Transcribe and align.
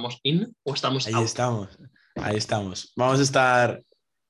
¿Estamos 0.00 0.20
in 0.22 0.56
o 0.62 0.74
estamos 0.74 1.06
Ahí 1.06 1.12
out? 1.14 1.24
estamos, 1.26 1.68
ahí 2.16 2.36
estamos. 2.36 2.92
Vamos 2.96 3.20
a 3.20 3.22
estar 3.22 3.82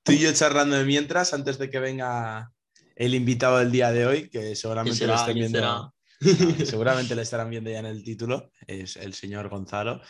tú 0.03 0.11
y 0.11 0.19
yo 0.19 0.33
charlando 0.33 0.75
de 0.75 0.83
mientras 0.83 1.33
antes 1.33 1.57
de 1.57 1.69
que 1.69 1.79
venga 1.79 2.51
el 2.97 3.15
invitado 3.15 3.59
del 3.59 3.71
día 3.71 3.91
de 3.91 4.05
hoy, 4.05 4.29
que 4.29 4.39
¿Quién 4.41 4.55
seguramente 4.57 4.97
será? 4.97 5.13
lo 5.13 5.19
estén 5.21 5.37
¿Quién 5.37 5.51
viendo. 5.53 5.93
seguramente 6.65 7.15
le 7.15 7.21
estarán 7.21 7.49
viendo 7.49 7.69
ya 7.69 7.79
en 7.79 7.85
el 7.85 8.03
título, 8.03 8.51
es 8.67 8.97
el 8.97 9.13
señor 9.13 9.47
Gonzalo. 9.49 10.01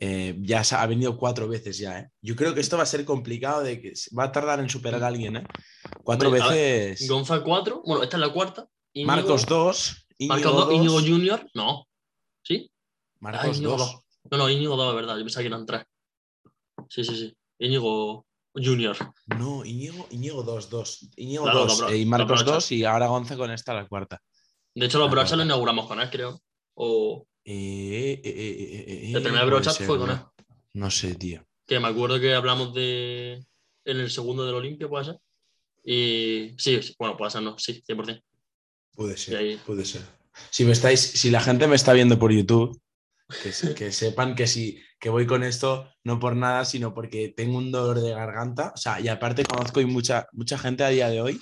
Eh, 0.00 0.34
ya 0.40 0.62
ha 0.62 0.86
venido 0.86 1.16
cuatro 1.18 1.46
veces 1.46 1.76
ya, 1.78 1.98
¿eh? 2.00 2.08
Yo 2.22 2.34
creo 2.34 2.54
que 2.54 2.60
esto 2.60 2.76
va 2.78 2.82
a 2.84 2.86
ser 2.86 3.04
complicado 3.04 3.62
de 3.62 3.80
que 3.82 3.92
va 4.18 4.24
a 4.24 4.32
tardar 4.32 4.58
en 4.60 4.68
superar 4.70 5.04
a 5.04 5.08
alguien, 5.08 5.36
¿eh? 5.36 5.44
Cuatro 6.02 6.28
Hombre, 6.30 6.42
veces. 6.42 7.06
Gonza 7.08 7.40
4, 7.42 7.82
bueno, 7.84 8.02
esta 8.02 8.16
es 8.16 8.20
la 8.22 8.32
cuarta. 8.32 8.66
Íñigo- 8.94 9.06
Marcos 9.06 9.46
2, 9.46 10.06
Íñigo 10.18 10.34
Marcos 10.34 10.52
2, 10.54 10.66
2, 10.68 10.74
Íñigo 10.74 11.00
Junior, 11.00 11.46
no. 11.54 11.86
¿Sí? 12.42 12.72
Marcos 13.20 13.58
Íñigo 13.58 13.76
2. 13.76 13.78
dos. 13.78 14.01
No, 14.32 14.38
no, 14.38 14.48
Íñigo 14.50 14.76
2, 14.76 14.88
es 14.88 14.96
verdad, 14.96 15.16
yo 15.18 15.24
pensaba 15.24 15.42
que 15.42 15.48
eran 15.48 15.66
3. 15.66 15.82
Sí, 16.88 17.04
sí, 17.04 17.14
sí. 17.16 17.36
Íñigo 17.58 18.26
Junior. 18.54 18.96
No, 19.38 19.62
Íñigo, 19.62 20.06
Íñigo 20.10 20.42
2, 20.42 20.70
2. 20.70 21.08
Íñigo 21.16 21.44
Claro, 21.44 21.66
2 21.66 21.80
lo 21.80 21.88
apro- 21.88 22.00
y 22.00 22.06
Marcos 22.06 22.40
aprovecha. 22.40 22.54
2 22.54 22.72
y 22.72 22.84
ahora 22.84 23.08
Gonza 23.08 23.36
con 23.36 23.50
esta 23.50 23.74
la 23.74 23.86
cuarta. 23.86 24.22
De 24.74 24.86
hecho, 24.86 24.98
los 24.98 25.08
Ah, 25.08 25.10
brochas 25.10 25.28
claro. 25.32 25.38
lo 25.40 25.44
inauguramos 25.44 25.86
con 25.86 26.00
él, 26.00 26.08
creo. 26.10 26.40
O 26.74 27.26
Eh, 27.44 27.52
eh, 27.52 28.20
eh, 28.24 28.24
eh, 28.24 28.84
eh, 29.08 29.12
el 29.14 29.22
primer 29.22 29.44
brochat 29.44 29.76
fue 29.82 29.98
con 29.98 30.10
él. 30.10 30.18
No 30.72 30.90
sé, 30.90 31.14
tío. 31.14 31.44
Que 31.66 31.78
me 31.78 31.88
acuerdo 31.88 32.18
que 32.18 32.32
hablamos 32.34 32.72
de. 32.72 33.44
En 33.84 33.96
el 34.00 34.10
segundo 34.10 34.46
del 34.46 34.54
Olimpia, 34.54 34.88
puede 34.88 35.04
ser. 35.04 35.18
Y. 35.84 36.54
Sí, 36.56 36.80
sí, 36.82 36.94
bueno, 36.98 37.16
puede 37.18 37.30
ser, 37.32 37.42
no, 37.42 37.58
sí, 37.58 37.82
100%. 37.86 38.22
Puede 38.94 39.16
ser, 39.18 39.36
ahí- 39.36 39.56
puede 39.66 39.84
ser. 39.84 40.02
Si 40.50 40.64
me 40.64 40.72
estáis, 40.72 41.00
si 41.00 41.30
la 41.30 41.40
gente 41.42 41.66
me 41.66 41.76
está 41.76 41.92
viendo 41.92 42.18
por 42.18 42.32
YouTube, 42.32 42.80
que, 43.42 43.52
se- 43.52 43.74
que 43.74 43.92
sepan 43.92 44.34
que 44.34 44.46
sí, 44.46 44.80
que 44.98 45.08
voy 45.10 45.26
con 45.26 45.42
esto 45.44 45.88
no 46.04 46.18
por 46.18 46.34
nada, 46.36 46.64
sino 46.64 46.92
porque 46.94 47.28
tengo 47.36 47.58
un 47.58 47.70
dolor 47.70 48.00
de 48.00 48.10
garganta. 48.12 48.72
O 48.74 48.76
sea, 48.76 49.00
y 49.00 49.08
aparte 49.08 49.44
conozco 49.44 49.80
y 49.80 49.86
mucha, 49.86 50.26
mucha 50.32 50.58
gente 50.58 50.82
a 50.84 50.88
día 50.88 51.08
de 51.08 51.20
hoy 51.20 51.40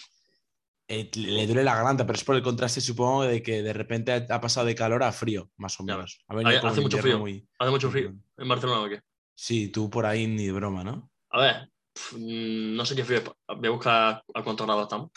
eh, 0.88 1.10
le 1.14 1.46
duele 1.46 1.62
la 1.64 1.76
garganta, 1.76 2.04
pero 2.04 2.16
es 2.16 2.24
por 2.24 2.34
el 2.36 2.42
contraste, 2.42 2.80
supongo, 2.80 3.22
de 3.22 3.42
que 3.42 3.62
de 3.62 3.72
repente 3.72 4.12
ha 4.12 4.26
ha 4.28 4.40
pasado 4.40 4.66
de 4.66 4.74
calor 4.74 5.02
a 5.04 5.12
frío, 5.12 5.48
más 5.56 5.78
o 5.78 5.84
menos. 5.84 6.24
Ha 6.26 6.34
venido 6.34 6.66
Hace- 6.66 6.80
mucho 6.80 6.98
frío. 6.98 7.18
muy- 7.18 7.46
Hace 7.58 7.70
mucho 7.70 7.90
frío. 7.90 8.12
¿En 8.36 8.48
Barcelona 8.48 8.82
o 8.82 8.88
qué? 8.88 9.00
Sí, 9.34 9.68
tú 9.68 9.88
por 9.88 10.04
ahí 10.04 10.26
ni 10.26 10.46
de 10.46 10.52
broma, 10.52 10.82
¿no? 10.84 11.10
A 11.30 11.40
ver, 11.40 11.70
no 12.18 12.84
sé 12.84 12.94
qué 12.94 13.02
es. 13.02 13.24
Voy 13.48 13.68
a 13.68 13.70
buscar 13.70 14.24
a 14.34 14.42
cuántos 14.42 14.66
grados 14.66 14.84
estamos. 14.84 15.10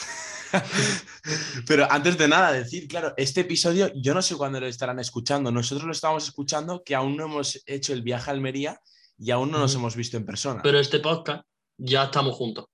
Pero 1.67 1.87
antes 1.91 2.17
de 2.17 2.27
nada, 2.27 2.51
decir, 2.51 2.87
claro, 2.87 3.13
este 3.17 3.41
episodio 3.41 3.91
yo 3.95 4.13
no 4.13 4.21
sé 4.21 4.35
cuándo 4.35 4.59
lo 4.59 4.67
estarán 4.67 4.99
escuchando. 4.99 5.51
Nosotros 5.51 5.85
lo 5.85 5.91
estamos 5.91 6.23
escuchando 6.25 6.83
que 6.83 6.95
aún 6.95 7.17
no 7.17 7.25
hemos 7.25 7.61
hecho 7.65 7.93
el 7.93 8.01
viaje 8.01 8.29
a 8.29 8.33
Almería 8.33 8.79
y 9.17 9.31
aún 9.31 9.51
no 9.51 9.59
nos 9.59 9.73
hemos 9.75 9.95
visto 9.95 10.17
en 10.17 10.25
persona. 10.25 10.61
Pero 10.63 10.79
este 10.79 10.99
podcast 10.99 11.45
ya 11.77 12.03
estamos 12.05 12.35
juntos. 12.35 12.65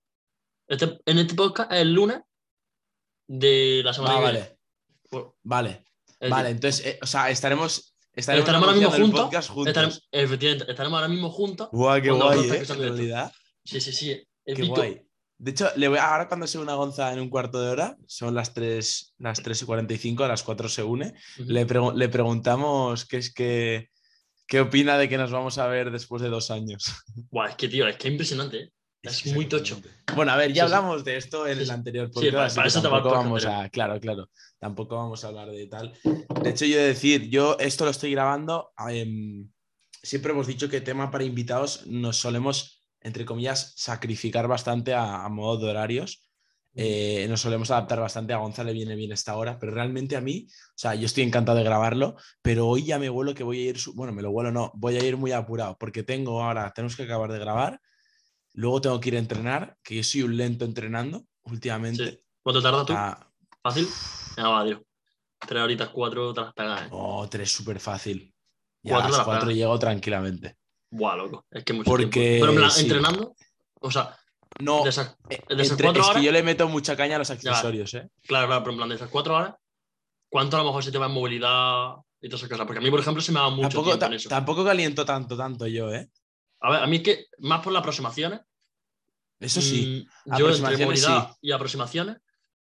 Este, 0.68 1.00
en 1.06 1.18
este 1.20 1.36
podcast 1.36 1.72
es 1.72 1.80
el 1.80 1.94
lunes 1.94 2.20
de 3.28 3.82
la 3.84 3.94
semana 3.94 4.14
Ah, 4.14 4.18
que 4.18 4.24
vale, 4.24 4.58
viene. 5.12 5.34
Vale, 5.44 5.84
vale. 6.22 6.44
decir, 6.44 6.56
Entonces, 6.56 6.86
eh, 6.86 7.00
o 7.02 7.08
sea, 7.08 7.30
estaremos, 7.30 7.96
estaremos, 8.14 8.48
Estaremos 8.48 8.68
ahora 8.70 8.80
mismo 8.80 8.92
juntos, 8.92 9.22
podcast 9.22 9.50
juntos. 9.50 9.68
estaremos, 9.68 10.08
efectivamente, 10.12 10.72
estaremos 10.72 10.98
ahora 10.98 11.08
mismo 11.08 11.30
juntos. 11.32 11.70
Guau, 11.72 12.02
qué 12.02 12.12
guay, 12.12 12.40
¿eh? 12.50 12.64
En 12.68 12.80
realidad, 12.80 13.32
Sí, 13.70 13.82
sí, 13.82 13.92
sí. 13.94 14.24
Qué 14.46 14.64
guay. 14.64 15.02
De 15.38 15.52
hecho, 15.52 15.70
le 15.78 15.88
voy 15.88 15.98
a- 16.00 16.12
ahora 16.12 16.28
cuando 16.28 16.48
se 16.48 16.58
una 16.60 16.74
Gonza 16.74 17.14
en 17.14 17.20
un 17.20 17.30
cuarto 17.30 17.62
de 17.62 17.70
hora, 17.70 17.98
son 18.08 18.36
las 18.36 18.54
3, 18.54 19.14
las 19.20 19.42
3 19.42 19.62
y 19.62 19.66
45, 19.66 20.24
a 20.26 20.28
las 20.28 20.44
4 20.44 20.68
se 20.68 20.84
une, 20.84 21.14
le, 21.38 21.66
pregu- 21.66 21.94
le 21.94 22.10
preguntamos 22.10 23.06
qué 23.06 23.18
es 23.18 23.34
que, 23.34 23.90
qué 24.48 24.60
opina 24.60 24.98
de 24.98 25.08
que 25.08 25.18
nos 25.18 25.32
vamos 25.32 25.58
a 25.58 25.68
ver 25.68 25.92
después 25.92 26.22
de 26.22 26.28
dos 26.30 26.52
años. 26.52 26.84
Buah, 27.32 27.50
es 27.50 27.56
que, 27.56 27.70
tío, 27.70 27.88
es 27.88 27.96
que 27.96 28.08
es 28.10 28.12
impresionante. 28.12 28.58
¿eh? 28.64 28.72
Es 29.02 29.26
muy 29.34 29.46
tocho. 29.46 29.80
Bueno, 30.14 30.34
a 30.34 30.36
ver, 30.36 30.50
ya 30.52 30.64
Sí, 30.66 30.70
sí. 30.70 30.76
hablamos 30.76 31.06
de 31.06 31.16
esto 31.16 31.48
en 31.48 31.56
Sí, 31.58 31.64
el 31.64 31.72
anterior 31.72 32.08
Sí, 32.14 32.14
podcast. 32.26 32.56
para- 32.58 32.68
eso 32.68 32.82
tampoco 32.82 33.12
vamos 33.12 33.46
a, 33.46 33.70
claro, 33.70 33.98
claro, 34.02 34.30
tampoco 34.60 34.98
vamos 34.98 35.24
a 35.24 35.28
hablar 35.30 35.50
de 35.52 35.68
tal. 35.68 35.94
De 36.44 36.50
hecho, 36.50 36.66
yo 36.66 36.76
he 36.76 36.82
de 36.82 36.88
decir, 36.90 37.30
yo 37.30 37.56
esto 37.60 37.86
lo 37.86 37.92
estoy 37.92 38.12
grabando. 38.12 38.72
em, 38.90 39.48
siempre 40.04 40.34
hemos 40.34 40.48
dicho 40.48 40.68
que 40.68 40.82
tema 40.82 41.12
para 41.12 41.24
invitados 41.24 41.88
nos 41.88 42.18
solemos, 42.18 42.79
entre 43.02 43.26
comillas, 43.26 43.74
sacrificar 43.76 44.48
bastante 44.48 44.94
a, 44.94 45.24
a 45.24 45.30
modo 45.30 45.58
de 45.66 45.70
horarios. 45.72 46.30
Eh, 46.76 47.26
nos 47.28 47.42
solemos 47.42 47.72
adaptar 47.72 48.00
bastante 48.00 48.32
a 48.32 48.38
Gonzalo, 48.38 48.68
le 48.68 48.74
viene 48.74 48.96
bien 48.96 49.12
esta 49.12 49.36
hora, 49.36 49.58
pero 49.58 49.74
realmente 49.74 50.16
a 50.16 50.22
mí, 50.22 50.48
o 50.50 50.78
sea, 50.78 50.94
yo 50.96 51.08
estoy 51.08 51.24
encantado 51.24 51.58
de 51.58 51.64
grabarlo, 51.64 52.16
pero 52.42 52.68
hoy 52.68 52.86
ya 52.86 53.00
me 53.00 53.10
vuelo 53.10 53.34
que 53.34 53.44
voy 53.44 53.60
a 53.60 53.70
ir, 53.72 53.80
bueno, 53.96 54.14
me 54.14 54.22
lo 54.22 54.32
vuelo 54.32 54.52
no, 54.52 54.72
voy 54.76 54.96
a 54.96 55.04
ir 55.04 55.18
muy 55.18 55.32
apurado, 55.32 55.76
porque 55.80 56.04
tengo 56.04 56.42
ahora, 56.44 56.72
tenemos 56.72 56.96
que 56.96 57.04
acabar 57.04 57.32
de 57.32 57.40
grabar, 57.40 57.82
luego 58.54 58.82
tengo 58.82 59.00
que 59.00 59.10
ir 59.10 59.16
a 59.16 59.20
entrenar, 59.20 59.78
que 59.84 59.96
yo 59.96 60.04
soy 60.04 60.22
un 60.22 60.38
lento 60.38 60.64
entrenando 60.64 61.26
últimamente. 61.42 62.12
Sí. 62.12 62.20
¿Cuánto 62.44 62.62
tardas 62.62 62.86
tú? 62.86 62.94
Ah, 62.96 63.28
¿Fácil? 63.64 63.88
Venga, 64.38 64.50
va, 64.50 64.66
tío. 64.66 64.84
Tres 65.40 65.64
horitas, 65.64 65.90
cuatro, 65.90 66.34
te 66.34 66.42
las 66.42 66.54
pegas, 66.54 66.84
¿eh? 66.84 66.88
oh, 66.92 67.28
tres 67.28 67.52
súper 67.52 67.80
fácil. 67.80 68.34
Ya 68.84 68.94
Cuatro 68.94 69.14
a 69.14 69.18
las 69.18 69.26
cuatro 69.26 69.52
llego 69.52 69.78
tranquilamente. 69.80 70.59
Buah, 70.92 71.16
loco. 71.16 71.46
Es 71.52 71.64
que 71.64 71.74
mucho 71.74 71.90
Porque, 71.90 72.06
tiempo. 72.08 72.40
Pero 72.42 72.52
en 72.52 72.58
plan, 72.58 72.72
sí. 72.72 72.82
entrenando, 72.82 73.36
o 73.82 73.92
sea, 73.92 74.16
No, 74.60 74.84
de 74.84 74.90
esas, 74.90 75.16
eh, 75.30 75.42
de 75.48 75.56
esas 75.62 75.72
entre- 75.72 75.86
cuatro 75.88 76.02
es 76.04 76.10
que 76.18 76.24
yo 76.24 76.32
le 76.32 76.44
meto 76.44 76.68
mucha 76.68 76.96
caña 76.98 77.16
a 77.16 77.20
los 77.20 77.30
accesorios, 77.30 77.94
¿eh? 77.94 78.10
claro, 78.26 78.48
claro, 78.48 78.64
pero 78.64 78.72
en 78.72 78.78
plan, 78.78 78.90
de 78.90 78.96
esas 78.96 79.10
cuatro 79.10 79.36
horas, 79.36 79.54
¿cuánto 80.30 80.58
a 80.58 80.60
lo 80.62 80.66
mejor 80.66 80.84
se 80.84 80.92
te 80.92 80.98
va 80.98 81.06
en 81.06 81.12
movilidad 81.14 81.94
y 82.22 82.28
todas 82.28 82.42
esas 82.42 82.50
cosas? 82.50 82.66
Porque 82.66 82.80
a 82.80 82.82
mí, 82.82 82.90
por 82.90 83.00
ejemplo, 83.00 83.22
se 83.22 83.32
me 83.32 83.40
va 83.40 83.50
mucho 83.50 83.70
Tampoco, 83.70 83.86
tiempo 83.92 84.06
en 84.08 84.14
eso. 84.14 84.30
tampoco 84.30 84.66
caliento 84.66 85.06
tanto, 85.06 85.38
tanto 85.38 85.68
yo, 85.68 85.94
¿eh? 85.94 86.10
A 86.62 86.72
ver, 86.72 86.84
a 86.84 86.88
mí 86.88 86.98
es 86.98 87.04
que, 87.04 87.26
más 87.38 87.62
por 87.62 87.72
las 87.72 87.80
aproximaciones, 87.82 88.42
Eso 89.40 89.62
sí. 89.62 90.06
mm, 90.26 90.38
yo 90.38 90.50
entre 90.50 90.86
movilidad 90.86 91.30
y 91.42 91.52
aproximaciones, 91.52 92.18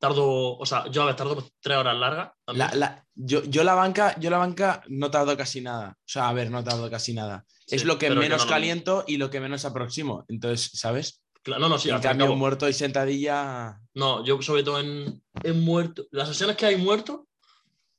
tardo, 0.02 0.58
o 0.58 0.66
sea, 0.66 0.88
yo 0.90 1.04
a 1.04 1.06
ver, 1.06 1.16
tardo 1.16 1.48
tres 1.62 1.78
horas 1.78 1.96
largas. 1.98 2.32
también. 2.44 2.68
La- 2.72 2.76
la- 2.76 3.06
yo, 3.14 3.44
yo 3.44 3.64
la 3.64 3.76
banca, 3.76 4.20
yo 4.20 4.30
la 4.32 4.40
banca 4.40 4.82
no 4.90 5.12
tardo 5.12 5.38
casi 5.38 5.62
nada. 5.62 5.92
O 6.00 6.04
sea, 6.08 6.28
a 6.28 6.34
ver, 6.34 6.50
no 6.50 6.64
tardo 6.64 6.90
casi 6.90 7.14
nada. 7.14 7.46
es 7.68 7.86
lo 7.86 7.98
que 8.00 8.10
menos 8.10 8.44
no 8.46 8.50
caliento 8.50 9.04
y 9.08 9.18
lo 9.18 9.30
que 9.30 9.40
menos 9.40 9.64
aproximo. 9.64 10.26
Entonces, 10.28 10.72
¿sabes? 10.74 11.22
Claro, 11.44 11.62
no, 11.62 11.70
no, 11.70 11.78
sí, 11.80 11.90
en 11.90 12.00
cambio, 12.02 12.36
muerto 12.36 12.68
y 12.68 12.74
sentadilla. 12.74 13.80
No, 13.94 14.26
yo 14.26 14.42
sobre 14.42 14.64
todo 14.64 14.80
en, 14.80 15.22
en 15.44 15.62
muerto. 15.62 16.06
Las 16.12 16.28
sesiones 16.30 16.56
que 16.58 16.66
hay 16.66 16.76
muerto, 16.78 17.28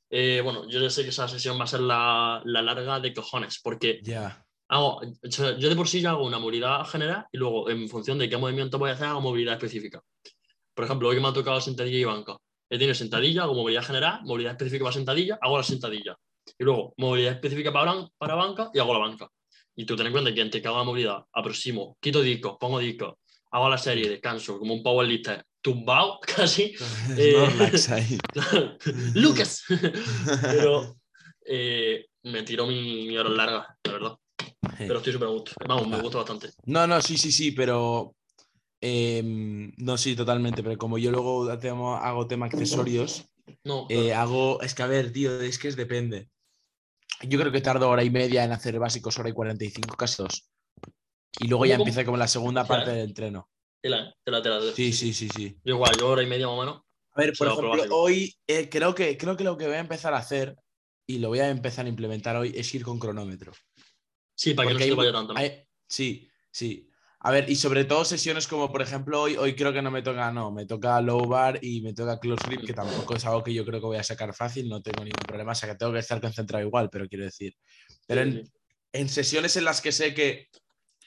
eh, 0.09 0.41
bueno, 0.43 0.69
yo 0.69 0.79
ya 0.81 0.89
sé 0.89 1.03
que 1.03 1.09
esa 1.09 1.27
sesión 1.27 1.57
va 1.59 1.63
a 1.63 1.67
ser 1.67 1.79
la, 1.79 2.41
la 2.45 2.61
larga 2.61 2.99
de 2.99 3.13
cojones, 3.13 3.59
porque 3.63 3.99
Ya. 4.03 4.45
hago, 4.67 5.01
yo 5.23 5.69
de 5.69 5.75
por 5.75 5.87
sí 5.87 6.01
ya 6.01 6.11
hago 6.11 6.25
una 6.25 6.39
movilidad 6.39 6.85
general 6.85 7.25
y 7.31 7.37
luego 7.37 7.69
en 7.69 7.87
función 7.89 8.17
de 8.17 8.29
qué 8.29 8.37
movimiento 8.37 8.77
voy 8.77 8.89
a 8.91 8.93
hacer 8.93 9.07
hago 9.07 9.21
movilidad 9.21 9.55
específica. 9.55 10.01
Por 10.73 10.85
ejemplo, 10.85 11.09
hoy 11.09 11.15
que 11.15 11.21
me 11.21 11.27
ha 11.27 11.33
tocado 11.33 11.61
sentadilla 11.61 11.97
y 11.97 12.03
banca. 12.03 12.37
He 12.69 12.77
tenido 12.77 12.95
sentadilla, 12.95 13.43
hago 13.43 13.53
movilidad 13.53 13.83
general, 13.83 14.21
movilidad 14.23 14.53
específica 14.53 14.85
para 14.85 14.93
sentadilla, 14.93 15.37
hago 15.41 15.57
la 15.57 15.63
sentadilla. 15.63 16.17
Y 16.57 16.63
luego 16.63 16.93
movilidad 16.97 17.33
específica 17.33 17.71
para, 17.71 18.35
banca 18.35 18.71
y 18.73 18.79
hago 18.79 18.93
la 18.93 18.99
banca. 18.99 19.27
Y 19.75 19.85
tú 19.85 19.95
ten 19.95 20.07
en 20.07 20.11
cuenta 20.11 20.33
que 20.33 20.41
entre 20.41 20.61
que 20.61 20.67
hago 20.67 20.77
la 20.77 20.83
movilidad, 20.83 21.23
aproximo, 21.31 21.97
quito 21.99 22.21
discos, 22.21 22.57
pongo 22.59 22.79
discos, 22.79 23.15
hago 23.51 23.69
la 23.69 23.77
serie, 23.77 24.09
descanso, 24.09 24.57
como 24.57 24.73
un 24.73 24.83
powerlifter, 24.83 25.45
tumbado 25.61 26.19
casi. 26.35 26.73
Eh. 27.17 28.19
Lucas. 29.13 29.63
Pero 30.41 30.95
eh, 31.45 32.07
me 32.23 32.43
tiro 32.43 32.65
mi, 32.65 33.07
mi 33.07 33.17
hora 33.17 33.29
larga, 33.29 33.77
la 33.83 33.91
verdad. 33.91 34.17
Pero 34.77 34.97
estoy 34.97 35.13
súper 35.13 35.27
a 35.27 35.31
gusto. 35.31 35.51
Vamos, 35.67 35.87
me 35.87 36.01
gusta 36.01 36.19
bastante. 36.19 36.49
No, 36.65 36.87
no, 36.87 37.01
sí, 37.01 37.17
sí, 37.17 37.31
sí, 37.31 37.51
pero. 37.51 38.15
Em, 38.83 39.71
no, 39.77 39.97
sí, 39.97 40.15
totalmente. 40.15 40.61
Pero 40.63 40.77
como 40.77 40.97
yo 40.97 41.11
luego 41.11 41.49
hago 41.49 42.27
tema 42.27 42.45
accesorios, 42.45 43.25
No, 43.63 43.87
eh, 43.89 44.13
hago. 44.13 44.61
Es 44.61 44.73
que 44.75 44.83
a 44.83 44.87
ver, 44.87 45.11
tío, 45.11 45.41
es 45.41 45.57
que 45.57 45.67
es 45.69 45.75
depende. 45.75 46.29
Yo 47.21 47.39
creo 47.39 47.51
que 47.51 47.61
tardo 47.61 47.89
hora 47.89 48.03
y 48.03 48.09
media 48.09 48.43
en 48.43 48.51
hacer 48.51 48.77
básicos, 48.79 49.17
hora 49.17 49.29
y 49.29 49.33
45, 49.33 49.95
casi 49.95 50.21
dos. 50.21 50.49
Y 51.39 51.47
luego 51.47 51.65
ya 51.65 51.75
empieza 51.75 52.03
como 52.05 52.17
la 52.17 52.27
segunda 52.27 52.65
parte 52.65 52.91
del 52.91 53.09
entreno. 53.09 53.49
Tela, 53.81 54.13
tela, 54.23 54.41
tela. 54.41 54.61
Sí, 54.73 54.93
sí, 54.93 55.13
sí, 55.13 55.29
sí. 55.29 55.57
Yo 55.63 55.75
igual, 55.75 55.95
yo 55.97 56.09
hora 56.09 56.23
y 56.23 56.27
media 56.27 56.47
más 56.47 56.57
o 56.57 56.59
menos. 56.59 56.81
A 57.15 57.21
ver, 57.21 57.33
por 57.37 57.47
ejemplo, 57.47 57.83
hoy 57.91 58.33
eh, 58.47 58.69
creo, 58.69 58.95
que, 58.95 59.17
creo 59.17 59.37
que 59.37 59.43
lo 59.43 59.57
que 59.57 59.65
voy 59.67 59.75
a 59.75 59.79
empezar 59.79 60.13
a 60.13 60.17
hacer, 60.17 60.55
y 61.07 61.19
lo 61.19 61.29
voy 61.29 61.39
a 61.39 61.49
empezar 61.49 61.85
a 61.85 61.89
implementar 61.89 62.35
hoy, 62.35 62.53
es 62.55 62.73
ir 62.73 62.83
con 62.83 62.99
cronómetro. 62.99 63.51
Sí, 64.35 64.53
para 64.53 64.67
que 64.69 64.73
no 64.73 64.79
se 64.79 64.93
vaya 64.95 65.11
tanto. 65.11 65.33
hay- 65.37 65.63
Sí, 65.87 66.29
sí. 66.51 66.89
A 67.25 67.31
ver, 67.31 67.49
y 67.49 67.55
sobre 67.55 67.85
todo 67.85 68.03
sesiones 68.03 68.47
como, 68.47 68.69
por 68.69 68.81
ejemplo, 68.81 69.21
hoy, 69.21 69.37
hoy 69.37 69.55
creo 69.55 69.71
que 69.71 69.81
no 69.81 69.89
me 69.91 70.01
toca, 70.01 70.29
no, 70.31 70.51
me 70.51 70.65
toca 70.65 70.99
low 70.99 71.25
bar 71.25 71.57
y 71.61 71.81
me 71.81 71.93
toca 71.93 72.19
close 72.19 72.45
grip, 72.47 72.65
que 72.65 72.73
tampoco 72.73 73.15
es 73.15 73.25
algo 73.25 73.41
que 73.41 73.53
yo 73.53 73.63
creo 73.63 73.79
que 73.79 73.85
voy 73.85 73.97
a 73.97 74.03
sacar 74.03 74.33
fácil, 74.33 74.67
no 74.67 74.81
tengo 74.81 75.05
ningún 75.05 75.25
problema, 75.25 75.53
o 75.53 75.55
sea 75.55 75.69
que 75.69 75.75
tengo 75.75 75.93
que 75.93 75.99
estar 75.99 76.19
concentrado 76.19 76.65
igual, 76.65 76.89
pero 76.91 77.07
quiero 77.07 77.23
decir. 77.23 77.55
Pero 78.05 78.21
en, 78.21 78.43
en 78.91 79.07
sesiones 79.07 79.55
en 79.55 79.63
las 79.63 79.79
que 79.79 79.93
sé 79.93 80.13
que 80.13 80.49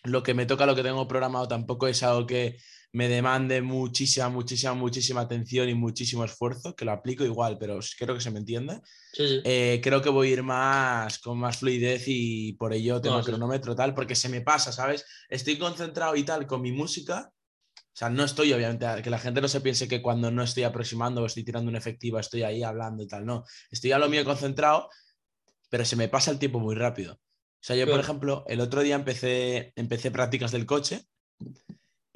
lo 0.04 0.22
que 0.22 0.32
me 0.32 0.46
toca, 0.46 0.64
lo 0.64 0.74
que 0.74 0.82
tengo 0.82 1.06
programado, 1.06 1.48
tampoco 1.48 1.86
es 1.86 2.02
algo 2.02 2.26
que 2.26 2.56
me 2.92 3.08
demande 3.08 3.60
muchísima, 3.62 4.28
muchísima, 4.28 4.74
muchísima 4.74 5.20
atención 5.20 5.68
y 5.68 5.74
muchísimo 5.74 6.24
esfuerzo, 6.24 6.74
que 6.74 6.84
lo 6.84 6.92
aplico 6.92 7.24
igual, 7.24 7.58
pero 7.58 7.78
creo 7.98 8.14
que 8.14 8.20
se 8.20 8.30
me 8.30 8.38
entiende. 8.38 8.80
Sí, 9.12 9.28
sí. 9.28 9.40
Eh, 9.44 9.80
creo 9.82 10.00
que 10.00 10.08
voy 10.08 10.28
a 10.28 10.32
ir 10.32 10.42
más 10.42 11.18
con 11.18 11.38
más 11.38 11.58
fluidez 11.58 12.04
y 12.06 12.54
por 12.54 12.72
ello 12.72 13.00
tema 13.00 13.16
No, 13.16 13.22
sí. 13.22 13.30
cronómetro 13.30 13.74
tal, 13.74 13.94
porque 13.94 14.14
se 14.14 14.28
me 14.28 14.40
pasa, 14.40 14.72
¿sabes? 14.72 15.04
Estoy 15.28 15.58
concentrado 15.58 16.16
y 16.16 16.22
tal 16.22 16.46
con 16.46 16.62
mi 16.62 16.72
música. 16.72 17.30
O 17.74 17.98
sea, 17.98 18.10
no 18.10 18.24
estoy, 18.24 18.52
obviamente, 18.52 18.86
que 19.02 19.10
la 19.10 19.18
gente 19.18 19.40
no 19.40 19.48
se 19.48 19.60
piense 19.60 19.88
que 19.88 20.02
cuando 20.02 20.30
no 20.30 20.42
estoy 20.42 20.64
aproximando 20.64 21.22
o 21.22 21.26
estoy 21.26 21.44
tirando 21.44 21.68
una 21.70 21.78
efectiva 21.78 22.20
estoy 22.20 22.42
ahí 22.42 22.62
hablando 22.62 23.02
y 23.02 23.06
tal, 23.06 23.24
no. 23.24 23.44
Estoy 23.70 23.92
a 23.92 23.98
lo 23.98 24.08
mío 24.08 24.24
concentrado, 24.24 24.88
pero 25.70 25.84
se 25.84 25.96
me 25.96 26.08
pasa 26.08 26.30
el 26.30 26.38
tiempo 26.38 26.60
muy 26.60 26.74
rápido. 26.74 27.14
O 27.14 27.66
sea, 27.66 27.74
yo, 27.74 27.86
por 27.86 27.98
ejemplo, 27.98 28.44
el 28.48 28.60
otro 28.60 28.82
día 28.82 28.94
empecé, 28.94 29.72
empecé 29.76 30.10
prácticas 30.10 30.52
del 30.52 30.66
coche 30.66 31.06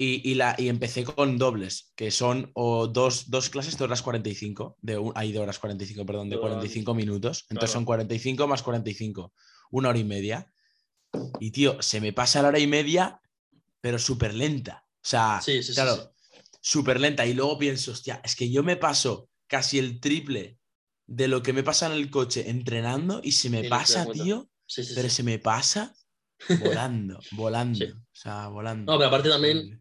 y, 0.03 0.31
y 0.31 0.35
la, 0.35 0.55
y 0.57 0.67
empecé 0.69 1.03
con 1.03 1.37
dobles, 1.37 1.91
que 1.95 2.09
son 2.11 2.51
o 2.55 2.87
dos, 2.87 3.29
dos 3.29 3.49
clases 3.49 3.77
de 3.77 3.83
horas 3.83 4.01
45, 4.01 4.77
de 4.81 4.97
un, 4.97 5.11
hay 5.15 5.31
de 5.31 5.39
horas 5.39 5.59
45, 5.59 6.05
perdón, 6.05 6.29
de 6.29 6.37
De 6.37 6.41
horas. 6.41 6.53
45 6.55 6.93
minutos. 6.95 7.45
Entonces 7.49 7.69
Claro. 7.71 7.79
son 7.79 7.85
45 7.85 8.47
más 8.47 8.63
45, 8.63 9.33
una 9.71 9.89
hora 9.89 9.99
y 9.99 10.03
media. 10.03 10.51
Y 11.39 11.51
tío, 11.51 11.81
se 11.81 12.01
me 12.01 12.13
pasa 12.13 12.41
la 12.41 12.47
hora 12.49 12.59
y 12.59 12.67
media, 12.67 13.21
pero 13.81 13.99
súper 13.99 14.33
lenta. 14.33 14.85
O 14.87 15.07
sea, 15.07 15.39
Sí, 15.41 15.57
sí, 15.61 15.63
sí, 15.63 15.73
claro, 15.73 15.95
sí. 15.95 16.01
súper 16.61 16.99
lenta. 16.99 17.25
Y 17.25 17.33
luego 17.33 17.57
pienso, 17.59 17.91
hostia, 17.91 18.21
es 18.23 18.35
que 18.35 18.49
yo 18.49 18.63
me 18.63 18.77
paso 18.77 19.29
casi 19.47 19.77
el 19.79 19.99
triple 19.99 20.57
de 21.05 21.27
lo 21.27 21.43
que 21.43 21.53
me 21.53 21.63
pasa 21.63 21.87
en 21.87 21.93
el 21.93 22.09
coche 22.09 22.49
entrenando 22.49 23.19
y 23.23 23.33
se 23.33 23.49
me 23.49 23.65
pasa, 23.65 24.05
tío, 24.11 24.49
pero 24.95 25.09
se 25.09 25.23
me 25.23 25.39
pasa 25.39 25.93
volando, 26.59 27.19
volando. 27.33 27.85
O 27.85 27.99
sea, 28.13 28.47
volando. 28.47 28.91
No, 28.91 28.97
pero 28.97 29.09
aparte 29.09 29.29
también. 29.29 29.77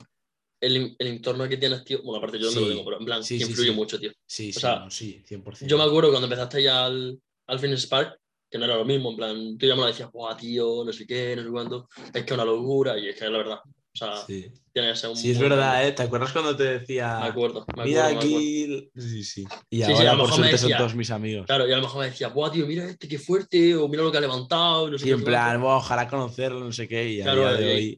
El, 0.60 0.94
el 0.98 1.06
entorno 1.06 1.48
que 1.48 1.56
tienes, 1.56 1.84
tío. 1.84 2.02
Bueno, 2.02 2.18
aparte 2.18 2.38
yo 2.38 2.46
no 2.46 2.52
Sí. 2.52 2.60
lo 2.60 2.68
tengo, 2.68 2.84
pero 2.84 2.98
en 2.98 3.04
plan, 3.04 3.24
Sí, 3.24 3.38
que 3.38 3.44
sí, 3.44 3.50
influye 3.50 3.72
mucho, 3.72 3.98
tío. 3.98 4.10
Sí, 4.26 4.52
sí, 4.52 4.60
sea, 4.60 4.80
no, 4.80 4.90
sí, 4.90 5.22
100%. 5.26 5.66
Yo 5.66 5.78
me 5.78 5.84
acuerdo 5.84 6.10
cuando 6.10 6.26
empezaste 6.26 6.62
ya 6.62 6.84
al, 6.86 7.18
al 7.46 7.58
Fitness 7.58 7.86
Park, 7.86 8.18
que 8.50 8.58
no 8.58 8.64
era 8.64 8.76
lo 8.76 8.84
mismo, 8.84 9.10
en 9.10 9.16
plan, 9.16 9.58
tú 9.58 9.66
ya 9.66 9.74
me 9.74 9.82
lo 9.82 9.86
decías, 9.86 10.10
buah, 10.12 10.36
tío, 10.36 10.82
no 10.84 10.92
sé 10.92 11.06
qué, 11.06 11.36
no 11.36 11.42
sé 11.44 11.48
cuánto, 11.50 11.88
es 12.06 12.10
que 12.12 12.18
es 12.20 12.32
una 12.32 12.44
locura, 12.44 12.98
y 12.98 13.08
es 13.08 13.16
que 13.16 13.24
es 13.24 13.30
la 13.30 13.38
verdad. 13.38 13.58
O 13.92 13.96
sea, 13.96 14.16
Sí. 14.24 14.46
tiene 14.72 14.90
que 14.90 14.96
ser 14.96 15.10
un. 15.10 15.16
Sí, 15.16 15.32
es 15.32 15.38
verdad. 15.38 15.84
¿eh? 15.86 15.90
¿Te 15.92 16.04
acuerdas 16.04 16.32
cuando 16.32 16.54
te 16.56 16.62
decía, 16.78 17.18
Me 17.20 17.26
acuerdo, 17.26 17.60
me 17.76 17.82
acuerdo. 17.82 17.84
mira 17.88 18.02
me 18.04 18.10
acuerdo. 18.16 18.36
aquí? 18.36 18.90
Sí, 18.96 19.24
sí. 19.24 19.40
Y 19.68 19.78
Sí, 19.78 19.82
sí, 19.84 19.92
ahora, 19.92 20.10
a 20.10 20.14
lo 20.14 20.18
por 20.20 20.30
me 20.30 20.36
suerte, 20.36 20.58
son 20.58 20.68
decía- 20.68 20.78
todos 20.78 20.94
mis 20.94 21.10
amigos. 21.10 21.46
Claro, 21.46 21.68
y 21.68 21.72
a 21.72 21.76
lo 21.76 21.82
mejor 21.82 22.00
me 22.02 22.10
decía, 22.10 22.28
buah, 22.28 22.52
tío, 22.52 22.66
mira 22.66 22.84
este, 22.88 23.08
qué 23.08 23.18
fuerte, 23.18 23.74
o 23.76 23.88
mira 23.88 24.02
lo 24.04 24.12
que 24.12 24.18
ha 24.18 24.20
levantado, 24.20 24.86
y 24.88 24.90
no 24.92 24.98
sé 24.98 25.04
Sí, 25.04 25.10
qué, 25.10 25.14
en 25.14 25.24
plan, 25.24 25.60
"Buah, 25.60 25.76
ojalá 25.78 26.06
conocerlo, 26.08 26.60
no 26.60 26.70
sé 26.72 26.86
qué, 26.86 27.08
y 27.10 27.20
a 27.20 27.24
Claro, 27.24 27.40
día 27.40 27.52
de 27.66 27.74
hoy... 27.74 27.96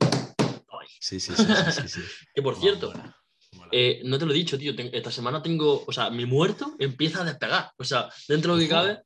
Sí, 1.03 1.19
sí, 1.19 1.35
sí, 1.35 1.45
sí, 1.45 1.73
sí, 1.83 1.89
sí. 1.89 2.01
Que 2.35 2.43
por 2.43 2.55
cierto, 2.57 2.93
mola, 2.93 3.17
mola. 3.57 3.69
eh, 3.73 4.03
no 4.05 4.19
te 4.19 4.25
lo 4.27 4.31
he 4.33 4.37
dicho, 4.37 4.57
tío, 4.57 4.73
esta 4.77 5.11
semana 5.11 5.43
tengo, 5.43 5.85
o 5.85 5.93
sea, 5.93 6.11
mi 6.11 6.27
muerto 6.27 6.77
empieza 6.79 7.23
a 7.23 7.25
despegar. 7.25 7.73
O 7.77 7.83
sea, 7.85 8.09
dentro 8.29 8.55
de 8.55 8.63
lo 8.63 8.69
que 8.69 8.73
cabe, 8.73 9.03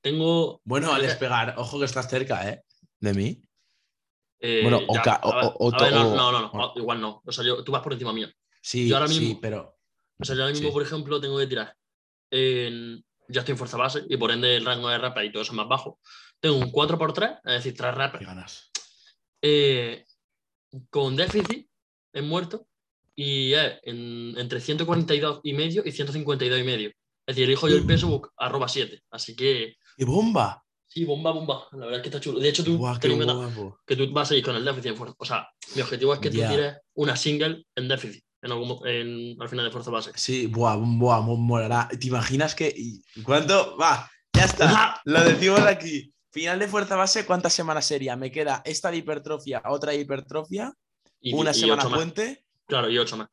tengo. 0.00 0.60
Bueno, 0.64 0.92
al 0.92 1.02
despegar, 1.02 1.54
ojo 1.56 1.78
que 1.78 1.84
estás 1.84 2.10
cerca, 2.10 2.48
¿eh? 2.48 2.62
De 2.98 3.14
mí. 3.14 3.40
eh, 4.40 4.60
bueno, 4.62 4.80
o 4.88 4.94
ya, 4.94 5.02
ver, 5.02 5.20
o- 5.22 5.70
ver, 5.80 5.92
no, 5.92 6.14
no, 6.16 6.32
no, 6.32 6.50
no, 6.52 6.72
igual 6.76 7.00
no. 7.00 7.22
O 7.24 7.30
sea, 7.32 7.44
yo, 7.44 7.62
tú 7.62 7.70
vas 7.70 7.82
por 7.82 7.92
encima 7.92 8.12
mía. 8.12 8.32
Sí, 8.60 8.88
Yo 8.88 8.96
ahora 8.96 9.06
sí, 9.08 9.20
mismo- 9.20 9.40
pero... 9.40 9.78
O 10.18 10.24
sea, 10.24 10.34
yo 10.34 10.42
ahora 10.42 10.52
mismo, 10.52 10.68
Sí. 10.68 10.72
por 10.72 10.82
ejemplo, 10.82 11.20
tengo 11.20 11.38
que 11.38 11.46
tirar. 11.46 11.76
En, 12.30 13.04
ya 13.28 13.40
estoy 13.42 13.52
en 13.52 13.58
fuerza 13.58 13.76
base 13.76 14.02
y 14.08 14.16
por 14.16 14.32
ende 14.32 14.56
el 14.56 14.64
rango 14.66 14.88
de 14.88 14.98
rap 14.98 15.16
y 15.22 15.30
todo 15.30 15.42
eso 15.44 15.52
es 15.52 15.56
más 15.56 15.68
bajo. 15.68 16.00
Tengo 16.40 16.56
un 16.56 16.72
4x3, 16.72 17.38
es 17.44 17.52
decir, 17.54 17.76
3 17.76 17.94
reps 17.94 18.18
Qué 18.18 18.24
ganas. 18.24 18.70
eh, 19.42 20.04
con 20.90 21.16
déficit 21.16 21.66
en 22.12 22.28
muerto 22.28 22.66
y 23.14 23.52
es 23.54 23.74
en- 23.82 24.34
entre 24.38 24.60
142 24.60 25.40
y 25.42 25.52
medio 25.54 25.82
y 25.84 25.92
152 25.92 26.60
y 26.60 26.64
medio. 26.64 26.88
Es 27.26 27.36
decir, 27.36 27.44
elijo 27.44 27.68
yo 27.68 27.76
el 27.76 27.84
peso 27.86 28.08
bu- 28.08 28.30
arroba 28.36 28.68
7. 28.68 29.02
Así 29.10 29.34
que 29.36 29.74
¡Qué 29.96 30.04
bomba! 30.04 30.62
sí, 30.86 31.04
bomba, 31.04 31.30
bomba. 31.32 31.66
La 31.72 31.78
verdad 31.86 31.96
es 31.96 32.02
que 32.02 32.08
está 32.08 32.20
chulo. 32.20 32.38
De 32.40 32.48
hecho, 32.48 32.64
tú 32.64 32.78
Buah, 32.78 32.98
cuenta 32.98 33.32
guapo. 33.34 33.78
que 33.86 33.96
tú 33.96 34.10
vas 34.12 34.30
a 34.30 34.36
ir 34.36 34.42
con 34.44 34.56
el 34.56 34.64
déficit 34.64 34.92
en 34.92 34.96
fuerza. 34.96 35.14
O 35.18 35.24
sea, 35.24 35.48
mi 35.74 35.82
objetivo 35.82 36.14
es 36.14 36.20
que 36.20 36.30
Ya. 36.30 36.48
tú 36.48 36.54
tires 36.54 36.74
una 36.94 37.14
single 37.16 37.64
en 37.76 37.88
déficit 37.88 38.22
en 38.40 38.52
algún, 38.52 38.78
en, 38.86 39.36
al 39.42 39.48
final 39.48 39.64
de 39.66 39.70
fuerza 39.72 39.90
base. 39.90 40.12
Sí, 40.14 40.46
buah, 40.46 40.76
buah, 40.76 41.20
mo- 41.20 41.36
molará. 41.36 41.88
¿Te 41.88 42.06
imaginas 42.06 42.54
que... 42.54 42.74
¿Cuánto? 43.24 43.76
Va, 43.76 44.08
ya 44.32 44.44
está. 44.44 45.00
Lo 45.04 45.22
decimos 45.24 45.60
aquí. 45.60 46.12
Final 46.38 46.60
de 46.60 46.68
fuerza 46.68 46.94
base, 46.94 47.26
¿cuántas 47.26 47.52
semanas 47.52 47.84
sería? 47.84 48.14
Me 48.14 48.30
queda 48.30 48.62
esta 48.64 48.92
de 48.92 48.98
hipertrofia, 48.98 49.60
otra 49.66 49.90
de 49.90 49.98
hipertrofia, 49.98 50.72
Y, 51.20 51.34
una 51.34 51.50
y 51.50 51.54
semana 51.54 51.82
ocho 51.84 51.92
puente 51.92 52.44
Claro, 52.64 52.88
y 52.88 52.96
8 52.96 53.16
más. 53.16 53.28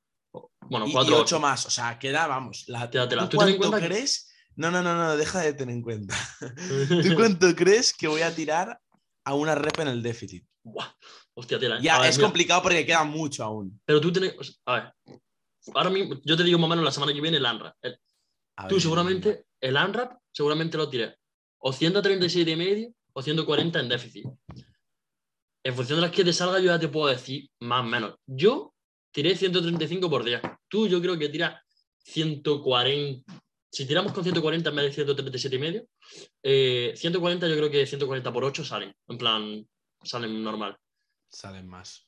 Bueno, 0.61 0.87
y, 0.87 0.89
y 0.89 0.93
4 0.93 1.15
ocho 1.19 1.39
más. 1.39 1.67
O 1.67 1.69
sea, 1.69 1.99
queda, 1.99 2.25
vamos. 2.25 2.63
La, 2.67 2.89
Quédatela. 2.89 3.25
¿Tú 3.25 3.29
Tú 3.29 3.37
cuánto 3.37 3.57
cuenta 3.59 3.79
que- 3.79 3.85
crees? 3.85 4.33
No, 4.55 4.71
no, 4.71 4.81
no, 4.81 4.95
no, 4.95 5.15
deja 5.17 5.39
de 5.41 5.53
tener 5.53 5.75
en 5.75 5.83
cuenta. 5.83 6.15
¿Tú 6.89 7.13
cuánto 7.15 7.53
crees 7.55 7.93
que 7.93 8.07
voy 8.07 8.21
a 8.23 8.33
tirar 8.33 8.79
a 9.23 9.33
una 9.35 9.53
rep 9.53 9.77
en 9.81 9.89
el 9.89 10.01
déficit? 10.01 10.43
Buah, 10.63 10.87
hostia, 11.35 11.59
tela. 11.59 11.79
Ya, 11.79 11.97
A 11.97 11.99
ver, 12.01 12.09
es 12.09 12.17
mira, 12.17 12.27
complicado 12.27 12.63
porque 12.63 12.87
queda 12.87 13.03
mucho 13.03 13.43
aún. 13.43 13.79
Pero 13.85 14.01
tú 14.01 14.11
tienes. 14.11 14.33
A 14.65 14.73
ver. 14.73 14.93
Ahora 15.75 15.91
mismo, 15.91 16.15
yo 16.23 16.35
te 16.35 16.43
digo 16.43 16.57
más 16.57 16.65
o 16.65 16.69
menos 16.69 16.83
la 16.85 16.91
semana 16.91 17.13
que 17.13 17.21
viene 17.21 17.37
el 17.37 17.45
ANRAP. 17.45 17.75
El- 17.83 17.99
Tú 18.67 18.75
ver, 18.75 18.81
seguramente, 18.81 19.45
el 19.61 19.77
ANRAP, 19.77 20.13
seguramente 20.31 20.75
lo 20.77 20.89
tires 20.89 21.13
o 21.67 21.73
137 21.73 22.51
y 22.51 22.55
medio 22.55 22.93
o 23.13 23.23
140 23.23 23.79
en 23.79 23.89
déficit. 23.89 24.25
En 25.63 25.73
función 25.73 25.97
de 25.97 26.03
las 26.03 26.11
que 26.11 26.23
te 26.23 26.31
salga, 26.31 26.59
yo 26.59 26.67
ya 26.67 26.79
te 26.79 26.89
puedo 26.89 27.07
decir 27.07 27.49
más 27.59 27.81
o 27.81 27.87
menos. 27.87 28.15
Yo 28.27 28.75
tiré 29.11 29.35
135 29.35 30.07
por 30.07 30.23
día. 30.23 30.41
Tú, 30.67 30.87
yo 30.87 31.01
creo 31.01 31.17
que 31.17 31.27
tiras 31.29 31.59
140. 32.03 33.41
Si 33.71 33.87
tiramos 33.87 34.13
con 34.13 34.23
140 34.23 34.69
en 34.69 34.75
vez 34.75 34.85
de 34.85 34.93
137 34.93 35.55
y 35.55 35.59
medio, 35.59 35.87
eh, 36.43 36.93
140 36.95 37.47
yo 37.47 37.55
creo 37.55 37.71
que 37.71 37.87
140 37.87 38.31
por 38.31 38.43
8 38.43 38.63
salen. 38.63 38.93
En 39.07 39.17
plan, 39.17 39.67
salen 40.03 40.43
normal. 40.43 40.77
Salen 41.29 41.67
más. 41.67 42.04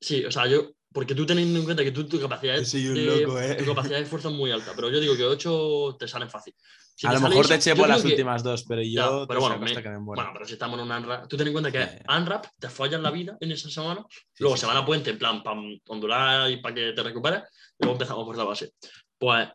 Sí, 0.00 0.24
o 0.24 0.30
sea, 0.30 0.46
yo. 0.46 0.70
Porque 0.90 1.14
tú 1.14 1.26
teniendo 1.26 1.58
en 1.58 1.64
cuenta 1.66 1.84
que 1.84 1.92
tú, 1.92 2.08
tu 2.08 2.18
capacidad 2.18 2.54
de, 2.58 2.94
loco, 3.04 3.38
¿eh? 3.38 3.56
tu 3.56 3.66
capacidad 3.66 3.98
de 3.98 4.04
esfuerzo 4.04 4.30
es 4.30 4.34
muy 4.34 4.50
alta, 4.50 4.72
pero 4.74 4.88
yo 4.88 4.98
digo 5.00 5.14
que 5.14 5.24
8 5.24 5.96
te 5.98 6.08
salen 6.08 6.30
fácil. 6.30 6.54
Si 6.96 7.06
a 7.06 7.12
lo 7.12 7.20
mejor 7.20 7.40
eso, 7.44 7.48
te 7.50 7.54
eché 7.56 7.76
por 7.76 7.88
las 7.88 8.00
que- 8.02 8.08
últimas 8.08 8.42
dos, 8.42 8.64
pero 8.66 8.80
yo 8.82 9.20
Ya, 9.20 9.26
pero 9.28 9.40
bueno, 9.40 9.58
me- 9.58 9.70
que 9.82 9.88
me 9.88 9.98
bueno, 9.98 10.30
pero 10.32 10.46
si 10.46 10.54
estamos 10.54 10.78
en 10.78 10.86
un 10.86 10.92
ANRAP, 10.92 11.28
tú 11.28 11.36
ten 11.36 11.46
en 11.46 11.52
cuenta 11.52 11.70
que 11.70 11.78
ya. 11.78 12.00
ANRAP 12.06 12.46
te 12.58 12.70
fallas 12.70 13.02
la 13.02 13.10
vida 13.10 13.36
en 13.38 13.52
esa 13.52 13.68
semana, 13.68 14.04
Sí, 14.08 14.24
luego 14.38 14.56
sí, 14.56 14.62
semana 14.62 14.80
sí. 14.80 14.86
puente, 14.86 15.10
en 15.10 15.18
plan, 15.18 15.42
para 15.42 15.60
hondurar 15.88 16.50
y 16.50 16.56
para 16.56 16.74
que 16.74 16.92
te 16.92 17.02
recuperes, 17.02 17.42
y 17.78 17.84
luego 17.84 17.92
empezamos 17.92 18.24
por 18.24 18.36
la 18.38 18.44
base. 18.44 18.72
Pues, 19.18 19.46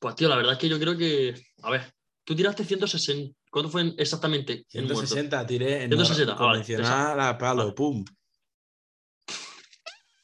pues, 0.00 0.14
tío, 0.16 0.28
la 0.28 0.36
verdad 0.36 0.54
es 0.54 0.58
que 0.58 0.68
yo 0.68 0.78
creo 0.80 0.96
que, 0.98 1.32
a 1.62 1.70
ver, 1.70 1.92
tú 2.24 2.34
tiraste 2.34 2.64
160, 2.64 3.34
¿cuánto 3.50 3.70
fue 3.70 3.82
en- 3.82 3.94
exactamente 3.96 4.66
en 4.72 4.82
muerto? 4.84 5.06
160 5.06 5.46
tiré 5.46 5.84
en 5.84 5.90
160, 5.90 6.34
hora 6.34 6.60
ah, 6.84 7.14
vale, 7.14 7.22
a 7.28 7.38
palo, 7.38 7.74
pum. 7.74 8.04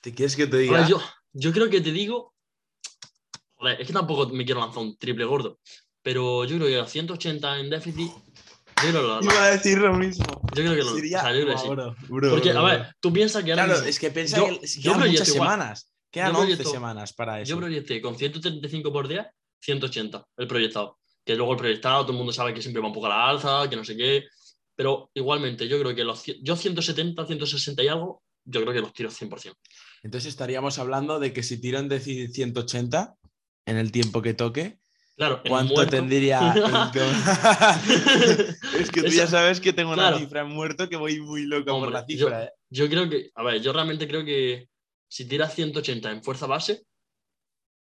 ¿Te 0.05 0.13
quieres 0.15 0.37
que 0.37 0.47
te 0.47 0.59
diga? 0.59 0.87
yo, 0.87 1.01
yo 1.33 1.51
creo 1.51 1.71
que 1.71 1.81
te 1.81 1.91
digo. 1.91 2.35
Joder, 3.55 3.81
es 3.81 3.87
que 3.87 3.93
tampoco 3.95 4.29
me 4.29 4.45
quiero 4.45 4.61
lanzar 4.61 4.83
un 4.83 4.97
triple 4.99 5.25
gordo. 5.25 5.59
Pero 6.03 6.45
yo 6.45 6.57
creo 6.59 6.69
que 6.69 6.79
a 6.79 6.87
180 6.87 7.59
en 7.61 7.71
déficit. 7.71 8.11
Yo 8.11 8.91
creo 8.91 8.93
que 8.93 9.09
lo, 9.09 9.23
Iba 9.23 9.45
a 9.45 9.51
decir 9.53 9.79
lo 9.79 9.95
mismo. 9.95 10.27
yo 10.55 10.63
creo 10.63 10.75
que 10.75 10.83
lo- 10.83 10.95
Sería... 10.95 11.19
o 11.19 11.23
sea, 11.23 11.33
yo 11.33 11.43
creo 11.45 11.55
que 11.57 11.63
sí. 11.63 11.69
bro, 11.71 11.97
bro, 12.09 12.31
Porque, 12.33 12.51
bro, 12.53 12.61
a 12.67 12.71
ver, 12.71 12.95
tú 13.01 13.13
piensas 13.15 13.43
que 13.43 13.53
ahora 13.53 13.65
Claro, 13.65 13.79
mismo 13.81 13.89
es 13.89 13.99
que 13.99 14.11
piensa 14.11 14.37
yo- 14.37 14.47
que 14.61 14.67
quedan 14.83 14.99
muchas 15.01 15.15
estoy 15.23 15.35
igual. 15.37 15.51
semanas. 15.51 15.91
Quedan 16.11 16.29
Yo 16.29 16.33
creo 16.35 16.47
que 16.47 16.53
11 16.53 16.63
esto- 16.63 16.73
semanas 16.75 17.13
para 17.15 17.41
eso. 17.41 17.49
yo 17.51 17.57
proyecté 17.57 18.01
con 18.03 18.19
135 18.19 18.93
por 18.93 19.09
día, 19.09 19.33
180 19.61 20.27
el 20.37 20.47
proyectado. 20.47 20.99
Que 21.25 21.35
luego 21.35 21.53
el 21.53 21.59
proyectado, 21.59 22.03
todo 22.03 22.13
el 22.13 22.19
mundo 22.19 22.33
sabe 22.33 22.53
que 22.53 22.61
siempre 22.61 22.83
va 22.83 22.89
un 22.89 22.93
poco 22.93 23.07
a 23.07 23.11
la 23.11 23.29
alza, 23.31 23.71
que 23.71 23.77
no 23.77 23.85
sé 23.85 23.97
qué. 23.97 24.25
Pero 24.77 25.11
igualmente, 25.15 25.67
yo 25.67 25.79
creo 25.81 25.95
que 25.95 26.05
los, 26.05 26.23
yo 26.43 26.55
170, 26.57 27.25
160 27.27 27.83
y 27.83 27.89
algo, 27.89 28.23
yo 28.45 28.61
creo 28.61 28.75
que 28.75 28.81
los 28.81 28.93
tiro 28.93 29.09
100%. 29.11 29.55
Entonces 30.05 30.29
estaríamos 30.29 30.79
hablando 30.79 31.19
de 31.19 31.33
que 31.33 31.43
si 31.43 31.61
tiro 31.61 31.79
en 31.81 31.89
déficit 31.89 32.31
180 32.33 33.17
en 33.67 33.77
el 33.79 33.91
tiempo 33.91 34.23
que 34.23 34.35
toque, 34.35 34.79
Claro, 35.17 35.43
¿cuánto 35.49 35.75
muerto- 35.75 35.91
tendría? 35.91 36.41
es 38.79 38.91
que 38.91 39.03
tú 39.03 39.09
ya 39.09 39.27
sabes 39.27 39.61
que 39.61 39.73
tengo 39.73 39.93
una 39.93 40.03
claro. 40.09 40.19
cifra 40.19 40.41
en 40.43 40.49
muerto 40.49 40.89
que 40.89 40.97
voy 40.97 41.21
muy 41.21 41.45
loco 41.47 41.79
por 41.81 41.91
la 41.93 42.05
cifra. 42.05 42.45
¿eh? 42.45 42.51
Yo 42.69 42.89
creo 42.89 43.09
que, 43.09 43.31
a 43.35 43.43
ver, 43.43 43.61
yo 43.63 43.73
realmente 43.73 44.07
creo 44.09 44.25
que 44.25 44.69
si 45.09 45.27
tiras 45.27 45.55
180 45.55 46.11
en 46.11 46.23
fuerza 46.23 46.47
base, 46.47 46.83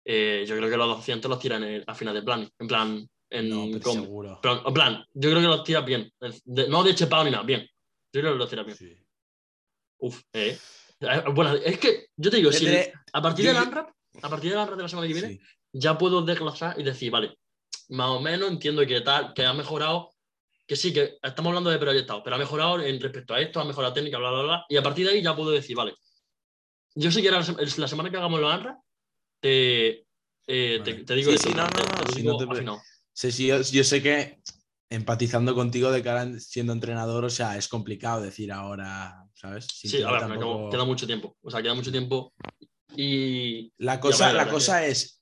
eh, 0.05 0.45
yo 0.49 0.57
creo 0.57 0.71
que 0.71 0.77
los 0.77 0.89
200 0.89 1.29
los 1.29 1.39
tiran 1.39 1.63
en- 1.65 1.85
a 1.87 1.95
final 1.95 2.15
de 2.15 2.23
plan. 2.23 2.49
En 2.59 2.67
plan, 2.67 3.09
en, 3.31 3.49
No, 3.51 3.67
pero 3.71 3.81
com- 3.83 4.01
seguro. 4.03 4.41
plan- 4.41 4.61
en 4.67 4.75
plan, 4.75 5.05
yo 5.13 5.31
creo 5.31 5.43
que 5.43 5.49
los 5.49 5.65
tiras 5.65 5.85
bien. 5.85 6.11
De- 6.45 6.69
no 6.69 6.83
de 6.83 6.95
chepado 6.95 7.25
ni 7.25 7.31
nada, 7.31 7.45
bien. 7.45 7.61
Yo 8.13 8.21
creo 8.23 8.33
que 8.33 8.39
los 8.39 8.49
tiras 8.51 8.65
bien. 8.65 8.79
Sí. 8.79 8.97
Uf, 9.99 10.23
eh. 10.33 10.59
Eh, 11.01 11.23
Bueno, 11.33 11.55
es 11.55 11.79
que 11.79 12.07
yo 12.17 12.31
te 12.31 12.37
digo, 12.39 12.53
si 12.53 12.67
a 13.13 13.23
partir 13.23 13.47
del 13.47 13.57
ANRAP, 13.57 13.91
a 14.23 14.29
partir 14.29 14.51
del 14.51 14.59
ANRAP 14.61 14.77
de 14.77 14.83
la 14.83 14.89
semana 14.89 15.07
que 15.09 15.15
viene, 15.15 15.29
Sí. 15.35 15.41
ya 15.73 15.97
puedo 15.97 16.23
desglosar 16.23 16.79
y 16.79 16.83
decir, 16.83 17.11
vale, 17.11 17.37
más 17.91 18.09
o 18.11 18.21
menos 18.21 18.49
entiendo 18.51 18.85
que 18.87 19.01
tal, 19.01 19.33
que 19.33 19.45
ha 19.45 19.53
mejorado, 19.55 20.11
que 20.67 20.77
sí, 20.77 20.93
que 20.93 21.17
estamos 21.23 21.51
hablando 21.51 21.71
de 21.71 21.79
proyectado, 21.79 22.23
pero 22.23 22.37
ha 22.37 22.39
mejorado 22.39 22.81
en 22.83 23.01
respecto 23.01 23.35
a 23.35 23.41
esto, 23.41 23.61
ha 23.61 23.65
mejorado 23.65 23.95
técnica, 23.95 24.19
bla, 24.19 24.31
bla, 24.31 24.43
bla, 24.43 24.67
y 24.69 24.77
a 24.77 24.83
partir 24.83 25.07
de 25.07 25.13
ahí 25.13 25.23
ya 25.23 25.35
puedo 25.37 25.51
decir, 25.51 25.77
vale, 25.77 25.95
yo 26.95 27.11
si 27.11 27.21
quieres 27.21 27.49
la, 27.49 27.67
se- 27.67 27.81
la 27.81 27.89
semana 27.89 28.11
que 28.11 28.17
hagamos 28.17 28.41
los 28.41 28.53
ANRAP, 28.53 28.77
te, 29.41 29.89
eh, 30.51 30.81
te, 30.85 30.93
Vale. 30.93 31.05
te 31.05 31.15
digo 31.15 31.31
Sí, 31.31 31.37
eso, 31.37 31.49
sí, 31.49 31.55
no, 31.55 31.67
te- 31.69 32.23
no, 32.25 32.55
si 32.57 32.65
no. 32.65 32.83
Sí, 33.13 33.33
sí, 33.33 33.47
yo, 33.47 33.61
yo 33.61 33.85
sé 33.85 34.03
que 34.03 34.39
empatizando 34.91 35.55
contigo 35.55 35.91
de 35.91 36.03
cara 36.03 36.23
en- 36.23 36.41
siendo 36.41 36.73
entrenador, 36.73 37.25
o 37.25 37.31
sea, 37.31 37.57
es 37.57 37.69
complicado 37.69 38.23
decir 38.23 38.51
ahora, 38.53 39.25
¿sabes? 39.35 39.67
Sin 39.67 39.91
Sí, 39.91 39.97
a 39.99 40.01
tener 40.01 40.13
ver, 40.15 40.23
al 40.23 40.29
fin 40.29 40.31
y 40.31 40.33
al 40.35 40.39
cabo, 40.41 40.53
tampoco- 40.53 40.71
queda 40.71 40.85
mucho 40.85 41.07
tiempo, 41.07 41.37
o 41.43 41.51
sea, 41.51 41.63
queda 41.63 41.75
mucho 41.75 41.91
tiempo 41.93 42.33
y... 42.97 43.73
La 43.79 44.01
cosa, 44.01 44.33
la 44.33 44.49
cosa 44.49 44.87
es, 44.87 45.21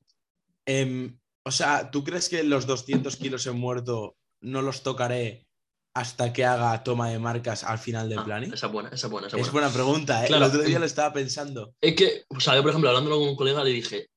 em, 0.67 1.19
o 1.45 1.51
sea, 1.51 1.91
¿tú 1.91 2.05
crees 2.05 2.29
que 2.29 2.43
los 2.45 2.67
200 2.67 3.17
kilos 3.17 3.47
en 3.47 3.57
muerto 3.59 4.17
no 4.41 4.63
los 4.63 4.83
tocaré 4.83 5.47
hasta 5.95 6.33
que 6.33 6.45
haga 6.45 6.83
toma 6.85 7.09
de 7.09 7.19
marcas 7.19 7.65
al 7.65 7.79
final 7.79 8.09
del 8.09 8.19
Ah, 8.21 8.25
planning? 8.25 8.53
esa 8.53 8.67
es 8.67 8.73
buena, 8.73 8.91
esa 8.91 9.07
es 9.07 9.11
buena, 9.11 9.29
esa 9.29 9.37
es 9.37 9.47
Es 9.47 9.51
buena. 9.53 9.69
buena 9.69 9.75
pregunta, 9.75 10.25
¿eh? 10.25 10.29
Claro. 10.29 10.45
El 10.45 10.51
otro 10.51 10.63
día 10.63 10.79
lo 10.79 10.85
estaba 10.85 11.13
pensando. 11.13 11.75
Es 11.81 11.95
que, 11.97 12.25
o 12.29 12.39
sea, 12.39 12.55
yo 12.55 12.63
por 12.63 12.71
ejemplo, 12.71 12.91
hablándolo 12.91 13.19
con 13.19 13.29
un 13.31 13.37
colega, 13.37 13.65
le 13.65 13.71
dije, 13.71 14.09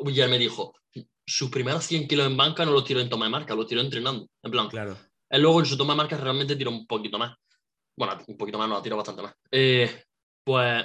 y 0.00 0.20
él 0.20 0.30
me 0.30 0.38
dijo, 0.38 0.72
sus 1.28 1.50
primeros 1.50 1.84
100 1.84 2.08
kilos 2.08 2.26
en 2.26 2.36
banca 2.36 2.64
no 2.64 2.72
los 2.72 2.84
tiró 2.84 3.00
en 3.00 3.08
toma 3.08 3.26
de 3.26 3.30
marca, 3.30 3.54
los 3.54 3.66
tiró 3.66 3.80
entrenando. 3.82 4.28
En 4.42 4.50
plan, 4.50 4.68
Claro. 4.68 4.96
él 5.28 5.42
luego 5.42 5.60
en 5.60 5.66
su 5.66 5.76
toma 5.76 5.92
de 5.92 5.98
marca 5.98 6.16
realmente 6.16 6.56
tiró 6.56 6.70
un 6.70 6.86
poquito 6.86 7.18
más. 7.18 7.36
Bueno, 7.96 8.16
un 8.26 8.36
poquito 8.36 8.58
más, 8.58 8.68
no, 8.68 8.80
tiró 8.80 8.96
bastante 8.96 9.22
más. 9.22 9.34
Eh, 9.50 10.04
pues, 10.42 10.84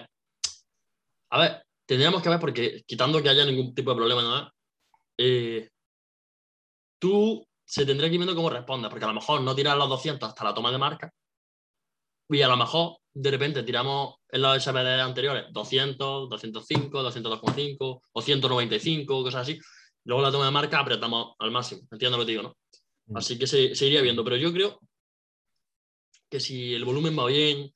a 1.30 1.40
ver, 1.40 1.64
tendríamos 1.86 2.22
que 2.22 2.30
ver, 2.30 2.40
porque 2.40 2.84
quitando 2.86 3.22
que 3.22 3.30
haya 3.30 3.46
ningún 3.46 3.74
tipo 3.74 3.92
de 3.92 3.96
problema 3.98 4.22
nada, 4.22 4.54
eh, 5.18 5.70
tú 7.00 7.46
se 7.66 7.86
tendría 7.86 8.10
que 8.10 8.16
ir 8.16 8.20
viendo 8.20 8.36
cómo 8.36 8.50
respondes, 8.50 8.90
porque 8.90 9.06
a 9.06 9.10
lo 9.10 9.14
mejor 9.14 9.42
no 9.42 9.56
tiras 9.56 9.78
los 9.78 9.90
200 9.90 10.28
hasta 10.28 10.44
la 10.44 10.54
toma 10.54 10.72
de 10.72 10.78
marca, 10.78 11.14
y 12.30 12.42
a 12.42 12.48
lo 12.48 12.58
mejor 12.58 12.98
de 13.14 13.32
repente 13.32 13.64
tiramos 13.64 14.16
en 14.30 14.42
los 14.42 14.58
SBD 14.62 15.00
anteriores 15.02 15.46
200, 15.52 16.30
205, 16.30 17.04
202,5 17.04 18.02
o 18.12 18.22
195, 18.22 19.24
cosas 19.24 19.42
así. 19.42 19.60
Luego 20.06 20.22
la 20.22 20.32
toma 20.32 20.46
de 20.46 20.52
marca 20.52 20.80
apretamos 20.80 21.36
al 21.40 21.52
máximo. 21.52 21.82
Entiendo 21.92 22.18
lo 22.18 22.26
que 22.26 22.32
digo, 22.32 22.44
¿no? 22.44 22.58
Mm. 23.08 23.18
Así 23.18 23.38
que 23.38 23.48
se, 23.48 23.76
se 23.76 23.86
iría 23.88 24.02
viendo. 24.02 24.24
Pero 24.24 24.36
yo 24.38 24.52
creo 24.52 24.80
que 26.30 26.40
si 26.40 26.74
el 26.74 26.86
volumen 26.86 27.18
va 27.18 27.28
bien, 27.28 27.74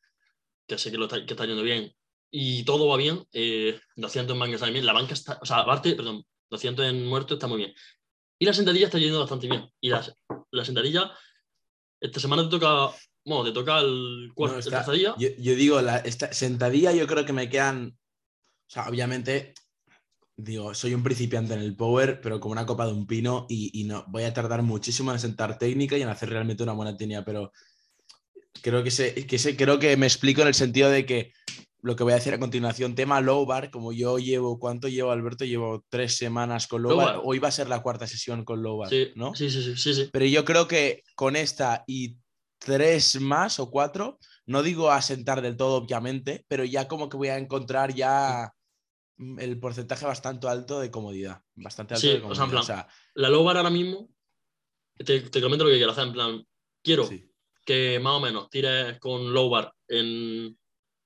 que 0.68 0.78
sé 0.78 0.92
que, 0.92 0.98
lo 0.98 1.06
está, 1.06 1.26
que 1.26 1.34
está 1.34 1.46
yendo 1.46 1.64
bien, 1.64 1.94
y 2.32 2.64
todo 2.64 2.88
va 2.88 2.98
bien, 2.98 3.26
eh, 3.32 3.80
200 3.96 4.34
en 4.34 4.40
banca 4.40 4.56
está 4.56 4.70
bien. 4.70 4.86
La 4.86 4.94
banca 4.94 5.14
está, 5.14 5.40
o 5.42 5.46
sea, 5.46 5.58
aparte, 5.60 5.96
perdón, 5.96 6.26
200 6.50 6.86
en 6.86 7.06
muerto 7.06 7.36
está 7.36 7.48
muy 7.48 7.58
bien. 7.58 7.74
Y 8.40 8.46
la 8.46 8.54
sentadilla 8.54 8.86
está 8.88 9.00
yendo 9.00 9.20
bastante 9.20 9.48
bien. 9.48 9.70
Y 9.80 9.90
la, 9.90 10.06
la 10.52 10.66
sentadilla, 10.66 11.12
esta 12.00 12.20
semana 12.20 12.44
te 12.44 12.50
toca, 12.50 12.94
bueno, 13.26 13.44
te 13.46 13.52
toca 13.52 13.80
el 13.80 14.32
cuarto, 14.36 14.56
No, 14.70 14.78
está- 14.78 14.92
día. 14.92 15.16
yo, 15.18 15.30
yo 15.38 15.56
digo, 15.56 15.82
la, 15.82 15.98
esta 16.00 16.34
sentadilla 16.34 16.92
yo 16.92 17.08
creo 17.08 17.26
que 17.26 17.34
me 17.34 17.50
quedan, 17.50 17.98
o 17.98 18.70
sea, 18.70 18.90
obviamente, 18.90 19.54
digo, 20.38 20.74
soy 20.76 20.94
un 20.94 21.02
principiante 21.04 21.56
en 21.56 21.62
el 21.62 21.76
power, 21.76 22.22
pero 22.22 22.40
como 22.40 22.52
una 22.52 22.66
copa 22.66 22.86
de 22.86 22.94
un 22.94 23.08
pino 23.08 23.48
y, 23.50 23.72
y 23.82 23.86
no, 23.86 24.06
voy 24.08 24.24
a 24.24 24.34
tardar 24.34 24.62
muchísimo 24.62 25.12
en 25.12 25.20
sentar 25.20 25.58
técnica 25.58 25.98
y 25.98 26.04
en 26.04 26.10
hacer 26.10 26.30
realmente 26.30 26.62
una 26.64 26.74
buena 26.74 26.96
técnica, 26.96 27.26
pero 27.26 27.52
creo 28.62 28.84
que, 28.84 28.92
sé, 28.92 29.26
que 29.26 29.40
sé, 29.40 29.56
creo 29.58 29.80
que 29.80 29.98
me 29.98 30.06
explico 30.06 30.42
en 30.44 30.48
el 30.50 30.54
sentido 30.54 30.90
de 30.92 31.06
que 31.06 31.34
lo 31.82 31.96
que 31.96 32.04
voy 32.04 32.12
a 32.14 32.18
decir 32.18 32.34
a 32.34 32.40
continuación, 32.40 32.96
tema 32.96 33.20
low 33.22 33.46
bar, 33.46 33.72
como 33.72 33.94
yo 33.94 34.20
llevo, 34.20 34.60
¿cuánto 34.60 34.88
llevo 34.88 35.12
Alberto? 35.12 35.46
Llevo 35.46 35.84
tres 35.90 36.16
semanas 36.18 36.68
con 36.68 36.82
low, 36.84 36.92
Low 36.92 36.98
bar, 37.00 37.16
bar. 37.16 37.22
hoy 37.24 37.40
va 37.40 37.48
a 37.48 37.52
ser 37.52 37.68
la 37.70 37.82
cuarta 37.82 38.06
sesión 38.08 38.46
con 38.46 38.62
low 38.62 38.78
bar, 38.78 38.90
Sí, 38.90 39.10
¿no? 39.16 39.34
sí, 39.36 39.50
sí, 39.50 39.62
sí, 39.64 39.76
sí, 39.76 39.94
sí. 39.94 40.10
Pero 40.12 40.26
yo 40.26 40.46
creo 40.46 40.68
que 40.68 41.04
con 41.16 41.36
esta 41.36 41.84
y 41.88 42.18
tres 42.60 43.20
más 43.22 43.60
o 43.60 43.70
cuatro, 43.72 44.18
no 44.46 44.64
digo 44.64 44.92
asentar 44.92 45.42
del 45.42 45.56
todo, 45.58 45.76
obviamente, 45.78 46.46
pero 46.48 46.64
ya 46.64 46.88
como 46.88 47.10
que 47.10 47.18
voy 47.18 47.28
a 47.30 47.38
encontrar 47.38 47.94
ya 47.94 48.52
el 49.18 49.60
porcentaje 49.60 50.06
bastante 50.06 50.48
alto 50.48 50.80
de 50.80 50.92
comodidad. 50.92 51.42
Bastante 51.56 51.96
alto 51.96 52.02
Sí, 52.08 52.14
de 52.14 52.24
o 52.24 52.36
sea, 52.36 52.46
en 52.46 52.52
comodidad. 52.52 52.88
La 53.16 53.30
low 53.30 53.44
bar 53.44 53.58
ahora 53.58 53.70
mismo, 53.70 54.10
te, 54.96 55.22
te 55.22 55.42
comento 55.42 55.64
lo 55.64 55.72
que 55.72 55.78
quiero 55.78 55.92
hacer. 55.92 56.08
En 56.08 56.14
plan, 56.14 56.48
quiero 56.84 57.06
sí. 57.06 57.32
que 57.66 58.00
más 58.00 58.14
o 58.14 58.20
menos 58.20 58.50
tires 58.50 59.00
con 59.00 59.34
low 59.34 59.50
bar 59.50 59.74
en, 59.88 60.58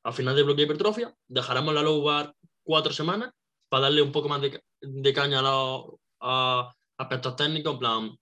al 0.03 0.13
final 0.13 0.35
de 0.35 0.43
bloque 0.43 0.61
de 0.61 0.65
hipertrofia. 0.65 1.15
Dejaremos 1.27 1.73
la 1.73 1.81
low 1.81 2.01
bar 2.03 2.33
cuatro 2.63 2.93
semanas 2.93 3.31
para 3.69 3.83
darle 3.83 4.01
un 4.01 4.11
poco 4.11 4.27
más 4.29 4.41
de, 4.41 4.61
de 4.81 5.13
caña 5.13 5.39
a 5.39 5.41
los 5.41 5.85
a 6.19 6.73
aspectos 6.97 7.35
técnicos, 7.35 7.73
en 7.73 7.79
plan 7.79 8.17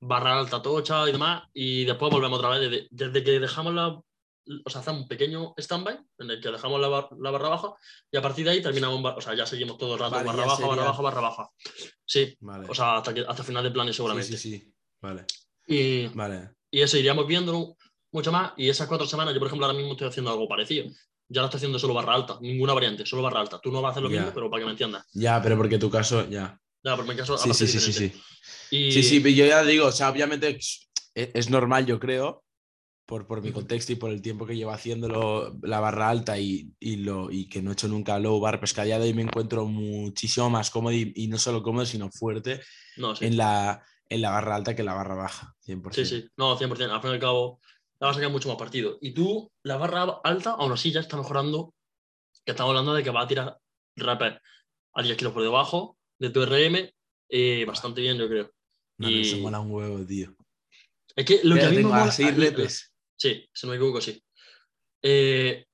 barra 0.00 0.38
alta 0.38 0.62
tocha 0.62 1.08
y 1.08 1.12
demás. 1.12 1.44
Y 1.52 1.84
después 1.84 2.12
volvemos 2.12 2.38
otra 2.38 2.50
vez. 2.50 2.70
Desde, 2.70 2.88
desde 2.90 3.24
que 3.24 3.40
dejamos 3.40 3.74
la. 3.74 4.00
O 4.64 4.70
sea, 4.70 4.80
hacemos 4.80 5.02
un 5.02 5.08
pequeño 5.08 5.54
stand-by 5.58 5.98
en 6.18 6.30
el 6.30 6.40
que 6.40 6.50
dejamos 6.50 6.80
la, 6.80 6.88
bar- 6.88 7.08
la 7.18 7.30
barra 7.30 7.48
baja 7.48 7.74
y 8.10 8.16
a 8.16 8.22
partir 8.22 8.44
de 8.44 8.52
ahí 8.52 8.62
terminamos. 8.62 9.02
O 9.16 9.20
sea, 9.20 9.34
ya 9.34 9.44
seguimos 9.46 9.76
todo 9.78 9.94
el 9.94 9.98
rato. 10.00 10.12
Vale, 10.14 10.26
barra 10.26 10.46
baja, 10.46 10.62
barra 10.62 10.74
sería- 10.76 10.90
baja, 10.90 11.02
barra 11.02 11.20
baja. 11.20 11.50
Sí, 12.04 12.36
Vale. 12.40 12.66
o 12.68 12.74
sea, 12.74 12.96
hasta, 12.98 13.12
que, 13.12 13.24
hasta 13.26 13.42
final 13.42 13.64
de 13.64 13.70
planes 13.72 13.96
seguramente. 13.96 14.28
sí, 14.28 14.36
sí, 14.36 14.58
sí. 14.58 14.72
Vale. 15.02 15.24
Y, 15.66 16.06
Vale. 16.08 16.50
y 16.70 16.80
eso 16.80 16.96
iríamos 16.96 17.26
viendo 17.26 17.76
mucho 18.12 18.30
más. 18.32 18.52
Y 18.56 18.68
esas 18.68 18.86
cuatro 18.86 19.06
semanas, 19.06 19.34
yo 19.34 19.40
por 19.40 19.48
ejemplo 19.48 19.66
ahora 19.66 19.76
mismo 19.76 19.92
estoy 19.92 20.08
haciendo 20.08 20.30
algo 20.30 20.46
parecido. 20.48 20.86
Ya 21.28 21.40
no 21.40 21.46
estoy 21.46 21.58
haciendo 21.58 21.78
solo 21.80 21.92
barra 21.94 22.14
alta, 22.14 22.38
ninguna 22.40 22.72
variante, 22.72 23.04
solo 23.04 23.22
barra 23.22 23.40
alta. 23.40 23.58
Tú 23.60 23.72
no 23.72 23.82
vas 23.82 23.88
a 23.88 23.92
hacer 23.92 24.04
lo 24.04 24.10
Ya. 24.10 24.18
mismo, 24.20 24.32
pero 24.32 24.48
para 24.48 24.60
que 24.60 24.64
me 24.66 24.70
entiendas. 24.70 25.04
Ya, 25.12 25.42
pero 25.42 25.56
porque 25.56 25.76
tu 25.78 25.90
caso, 25.90 26.28
ya. 26.28 26.56
Ya, 26.84 26.94
por 26.94 27.04
mi 27.08 27.16
caso, 27.16 27.36
Sí, 27.36 27.48
aparte 27.50 27.66
sí, 27.66 27.76
es 27.76 27.84
sí, 27.84 27.92
sí, 27.92 28.10
sí. 28.10 28.22
Y, 28.70 28.92
Sí, 28.92 29.02
sí, 29.02 29.18
pero 29.20 29.34
yo 29.34 29.44
ya 29.44 29.64
digo, 29.64 29.86
o 29.86 29.92
sea, 29.92 30.08
obviamente 30.08 30.56
es 31.14 31.50
normal, 31.50 31.84
yo 31.84 31.98
creo, 31.98 32.44
por, 33.06 33.26
por 33.26 33.40
mi 33.40 33.52
contexto 33.52 33.92
y 33.92 33.96
por 33.96 34.10
el 34.10 34.20
tiempo 34.20 34.46
que 34.46 34.56
llevo 34.56 34.72
haciéndolo 34.72 35.56
la 35.62 35.78
barra 35.80 36.08
alta 36.10 36.38
y, 36.38 36.72
y 36.80 36.96
lo, 36.96 37.30
y 37.30 37.48
que 37.48 37.62
no 37.62 37.70
he 37.70 37.72
hecho 37.74 37.86
nunca 37.88 38.18
low 38.18 38.40
bar, 38.40 38.60
que 38.60 38.80
a 38.80 38.84
día 38.84 38.98
de 38.98 39.04
hoy 39.04 39.14
me 39.14 39.22
encuentro 39.22 39.64
muchísimo 39.66 40.50
más 40.50 40.70
cómodo 40.70 40.92
y, 40.92 41.12
y 41.14 41.28
no 41.28 41.38
solo 41.38 41.62
cómodo, 41.62 41.86
sino 41.86 42.10
fuerte 42.10 42.60
No, 42.96 43.14
sí. 43.14 43.26
en, 43.26 43.36
la, 43.36 43.84
en 44.08 44.20
la 44.22 44.30
barra 44.30 44.56
alta 44.56 44.74
que 44.74 44.82
en 44.82 44.86
la 44.86 44.94
barra 44.94 45.14
baja, 45.14 45.54
100%. 45.64 45.92
Sí, 45.94 46.04
sí. 46.04 46.28
No, 46.36 46.58
100%. 46.58 46.90
Al 46.90 47.00
fin 47.00 47.10
y 47.10 47.14
al 47.14 47.20
cabo, 47.20 47.60
la 48.00 48.08
vas 48.08 48.16
a 48.16 48.18
sacar 48.18 48.32
mucho 48.32 48.48
más 48.48 48.58
partido. 48.58 48.98
Y 49.00 49.12
tú, 49.12 49.50
la 49.62 49.76
barra 49.76 50.02
alta, 50.24 50.50
aún 50.58 50.72
así 50.72 50.90
ya 50.90 51.00
está 51.00 51.16
mejorando. 51.16 51.72
Que 52.44 52.52
estamos 52.52 52.70
hablando 52.70 52.92
de 52.94 53.02
que 53.02 53.10
va 53.10 53.22
a 53.22 53.26
tirar 53.28 53.58
rapper 53.96 54.40
a 54.94 55.02
10 55.02 55.16
kilos 55.16 55.32
por 55.32 55.42
debajo 55.42 55.96
de 56.18 56.30
tu 56.30 56.44
RM. 56.44 56.92
eh, 57.28 57.64
bastante 57.66 58.00
bien, 58.00 58.16
yo 58.18 58.28
creo. 58.28 58.50
No, 58.98 59.10
no, 59.10 59.16
eso 59.16 59.36
y- 59.36 59.40
mola 59.40 59.60
un 59.60 59.70
huevo, 59.70 60.04
tío. 60.04 60.34
Es 61.16 61.24
que 61.24 61.40
lo 61.44 61.54
que 61.54 61.62
a 61.64 61.70
mí 61.70 61.76
me 61.76 61.82
mola- 61.84 62.10
repes. 62.36 62.92
Sí, 63.16 63.48
si 63.52 63.66
no 63.66 63.70
me 63.72 63.76
equivoco, 63.76 64.00
sí. 64.00 64.22
Eh, 65.02 65.66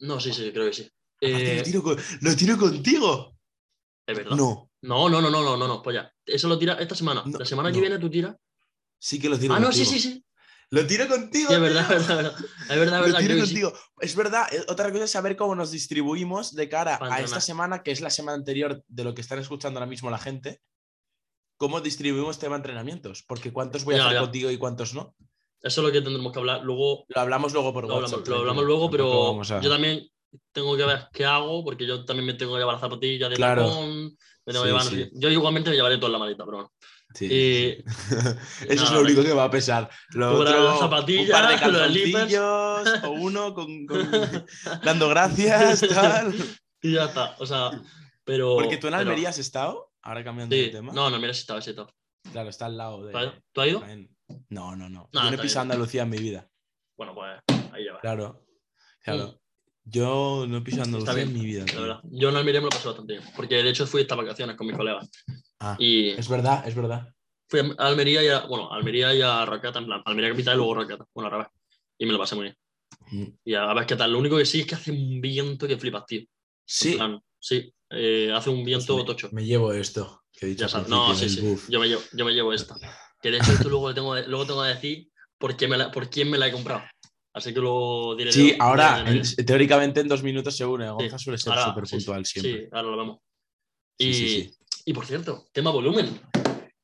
no, 0.00 0.20
sí, 0.20 0.32
sí, 0.32 0.50
creo 0.52 0.66
que 0.66 0.72
sí. 0.72 0.82
Aparte, 1.22 1.52
Eh, 1.52 1.56
lo, 1.58 1.62
tiro 1.62 1.82
con- 1.82 1.98
lo 2.22 2.36
tiro 2.36 2.58
contigo. 2.58 3.36
es 4.06 4.16
verdad. 4.16 4.36
No, 4.36 4.70
No, 4.82 5.08
no, 5.08 5.20
no, 5.20 5.30
no, 5.30 5.42
no, 5.42 5.56
no, 5.56 5.68
no, 5.68 5.82
pues 5.82 5.94
ya. 5.94 6.12
Eso 6.24 6.48
lo 6.48 6.58
tira 6.58 6.74
esta 6.74 6.94
semana. 6.94 7.22
No, 7.26 7.38
la 7.38 7.44
semana 7.44 7.70
que 7.70 7.76
no. 7.76 7.80
viene 7.82 7.98
tú 7.98 8.08
tiras. 8.10 8.34
sí 8.98 9.18
que 9.20 9.28
lo 9.28 9.38
tiro 9.38 9.54
Ah, 9.54 9.60
no, 9.60 9.66
contigo. 9.66 9.84
sí, 9.86 9.98
sí, 9.98 10.12
sí. 10.12 10.24
Lo 10.70 10.86
tiro 10.86 11.08
contigo. 11.08 11.48
Sí, 11.48 11.54
es 11.54 11.60
verdad, 11.60 11.86
tío. 11.88 11.96
es 11.96 12.06
verdad, 12.06 12.26
es 12.30 12.36
verdad. 12.38 12.44
Es 12.62 12.68
verdad, 12.68 12.84
es 12.84 12.90
Lo 13.00 13.04
verdad. 13.06 13.18
tiro 13.20 13.34
que 13.34 13.40
sí. 13.46 13.46
contigo. 13.60 13.72
Es 14.00 14.16
verdad, 14.16 14.54
eh, 14.54 14.64
otra 14.68 14.90
cosa 14.92 15.04
es 15.04 15.10
saber 15.10 15.36
cómo 15.36 15.54
nos 15.54 15.70
distribuimos 15.70 16.54
de 16.54 16.68
cara 16.68 16.98
a 17.00 17.20
esta 17.20 17.40
semana, 17.40 17.82
que 17.82 17.90
es 17.90 18.00
la 18.00 18.10
semana 18.10 18.36
anterior 18.36 18.82
de 18.86 19.04
lo 19.04 19.14
que 19.14 19.20
están 19.20 19.38
escuchando 19.38 19.78
ahora 19.80 19.88
mismo 19.90 20.10
la 20.10 20.18
gente. 20.18 20.60
¿Cómo 21.56 21.80
distribuimos 21.80 22.38
tema 22.38 22.56
entrenamientos? 22.56 23.22
Porque 23.26 23.52
cuántos 23.52 23.84
voy 23.84 23.96
a 23.96 23.98
Ya, 23.98 24.04
hacer 24.06 24.14
ya. 24.16 24.20
contigo 24.22 24.50
y 24.50 24.56
cuántos 24.58 24.94
no. 24.94 25.14
Eso 25.62 25.80
es 25.80 25.86
lo 25.86 25.92
que 25.92 26.00
tendremos 26.00 26.32
que 26.32 26.38
hablar. 26.38 26.62
Luego 26.62 27.04
Lo 27.08 27.20
hablamos 27.20 27.52
luego 27.52 27.72
por 27.72 27.86
lo 27.86 27.94
WhatsApp. 27.96 28.20
hablamos, 28.20 28.28
lo 28.28 28.36
hablamos 28.38 28.64
luego, 28.64 28.90
pero 28.90 29.40
a- 29.42 29.60
yo 29.60 29.68
también 29.70 30.08
tengo 30.52 30.76
que 30.76 30.84
ver 30.84 31.08
qué 31.12 31.24
hago, 31.24 31.64
porque 31.64 31.86
yo 31.86 32.04
también 32.04 32.26
me 32.26 32.34
tengo 32.34 32.52
que 32.54 32.58
llevar 32.60 32.74
las 32.74 32.80
zapatillas 32.80 33.28
de 33.30 33.36
Claro. 33.36 33.66
tacón, 33.68 34.04
me 34.46 34.52
tengo 34.52 34.58
Sí, 34.58 34.62
que 34.62 34.66
llevar, 34.68 34.84
no 34.84 34.90
sí. 34.90 34.96
sé- 34.96 35.10
Yo 35.14 35.28
igualmente 35.28 35.70
me 35.70 35.76
llevaré 35.76 35.98
toda 35.98 36.12
la 36.12 36.18
maleta, 36.18 36.44
pero 36.44 36.56
bueno. 36.58 36.72
Sí, 37.12 37.26
Y-. 37.26 37.84
Eso 38.68 38.84
es 38.84 38.90
lo 38.92 39.00
único 39.00 39.22
que 39.22 39.32
va 39.32 39.44
a 39.44 39.50
pesar. 39.50 39.90
Lo 40.10 40.38
otro, 40.38 40.78
zapatillas, 40.78 41.26
un 41.26 41.32
par 41.32 41.72
de 41.72 41.78
los 41.78 41.88
slippers. 41.88 42.32
calzoncillos 42.32 43.04
o 43.04 43.10
uno 43.20 43.52
con, 43.54 43.86
con- 43.86 44.46
dando 44.84 45.08
gracias, 45.08 45.80
tal. 45.80 46.32
Y 46.80 46.92
ya 46.94 47.06
está. 47.06 47.34
O 47.40 47.46
sea, 47.46 47.70
pero. 48.24 48.54
Porque 48.54 48.76
tú 48.76 48.86
en 48.86 48.92
pero- 48.92 49.02
Almería 49.02 49.28
has 49.30 49.38
estado, 49.38 49.90
ahora 50.02 50.22
cambiando 50.24 50.54
de 50.54 50.68
tema. 50.68 50.92
no, 50.92 51.10
no, 51.10 51.18
mira, 51.18 51.34
sí 51.34 51.40
estaba, 51.40 51.60
sí 51.60 51.70
estaba. 51.70 51.92
Claro, 52.32 52.48
está 52.48 52.66
al 52.66 52.76
lado 52.78 53.04
de. 53.04 53.12
¿Tú 53.52 53.60
has 53.60 53.68
ido? 53.68 53.80
¿Tú 53.80 53.84
has. 53.86 53.98
No, 54.48 54.76
no, 54.76 54.88
no. 54.88 55.08
No, 55.12 55.22
Yo 55.24 55.30
no 55.30 55.36
he 55.36 55.38
pisado 55.38 55.64
bien. 55.64 55.72
Andalucía 55.72 56.02
en 56.02 56.10
mi 56.10 56.18
vida. 56.18 56.48
Bueno, 56.96 57.14
pues 57.14 57.40
ahí 57.72 57.84
ya 57.84 57.92
va. 57.94 58.00
Claro. 58.00 58.46
Claro. 59.02 59.26
Mm. 59.28 59.36
Yo 59.84 60.44
no 60.48 60.58
he 60.58 60.60
pisado 60.60 60.84
Andalucía 60.84 61.22
en 61.22 61.28
bien, 61.32 61.40
mi 61.40 61.46
vida. 61.46 61.64
La 61.74 61.80
verdad. 61.80 62.00
Yo 62.10 62.28
en 62.28 62.36
Almería 62.36 62.60
me 62.60 62.64
lo 62.66 62.70
pasé 62.70 62.88
bastante 62.88 63.14
bien. 63.14 63.24
Porque 63.34 63.56
de 63.62 63.70
hecho 63.70 63.86
fui 63.86 64.02
estas 64.02 64.18
vacaciones 64.18 64.56
con 64.56 64.66
mis 64.66 64.76
colegas. 64.76 65.08
Ah, 65.58 65.76
Y 65.78 66.10
es 66.10 66.28
verdad, 66.28 66.66
es 66.66 66.74
verdad. 66.74 67.12
fui 67.48 67.60
a 67.60 67.86
Almería 67.86 68.22
y 68.22 68.28
a, 68.28 68.40
bueno, 68.46 68.72
a 68.72 68.76
Almería 68.76 69.14
y 69.14 69.22
a 69.22 69.44
Rocata, 69.46 69.78
en 69.78 69.86
plan, 69.86 70.02
Almería 70.04 70.30
capital 70.30 70.54
y 70.54 70.56
luego 70.58 70.74
Rocata. 70.74 71.06
Bueno, 71.14 71.30
revés. 71.30 71.48
Y 71.98 72.06
me 72.06 72.12
lo 72.12 72.18
pasé 72.18 72.34
muy 72.34 72.44
bien. 72.44 72.56
Mm. 73.10 73.26
Y 73.44 73.54
a 73.54 73.72
ver 73.74 73.86
qué 73.86 73.96
tal. 73.96 74.12
Lo 74.12 74.18
único 74.18 74.36
que 74.36 74.44
sí 74.46 74.60
es 74.60 74.66
que 74.66 74.74
hace 74.74 74.90
un 74.92 75.20
viento 75.20 75.66
que 75.66 75.76
flipas, 75.78 76.06
tío. 76.06 76.20
En 76.20 76.28
Sí, 76.64 76.94
plan, 76.94 77.20
sí, 77.38 77.74
eh, 77.90 78.30
hace 78.32 78.50
un 78.50 78.64
viento 78.64 78.96
me, 78.96 79.04
tocho. 79.04 79.28
me 79.32 79.44
llevo 79.44 79.72
esto. 79.72 80.22
Que 80.32 80.46
he 80.46 80.48
dicho 80.50 80.62
Ya 80.62 80.68
sabes. 80.68 80.88
No, 80.88 81.12
sí, 81.14 81.28
sí. 81.28 81.40
buff. 81.40 81.68
Yo 81.68 81.80
me, 81.80 81.88
llevo, 81.88 82.02
yo 82.12 82.24
me 82.24 82.32
llevo 82.32 82.52
esta. 82.52 82.76
Que 83.20 83.30
de 83.30 83.38
hecho 83.38 83.52
esto 83.52 83.68
luego, 83.68 83.92
tengo, 83.94 84.16
luego 84.20 84.46
tengo 84.46 84.62
que 84.62 84.68
decir 84.70 85.08
por, 85.38 85.56
qué 85.56 85.68
me 85.68 85.76
la- 85.76 85.90
por 85.90 86.08
quién 86.10 86.30
me 86.30 86.38
la 86.38 86.48
he 86.48 86.52
comprado. 86.52 86.82
Así 87.32 87.52
que 87.54 87.60
luego 87.60 88.16
diré. 88.16 88.32
Sí, 88.32 88.54
ahora, 88.58 89.04
en- 89.06 89.22
teóricamente 89.46 90.00
en 90.00 90.08
dos 90.08 90.22
minutos 90.22 90.56
se 90.56 90.64
une. 90.66 90.90
Gonza 90.90 91.18
suele 91.18 91.38
ser 91.38 91.52
súper 91.58 91.86
sí, 91.86 91.96
puntual 91.96 92.26
sí, 92.26 92.40
siempre. 92.40 92.62
Sí, 92.64 92.68
ahora 92.72 92.88
lo 92.90 92.96
vemos. 92.96 93.18
Sí, 93.98 94.06
Y, 94.08 94.14
sí, 94.14 94.28
sí. 94.28 94.54
y 94.86 94.92
por 94.92 95.06
cierto, 95.06 95.46
tema 95.52 95.70
volumen. 95.70 96.20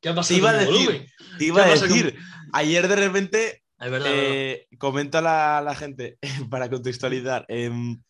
¿Qué 0.00 0.11
ha 0.11 0.12
Te 0.12 0.16
pasado 0.16 0.38
iba 0.38 0.52
con 0.52 0.61
a 0.61 0.64
decir, 0.64 1.07
te 1.38 1.45
iba 1.47 1.62
a 1.62 1.64
¿Qué 1.64 1.71
pasa 1.73 1.88
con- 1.88 1.97
decir, 1.97 2.19
ayer 2.52 2.87
de 2.88 2.97
repente 2.97 3.62
Es 3.81 3.90
verdad. 3.90 4.11
Eh, 4.14 4.69
comento 4.78 5.19
a 5.19 5.23
la, 5.23 5.62
la 5.64 5.75
gente 5.75 6.19
para 6.50 6.69
contextualizar. 6.71 7.45
em, 7.49 8.00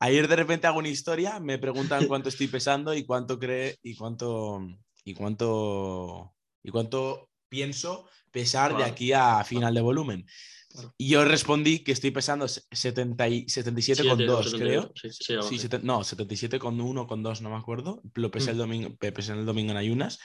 ayer 0.00 0.28
de 0.28 0.36
repente 0.36 0.66
hago 0.66 0.78
una 0.80 0.88
historia, 0.88 1.40
me 1.40 1.58
preguntan 1.58 2.00
cuánto 2.08 2.28
estoy 2.28 2.48
pesando 2.48 2.92
y 2.92 3.04
cuánto 3.06 3.38
cree 3.38 3.78
y 3.82 3.94
cuánto 3.96 4.60
y 5.04 5.14
cuánto 5.14 6.34
y 6.62 6.70
cuánto 6.70 7.30
pienso 7.48 8.08
pesar 8.30 8.76
de 8.76 8.84
aquí 8.84 9.12
a 9.12 9.42
final 9.44 9.74
de 9.74 9.80
volumen. 9.80 10.26
Claro. 10.70 10.94
Y 10.98 11.08
yo 11.08 11.24
respondí 11.24 11.78
que 11.82 11.92
estoy 11.92 12.10
pesando 12.10 12.46
70 12.46 13.26
y- 13.28 13.46
77,2, 13.48 13.82
Siete 13.82 14.30
o 14.30 14.42
78, 14.42 14.58
creo. 14.58 14.92
Sí, 14.94 15.10
sí, 15.10 15.34
Sí, 15.58 15.58
seten- 15.68 15.82
no, 15.82 16.04
77,1 16.04 17.06
con 17.06 17.22
2, 17.22 17.40
no 17.40 17.50
me 17.50 17.56
acuerdo. 17.56 18.02
Lo 18.14 18.30
pesé 18.30 18.48
Mm. 18.48 18.52
el 18.52 18.58
domingo, 18.58 18.96
pe- 18.96 19.12
pesé 19.12 19.32
el 19.32 19.46
domingo 19.46 19.70
en 19.72 19.78
ayunas. 19.78 20.18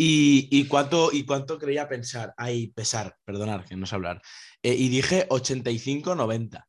Y, 0.00 0.48
y 0.52 0.66
cuánto, 0.66 1.10
¿Y 1.12 1.24
cuánto 1.24 1.58
creía 1.58 1.88
pensar? 1.88 2.32
Ay, 2.36 2.68
pesar, 2.68 3.16
perdonar, 3.24 3.64
que 3.64 3.74
no 3.76 3.84
sé 3.84 3.96
hablar. 3.96 4.22
Eh, 4.62 4.74
y 4.74 4.88
dije 4.90 5.26
85-90. 5.28 6.68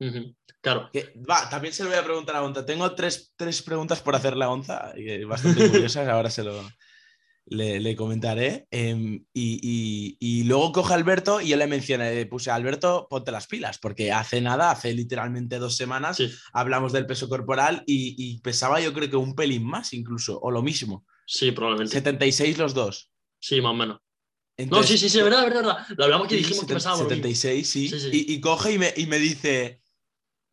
Ujú, 0.00 0.34
Claro. 0.60 0.90
Que, 0.92 1.12
va, 1.28 1.48
también 1.48 1.72
se 1.72 1.84
lo 1.84 1.90
voy 1.90 1.98
a 1.98 2.04
preguntar 2.04 2.34
a 2.34 2.40
Gonza. 2.40 2.66
Tengo 2.66 2.92
tres, 2.96 3.32
tres 3.36 3.62
preguntas 3.62 4.00
por 4.00 4.16
hacerle 4.16 4.44
a 4.44 4.48
Gonza, 4.48 4.92
eh, 4.96 5.24
bastante 5.24 5.70
curiosas, 5.70 6.08
ahora 6.08 6.30
se 6.30 6.42
lo 6.42 6.68
le, 7.46 7.78
le 7.80 7.94
comentaré. 7.96 8.66
Em, 8.70 9.24
y, 9.32 9.60
y- 9.62 10.16
y 10.18 10.44
luego 10.44 10.72
coge 10.72 10.92
a 10.92 10.96
Alberto 10.96 11.40
y 11.40 11.48
yo 11.48 11.56
le 11.56 11.66
mencioné, 11.66 12.14
le 12.14 12.26
puse 12.26 12.50
Alberto, 12.50 13.06
ponte 13.10 13.30
las 13.32 13.46
pilas, 13.46 13.78
porque 13.78 14.12
hace 14.12 14.40
nada, 14.40 14.70
hace 14.70 14.92
literalmente 14.94 15.58
dos 15.58 15.76
semanas, 15.76 16.16
Sí, 16.16 16.30
hablamos 16.52 16.92
del 16.92 17.06
peso 17.06 17.28
corporal 17.28 17.82
y, 17.86 18.14
y 18.18 18.40
pesaba 18.40 18.80
yo 18.80 18.92
creo 18.92 19.10
que 19.10 19.16
un 19.16 19.34
pelín 19.34 19.64
más 19.64 19.92
incluso, 19.92 20.38
o 20.40 20.50
lo 20.50 20.62
mismo. 20.62 21.04
sí, 21.26 21.52
probablemente. 21.52 21.92
76 21.94 22.58
los 22.58 22.74
dos. 22.74 23.10
Sí, 23.40 23.60
más 23.60 23.70
o 23.72 23.74
menos. 23.74 23.98
No, 24.70 24.82
sí, 24.84 24.96
sí, 24.96 25.08
sí, 25.08 25.18
es 25.18 25.24
verdad, 25.24 25.40
es 25.40 25.46
verdad, 25.52 25.62
verdad. 25.76 25.86
Lo 25.98 26.04
hablamos 26.04 26.28
que 26.28 26.36
dijimos 26.36 26.64
que 26.64 26.74
pesábamos 26.74 27.04
lo 27.04 27.10
mismo. 27.10 27.24
76, 27.28 27.68
sí. 27.68 27.88
Sí, 27.88 27.98
sí. 28.00 28.24
Y, 28.28 28.40
coge 28.40 28.72
y 28.72 28.78
me, 28.78 28.94
y 28.96 29.06
me 29.06 29.18
dice, 29.18 29.80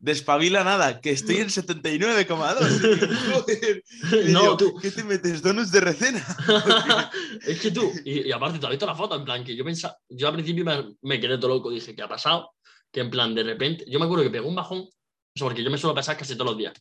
despabila 0.02 0.64
nada, 0.64 1.00
que 1.00 1.12
estoy 1.12 1.36
en 1.36 1.48
79,2. 1.48 2.26
Joder. 3.32 3.84
Y 4.26 4.32
No, 4.32 4.40
digo, 4.40 4.56
tú. 4.56 4.76
¿Qué 4.82 4.90
te 4.90 5.04
metes? 5.04 5.40
¿Donuts 5.40 5.70
de 5.70 5.80
recena? 5.80 6.22
es 7.46 7.60
que 7.60 7.70
tú, 7.70 7.90
y, 8.04 8.28
y 8.28 8.32
aparte, 8.32 8.58
te 8.58 8.66
has 8.66 8.70
visto 8.70 8.84
la 8.84 8.96
foto, 8.96 9.16
en 9.16 9.24
plan, 9.24 9.44
que 9.44 9.54
yo 9.56 9.64
pensaba, 9.64 9.96
yo 10.08 10.26
al 10.26 10.34
principio 10.34 10.64
me, 10.64 10.96
me 11.02 11.20
quedé 11.20 11.38
todo 11.38 11.48
loco, 11.54 11.70
dije, 11.70 11.94
¿qué 11.94 12.02
ha 12.02 12.08
pasado? 12.08 12.50
Que 12.90 13.00
en 13.00 13.10
plan, 13.10 13.34
de 13.34 13.44
repente, 13.44 13.84
yo 13.88 13.98
me 14.00 14.04
acuerdo 14.06 14.24
que 14.24 14.30
pegó 14.30 14.48
un 14.48 14.56
bajón, 14.56 14.80
o 14.80 14.88
sea, 15.34 15.46
porque 15.46 15.62
yo 15.62 15.70
me 15.70 15.78
suelo 15.78 15.94
pesar 15.94 16.16
casi 16.16 16.34
todos 16.34 16.50
los 16.50 16.58
días. 16.58 16.74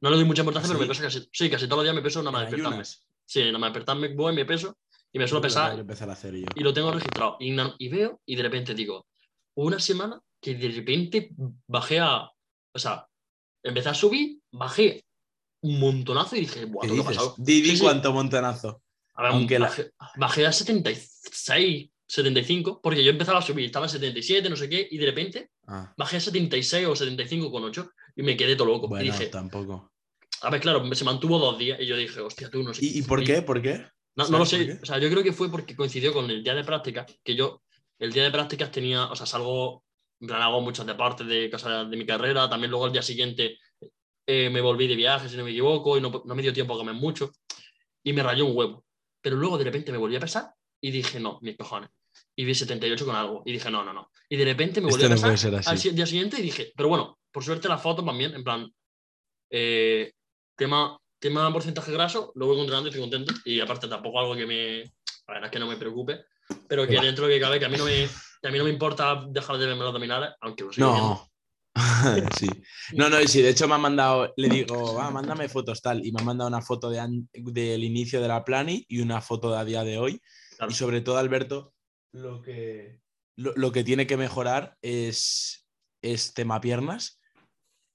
No 0.00 0.08
le 0.08 0.16
doy 0.16 0.24
mucha 0.24 0.42
importancia, 0.42 0.70
¿Ah, 0.72 0.72
pero 0.72 0.88
me 0.88 0.94
sí? 0.94 1.00
peso 1.02 1.02
casi, 1.02 1.28
sí, 1.32 1.50
casi 1.50 1.66
todos 1.66 1.78
los 1.78 1.84
días 1.84 1.94
me 1.94 2.02
peso 2.02 2.20
nada 2.20 2.30
más 2.30 2.42
despertarme. 2.50 2.84
Sí, 3.26 3.40
nada 3.44 3.58
más 3.58 3.70
despertarme, 3.72 4.14
voy, 4.14 4.32
me 4.32 4.44
peso, 4.44 4.78
y 5.12 5.18
me 5.18 5.26
suelo 5.26 5.42
pesar, 5.42 5.78
a 5.78 6.12
hacer 6.12 6.34
yo. 6.36 6.46
y 6.54 6.60
lo 6.60 6.72
tengo 6.72 6.92
registrado. 6.92 7.36
Y, 7.40 7.56
y 7.78 7.88
veo, 7.88 8.20
y 8.24 8.36
de 8.36 8.42
repente 8.44 8.74
digo, 8.74 9.06
una 9.54 9.80
semana 9.80 10.20
que 10.40 10.54
de 10.54 10.68
repente 10.68 11.30
bajé 11.66 11.98
a. 11.98 12.30
O 12.72 12.78
sea, 12.78 13.06
empecé 13.62 13.88
a 13.88 13.94
subir, 13.94 14.38
bajé 14.52 15.04
un 15.62 15.78
montonazo 15.80 16.36
y 16.36 16.40
dije, 16.40 16.60
¿Qué 16.60 16.66
guau, 16.66 16.88
¿qué 16.94 17.00
ha 17.00 17.04
pasado? 17.04 17.34
Di, 17.38 17.60
di 17.60 17.70
Sí, 17.70 17.76
sí. 17.76 17.82
cuánto 17.82 18.12
montonazo. 18.12 18.82
A 19.14 19.22
ver, 19.24 19.32
Aunque 19.32 19.58
la- 19.58 19.66
bajé, 19.66 19.90
bajé 20.16 20.46
a 20.46 20.52
76, 20.52 21.90
75, 22.06 22.80
porque 22.82 23.04
yo 23.04 23.10
empezaba 23.10 23.38
a 23.38 23.42
subir, 23.42 23.66
estaba 23.66 23.86
en 23.86 23.90
77, 23.90 24.48
no 24.48 24.56
sé 24.56 24.68
qué, 24.68 24.86
y 24.90 24.98
de 24.98 25.06
repente 25.06 25.50
Ah, 25.66 25.92
bajé 25.96 26.16
a 26.16 26.20
76 26.20 26.86
o 26.86 26.96
75 26.96 27.50
con 27.50 27.62
8 27.64 27.90
y 28.16 28.22
me 28.22 28.36
quedé 28.36 28.56
todo 28.56 28.68
loco. 28.68 28.88
bueno, 28.88 29.04
y 29.04 29.10
dije, 29.10 29.26
tampoco. 29.26 29.92
a 30.42 30.50
ver, 30.50 30.60
claro, 30.60 30.92
se 30.94 31.04
mantuvo 31.04 31.38
dos 31.38 31.58
días 31.58 31.78
y 31.80 31.86
yo 31.86 31.96
dije, 31.96 32.20
hostia, 32.20 32.50
tú 32.50 32.62
no 32.62 32.72
sé. 32.74 32.84
¿Y, 32.84 32.98
y 32.98 33.02
por 33.02 33.22
qué? 33.22 33.42
¿Por 33.42 33.60
qué? 33.62 33.86
No, 34.16 34.26
no 34.28 34.38
lo 34.38 34.46
¿Sabes 34.46 34.66
sé. 34.66 34.78
O 34.82 34.86
sea, 34.86 34.98
yo 34.98 35.08
creo 35.10 35.22
que 35.22 35.32
fue 35.32 35.50
porque 35.50 35.76
coincidió 35.76 36.12
con 36.12 36.28
el 36.30 36.42
día 36.42 36.54
de 36.54 36.64
práctica, 36.64 37.06
que 37.22 37.36
yo, 37.36 37.62
el 37.98 38.12
día 38.12 38.24
de 38.24 38.30
prácticas 38.30 38.72
tenía, 38.72 39.04
o 39.06 39.14
sea, 39.14 39.26
salgo, 39.26 39.84
en 40.20 40.26
plan, 40.26 40.42
hago 40.42 40.60
muchos 40.60 40.86
deportes 40.86 41.26
de, 41.26 41.50
cosas 41.50 41.88
de 41.90 41.96
mi 41.96 42.04
carrera, 42.04 42.48
también 42.48 42.70
luego 42.70 42.86
al 42.86 42.92
día 42.92 43.02
siguiente 43.02 43.58
eh, 44.26 44.50
me 44.50 44.60
volví 44.60 44.86
de 44.86 44.94
viaje, 44.94 45.28
si 45.28 45.36
no 45.36 45.44
me 45.44 45.50
equivoco, 45.50 45.96
y 45.96 46.00
no, 46.00 46.22
no 46.24 46.34
me 46.34 46.42
dio 46.42 46.52
tiempo 46.52 46.74
a 46.74 46.78
comer 46.78 46.94
mucho, 46.94 47.32
y 48.02 48.12
me 48.12 48.22
rayó 48.22 48.46
un 48.46 48.56
huevo. 48.56 48.84
Pero 49.22 49.36
luego 49.36 49.58
de 49.58 49.64
repente 49.64 49.92
me 49.92 49.98
volví 49.98 50.16
a 50.16 50.20
pesar 50.20 50.52
y 50.80 50.90
dije, 50.90 51.18
no, 51.20 51.38
mis 51.42 51.56
cojones. 51.56 51.90
Y 52.36 52.44
vi 52.44 52.54
78 52.54 53.06
con 53.06 53.16
algo, 53.16 53.42
y 53.46 53.52
dije, 53.52 53.70
no, 53.70 53.82
no, 53.82 53.92
no. 53.92 54.10
Y 54.28 54.36
de 54.36 54.44
repente 54.44 54.80
me 54.80 54.90
volví 54.90 55.02
Esto 55.02 55.26
a 55.26 55.30
pesar 55.30 55.62
al 55.66 55.96
día 55.96 56.06
siguiente 56.06 56.38
y 56.38 56.42
dije, 56.42 56.72
pero 56.76 56.88
bueno, 56.88 57.18
por 57.32 57.42
suerte 57.42 57.68
la 57.68 57.78
foto 57.78 58.04
también, 58.04 58.34
en 58.34 58.44
plan, 58.44 58.70
eh, 59.50 60.12
tema, 60.54 60.98
tema 61.18 61.50
porcentaje 61.52 61.92
graso, 61.92 62.32
lo 62.34 62.46
voy 62.46 62.56
controlando 62.56 62.88
y 62.88 62.90
estoy 62.90 63.02
contento. 63.08 63.34
Y 63.44 63.60
aparte 63.60 63.88
tampoco 63.88 64.20
algo 64.20 64.36
que 64.36 64.46
me, 64.46 64.82
la 65.26 65.34
verdad 65.34 65.44
es 65.46 65.50
que 65.50 65.58
no 65.58 65.66
me 65.66 65.76
preocupe, 65.76 66.24
pero 66.68 66.86
que 66.86 67.00
dentro 67.00 67.26
de 67.26 67.34
que 67.34 67.40
cabe, 67.40 67.58
que 67.58 67.64
a 67.64 67.68
mí 67.68 67.76
no 67.76 67.84
me, 67.84 68.08
a 68.42 68.50
mí 68.50 68.58
no 68.58 68.64
me 68.64 68.70
importa 68.70 69.24
dejar 69.28 69.58
de 69.58 69.66
verme 69.66 69.80
los 69.80 69.88
abdominales, 69.88 70.30
aunque 70.40 70.64
lo 70.64 70.70
viendo. 70.70 70.92
No. 70.92 71.30
sí. 72.38 72.48
No, 72.94 73.08
no, 73.08 73.20
y 73.20 73.28
sí, 73.28 73.42
de 73.42 73.50
hecho 73.50 73.68
me 73.68 73.74
ha 73.74 73.78
mandado, 73.78 74.32
le 74.36 74.48
digo, 74.48 74.94
va, 74.94 75.10
mándame 75.10 75.48
fotos 75.48 75.80
tal, 75.80 76.04
y 76.04 76.10
me 76.12 76.20
ha 76.20 76.24
mandado 76.24 76.48
una 76.48 76.62
foto 76.62 76.90
de 76.90 77.00
del 77.32 77.84
inicio 77.84 78.20
de 78.20 78.28
la 78.28 78.44
plani 78.44 78.84
y 78.88 79.00
una 79.00 79.20
foto 79.20 79.52
de 79.52 79.58
a 79.58 79.64
día 79.64 79.84
de 79.84 79.98
hoy. 79.98 80.20
Claro. 80.56 80.72
Y 80.72 80.74
sobre 80.74 81.00
todo, 81.00 81.18
Alberto, 81.18 81.72
lo 82.12 82.42
que, 82.42 83.00
lo, 83.36 83.52
lo 83.54 83.70
que 83.72 83.84
tiene 83.84 84.06
que 84.06 84.16
mejorar 84.16 84.76
es, 84.82 85.68
es 86.02 86.34
tema 86.34 86.60
piernas, 86.60 87.20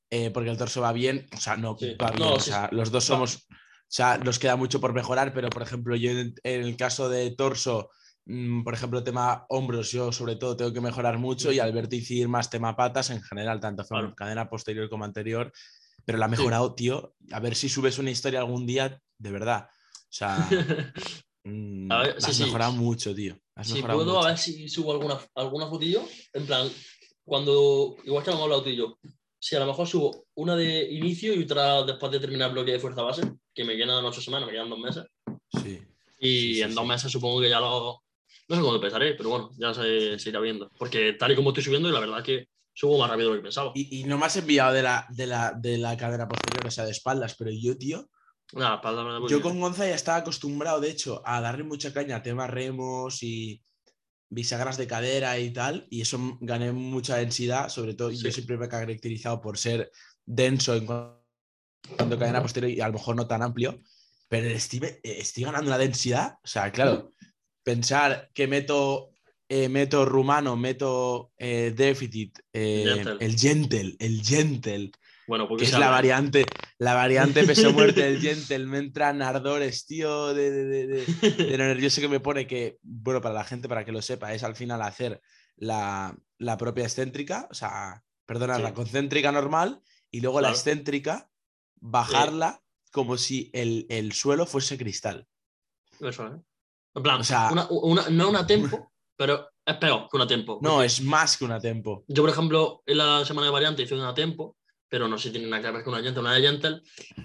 eh, 0.10 0.32
porque 0.32 0.50
el 0.52 0.58
torso 0.58 0.82
va 0.82 0.94
bien, 0.94 1.28
o 1.36 1.38
sea, 1.38 1.58
no, 1.58 1.76
Sí. 1.78 1.96
va 2.02 2.12
bien, 2.12 2.20
No, 2.28 2.36
o 2.36 2.40
sí, 2.40 2.52
sea, 2.52 2.70
los 2.72 2.92
dos 2.92 3.04
somos, 3.04 3.48
o 3.50 3.56
sea, 3.90 4.18
nos 4.20 4.40
queda 4.40 4.56
mucho 4.56 4.80
por 4.80 4.94
mejorar, 4.94 5.34
pero 5.34 5.50
por 5.50 5.64
ejemplo, 5.64 5.96
yo 5.96 6.12
en, 6.12 6.34
en 6.44 6.62
el 6.62 6.78
caso 6.78 7.10
de 7.10 7.32
torso, 7.32 7.90
por 8.64 8.74
ejemplo, 8.74 9.04
tema 9.04 9.46
hombros, 9.50 9.92
yo 9.92 10.12
sobre 10.12 10.36
todo 10.36 10.56
tengo 10.58 10.74
que 10.74 10.82
mejorar 10.82 11.18
mucho 11.20 11.52
y 11.52 11.60
Alberto 11.60 11.96
Icir 11.96 12.28
más 12.28 12.50
tema 12.50 12.76
patas 12.76 13.10
en 13.12 13.22
general, 13.22 13.60
tanto 13.60 13.84
Claro. 13.86 14.16
cadena 14.16 14.50
posterior 14.50 14.90
como 14.90 15.06
anterior, 15.06 15.52
pero 16.06 16.18
la 16.18 16.26
ha 16.26 16.30
mejorado, 16.30 16.74
tío, 16.74 17.14
a 17.32 17.40
ver 17.40 17.56
si 17.56 17.70
subes 17.70 18.00
una 18.00 18.12
historia 18.12 18.40
algún 18.40 18.66
día, 18.66 19.00
de 19.20 19.32
verdad. 19.32 19.70
O 19.70 20.08
sea, 20.10 20.38
mm, 21.44 21.92
A 21.92 22.00
ver, 22.00 22.14
la 22.16 22.22
sí, 22.22 22.32
has 22.32 22.38
sí. 22.38 22.44
mejorado 22.46 22.72
mucho, 22.74 23.14
tío. 23.14 23.38
Has 23.56 23.68
si 23.68 23.82
puedo, 23.82 24.06
mucho. 24.06 24.24
a 24.24 24.28
ver 24.30 24.38
si 24.38 24.68
subo 24.70 24.92
alguna, 24.92 25.20
alguna 25.36 25.68
fotillo, 25.68 26.04
en 26.34 26.46
plan, 26.46 26.68
cuando, 27.24 27.96
igual 28.06 28.24
que 28.24 28.32
hemos 28.32 28.44
hablado 28.44 28.64
tú 28.64 28.70
y 28.70 28.76
yo, 28.76 28.98
si 29.40 29.56
a 29.56 29.60
lo 29.60 29.68
mejor 29.68 29.88
subo 29.88 30.26
una 30.36 30.56
de 30.56 30.92
inicio 30.92 31.34
y 31.36 31.44
otra 31.44 31.84
después 31.84 32.12
de 32.12 32.20
terminar 32.20 32.52
bloque 32.52 32.72
de 32.72 32.80
fuerza 32.80 33.04
base, 33.04 33.22
que 33.54 33.64
me 33.64 33.78
quedan 33.78 34.04
ocho 34.04 34.20
semanas, 34.22 34.48
me 34.48 34.54
quedan 34.54 34.70
dos 34.70 34.80
meses, 34.80 35.06
Sí. 35.62 35.80
y 36.20 36.62
en 36.62 36.74
dos 36.74 36.86
meses 36.88 37.12
supongo 37.12 37.42
que 37.42 37.50
ya 37.50 37.60
lo... 37.60 38.02
No 38.48 38.56
sé 38.56 38.62
cuándo 38.62 38.76
empezaré, 38.76 39.16
pero 39.16 39.30
bueno, 39.30 39.52
ya 39.58 39.74
se, 39.74 40.20
se 40.20 40.30
irá 40.30 40.40
viendo. 40.40 40.72
Porque 40.78 41.14
tal 41.14 41.32
y 41.32 41.36
como 41.36 41.50
estoy 41.50 41.64
subiendo, 41.64 41.90
la 41.90 42.00
verdad 42.00 42.24
que 42.24 42.48
subo 42.74 42.98
más 43.00 43.10
rápido 43.10 43.30
de 43.30 43.36
lo 43.36 43.42
que 43.42 43.46
pensaba. 43.46 43.72
Y, 43.74 44.02
y 44.02 44.04
no 44.04 44.18
me 44.18 44.26
has 44.26 44.36
enviado 44.38 44.74
de 44.74 44.84
la, 44.84 45.08
de, 45.10 45.28
la, 45.28 45.54
de 45.54 45.78
la 45.78 45.98
cadena 45.98 46.28
posterior, 46.28 46.68
o 46.68 46.72
sea, 46.72 46.86
de 46.86 46.92
espaldas, 46.92 47.36
pero 47.38 47.52
yo, 47.52 47.78
tío, 47.78 48.10
para 48.52 48.92
darme 48.92 49.20
la 49.20 49.28
yo 49.28 49.42
con 49.42 49.60
Gonza 49.60 49.88
ya 49.88 49.96
estaba 49.96 50.20
acostumbrado, 50.20 50.80
de 50.80 50.92
hecho, 50.92 51.22
a 51.26 51.42
darle 51.42 51.64
mucha 51.64 51.94
caña 51.94 52.18
a 52.18 52.24
temas 52.24 52.50
remos 52.50 53.24
y 53.24 53.62
bisagras 54.30 54.78
de 54.78 54.88
cadera 54.88 55.40
y 55.40 55.52
tal, 55.52 55.88
y 55.90 56.02
eso 56.02 56.38
gané 56.42 56.72
mucha 56.72 57.18
densidad, 57.18 57.70
sobre 57.70 57.94
todo, 57.94 58.12
yo 58.12 58.32
siempre 58.32 58.58
me 58.58 58.66
he 58.66 58.70
caracterizado 58.70 59.42
por 59.42 59.58
ser 59.58 59.92
denso 60.26 60.76
en 60.76 60.86
cuanto 60.86 61.22
a 62.16 62.20
cadena 62.20 62.42
posterior 62.42 62.72
y 62.72 62.82
a 62.82 62.88
lo 62.88 62.94
mejor 62.94 63.16
no 63.16 63.28
tan 63.28 63.42
amplio, 63.42 63.82
pero 64.28 64.48
estoy, 64.48 64.80
eh, 64.84 65.00
estoy 65.04 65.44
ganando 65.44 65.70
una 65.70 65.78
densidad, 65.78 66.38
o 66.44 66.48
sea, 66.48 66.72
claro, 66.72 67.14
pensar 67.66 68.30
que 68.34 68.48
meto, 68.48 69.10
eh, 69.50 69.68
meto 69.70 70.06
rumano, 70.06 70.56
meto 70.56 71.34
eh, 71.38 71.74
déficit, 71.76 72.38
eh, 72.54 72.84
Gentle. 72.86 73.18
el 73.26 73.36
gentle, 73.38 73.96
el 74.00 74.22
gentle, 74.24 74.92
Bueno, 75.28 75.48
porque 75.48 75.64
que 75.66 75.72
es 75.72 75.78
la 75.80 75.90
variante, 75.90 76.46
la 76.78 76.94
variante 76.94 77.44
peso 77.44 77.74
muerte 77.74 78.04
del 78.04 78.22
gentle, 78.22 78.66
me 78.68 78.78
entran 78.78 79.22
ardores, 79.24 79.86
tío, 79.88 80.34
de, 80.36 80.52
de, 80.52 80.88
de- 80.88 81.06
de- 81.06 81.58
lo 81.58 81.66
nervioso 81.66 82.00
que 82.02 82.08
me 82.08 82.20
pone, 82.20 82.46
que, 82.46 82.78
bueno, 82.84 83.20
para 83.20 83.34
la 83.34 83.44
gente, 83.44 83.68
para 83.68 83.84
que 83.84 83.92
lo 83.92 84.02
sepa, 84.04 84.34
es 84.34 84.44
al 84.44 84.56
final 84.56 84.82
hacer 84.84 85.20
la, 85.56 86.16
la 86.38 86.58
propia 86.58 86.84
excéntrica, 86.84 87.48
o 87.50 87.54
sea, 87.56 88.04
perdona, 88.28 88.58
Sí. 88.58 88.62
la 88.62 88.74
concéntrica 88.76 89.32
normal, 89.32 89.82
y 90.12 90.22
luego 90.22 90.40
la 90.40 90.52
excéntrica, 90.52 91.30
bajarla 91.82 92.62
como 92.92 93.18
si 93.18 93.50
el, 93.54 93.86
el 93.90 94.14
suelo 94.14 94.46
fuese 94.46 94.78
cristal. 94.78 95.28
Eso, 96.00 96.28
¿eh? 96.28 96.40
En 96.96 97.04
plan, 97.04 97.22
O 97.22 97.24
sea- 97.24 97.50
una, 97.52 97.68
una- 97.70 98.10
no 98.10 98.30
una 98.30 98.48
tempo, 98.48 98.92
pero 99.18 99.50
es 99.66 99.76
peor 99.78 100.08
que 100.10 100.18
una 100.18 100.28
tempo. 100.28 100.60
No, 100.62 100.82
es 100.82 101.02
más 101.02 101.38
que 101.38 101.46
una 101.46 101.60
tempo. 101.60 102.04
Yo, 102.08 102.24
por 102.24 102.30
ejemplo, 102.32 102.82
en 102.86 102.98
la 102.98 103.26
semana 103.26 103.48
de 103.48 103.52
variante 103.54 103.84
hice 103.84 103.96
una 103.96 104.14
tempo, 104.14 104.58
pero 104.88 105.08
no 105.08 105.18
sé 105.18 105.24
si 105.30 105.32
tiene 105.34 105.48
nada 105.48 105.62
que 105.64 105.72
ver 105.72 105.84
con 105.84 105.94
una 105.94 106.02
llanta. 106.04 106.20
Una 106.22 106.38
llanta 106.40 106.80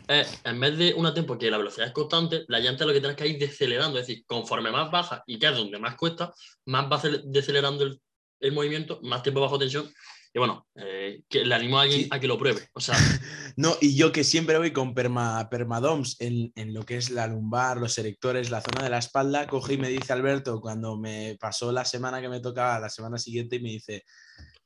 es, 0.09 0.41
en 0.45 0.59
vez 0.59 0.77
de 0.79 0.95
una 0.95 1.13
tempo 1.15 1.39
que 1.39 1.51
la 1.51 1.59
velocidad 1.59 1.87
es 1.87 1.93
constante, 1.93 2.45
la 2.49 2.59
llanta 2.59 2.85
lo 2.87 2.93
que 2.93 3.01
tienes 3.01 3.17
que 3.17 3.29
ir 3.29 3.39
decelerando. 3.39 3.99
Es 3.99 4.07
decir, 4.07 4.25
conforme 4.27 4.71
más 4.71 4.91
baja 4.91 5.23
y 5.27 5.39
que 5.39 5.47
es 5.49 5.55
donde 5.57 5.79
más 5.79 5.95
cuesta, 5.97 6.33
más 6.67 6.91
va 6.91 7.01
cele- 7.01 7.23
decelerando 7.27 7.85
el, 7.85 8.01
el 8.41 8.53
movimiento, 8.53 8.99
más 9.03 9.23
tiempo 9.23 9.41
bajo 9.41 9.59
tensión. 9.59 9.89
Y 10.33 10.39
bueno, 10.39 10.67
eh, 10.77 11.23
que 11.29 11.45
le 11.45 11.55
animo 11.55 11.79
a 11.79 11.83
alguien 11.83 12.03
Sí. 12.03 12.09
a 12.11 12.21
que 12.21 12.29
lo 12.29 12.39
pruebe. 12.39 12.69
O 12.75 12.81
sea, 12.81 12.95
No, 13.57 13.77
y 13.81 13.97
yo 13.97 14.13
que 14.13 14.23
siempre 14.23 14.59
voy 14.59 14.73
con 14.73 14.95
perma, 14.95 15.49
permadoms 15.51 16.17
en, 16.21 16.53
en 16.55 16.73
lo 16.73 16.85
que 16.85 16.97
es 16.97 17.11
la 17.11 17.27
lumbar, 17.27 17.79
los 17.79 17.99
erectores, 17.99 18.51
la 18.51 18.61
zona 18.61 18.85
de 18.85 18.91
la 18.91 18.99
espalda, 18.99 19.47
coge 19.49 19.75
y 19.75 19.79
me 19.79 19.89
dice 19.89 20.13
Alberto 20.13 20.61
cuando 20.61 20.97
me 20.97 21.37
pasó 21.41 21.73
la 21.73 21.85
semana 21.85 22.21
que 22.21 22.29
me 22.29 22.41
tocaba, 22.41 22.79
la 22.79 22.89
semana 22.89 23.19
siguiente, 23.19 23.57
y 23.57 23.61
me 23.61 23.71
dice, 23.71 24.05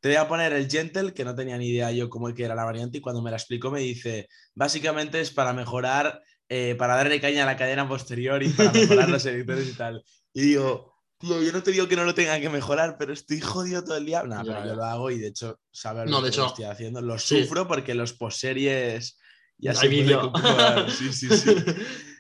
te 0.01 0.09
voy 0.11 0.17
a 0.17 0.29
poner 0.29 0.53
el 0.53 0.71
gentle, 0.71 1.15
que 1.15 1.25
no 1.25 1.35
tenía 1.35 1.57
ni 1.57 1.69
idea 1.69 1.91
yo 1.93 2.11
cómo 2.11 2.33
que 2.35 2.45
era 2.45 2.55
la 2.55 2.65
variante, 2.65 2.99
y 2.99 3.01
cuando 3.01 3.23
me 3.23 3.31
la 3.31 3.39
explicó 3.39 3.71
me 3.71 3.81
dice, 3.81 4.29
básicamente 4.55 5.19
es 5.21 5.31
para 5.31 5.55
mejorar, 5.55 6.21
eh, 6.51 6.75
para 6.79 6.97
darle 6.97 7.23
caña 7.23 7.45
a 7.45 7.47
la 7.47 7.57
cadena 7.57 7.89
posterior 7.89 8.43
y 8.43 8.51
para 8.51 8.71
mejorar 8.71 9.09
los 9.09 9.25
erectores 9.25 9.67
y 9.67 9.73
tal. 9.73 10.05
Y 10.35 10.43
digo, 10.43 10.94
tío, 11.25 11.43
yo 11.43 11.53
no 11.53 11.63
te 11.63 11.73
digo 11.73 11.89
que 11.89 11.97
no 11.97 12.05
lo 12.05 12.15
tenga 12.15 12.39
que 12.41 12.49
mejorar, 12.49 12.97
pero 12.99 13.13
estoy 13.13 13.41
jodido 13.41 13.83
todo 13.83 13.97
el 13.97 14.07
día. 14.07 14.23
No, 14.23 14.43
pero 14.45 14.61
ya. 14.61 14.67
yo 14.67 14.75
lo 14.77 14.85
hago 14.85 15.11
y 15.11 15.19
de 15.19 15.29
hecho, 15.29 15.59
saber 15.73 16.07
No, 16.09 16.19
lo 16.19 16.23
de 16.27 16.31
que 16.31 16.37
hecho, 16.37 16.47
estoy 16.47 16.65
haciendo. 16.67 17.01
Lo 17.01 17.19
sí. 17.19 17.43
sufro 17.43 17.67
porque 17.67 17.95
los 17.95 18.13
poseries 18.13 19.19
ya 19.59 19.73
Hay 19.73 19.77
se. 19.77 20.91
Sí, 20.91 21.13
sí, 21.13 21.29
sí. 21.37 21.55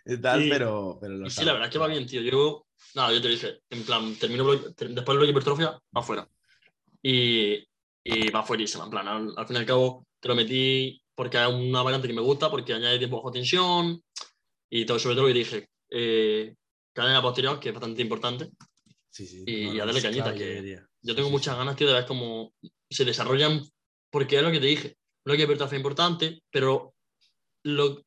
Y 0.06 0.16
tal, 0.18 0.42
Y- 0.44 0.50
pero, 0.50 0.98
pero 1.00 1.14
lo 1.14 1.26
Y 1.26 1.30
sí, 1.30 1.44
la 1.44 1.52
verdad 1.52 1.68
es 1.68 1.72
que 1.72 1.78
va 1.78 1.86
bien, 1.88 2.06
tío. 2.06 2.20
Yo, 2.20 2.66
nada, 2.94 3.12
yo 3.12 3.22
te 3.22 3.28
dije, 3.28 3.60
en 3.70 3.82
plan, 3.84 4.14
termino 4.16 4.44
después 4.52 4.86
del 4.86 5.16
bloque 5.16 5.30
hipertrofia, 5.30 5.78
afuera. 5.94 6.28
Y, 7.02 7.66
y 8.02 8.30
va 8.30 8.42
fuerísima, 8.42 8.84
en 8.84 8.90
plan, 8.90 9.08
al, 9.08 9.34
al 9.36 9.46
fin 9.46 9.56
y 9.56 9.58
al 9.60 9.66
cabo 9.66 10.06
te 10.20 10.28
lo 10.28 10.34
metí 10.34 11.00
porque 11.14 11.40
es 11.40 11.46
una 11.48 11.82
variante 11.82 12.08
que 12.08 12.14
me 12.14 12.20
gusta, 12.20 12.50
porque 12.50 12.74
añade 12.74 12.98
tiempo 12.98 13.16
bajo 13.16 13.30
tensión 13.30 14.02
y 14.70 14.84
todo, 14.84 14.98
sobre 14.98 15.16
todo 15.16 15.26
que 15.28 15.32
dije, 15.34 15.68
eh, 15.90 16.54
cadena 16.92 17.22
posterior, 17.22 17.60
que 17.60 17.68
es 17.68 17.74
bastante 17.74 18.02
importante. 18.02 18.50
Sí, 19.14 19.28
sí. 19.28 19.44
y- 19.46 19.66
No, 19.66 19.74
y 19.74 19.78
darle 19.78 20.02
cañita, 20.02 20.34
que 20.34 20.80
yo 21.02 21.14
tengo 21.14 21.28
sí, 21.28 21.32
muchas 21.32 21.56
ganas, 21.56 21.76
tío, 21.76 21.86
de 21.86 21.92
ver 21.94 22.06
cómo 22.06 22.52
se 22.90 23.04
desarrollan, 23.04 23.62
porque 24.10 24.36
es 24.36 24.42
lo 24.42 24.50
que 24.50 24.58
te 24.58 24.66
dije, 24.66 24.96
bloque 25.24 25.44
hipertrofia 25.44 25.76
es 25.76 25.80
importante, 25.80 26.42
pero 26.50 26.94
lo, 27.62 28.02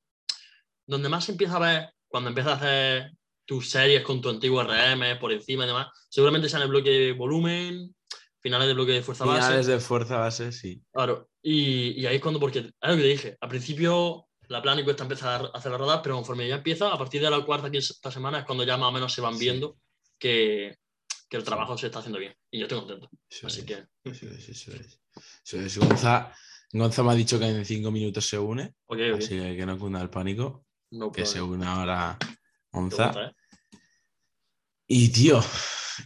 donde 0.85 1.07
más 1.07 1.23
se 1.23 1.31
empieza 1.31 1.55
a 1.55 1.59
ver, 1.59 1.93
cuando 2.09 2.27
empiezas 2.27 2.53
a 2.53 2.55
hacer 2.57 3.11
tus 3.45 3.69
series 3.69 4.03
con 4.03 4.19
tu 4.19 4.27
antiguo 4.27 4.61
RM 4.61 5.15
por 5.17 5.31
encima 5.31 5.63
y 5.63 5.67
demás, 5.67 5.87
seguramente 6.09 6.49
sea 6.49 6.59
en 6.59 6.63
el 6.63 6.69
bloque 6.71 6.89
de 6.89 7.13
volumen, 7.13 7.95
finales 8.41 8.67
de 8.67 8.73
bloque 8.73 8.91
de 8.91 9.01
fuerza 9.01 9.23
base. 9.23 9.47
Finales 9.47 9.67
de 9.67 9.79
fuerza 9.79 10.17
base, 10.17 10.51
sí. 10.51 10.81
Claro, 10.91 11.29
y, 11.41 12.01
y 12.01 12.05
ahí 12.05 12.17
es 12.17 12.21
cuando, 12.21 12.41
porque 12.41 12.59
es 12.59 12.65
lo 12.65 12.95
que 12.97 13.01
te 13.01 13.07
dije, 13.07 13.37
al 13.39 13.47
principio 13.49 14.27
la 14.49 14.61
plan 14.61 14.77
y 14.77 14.83
cuesta 14.83 15.03
empezar 15.03 15.51
a 15.53 15.57
hacer 15.57 15.71
la 15.71 15.77
rodar, 15.77 16.01
pero 16.01 16.15
conforme 16.15 16.49
ya 16.49 16.55
empieza, 16.55 16.91
a 16.91 16.97
partir 16.97 17.21
de 17.21 17.29
la 17.29 17.45
cuarta, 17.45 17.71
quinta 17.71 18.11
semana 18.11 18.39
es 18.39 18.45
cuando 18.45 18.65
ya 18.65 18.75
más 18.75 18.89
o 18.89 18.91
menos 18.91 19.13
se 19.13 19.21
van 19.21 19.37
viendo 19.37 19.77
que, 20.19 20.75
que 21.29 21.37
el 21.37 21.43
trabajo 21.43 21.77
se 21.77 21.87
está 21.87 21.99
haciendo 21.99 22.19
bien. 22.19 22.33
Y 22.51 22.59
yo 22.59 22.65
estoy 22.65 22.79
contento. 22.79 23.09
Eso 23.29 23.47
Así 23.47 23.59
es, 23.59 23.65
que, 23.65 23.85
Eso 24.03 24.27
es, 24.27 24.49
eso 24.49 24.71
es. 24.73 24.99
Eso 25.45 25.59
es. 25.59 25.77
Gonza, 25.77 26.33
Gonza 26.71 27.03
me 27.03 27.11
ha 27.11 27.15
dicho 27.15 27.37
que 27.39 27.45
en 27.47 27.65
cinco 27.65 27.91
minutos 27.91 28.25
se 28.27 28.37
une, 28.37 28.73
ok, 28.85 28.99
ok. 29.13 29.17
así 29.19 29.29
que 29.37 29.65
no 29.65 29.77
cunda 29.77 30.01
el 30.01 30.09
pánico, 30.09 30.65
No 30.91 31.11
que 31.11 31.25
se 31.25 31.41
une 31.41 31.65
ahora 31.65 32.17
Gonza. 32.71 33.07
gusta, 33.07 33.25
¿eh? 33.27 33.31
Y 34.87 35.09
tío, 35.09 35.43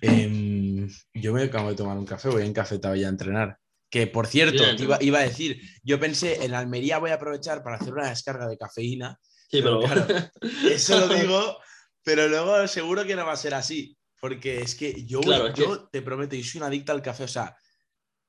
em, 0.01 0.89
yo 1.13 1.33
me 1.33 1.43
acabo 1.43 1.69
de 1.69 1.75
tomar 1.75 1.97
un 1.97 2.05
café, 2.05 2.29
voy 2.29 2.43
encafetado 2.43 2.95
ya 2.95 3.07
a 3.07 3.09
entrenar. 3.11 3.57
Que 3.89 4.07
por 4.07 4.25
cierto, 4.25 4.63
iba, 4.81 4.97
iba 5.03 5.19
a 5.19 5.23
decir, 5.23 5.61
yo 5.83 5.99
pensé 5.99 6.43
en 6.45 6.55
Almería 6.55 6.97
voy 6.97 7.11
a 7.11 7.15
aprovechar 7.15 7.61
para 7.61 7.75
hacer 7.75 7.93
una 7.93 8.09
descarga 8.09 8.47
de 8.47 8.57
cafeína. 8.57 9.19
Sí, 9.49 9.61
Pero 9.61 9.81
pero, 9.81 10.05
claro, 10.07 10.29
Eso 10.71 10.97
lo 10.97 11.13
digo, 11.13 11.57
pero 12.03 12.27
luego 12.29 12.67
seguro 12.67 13.05
que 13.05 13.15
no 13.15 13.25
va 13.25 13.33
a 13.33 13.37
ser 13.37 13.53
así. 13.53 13.97
Porque 14.21 14.61
es 14.61 14.75
que 14.75 15.03
yo, 15.05 15.19
Claro, 15.19 15.47
es 15.47 15.55
yo 15.55 15.89
te 15.89 16.01
prometo, 16.01 16.35
yo 16.35 16.43
soy 16.43 16.59
una 16.59 16.67
adicta 16.67 16.93
al 16.93 17.01
café. 17.01 17.23
O 17.23 17.27
sea, 17.27 17.57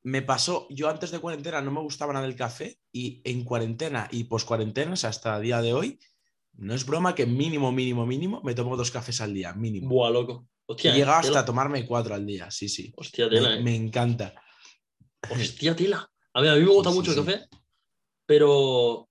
me 0.02 0.22
pasó, 0.22 0.66
yo 0.70 0.88
antes 0.88 1.10
de 1.10 1.20
cuarentena 1.20 1.60
no 1.60 1.70
me 1.70 1.80
gustaba 1.80 2.12
nada 2.12 2.26
el 2.26 2.34
café 2.34 2.78
y 2.90 3.20
en 3.24 3.44
cuarentena 3.44 4.08
y 4.10 4.24
post 4.24 4.48
cuarentena, 4.48 4.94
o 4.94 4.96
sea, 4.96 5.10
hasta 5.10 5.36
el 5.36 5.42
día 5.42 5.60
de 5.62 5.74
hoy, 5.74 6.00
no 6.54 6.74
es 6.74 6.84
broma 6.84 7.14
que 7.14 7.26
mínimo, 7.26 7.70
mínimo, 7.70 8.04
mínimo, 8.06 8.40
me 8.42 8.54
tomo 8.54 8.76
dos 8.76 8.90
cafés 8.90 9.20
al 9.20 9.32
día, 9.34 9.52
mínimo. 9.52 9.88
buah, 9.88 10.10
loco. 10.10 10.48
Hostia, 10.66 10.92
tela. 10.94 11.18
hasta 11.18 11.40
a 11.40 11.44
tomarme 11.44 11.86
cuatro 11.86 12.14
al 12.14 12.24
día, 12.24 12.50
sí, 12.50 12.68
sí. 12.68 12.92
Hostia, 12.96 13.28
tela, 13.28 13.50
Me, 13.50 13.56
eh. 13.56 13.62
me 13.62 13.76
encanta. 13.76 14.34
Hostia, 15.30 15.76
tela. 15.76 16.10
A 16.34 16.40
ver, 16.40 16.50
a 16.50 16.54
mí 16.54 16.60
me 16.62 16.70
gusta 16.70 16.90
Sí, 16.90 16.94
sí, 16.94 16.98
mucho 16.98 17.10
el 17.12 17.18
sí. 17.18 17.24
café, 17.24 17.48
pero 18.26 19.08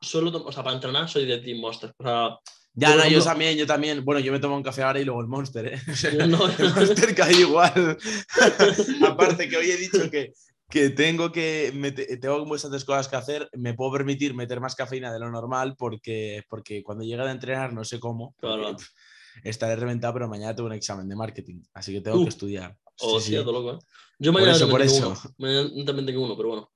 solo, 0.00 0.44
o 0.44 0.52
sea, 0.52 0.62
para 0.62 0.76
entrenar 0.76 1.08
soy 1.08 1.26
de 1.26 1.38
Team 1.38 1.58
Monster. 1.58 1.92
O 1.98 2.04
sea, 2.04 2.38
Ya, 2.74 2.88
Yo, 2.88 2.94
por 2.96 3.04
no, 3.04 3.10
yo 3.10 3.22
también, 3.22 3.56
yo 3.58 3.66
también. 3.66 4.04
Bueno, 4.04 4.20
yo 4.20 4.32
me 4.32 4.38
tomo 4.38 4.56
un 4.56 4.62
café 4.62 4.82
ahora 4.82 4.98
y 5.00 5.04
luego 5.04 5.20
el 5.20 5.26
Monster, 5.28 5.66
¿eh? 5.74 5.80
No- 6.28 6.48
el 6.48 6.74
Monster 6.74 7.14
cae 7.14 7.32
igual. 7.34 7.98
Aparte 9.06 9.48
que 9.48 9.56
hoy 9.56 9.70
he 9.70 9.76
dicho 9.76 10.10
que, 10.10 10.32
que 10.70 10.90
tengo 10.90 11.30
que 11.32 12.18
tengo 12.20 12.44
bastantes 12.46 12.84
cosas 12.84 13.08
que 13.08 13.16
hacer, 13.16 13.48
me 13.52 13.74
puedo 13.74 13.92
permitir 13.92 14.34
meter 14.34 14.60
más 14.60 14.74
cafeína 14.74 15.12
de 15.12 15.18
lo 15.20 15.30
normal 15.30 15.74
porque, 15.76 16.44
porque 16.48 16.82
cuando 16.82 17.04
llegue 17.04 17.20
a 17.22 17.30
entrenar 17.30 17.72
no 17.74 17.84
sé 17.84 18.00
cómo. 18.00 18.34
Claro. 18.40 18.74
estaré 19.44 19.76
reventado, 19.76 20.14
pero 20.14 20.28
mañana 20.28 20.54
tengo 20.54 20.68
un 20.68 20.74
examen 20.74 21.08
de 21.08 21.16
marketing, 21.16 21.62
así 21.74 21.92
que 21.92 22.00
tengo 22.00 22.18
Uh, 22.20 22.22
que 22.24 22.28
estudiar. 22.30 22.76
Sí, 22.96 23.06
Hostia, 23.06 23.38
sí. 23.40 23.44
todo 23.44 23.52
loco, 23.62 23.78
¿eh? 23.78 23.78
Yo 24.18 24.32
Por 24.32 24.40
mañana 24.42 24.56
eso, 24.56 24.66
también 24.68 24.88
por 24.88 24.96
eso. 24.96 25.08
uno. 25.08 25.34
Mañana 25.38 25.84
también 25.86 26.06
tengo 26.06 26.24
uno, 26.24 26.36
pero 26.36 26.48
bueno. 26.50 26.71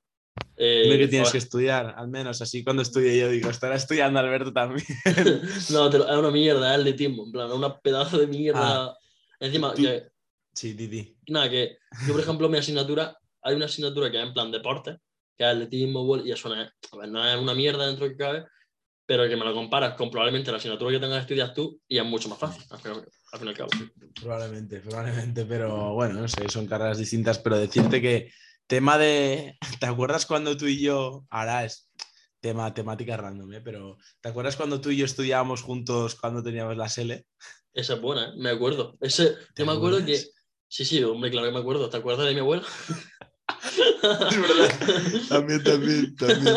Eh, 0.59 0.83
Dime 0.85 0.99
que 0.99 1.09
tienes 1.09 1.31
que 1.33 1.39
estudiar, 1.39 1.95
al 1.99 2.09
menos 2.09 2.41
así 2.41 2.65
cuando 2.65 2.81
estudie 2.83 3.19
yo 3.19 3.29
digo, 3.29 3.51
estará 3.51 3.75
estudiando 3.77 4.19
Alberto 4.21 4.53
también. 4.53 4.87
no, 5.71 5.91
te 5.91 5.99
lo- 5.99 6.09
es 6.11 6.17
una 6.17 6.31
mierda, 6.31 6.73
es 6.75 6.79
atletismo. 6.81 7.25
En 7.27 7.33
plan, 7.33 7.53
una 7.53 7.79
pedazo 7.79 8.17
de 8.19 8.27
mierda. 8.27 8.97
Encima, 9.39 9.75
tú- 9.75 9.83
que, 9.83 10.05
Sí, 10.55 10.73
Didi. 10.73 11.15
nada, 11.29 11.51
que 11.51 11.77
yo, 12.07 12.13
por 12.15 12.21
ejemplo, 12.23 12.49
mi 12.49 12.57
asignatura, 12.57 13.15
hay 13.43 13.55
una 13.55 13.67
asignatura 13.67 14.11
que 14.11 14.17
es 14.19 14.27
en 14.27 14.33
plan 14.33 14.51
deporte, 14.51 14.97
que 15.37 15.45
es 15.45 15.51
atletismo, 15.51 16.17
y 16.25 16.33
eso 16.33 16.49
no 16.49 16.63
es, 16.63 16.71
a 16.91 16.97
ver, 16.97 17.09
no 17.11 17.29
es 17.29 17.37
una 17.39 17.53
mierda 17.55 17.87
dentro 17.87 18.09
que 18.09 18.17
cabe, 18.17 18.45
pero 19.05 19.29
que 19.29 19.37
me 19.37 19.45
lo 19.45 19.53
comparas 19.53 19.93
con 19.95 20.11
probablemente 20.11 20.51
la 20.51 20.57
asignatura 20.57 20.91
que 20.93 20.99
tengas 20.99 21.19
que 21.19 21.35
estudiar 21.35 21.53
tú 21.53 21.79
y 21.87 21.99
es 21.99 22.05
mucho 22.07 22.31
más 22.31 22.39
fácil, 22.39 22.65
al 22.71 22.79
final, 22.81 23.07
al 23.33 23.39
fin 23.39 23.47
y 23.47 23.51
al 23.51 23.57
cabo. 23.57 23.71
Probablemente, 24.19 24.81
probablemente, 24.81 25.45
pero 25.45 25.93
bueno, 25.93 26.15
no 26.15 26.27
sé, 26.29 26.49
son 26.49 26.67
carreras 26.67 26.97
distintas, 26.97 27.39
pero 27.39 27.59
decirte 27.59 28.01
que 28.01 28.33
tema 28.67 28.99
de, 28.99 29.57
¿te 29.81 29.87
acuerdas 29.87 30.27
cuando 30.27 30.57
tú 30.57 30.67
y 30.67 30.81
yo, 30.81 31.25
ahora 31.31 31.65
es 31.65 31.91
tema, 32.41 32.73
temática 32.75 33.17
random, 33.17 33.53
¿eh? 33.55 33.61
pero 33.61 33.97
¿te 34.21 34.29
acuerdas 34.29 34.57
cuando 34.57 34.81
tú 34.81 34.91
y 34.91 34.99
yo 34.99 35.05
estudiábamos 35.05 35.63
juntos 35.63 36.15
cuando 36.15 36.43
teníamos 36.43 36.77
la 36.77 36.87
SL? 36.89 37.25
Esa 37.73 37.95
es 37.95 38.01
buena, 38.01 38.29
¿eh? 38.29 38.33
me 38.37 38.51
acuerdo. 38.51 38.97
Ese, 39.01 39.35
¿Te 39.55 39.63
yo 39.63 39.67
me 39.67 39.73
acuerdo 39.73 40.05
que. 40.05 40.17
Sí, 40.69 40.85
sí, 40.85 41.03
hombre, 41.05 41.31
claro 41.31 41.47
que 41.47 41.53
me 41.53 41.61
acuerdo. 41.61 41.89
¿Te 41.91 41.97
acuerdas 41.99 42.27
de 42.27 42.35
mi 42.35 42.41
abuela? 42.41 42.65
Es 44.03 44.41
verdad, 44.41 45.21
también, 45.29 45.63
también, 45.63 46.17
también. 46.17 46.57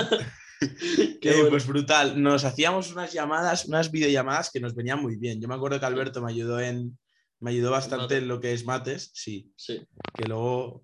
Qué 1.22 1.30
Eh, 1.30 1.34
bueno. 1.36 1.50
Pues 1.50 1.68
brutal, 1.68 2.22
nos 2.22 2.44
hacíamos 2.44 2.92
unas 2.92 3.14
llamadas, 3.14 3.66
unas 3.66 3.92
videollamadas 3.92 4.50
que 4.52 4.60
nos 4.60 4.76
venían 4.76 5.02
muy 5.02 5.16
bien. 5.18 5.42
Yo 5.42 5.48
me 5.48 5.56
acuerdo 5.56 5.80
que 5.80 5.86
Alberto 5.86 6.22
me 6.22 6.32
ayudó 6.32 6.60
en, 6.60 6.98
me 7.40 7.52
ayudó 7.52 7.72
bastante 7.72 8.18
en 8.18 8.28
lo 8.28 8.40
que 8.40 8.54
es 8.54 8.66
mates, 8.66 9.12
sí, 9.14 9.52
Sí. 9.56 9.82
que 10.16 10.28
luego, 10.28 10.84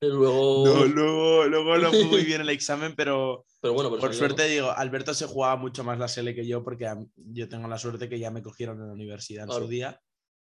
luego. 0.00 0.66
no, 0.66 0.84
luego, 0.86 1.44
luego 1.46 1.78
no 1.78 1.90
fue 1.90 2.04
muy 2.04 2.24
bien 2.24 2.40
el 2.42 2.50
examen, 2.50 2.94
pero 2.96 3.44
Pero 3.60 3.74
bueno, 3.74 3.90
Por 3.96 4.14
suerte 4.14 4.46
digo, 4.48 4.70
Alberto 4.70 5.12
se 5.14 5.26
jugaba 5.26 5.56
mucho 5.56 5.82
más 5.82 5.98
la 5.98 6.06
SL 6.08 6.34
que 6.34 6.46
yo 6.46 6.62
porque 6.62 6.88
yo 7.16 7.48
tengo 7.48 7.66
la 7.68 7.78
suerte 7.78 8.08
que 8.08 8.18
ya 8.18 8.30
me 8.30 8.42
cogieron 8.42 8.80
en 8.80 8.86
la 8.88 8.92
universidad 8.92 9.44
en 9.44 9.48
Claro. 9.48 9.64
su 9.64 9.68
día 9.70 10.00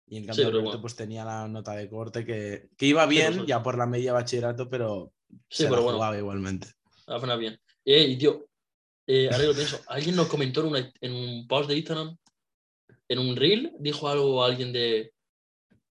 y 0.07 0.17
en 0.17 0.25
cambio 0.25 0.43
Sí, 0.45 0.49
Alberto 0.49 0.63
bueno. 0.67 0.81
pues 0.81 0.95
tenía 0.95 1.25
la 1.25 1.47
nota 1.47 1.73
de 1.73 1.89
corte 1.89 2.25
que, 2.25 2.69
que 2.77 2.85
iba 2.85 3.05
bien 3.05 3.45
ya 3.45 3.61
por 3.61 3.77
la 3.77 3.85
media 3.87 4.13
bachillerato 4.13 4.69
pero 4.69 5.11
se 5.49 5.57
Sí, 5.57 5.63
la 5.63 5.69
pero 5.71 5.81
bueno, 5.83 5.97
jugaba 5.97 6.17
igualmente. 6.17 6.67
bien. 7.39 7.59
Eh, 7.85 8.17
tío, 8.17 8.47
eh, 9.07 9.25
ahora 9.31 9.37
que 9.39 9.47
lo 9.47 9.53
pienso, 9.55 9.79
alguien 9.87 10.15
nos 10.15 10.27
comentó 10.27 10.61
en, 10.61 10.67
una- 10.67 10.93
en 11.01 11.11
un 11.13 11.47
post 11.47 11.69
de 11.69 11.77
Instagram, 11.77 12.15
en 13.07 13.19
un 13.19 13.35
reel, 13.35 13.73
dijo 13.79 14.07
algo 14.07 14.43
alguien 14.43 14.71
de. 14.71 15.11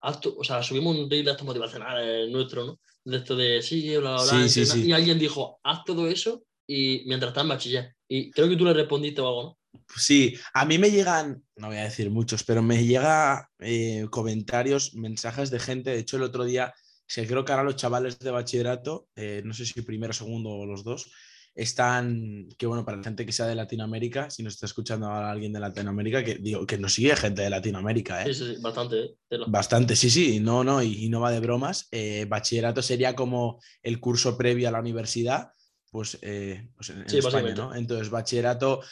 O 0.00 0.44
sea, 0.44 0.62
subimos 0.62 0.96
un 0.96 1.10
reel 1.10 1.24
de 1.24 1.42
motivacionales 1.42 2.30
nuestro, 2.30 2.64
¿no? 2.64 2.80
De 3.04 3.18
esto 3.18 3.36
de 3.36 3.62
sí, 3.62 3.96
bla, 3.96 4.14
bla, 4.14 4.22
bla. 4.22 4.48
Sí, 4.48 4.66
sí. 4.66 4.86
Y 4.86 4.92
alguien 4.92 5.18
dijo, 5.18 5.60
haz 5.62 5.84
todo 5.84 6.08
eso 6.08 6.44
y 6.66 7.04
mientras 7.06 7.30
estás 7.30 7.44
en 7.44 7.48
bachiller. 7.48 7.96
Y 8.08 8.30
creo 8.30 8.48
que 8.48 8.56
tú 8.56 8.64
le 8.64 8.72
respondiste 8.72 9.20
o 9.20 9.28
algo, 9.28 9.42
¿no? 9.42 9.58
Sí, 9.96 10.34
a 10.54 10.64
mí 10.64 10.78
me 10.78 10.90
llegan, 10.90 11.42
no 11.56 11.68
voy 11.68 11.76
a 11.76 11.84
decir 11.84 12.10
muchos, 12.10 12.44
pero 12.44 12.62
me 12.62 12.84
llega 12.84 13.50
eh, 13.58 14.06
comentarios, 14.10 14.94
mensajes 14.94 15.50
de 15.50 15.60
gente, 15.60 15.90
de 15.90 15.98
hecho 15.98 16.16
el 16.16 16.22
otro 16.22 16.44
día, 16.44 16.72
se 17.06 17.26
creo 17.26 17.44
que 17.44 17.52
ahora 17.52 17.64
los 17.64 17.76
chavales 17.76 18.18
de 18.18 18.30
bachillerato, 18.30 19.08
eh, 19.14 19.42
no 19.44 19.54
sé 19.54 19.64
si 19.64 19.82
primero, 19.82 20.12
segundo 20.12 20.50
o 20.50 20.66
los 20.66 20.82
dos, 20.82 21.10
están, 21.56 22.48
que 22.58 22.66
bueno, 22.66 22.84
para 22.84 22.98
la 22.98 23.02
gente 23.02 23.24
que 23.24 23.32
sea 23.32 23.46
de 23.46 23.54
Latinoamérica, 23.54 24.28
si 24.28 24.42
nos 24.42 24.54
está 24.54 24.66
escuchando 24.66 25.06
ahora 25.06 25.30
alguien 25.30 25.54
de 25.54 25.60
Latinoamérica, 25.60 26.22
que 26.22 26.34
digo, 26.34 26.66
que 26.66 26.76
nos 26.76 26.92
sigue 26.92 27.16
gente 27.16 27.40
de 27.40 27.50
Latinoamérica, 27.50 28.22
¿eh? 28.22 28.34
Sí, 28.34 28.44
sí, 28.44 28.54
sí, 28.54 28.60
bastante. 28.60 28.96
¿eh? 29.30 29.38
Bastante, 29.46 29.96
sí, 29.96 30.10
sí, 30.10 30.38
no, 30.38 30.62
no, 30.62 30.82
y, 30.82 31.06
y 31.06 31.08
no 31.08 31.20
va 31.20 31.32
de 31.32 31.40
bromas. 31.40 31.88
Eh, 31.92 32.26
bachillerato 32.28 32.82
sería 32.82 33.16
como 33.16 33.58
el 33.82 33.98
curso 34.00 34.36
previo 34.36 34.68
a 34.68 34.70
la 34.70 34.80
universidad, 34.80 35.48
pues, 35.90 36.18
eh, 36.20 36.68
pues 36.76 36.90
en, 36.90 37.00
en 37.00 37.08
Sí, 37.08 37.18
España, 37.18 37.36
básicamente. 37.36 37.62
¿no? 37.62 37.74
Entonces, 37.74 38.10
bachillerato, 38.10 38.82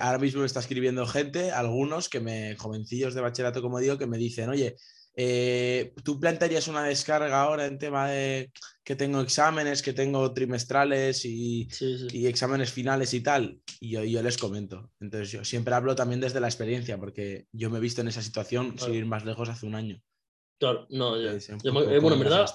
ahora 0.00 0.18
mismo 0.18 0.42
me 0.42 0.46
está 0.46 0.60
escribiendo 0.60 1.04
gente, 1.06 1.50
algunos 1.50 2.08
que 2.08 2.20
me, 2.20 2.54
jovencillos 2.54 3.14
de 3.14 3.20
bachillerato, 3.20 3.60
como 3.62 3.80
digo, 3.80 3.98
que 3.98 4.06
me 4.06 4.16
dicen, 4.16 4.48
oye, 4.48 4.76
eh, 5.18 5.94
¿tú 6.04 6.20
plantearías 6.20 6.68
una 6.68 6.84
descarga 6.84 7.40
ahora 7.42 7.64
en 7.66 7.78
tema 7.78 8.08
de 8.10 8.50
que 8.84 8.94
tengo 8.96 9.20
exámenes, 9.22 9.82
que 9.82 9.92
tengo 9.94 10.32
trimestrales 10.34 11.24
y, 11.24 11.68
Sí, 11.70 11.98
sí. 11.98 12.06
y 12.18 12.26
exámenes 12.26 12.70
finales 12.70 13.14
y 13.14 13.22
tal? 13.22 13.60
Y 13.80 13.90
yo, 13.92 14.04
yo 14.04 14.22
les 14.22 14.36
comento. 14.36 14.90
Entonces, 15.00 15.32
yo 15.32 15.44
siempre 15.44 15.74
hablo 15.74 15.94
también 15.96 16.20
desde 16.20 16.38
la 16.40 16.48
experiencia, 16.48 16.98
porque 16.98 17.46
yo 17.52 17.70
me 17.70 17.78
he 17.78 17.80
visto 17.80 18.02
en 18.02 18.08
esa 18.08 18.20
situación, 18.22 18.72
Claro. 18.72 18.86
sin 18.92 18.94
ir 18.94 19.06
más 19.06 19.24
lejos, 19.24 19.48
hace 19.48 19.64
un 19.66 19.74
año. 19.74 20.00
Claro, 20.60 20.86
no, 20.90 21.16
ya. 21.16 21.24
Entonces, 21.28 21.48
un 21.50 21.60
Yo 21.60 21.72
poco 21.72 21.86
me- 21.86 21.96
eh, 21.96 21.98
bueno, 21.98 22.16
en 22.16 22.22
verdad, 22.22 22.46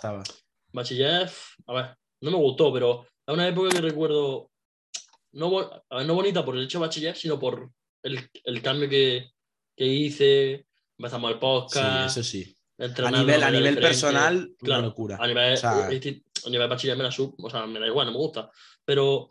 bachiller, 0.72 1.30
a 1.68 1.74
ver, 1.74 1.98
no 2.22 2.32
me 2.32 2.38
gustó, 2.38 2.72
pero 2.72 3.06
es 3.28 3.34
una 3.34 3.48
época 3.48 3.70
que 3.70 3.82
recuerdo, 3.82 4.52
no, 5.34 5.70
no 6.06 6.14
bonita 6.14 6.46
por 6.46 6.56
el 6.56 6.64
hecho 6.66 6.78
de 6.80 6.86
bachiller, 6.88 7.16
sino 7.16 7.40
por 7.40 7.72
el, 8.04 8.20
el 8.44 8.62
cambio 8.62 8.88
que, 8.90 9.32
que 9.76 9.86
hice, 9.86 10.66
empezamos 11.02 11.30
el 11.32 11.36
Sí, 11.38 11.40
podcast, 11.42 12.18
eso 12.18 12.24
sí. 12.24 12.56
A 12.80 13.12
nivel, 13.12 13.38
una 13.38 13.48
a 13.48 13.52
nivel 13.52 13.80
personal, 13.80 14.36
una 14.38 14.56
Claro, 14.60 14.82
locura. 14.84 15.18
A 15.20 15.28
nivel, 15.28 15.54
O 15.54 15.58
sea- 15.58 15.88
a 15.88 16.50
nivel 16.50 16.68
bachiller 16.70 16.98
me 16.98 17.04
la 17.04 17.12
sub, 17.12 17.36
o 17.38 17.50
sea, 17.50 17.68
me 17.68 17.80
da 17.80 17.86
igual, 17.88 18.08
no 18.08 18.12
me 18.14 18.18
gusta. 18.18 18.50
Pero 18.84 19.30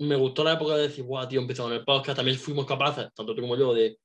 me 0.00 0.16
gustó 0.16 0.42
la 0.42 0.54
época 0.54 0.76
de 0.76 0.88
decir, 0.88 1.04
guau, 1.04 1.28
tío, 1.28 1.40
empezó 1.40 1.64
con 1.64 1.72
el 1.72 1.84
podcast. 1.84 2.16
También 2.16 2.36
fuimos 2.38 2.66
capaces, 2.66 3.08
tanto 3.14 3.34
tú 3.34 3.40
como 3.40 3.56
yo, 3.56 3.72
de 3.74 3.98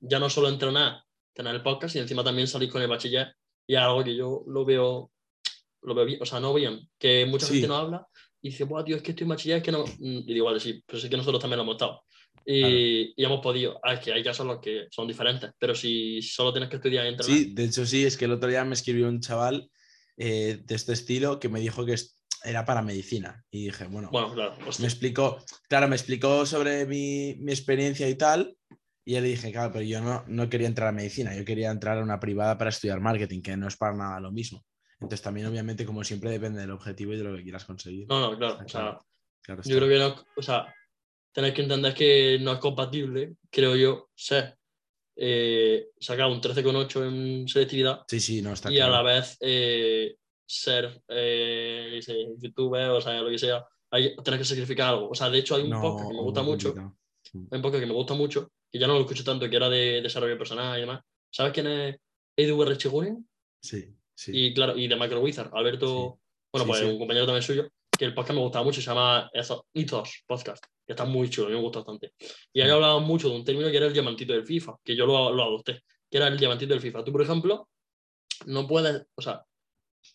ya 0.00 0.18
no 0.18 0.28
solo 0.28 0.48
entrenar, 0.48 1.02
tener 1.32 1.54
el 1.54 1.62
podcast, 1.62 1.94
y 1.96 1.98
encima 2.00 2.24
también 2.24 2.48
salir 2.48 2.68
con 2.70 2.82
el 2.82 2.88
bachiller. 2.88 3.32
Y 3.66 3.74
es 3.74 3.80
algo 3.80 4.02
que 4.02 4.16
yo 4.16 4.42
lo 4.48 4.64
veo, 4.64 5.12
lo 5.82 5.94
veo 5.94 6.04
bien, 6.04 6.20
o 6.22 6.26
sea, 6.26 6.40
no 6.40 6.52
bien, 6.54 6.88
que 6.98 7.24
mucha 7.26 7.46
Sí. 7.46 7.54
gente 7.54 7.68
no 7.68 7.76
habla 7.76 8.06
y 8.40 8.50
dice, 8.50 8.64
guau, 8.64 8.82
tío, 8.84 8.96
es 8.96 9.02
que 9.02 9.12
estoy 9.12 9.24
en 9.24 9.28
bachiller, 9.28 9.58
es 9.58 9.62
que 9.62 9.70
no. 9.72 9.84
Y 10.00 10.32
digo, 10.34 10.46
vale, 10.46 10.58
sí, 10.58 10.82
pero 10.84 10.98
sí 10.98 11.08
que 11.08 11.16
nosotros 11.16 11.40
también 11.40 11.58
lo 11.58 11.62
hemos 11.62 11.74
estado. 11.76 12.02
Y, 12.46 13.14
y 13.16 13.24
hemos 13.24 13.40
podido, 13.40 13.78
ah, 13.82 13.94
es 13.94 14.00
que 14.00 14.12
hay 14.12 14.22
casos 14.22 14.44
en 14.44 14.52
los 14.52 14.60
que 14.60 14.86
son 14.90 15.06
diferentes, 15.06 15.50
pero 15.58 15.74
si 15.74 16.20
solo 16.22 16.52
tienes 16.52 16.68
que 16.68 16.76
estudiar 16.76 17.06
y 17.06 17.22
Sí, 17.22 17.52
de 17.54 17.64
hecho 17.64 17.86
sí, 17.86 18.04
es 18.04 18.16
que 18.16 18.24
el 18.24 18.32
otro 18.32 18.48
día 18.48 18.64
me 18.64 18.74
escribió 18.74 19.08
un 19.08 19.20
chaval 19.20 19.70
eh, 20.16 20.60
de 20.64 20.74
este 20.74 20.92
estilo 20.92 21.38
que 21.38 21.48
me 21.48 21.60
dijo 21.60 21.84
que 21.84 21.96
era 22.44 22.64
para 22.64 22.82
medicina. 22.82 23.44
Y 23.50 23.66
dije, 23.66 23.86
bueno, 23.86 24.10
bueno, 24.10 24.32
claro, 24.32 24.56
me 24.78 24.86
explicó, 24.86 25.38
claro, 25.68 25.88
me 25.88 25.96
explicó 25.96 26.44
sobre 26.46 26.86
mi, 26.86 27.36
mi 27.38 27.52
experiencia 27.52 28.08
y 28.08 28.14
tal. 28.14 28.56
Y 29.04 29.14
le 29.14 29.22
dije, 29.22 29.50
claro, 29.50 29.72
pero 29.72 29.84
yo 29.84 30.00
no, 30.00 30.24
no 30.28 30.48
quería 30.48 30.68
entrar 30.68 30.88
a 30.88 30.92
medicina, 30.92 31.34
yo 31.34 31.44
quería 31.44 31.70
entrar 31.70 31.98
a 31.98 32.02
una 32.02 32.20
privada 32.20 32.56
para 32.56 32.70
estudiar 32.70 33.00
marketing, 33.00 33.42
que 33.42 33.56
no 33.56 33.66
es 33.66 33.76
para 33.76 33.96
nada 33.96 34.20
lo 34.20 34.30
mismo. 34.30 34.64
Entonces 35.00 35.22
también, 35.22 35.48
obviamente, 35.48 35.84
como 35.84 36.04
siempre, 36.04 36.30
depende 36.30 36.60
del 36.60 36.70
objetivo 36.70 37.12
y 37.12 37.16
de 37.16 37.24
lo 37.24 37.36
que 37.36 37.42
quieras 37.42 37.64
conseguir. 37.64 38.06
no, 38.08 38.20
no, 38.20 38.38
claro, 38.38 38.54
o 38.64 38.68
sea, 38.68 38.80
claro. 38.80 39.06
Claro 39.42 39.62
Yo 39.64 39.76
creo 39.76 39.88
que 39.88 39.98
no, 39.98 40.24
o 40.36 40.42
sea, 40.42 40.72
tenéis 41.32 41.54
que 41.54 41.62
entender 41.62 41.94
que 41.94 42.38
no 42.40 42.52
es 42.52 42.58
compatible, 42.58 43.34
creo 43.50 43.74
yo, 43.76 44.10
ser 44.14 44.56
eh, 45.16 45.88
sacar 46.00 46.26
un 46.26 46.40
13,8 46.40 47.06
en 47.06 47.48
selectividad 47.48 48.02
Sí, 48.08 48.18
sí, 48.18 48.40
no, 48.40 48.52
está 48.52 48.72
y 48.72 48.80
a 48.80 48.88
la 48.88 49.02
vez 49.02 49.36
eh, 49.40 50.16
ser 50.46 51.02
eh, 51.08 52.00
youtuber 52.38 52.90
o 52.90 53.00
sea, 53.00 53.20
lo 53.20 53.30
que 53.30 53.38
sea, 53.38 53.66
hay, 53.90 54.16
tener 54.16 54.40
que 54.40 54.44
sacrificar 54.44 54.88
algo. 54.88 55.10
O 55.10 55.14
sea, 55.14 55.28
de 55.28 55.38
hecho 55.38 55.54
hay 55.54 55.64
un 55.64 55.70
No, 55.70 55.82
podcast 55.82 56.08
que 56.08 56.16
me 56.16 56.22
gusta 56.22 56.42
mucho, 56.42 56.74
hay 56.76 57.56
un 57.56 57.62
podcast 57.62 57.80
que 57.80 57.86
me 57.86 57.92
gusta 57.92 58.14
mucho, 58.14 58.52
que 58.70 58.78
ya 58.78 58.86
no 58.86 58.94
lo 58.94 59.00
escucho 59.00 59.24
tanto, 59.24 59.48
que 59.48 59.56
era 59.56 59.68
de 59.68 60.00
desarrollo 60.00 60.38
personal 60.38 60.76
y 60.78 60.80
demás. 60.80 61.02
¿Sabes 61.30 61.52
quién 61.52 61.66
es 61.66 61.96
Edu 62.36 62.62
R. 62.62 62.76
Chigurin? 62.76 63.28
Sí, 63.62 63.94
sí. 64.14 64.32
Y 64.34 64.54
claro, 64.54 64.76
y 64.76 64.88
de 64.88 64.96
Macro 64.96 65.20
Wizard, 65.20 65.50
Alberto, 65.54 66.20
bueno, 66.52 66.66
pues 66.66 66.82
un 66.82 66.98
compañero 66.98 67.26
también 67.26 67.42
suyo, 67.42 67.68
que 67.98 68.04
el 68.04 68.14
podcast 68.14 68.36
me 68.36 68.42
gustaba 68.42 68.64
mucho, 68.64 68.80
se 68.80 68.86
llama 68.86 69.30
Ethos 69.32 70.24
Podcast, 70.26 70.64
está 70.92 71.04
muy 71.04 71.28
chulo, 71.30 71.48
a 71.48 71.50
mí 71.50 71.56
me 71.56 71.62
gusta 71.62 71.80
bastante. 71.80 72.12
Y 72.52 72.60
ahí 72.60 72.70
hablaban 72.70 73.02
mucho 73.04 73.28
de 73.28 73.36
un 73.36 73.44
término 73.44 73.70
que 73.70 73.76
era 73.76 73.86
el 73.86 73.92
diamantito 73.92 74.32
del 74.32 74.44
FIFA, 74.46 74.76
que 74.84 74.96
yo 74.96 75.06
lo, 75.06 75.32
lo 75.32 75.42
adopté, 75.42 75.82
que 76.10 76.16
era 76.18 76.28
el 76.28 76.38
diamantito 76.38 76.72
del 76.72 76.80
FIFA. 76.82 77.04
Tú, 77.04 77.12
por 77.12 77.22
ejemplo, 77.22 77.68
no 78.46 78.66
puedes, 78.66 79.02
o 79.14 79.22
sea, 79.22 79.42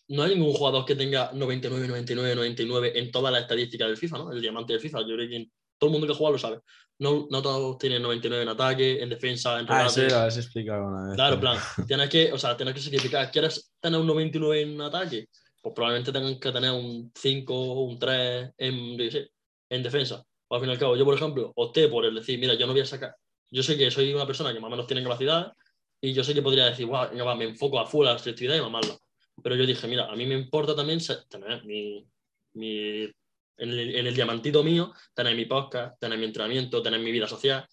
no 0.08 0.22
hay 0.22 0.34
ningún 0.34 0.52
jugador 0.52 0.84
que 0.84 0.94
tenga 0.94 1.30
99, 1.32 1.86
99, 1.88 2.34
99 2.34 2.92
en 2.98 3.10
todas 3.10 3.32
las 3.32 3.42
estadísticas 3.42 3.88
del 3.88 3.96
FIFA, 3.96 4.18
¿no? 4.18 4.32
El 4.32 4.40
diamante 4.40 4.72
del 4.72 4.80
FIFA, 4.82 5.00
yo 5.00 5.14
creo 5.16 5.28
que 5.28 5.46
todo 5.78 5.88
el 5.88 5.92
mundo 5.92 6.06
que 6.06 6.14
juega 6.14 6.32
lo 6.32 6.38
sabe. 6.38 6.60
No, 6.98 7.28
no 7.30 7.40
todos 7.40 7.78
tienen 7.78 8.02
99 8.02 8.42
en 8.42 8.48
ataque, 8.48 9.00
en 9.02 9.08
defensa, 9.08 9.60
en 9.60 9.66
Ah, 9.68 9.84
regate. 9.88 10.08
ya 10.08 10.20
lo 10.20 10.26
has 10.26 10.36
explicado 10.36 10.86
una 10.88 11.06
vez. 11.06 11.14
Claro, 11.14 11.34
en 11.34 11.40
plan, 11.40 11.58
tienes 11.86 12.08
que, 12.10 12.32
o 12.32 12.38
sea, 12.38 12.56
tienes 12.56 12.74
que 12.74 12.80
sacrificar. 12.80 13.30
¿Quieres 13.30 13.72
tener 13.80 14.00
un 14.00 14.06
99 14.06 14.60
en 14.62 14.80
ataque? 14.80 15.28
Pues 15.62 15.74
probablemente 15.74 16.12
tengan 16.12 16.38
que 16.38 16.52
tener 16.52 16.70
un 16.72 17.12
5 17.14 17.54
o 17.54 17.82
un 17.84 17.98
3 17.98 18.50
en, 18.58 18.92
yo 18.92 18.98
qué 18.98 19.10
sé, 19.10 19.30
en 19.70 19.82
defensa. 19.82 20.24
Al 20.50 20.60
fin 20.60 20.68
y 20.68 20.72
al 20.72 20.78
cabo, 20.78 20.96
yo, 20.96 21.04
por 21.04 21.14
ejemplo, 21.14 21.52
opté 21.56 21.88
por 21.88 22.04
el 22.04 22.14
decir, 22.14 22.38
mira, 22.38 22.54
yo 22.54 22.66
no 22.66 22.72
voy 22.72 22.82
a 22.82 22.86
sacar. 22.86 23.14
Yo 23.50 23.62
sé 23.62 23.76
que 23.76 23.90
soy 23.90 24.12
una 24.12 24.26
persona 24.26 24.52
que 24.52 24.60
más 24.60 24.68
o 24.68 24.70
menos 24.70 24.86
tiene 24.86 25.02
capacidad 25.02 25.52
y 26.00 26.12
yo 26.12 26.22
sé 26.22 26.34
que 26.34 26.42
podría 26.42 26.66
decir, 26.66 26.86
guau, 26.86 27.08
va, 27.26 27.34
me 27.34 27.44
enfoco 27.44 27.78
a 27.78 27.86
full 27.86 28.06
a 28.06 28.12
la 28.14 28.18
selectividad 28.18 28.56
y 28.56 28.60
mamarla. 28.60 28.96
Pero 29.42 29.56
yo 29.56 29.66
dije, 29.66 29.86
mira, 29.86 30.10
a 30.10 30.16
mí 30.16 30.26
me 30.26 30.34
importa 30.34 30.74
también 30.74 31.00
tener 31.28 31.64
mi, 31.64 32.06
mi 32.54 33.04
en, 33.04 33.70
el, 33.70 33.94
en 33.96 34.06
el 34.06 34.14
diamantito 34.14 34.62
mío, 34.62 34.92
tener 35.14 35.36
mi 35.36 35.44
podcast, 35.44 35.98
tener 36.00 36.18
mi 36.18 36.24
entrenamiento, 36.24 36.82
tener 36.82 37.00
mi 37.00 37.12
vida 37.12 37.26
social. 37.26 37.66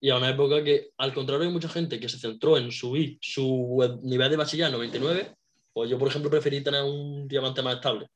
Y 0.00 0.10
a 0.10 0.16
una 0.16 0.30
época 0.30 0.62
que, 0.62 0.90
al 0.98 1.12
contrario, 1.12 1.46
hay 1.46 1.52
mucha 1.52 1.68
gente 1.68 1.98
que 1.98 2.08
se 2.08 2.18
centró 2.18 2.56
en 2.56 2.70
subir 2.70 3.18
su 3.20 3.98
nivel 4.02 4.30
de 4.30 4.36
bachiller 4.36 4.66
a 4.66 4.70
99, 4.70 5.34
pues 5.72 5.90
yo, 5.90 5.98
por 5.98 6.08
ejemplo, 6.08 6.30
preferí 6.30 6.62
tener 6.62 6.82
un 6.82 7.26
diamante 7.26 7.62
más 7.62 7.76
estable. 7.76 8.08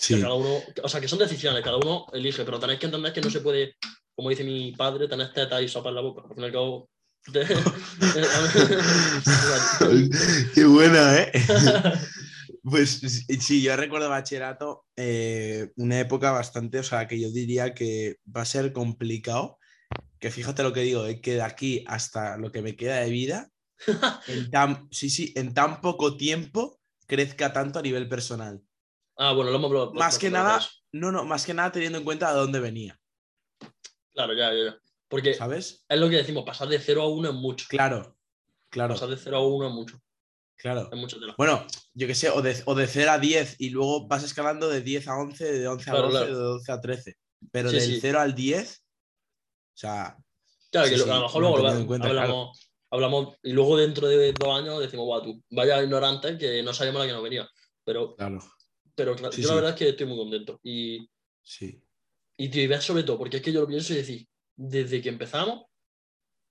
Sí, 0.00 0.14
Que 0.14 0.22
cada 0.22 0.34
uno, 0.34 0.60
o 0.82 0.88
sea, 0.88 0.98
que 0.98 1.08
son 1.08 1.18
decisiones, 1.18 1.62
cada 1.62 1.76
uno 1.76 2.06
elige, 2.14 2.42
pero 2.44 2.58
tenéis 2.58 2.80
que 2.80 2.86
entender 2.86 3.12
que 3.12 3.20
no 3.20 3.28
se 3.28 3.40
puede, 3.40 3.76
como 4.16 4.30
dice 4.30 4.44
mi 4.44 4.72
padre, 4.72 5.08
tener 5.08 5.30
teta 5.30 5.60
y 5.60 5.68
sopa 5.68 5.90
en 5.90 5.96
la 5.96 6.00
boca. 6.00 6.22
Al 6.22 6.34
fin 6.34 6.42
y 6.42 6.46
al 6.46 6.52
cabo. 6.52 6.88
Qué 10.54 10.64
buena, 10.64 11.18
¿eh? 11.18 11.30
Pues 12.62 13.00
sí, 13.40 13.62
yo 13.62 13.74
recuerdo 13.74 14.10
bachillerato, 14.10 14.84
eh, 14.94 15.70
una 15.76 15.98
época 15.98 16.30
bastante, 16.30 16.78
o 16.78 16.82
sea, 16.82 17.08
que 17.08 17.18
yo 17.18 17.30
diría 17.30 17.72
que 17.72 18.16
va 18.36 18.42
a 18.42 18.46
ser 18.46 18.74
complicado, 18.74 19.58
que 20.18 20.30
fíjate 20.30 20.62
lo 20.62 20.72
que 20.72 20.82
digo, 20.82 21.06
eh, 21.06 21.22
que 21.22 21.34
de 21.34 21.42
aquí 21.42 21.84
hasta 21.86 22.36
lo 22.36 22.52
que 22.52 22.60
me 22.60 22.76
queda 22.76 23.00
de 23.00 23.08
vida, 23.08 23.50
en 24.28 24.50
tan, 24.50 24.88
sí, 24.90 25.08
sí, 25.08 25.32
en 25.36 25.54
tan 25.54 25.80
poco 25.80 26.18
tiempo 26.18 26.78
crezca 27.06 27.52
tanto 27.52 27.78
a 27.78 27.82
nivel 27.82 28.08
personal. 28.08 28.62
Ah, 29.20 29.32
bueno, 29.32 29.50
lo 29.50 29.56
hemos 29.58 29.70
probado. 29.70 29.92
Más 29.94 30.18
que 30.18 30.30
nada, 30.30 30.60
no, 30.92 31.12
no, 31.12 31.24
más 31.24 31.44
que 31.46 31.54
nada 31.54 31.70
teniendo 31.70 31.98
en 31.98 32.04
cuenta 32.04 32.32
de 32.32 32.38
dónde 32.40 32.58
venía, 32.60 32.98
Claro, 34.12 34.34
ya, 34.34 34.52
ya, 34.52 34.64
ya. 34.72 34.78
Porque 35.08 35.34
¿sabes? 35.34 35.84
es 35.88 35.98
lo 35.98 36.08
que 36.08 36.16
decimos, 36.16 36.44
pasar 36.44 36.68
de 36.68 36.78
0 36.78 37.02
a 37.02 37.08
1 37.08 37.28
es 37.30 37.34
mucho. 37.34 37.66
Claro, 37.68 38.16
claro, 38.68 38.94
Pasar 38.94 39.08
de 39.08 39.16
0 39.16 39.36
a 39.36 39.46
1 39.46 39.66
es 39.68 39.72
mucho. 39.72 39.98
claro. 40.56 40.88
Es 40.92 40.98
mucho. 40.98 41.16
Bueno, 41.36 41.66
yo 41.94 42.06
qué 42.06 42.14
sé, 42.14 42.30
o 42.30 42.42
de, 42.42 42.60
o 42.66 42.74
de 42.74 42.86
0 42.86 43.10
a 43.12 43.18
10 43.18 43.56
y 43.58 43.70
luego 43.70 44.06
vas 44.08 44.22
escalando 44.24 44.68
de 44.68 44.80
10 44.82 45.08
a 45.08 45.16
11, 45.16 45.52
de 45.52 45.68
11 45.68 45.90
a 45.90 45.92
Claro, 45.92 46.08
12, 46.08 46.18
claro. 46.18 46.36
de 46.36 46.42
12 46.44 46.72
a 46.72 46.80
13. 46.80 47.16
Pero 47.50 47.70
Sí, 47.70 47.76
del 47.76 47.84
sí. 47.94 47.98
0 48.00 48.20
al 48.20 48.34
10, 48.34 48.84
o 49.74 49.76
sea, 49.76 50.16
Claro, 50.70 50.86
Sí, 50.86 50.92
que 50.94 50.98
lo- 50.98 51.12
a 51.12 51.16
lo 51.16 51.22
mejor 51.22 51.40
luego 51.40 51.58
lo 51.58 51.86
cuenta, 51.86 52.08
hablamos, 52.08 52.70
hablamos 52.90 53.36
y 53.42 53.52
luego 53.52 53.76
dentro 53.76 54.06
de 54.06 54.32
dos 54.32 54.56
años 54.60 54.78
decimos, 54.80 55.06
guau, 55.06 55.22
tú, 55.22 55.42
vaya 55.50 55.82
ignorante 55.82 56.38
que 56.38 56.62
no 56.62 56.72
sabíamos 56.72 57.00
la 57.00 57.06
que 57.08 57.12
nos 57.14 57.22
venía. 57.24 57.48
Pero, 57.84 58.14
claro, 58.14 58.38
pero 59.00 59.16
claro, 59.16 59.32
Sí, 59.32 59.40
yo 59.40 59.48
la 59.48 59.54
sí. 59.54 59.56
verdad 59.56 59.70
es 59.70 59.76
que 59.78 59.88
estoy 59.88 60.06
muy 60.06 60.18
contento. 60.18 60.60
Y, 60.62 61.08
sí. 61.42 61.82
y 62.36 62.66
ves 62.66 62.84
sobre 62.84 63.02
todo, 63.02 63.16
porque 63.16 63.38
es 63.38 63.42
que 63.42 63.50
yo 63.52 63.62
lo 63.62 63.66
pienso 63.66 63.94
y 63.94 63.96
decir, 63.96 64.28
desde 64.56 65.00
que 65.00 65.08
empezamos, 65.08 65.64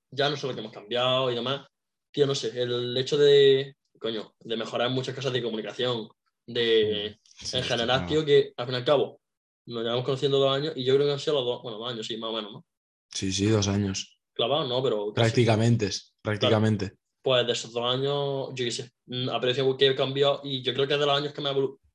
ya 0.10 0.32
no 0.32 0.36
sé 0.36 0.48
lo 0.48 0.56
que 0.56 0.62
hemos 0.62 0.72
cambiado 0.72 1.32
y 1.32 1.36
demás, 1.36 1.68
tío, 2.12 2.26
no 2.26 2.34
sé, 2.34 2.60
el 2.60 2.98
hecho 2.98 3.18
de, 3.18 3.76
coño, 4.00 4.34
de 4.40 4.58
mejorar 4.58 4.90
muchas 4.90 5.14
cosas 5.14 5.32
de 5.32 5.44
comunicación, 5.44 6.10
de, 6.48 7.20
sí, 7.24 7.58
en 7.58 7.64
general, 7.64 8.08
tío, 8.08 8.26
que 8.26 8.52
al 8.58 8.66
fin 8.66 8.74
y 8.74 8.78
al 8.78 8.86
cabo 8.86 9.22
nos 9.68 9.84
llevamos 9.84 10.06
conociendo 10.06 10.40
dos 10.40 10.56
años 10.56 10.74
y 10.76 10.84
yo 10.84 10.96
creo 10.96 11.06
que 11.06 11.14
han 11.14 11.20
sido 11.20 11.36
los 11.36 11.46
dos, 11.46 11.62
bueno, 11.62 11.78
dos 11.78 11.92
años, 11.92 12.08
sí, 12.08 12.18
más 12.18 12.32
o 12.32 12.34
menos, 12.34 12.52
¿no? 12.52 12.66
Sí, 13.14 13.32
sí, 13.32 13.46
dos 13.46 13.68
años. 13.68 14.20
Clavados, 14.34 14.68
¿no? 14.68 14.82
Pero 14.82 15.14
casi. 15.14 15.26
Prácticamente, 15.30 15.92
prácticamente. 16.24 16.94
pues 17.22 17.46
de 17.46 17.54
esos 17.54 17.72
dos 17.74 17.84
años, 17.86 18.50
yo 18.56 18.66
qué 18.66 18.72
sé, 18.72 18.90
mm, 19.06 19.30
aprecio 19.30 19.78
que 19.78 19.88
he 19.88 19.96
cambiado 19.96 20.42
y 20.44 20.64
yo 20.64 20.74
creo 20.74 20.88
que 20.88 20.94
es 20.96 21.00
de 21.00 21.06
los 21.06 21.16
años 21.18 21.34
que 21.34 21.42
me 21.42 21.50
ha 21.50 21.52
evolucionado. 21.52 21.89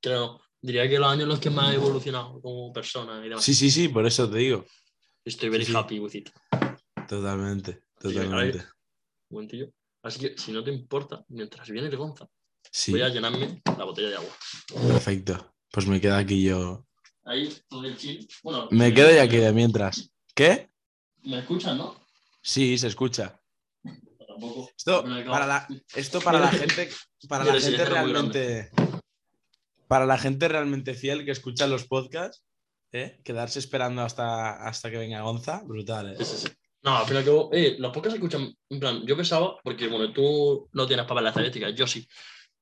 Creo. 0.00 0.40
Diría 0.62 0.88
que 0.88 0.98
los 0.98 1.08
años 1.10 1.26
los 1.28 1.40
que 1.40 1.48
más 1.50 1.72
he 1.72 1.76
evolucionado 1.76 2.40
como 2.40 2.72
persona 2.72 3.24
y 3.24 3.28
demás. 3.28 3.44
Sí, 3.44 3.54
sí, 3.54 3.70
sí, 3.70 3.88
por 3.88 4.06
eso 4.06 4.30
te 4.30 4.38
digo. 4.38 4.66
Estoy 5.24 5.48
very 5.48 5.64
sí, 5.64 5.72
sí. 5.72 5.78
happy 5.78 5.98
with 6.00 6.14
it. 6.14 6.30
Totalmente, 7.08 7.84
totalmente. 7.98 8.64
Momentillo. 9.30 9.70
Así 10.02 10.20
que, 10.20 10.38
si 10.38 10.52
no 10.52 10.62
te 10.62 10.70
importa, 10.70 11.24
mientras 11.28 11.68
viene 11.70 11.88
el 11.88 11.96
Gonza, 11.96 12.26
Sí, 12.70 12.92
voy 12.92 13.02
a 13.02 13.08
llenarme 13.08 13.62
la 13.76 13.84
botella 13.84 14.10
de 14.10 14.16
agua. 14.16 14.30
perfecto. 14.88 15.54
Pues 15.72 15.86
me 15.86 16.00
queda 16.00 16.18
aquí 16.18 16.42
yo 16.42 16.86
ahí 17.24 17.52
todo 17.68 17.84
el 17.84 17.96
chill. 17.96 18.28
Bueno, 18.42 18.68
Me 18.70 18.92
quedo 18.92 19.10
ya 19.10 19.22
aquí 19.22 19.36
de 19.36 19.52
mientras. 19.52 20.10
¿Qué? 20.34 20.70
¿Me 21.22 21.38
escuchan, 21.38 21.78
no? 21.78 21.96
Sí, 22.42 22.76
se 22.78 22.88
escucha. 22.88 23.40
Tampoco. 24.26 24.70
Esto 24.76 25.04
para 25.26 25.46
la, 25.46 25.68
esto 25.94 26.20
para 26.20 26.40
la 26.40 26.48
gente, 26.48 26.90
para 27.28 27.44
la 27.44 27.60
gente 27.60 27.84
realmente, 27.84 28.70
para 29.90 30.06
la 30.06 30.18
gente 30.18 30.46
realmente 30.46 30.94
fiel 30.94 31.24
que 31.24 31.32
escucha 31.32 31.66
los 31.66 31.84
podcasts, 31.84 32.44
¿eh? 32.92 33.20
quedarse 33.24 33.58
esperando 33.58 34.02
hasta, 34.02 34.64
hasta 34.64 34.88
que 34.88 34.98
venga 34.98 35.22
Gonza, 35.22 35.62
brutal. 35.64 36.12
¿eh? 36.12 36.16
Sí, 36.16 36.24
sí, 36.24 36.36
sí. 36.46 36.48
No, 36.84 36.96
al 36.96 37.24
cabo, 37.24 37.50
eh, 37.52 37.74
los 37.76 37.90
podcasts 37.90 38.12
se 38.12 38.24
escuchan, 38.24 38.54
en 38.68 38.78
plan, 38.78 39.04
yo 39.04 39.16
pensaba, 39.16 39.56
porque 39.64 39.88
bueno, 39.88 40.12
tú 40.12 40.68
no 40.74 40.86
tienes 40.86 41.06
para 41.06 41.16
ver 41.16 41.24
la 41.24 41.30
estadística, 41.30 41.70
yo 41.70 41.88
sí, 41.88 42.06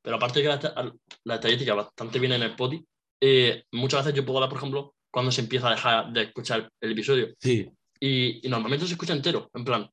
pero 0.00 0.16
aparte 0.16 0.40
de 0.40 0.44
que 0.44 0.48
la, 0.48 0.94
la 1.24 1.34
estadística 1.34 1.74
bastante 1.74 2.18
viene 2.18 2.36
en 2.36 2.44
el 2.44 2.50
Spotify, 2.52 2.82
eh, 3.20 3.62
muchas 3.72 4.06
veces 4.06 4.16
yo 4.16 4.24
puedo 4.24 4.38
hablar, 4.38 4.48
por 4.48 4.58
ejemplo, 4.60 4.94
cuando 5.10 5.30
se 5.30 5.42
empieza 5.42 5.68
a 5.68 5.72
dejar 5.72 6.10
de 6.10 6.22
escuchar 6.22 6.66
el 6.80 6.92
episodio, 6.92 7.34
Sí, 7.38 7.70
y, 8.00 8.46
y 8.46 8.48
normalmente 8.48 8.86
se 8.86 8.92
escucha 8.94 9.12
entero, 9.12 9.50
en 9.52 9.66
plan, 9.66 9.90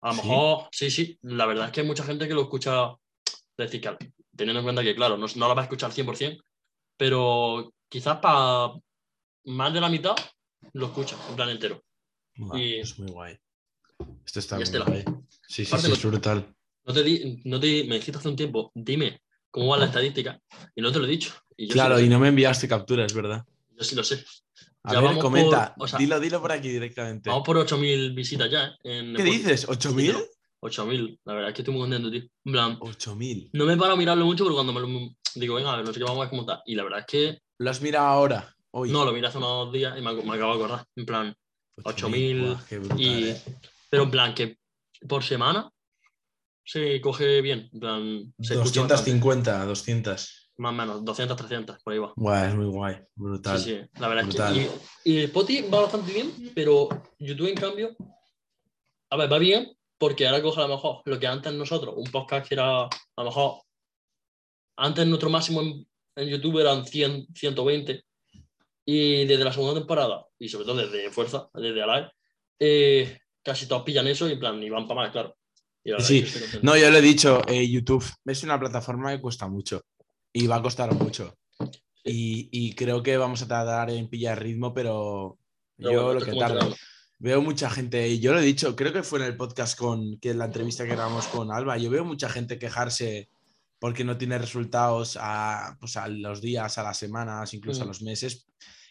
a 0.00 0.08
lo 0.08 0.14
¿Sí? 0.14 0.22
mejor, 0.22 0.68
sí, 0.72 0.90
sí, 0.90 1.18
la 1.20 1.44
verdad 1.44 1.66
es 1.66 1.72
que 1.72 1.82
hay 1.82 1.86
mucha 1.86 2.04
gente 2.04 2.26
que 2.26 2.32
lo 2.32 2.44
escucha, 2.44 2.94
es 3.26 3.56
decir, 3.58 3.82
que, 3.82 3.94
teniendo 4.34 4.60
en 4.60 4.64
cuenta 4.64 4.82
que, 4.82 4.94
claro, 4.94 5.18
no, 5.18 5.26
no 5.36 5.48
lo 5.48 5.54
va 5.54 5.60
a 5.60 5.64
escuchar 5.64 5.92
100%, 5.92 6.40
pero 6.98 7.72
quizás 7.88 8.18
para 8.18 8.72
más 9.44 9.72
de 9.72 9.80
la 9.80 9.88
mitad 9.88 10.14
lo 10.74 10.86
escucha, 10.86 11.16
en 11.30 11.36
plan 11.36 11.48
entero. 11.48 11.82
Y- 12.54 12.74
es 12.80 12.98
muy 12.98 13.10
guay. 13.10 13.38
Esto 14.26 14.38
está 14.40 14.56
muy 14.56 14.64
este 14.64 14.78
la- 14.78 14.84
guay. 14.84 15.04
Sí, 15.46 15.64
sí, 15.64 15.68
Aparte 15.68 15.86
sí, 15.86 15.92
es 15.94 16.04
brutal. 16.04 16.54
No 16.84 16.92
te, 16.94 17.02
di, 17.02 17.40
no 17.44 17.58
te 17.60 17.84
me 17.84 17.96
dijiste 17.96 18.18
hace 18.18 18.28
un 18.28 18.36
tiempo, 18.36 18.70
dime 18.74 19.22
cómo 19.50 19.68
va 19.68 19.78
la 19.78 19.86
estadística 19.86 20.38
y 20.74 20.82
no 20.82 20.92
te 20.92 20.98
lo 20.98 21.06
he 21.06 21.08
dicho. 21.08 21.32
Y 21.56 21.68
Claro, 21.68 21.98
sí, 21.98 22.04
y 22.04 22.08
no 22.08 22.18
me 22.18 22.28
enviaste 22.28 22.68
capturas, 22.68 23.12
¿verdad? 23.14 23.44
yo 23.76 23.84
sí 23.84 23.94
lo 23.94 24.02
sé. 24.04 24.24
A 24.82 24.92
Ya 24.94 25.00
ver, 25.00 25.08
vamos 25.10 25.22
comenta. 25.22 25.74
por- 25.74 25.84
o 25.84 25.88
sea, 25.88 25.98
dilo, 25.98 26.18
dilo 26.20 26.40
por 26.40 26.50
aquí 26.52 26.68
directamente. 26.68 27.30
Vamos 27.30 27.44
por 27.46 27.56
8.000 27.58 28.12
visitas 28.14 28.50
ya. 28.50 28.66
¿eh? 28.66 28.98
En 28.98 29.14
¿Qué 29.14 29.22
dices? 29.22 29.68
¿8.000? 29.68 30.12
Sí, 30.16 30.24
8.000, 30.60 31.20
la 31.24 31.34
verdad 31.34 31.50
es 31.50 31.54
que 31.54 31.62
estoy 31.62 31.74
muy 31.74 31.82
contento, 31.82 32.10
tío. 32.10 32.22
En 32.44 32.52
plan, 32.52 32.78
8.000. 32.80 33.50
no 33.52 33.66
me 33.66 33.76
paro 33.76 33.92
a 33.92 33.96
mirarlo 33.96 34.24
mucho, 34.24 34.44
pero 34.44 34.54
cuando 34.54 34.72
me 34.72 34.80
lo 34.80 34.88
digo, 35.34 35.54
venga, 35.56 35.72
a 35.72 35.76
ver, 35.76 35.84
no 35.86 35.92
sé 35.92 35.98
qué 35.98 36.04
vamos 36.04 36.28
a 36.30 36.34
está. 36.36 36.62
Y 36.66 36.74
la 36.74 36.84
verdad 36.84 37.00
es 37.00 37.06
que 37.06 37.38
¿Lo 37.58 37.70
has 37.70 37.80
mirado 37.82 38.06
ahora? 38.06 38.54
Hoy. 38.70 38.90
no, 38.92 39.04
lo 39.04 39.12
miré 39.12 39.26
hace 39.28 39.38
unos 39.38 39.72
días 39.72 39.98
y 39.98 40.02
me, 40.02 40.10
ac- 40.10 40.22
me 40.22 40.34
acabo 40.36 40.56
de 40.56 40.64
acordar. 40.64 40.86
En 40.96 41.06
plan, 41.06 41.34
8.000 41.82 42.46
Buah, 42.46 42.64
qué 42.68 42.78
brutal, 42.78 43.00
y- 43.00 43.28
eh. 43.30 43.42
pero 43.90 44.02
en 44.04 44.10
plan 44.10 44.34
que 44.34 44.58
por 45.08 45.22
semana 45.24 45.70
se 46.64 47.00
coge 47.00 47.40
bien. 47.40 47.68
En 47.72 47.80
plan, 47.80 48.34
se 48.40 48.54
escucha 48.54 48.82
bastante. 48.82 48.94
250, 49.12 49.64
200. 49.64 50.50
Más 50.58 50.70
o 50.70 50.74
menos, 50.74 51.04
200, 51.04 51.36
300, 51.36 51.78
por 51.82 51.92
ahí 51.92 51.98
va. 52.00 52.12
Guay, 52.16 52.48
es 52.48 52.54
muy 52.56 52.66
guay. 52.66 52.96
Brutal. 53.14 53.58
Sí, 53.58 53.64
sí, 53.70 53.80
la 54.00 54.08
verdad 54.08 54.24
Brutal. 54.24 54.58
es 54.58 54.68
que. 54.68 54.78
Y, 55.10 55.12
y 55.20 55.24
Spotify 55.24 55.68
va 55.72 55.82
bastante 55.82 56.12
bien, 56.12 56.32
pero 56.54 56.88
YouTube, 57.18 57.48
en 57.48 57.54
cambio. 57.54 57.96
A 59.10 59.16
ver, 59.16 59.32
va 59.32 59.38
bien 59.38 59.72
porque 59.96 60.26
ahora 60.26 60.42
coge 60.42 60.60
a 60.60 60.66
lo 60.68 60.74
mejor 60.74 61.02
lo 61.06 61.18
que 61.18 61.26
antes 61.26 61.52
nosotros, 61.54 61.94
un 61.96 62.10
podcast 62.10 62.46
que 62.48 62.54
era 62.54 62.82
a 62.84 62.88
lo 63.16 63.24
mejor. 63.24 63.62
Antes 64.78 65.06
nuestro 65.06 65.28
máximo 65.28 65.60
en, 65.60 65.86
en 66.16 66.28
YouTube 66.28 66.60
eran 66.60 66.86
100, 66.86 67.28
120. 67.34 68.04
Y 68.86 69.26
desde 69.26 69.44
la 69.44 69.52
segunda 69.52 69.78
temporada, 69.78 70.24
y 70.38 70.48
sobre 70.48 70.64
todo 70.64 70.76
desde 70.76 71.10
Fuerza, 71.10 71.50
desde 71.52 71.82
Alive, 71.82 72.10
eh, 72.58 73.18
casi 73.42 73.66
todos 73.66 73.82
pillan 73.82 74.06
eso 74.06 74.26
y 74.28 74.32
en 74.32 74.38
plan, 74.38 74.62
y 74.62 74.70
van 74.70 74.88
para 74.88 75.02
más, 75.02 75.10
claro. 75.10 75.36
Sí, 75.98 76.18
es. 76.20 76.62
No, 76.62 76.76
yo 76.76 76.90
lo 76.90 76.98
he 76.98 77.02
dicho, 77.02 77.42
eh, 77.48 77.68
YouTube 77.68 78.04
es 78.24 78.42
una 78.42 78.58
plataforma 78.58 79.10
que 79.10 79.20
cuesta 79.20 79.48
mucho 79.48 79.82
y 80.32 80.46
va 80.46 80.56
a 80.56 80.62
costar 80.62 80.92
mucho. 80.94 81.36
Y, 82.04 82.48
y 82.50 82.74
creo 82.74 83.02
que 83.02 83.16
vamos 83.16 83.42
a 83.42 83.48
tardar 83.48 83.90
en 83.90 84.08
pillar 84.08 84.42
ritmo, 84.42 84.72
pero, 84.72 85.38
Pero 85.76 85.92
yo 85.92 86.04
bueno, 86.04 86.20
lo 86.20 86.24
que 86.24 86.30
entrenarlo. 86.30 86.76
Veo 87.18 87.42
mucha 87.42 87.68
gente, 87.68 88.08
y 88.08 88.20
yo 88.20 88.32
lo 88.32 88.38
he 88.38 88.44
dicho, 88.44 88.76
creo 88.76 88.92
que 88.92 89.02
fue 89.02 89.18
en 89.18 89.26
el 89.26 89.36
podcast 89.36 89.76
con 89.76 90.18
que 90.18 90.30
en 90.30 90.38
la 90.38 90.44
entrevista 90.46 90.84
que 90.84 90.94
grabamos 90.94 91.26
con 91.26 91.52
Alba, 91.52 91.76
yo 91.76 91.90
veo 91.90 92.04
mucha 92.04 92.28
gente 92.28 92.58
quejarse 92.58 93.28
porque 93.78 94.04
no 94.04 94.16
tiene 94.18 94.38
resultados 94.38 95.16
a, 95.20 95.76
pues, 95.80 95.96
a 95.96 96.08
los 96.08 96.40
días, 96.40 96.78
a 96.78 96.82
las 96.82 96.96
semanas, 96.98 97.54
incluso 97.54 97.82
a 97.82 97.84
Mm. 97.84 97.88
los 97.88 98.02
meses, 98.02 98.46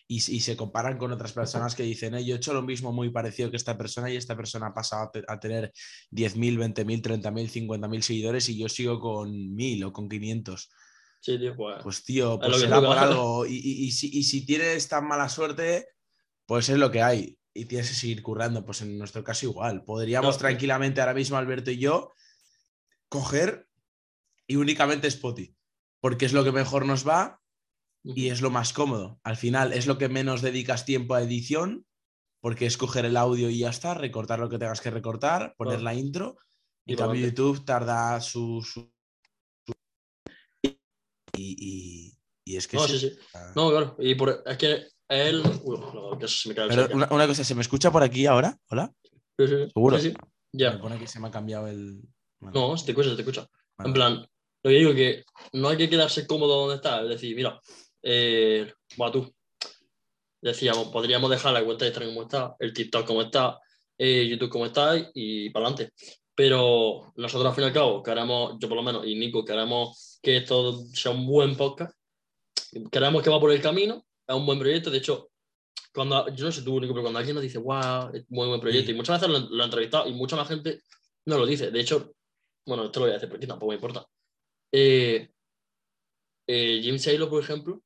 y, 0.10 0.16
y 0.16 0.40
se 0.40 0.56
comparan 0.56 0.98
con 0.98 1.12
otras 1.12 1.34
personas 1.34 1.76
que 1.76 1.84
dicen, 1.84 2.16
"Eh, 2.16 2.24
yo 2.24 2.36
he 2.36 2.38
hecho 2.38 2.54
lo 2.54 2.62
mismo 2.62 2.94
muy 2.94 3.10
parecido 3.10 3.52
que 3.52 3.58
esta 3.58 3.78
persona 3.78 4.10
y 4.10 4.16
esta 4.16 4.38
persona 4.38 4.68
ha 4.68 4.74
pasado 4.74 5.12
a, 5.28 5.34
a 5.34 5.40
tener 5.40 5.74
10.000, 6.12 6.58
20.000, 6.58 7.02
30.000, 7.02 7.50
50.000 7.50 8.02
seguidores 8.02 8.48
y 8.48 8.58
yo 8.58 8.70
sigo 8.70 9.00
con 9.02 9.30
1.000 9.56 9.84
o 9.84 9.92
con 9.92 10.08
500. 10.08 10.70
Sí, 11.20 11.38
tío, 11.38 11.54
pues. 11.58 11.84
Pues 11.84 12.04
tío, 12.06 12.36
Es 12.42 12.48
pues 12.48 12.62
será 12.62 12.80
por 12.80 12.98
algo. 12.98 13.46
Y, 13.46 13.56
y- 13.56 13.86
y 13.88 13.92
si, 13.92 14.10
y 14.18 14.24
si 14.24 14.46
tienes 14.46 14.88
tan 14.88 15.06
mala 15.06 15.28
suerte, 15.28 15.90
pues 16.46 16.70
es 16.70 16.78
lo 16.78 16.90
que 16.90 17.02
hay. 17.02 17.38
Y 17.54 17.66
tienes 17.66 17.90
que 17.90 17.96
seguir 17.96 18.22
currando. 18.24 18.64
Pues 18.64 18.82
en 18.84 18.98
nuestro 18.98 19.24
caso 19.26 19.48
igual. 19.48 19.84
Podríamos 19.84 20.38
tranquilamente 20.38 21.02
ahora 21.02 21.16
mismo, 21.16 21.36
Alberto 21.36 21.70
y 21.72 21.80
yo, 21.80 22.14
coger 23.10 23.67
y 24.48 24.56
únicamente 24.56 25.08
Spotify. 25.08 25.56
Porque 26.02 26.26
es 26.26 26.34
lo 26.34 26.44
que 26.44 26.52
mejor 26.52 26.86
nos 26.86 27.08
va 27.08 27.42
y 28.04 28.30
es 28.30 28.42
lo 28.42 28.50
más 28.50 28.72
cómodo. 28.74 29.20
Al 29.24 29.36
final 29.36 29.74
es 29.74 29.88
lo 29.88 29.98
que 29.98 30.10
menos 30.10 30.42
dedicas 30.42 30.86
tiempo 30.86 31.16
a 31.16 31.22
edición, 31.22 31.86
porque 32.42 32.66
es 32.66 32.78
coger 32.78 33.06
el 33.06 33.18
audio 33.18 33.50
y 33.50 33.60
ya 33.60 33.70
está, 33.70 33.94
recortar 33.96 34.40
lo 34.40 34.48
que 34.50 34.60
tengas 34.60 34.80
que 34.82 34.92
recortar, 34.92 35.56
poner 35.58 35.82
la 35.82 35.94
intro. 35.94 36.38
Y 36.86 36.94
En 36.94 37.00
cambio. 37.00 37.26
YouTube 37.28 37.66
tarda 37.66 38.22
su. 38.22 38.62
su- 38.64 38.90
su- 39.66 39.74
Y, 41.36 41.56
y- 41.60 42.18
y 42.46 42.56
es 42.56 42.68
que. 42.68 42.78
No, 42.78 42.88
sí. 42.88 42.98
sí, 43.00 43.10
sí. 43.10 43.18
No, 43.56 43.70
claro. 43.70 43.96
Y 44.00 44.16
por, 44.16 44.44
es 44.46 44.58
que 44.58 44.88
él. 45.10 45.44
Uy, 45.64 45.78
no, 45.80 46.18
que 46.18 46.28
se 46.28 46.50
me 46.50 46.56
cae 46.56 46.68
Pero 46.70 46.88
una, 46.96 47.08
una 47.12 47.28
cosa, 47.28 47.44
¿se 47.44 47.56
me 47.56 47.62
escucha 47.62 47.92
por 47.92 48.04
aquí 48.04 48.26
ahora? 48.26 48.58
¿Hola? 48.70 48.94
Sí, 49.38 49.48
sí, 49.48 49.56
¿Seguro? 49.74 50.00
sí, 50.00 50.12
sí. 50.12 50.18
Me 50.54 50.60
Ya. 50.64 50.80
pone 50.80 50.98
que 50.98 51.08
se 51.08 51.20
me 51.20 51.28
ha 51.28 51.32
cambiado 51.32 51.68
el. 51.68 52.02
Vale, 52.40 52.58
No, 52.58 52.78
se 52.78 52.86
te 52.86 52.92
escucha, 52.92 53.10
se 53.10 53.16
te 53.16 53.22
escucha. 53.24 53.48
vale. 53.78 53.90
En 53.90 53.94
plan, 53.94 54.28
lo 54.68 54.74
que 54.74 54.78
digo 54.80 54.94
que 54.94 55.24
no 55.54 55.70
hay 55.70 55.78
que 55.78 55.90
quedarse 55.90 56.28
cómodo 56.28 56.60
donde 56.62 56.76
está. 56.76 57.02
Es 57.02 57.10
decir, 57.10 57.36
mira, 57.36 57.60
eh, 58.04 58.72
tú. 59.12 59.34
Decíamos, 60.42 60.90
podríamos 60.90 61.30
dejar 61.32 61.54
la 61.54 61.64
cuenta 61.66 61.86
de 61.86 61.90
Instagram 61.90 62.14
como 62.14 62.24
está, 62.24 62.56
el 62.60 62.74
TikTok 62.74 63.08
como 63.08 63.22
está, 63.24 63.60
eh, 63.98 64.28
YouTube 64.28 64.50
como 64.50 64.66
está 64.66 64.94
y 65.14 65.50
para 65.50 65.68
adelante. 65.68 65.94
Pero 66.36 67.12
nosotros, 67.16 67.50
al 67.50 67.56
fin 67.56 67.64
y 67.64 67.68
al 67.68 67.74
cabo, 67.74 68.04
queremos, 68.04 68.56
yo 68.60 68.68
por 68.70 68.78
lo 68.78 68.84
menos, 68.84 69.08
y 69.08 69.16
Nico, 69.16 69.44
queremos 69.44 70.20
que 70.22 70.38
esto 70.38 70.86
sea 70.94 71.12
un 71.12 71.26
buen 71.26 71.56
podcast. 71.58 71.96
Queremos 72.92 73.24
que 73.24 73.30
va 73.32 73.40
por 73.40 73.52
el 73.52 73.62
camino, 73.62 74.06
es 74.28 74.36
un 74.36 74.46
buen 74.46 74.60
proyecto. 74.60 74.92
De 74.92 75.00
hecho, 75.00 75.32
cuando, 75.94 76.28
yo 76.36 76.46
no 76.46 76.52
sé 76.52 76.62
tú, 76.62 76.80
Nico, 76.80 76.94
pero 76.94 77.02
cuando 77.02 77.18
alguien 77.18 77.34
nos 77.36 77.44
dice, 77.44 77.58
wow, 77.58 78.12
es 78.14 78.24
muy 78.30 78.48
buen 78.48 78.62
proyecto, 78.62 78.88
Sí. 78.88 78.92
y 78.94 78.96
muchas 78.96 79.20
veces 79.20 79.34
lo, 79.34 79.50
lo 79.50 79.64
he 79.64 79.66
entrevistado 79.66 80.08
y 80.08 80.14
mucha 80.14 80.36
más 80.36 80.48
gente 80.48 80.82
no 81.26 81.38
lo 81.40 81.46
dice. 81.48 81.72
De 81.72 81.80
hecho, 81.80 82.14
bueno, 82.68 82.86
esto 82.86 83.00
lo 83.00 83.06
voy 83.08 83.12
a 83.12 83.16
decir 83.16 83.30
porque 83.30 83.48
tampoco 83.48 83.70
me 83.72 83.76
importa. 83.76 84.06
Eh, 84.72 85.30
eh, 86.48 86.80
Jim 86.82 86.98
Saylor, 87.00 87.30
por 87.30 87.42
ejemplo, 87.44 87.82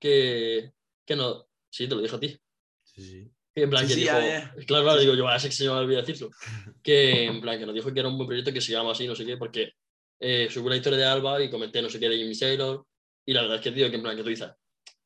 que, 0.00 0.72
que 1.06 1.16
no, 1.16 1.48
sí, 1.70 1.88
te 1.88 1.94
lo 1.94 2.02
dije 2.02 2.16
a 2.16 2.20
ti. 2.20 2.38
Sí, 2.84 3.02
sí. 3.02 3.30
Que 3.54 3.62
en 3.62 3.70
plan, 3.70 3.82
Sí, 3.84 3.88
que 3.88 3.94
sí, 3.94 4.00
dijo, 4.02 4.12
ya, 4.20 4.54
ya. 4.56 4.64
claro, 4.66 4.84
claro, 4.84 5.00
digo, 5.00 5.14
yo, 5.14 5.28
así 5.28 5.48
que 5.48 5.54
se 5.54 5.64
me 5.64 5.70
olvidó 5.70 6.00
decirlo. 6.02 6.30
Que 6.82 7.24
en 7.24 7.40
plan, 7.40 7.58
que 7.58 7.66
nos 7.66 7.74
dijo 7.74 7.92
que 7.92 7.98
era 8.00 8.08
un 8.08 8.16
buen 8.16 8.28
proyecto 8.28 8.52
que 8.52 8.60
se 8.60 8.70
llama 8.72 8.92
así, 8.92 9.06
no 9.06 9.16
sé 9.16 9.24
qué, 9.24 9.36
porque 9.36 9.72
eh, 10.20 10.46
subí 10.50 10.66
una 10.66 10.76
historia 10.76 10.98
de 10.98 11.04
Alba 11.04 11.42
y 11.42 11.50
comenté 11.50 11.82
no 11.82 11.88
sé 11.90 11.98
qué 11.98 12.08
de 12.08 12.16
Jim 12.16 12.32
Saylor. 12.34 12.86
Y 13.26 13.32
la 13.32 13.42
verdad 13.42 13.56
es 13.56 13.62
que, 13.62 13.72
tío, 13.72 13.88
que 13.90 13.96
en 13.96 14.02
plan, 14.02 14.16
que 14.16 14.22
tú 14.22 14.28
dices, 14.28 14.50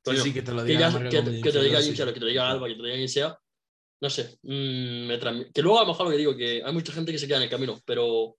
Sí, 0.04 0.33
que 0.35 0.42
te 0.42 0.52
lo 0.52 0.62
que, 0.62 0.68
diga. 0.72 0.90
ya- 0.90 0.98
la 1.00 1.09
que, 1.11 1.22
te- 1.22 1.30
Jim 1.33 1.42
que 1.42 1.50
te 1.52 1.59
lo 1.59 1.64
diga 1.64 1.80
Jim. 1.80 1.94
Saylor, 1.96 2.12
que 2.14 2.20
te 2.20 2.24
lo 2.26 2.30
diga 2.30 2.50
Alba, 2.50 2.66
que 2.68 2.74
te 2.74 2.78
lo 2.80 2.85
diga 2.85 2.96
quien 2.96 3.09
sea, 3.09 3.38
no 4.02 4.11
sé, 4.11 4.38
mm, 4.42 5.06
me 5.06 5.18
que 5.52 5.62
luego 5.62 5.78
a 5.78 5.83
lo 5.83 5.88
mejor 5.88 6.06
lo 6.06 6.12
que 6.12 6.18
digo, 6.18 6.37
que 6.37 6.62
hay 6.64 6.72
mucha 6.72 6.92
gente 6.92 7.12
que 7.12 7.18
se 7.18 7.26
queda 7.26 7.37
en 7.38 7.44
el 7.44 7.50
camino, 7.50 7.78
pero 7.85 8.37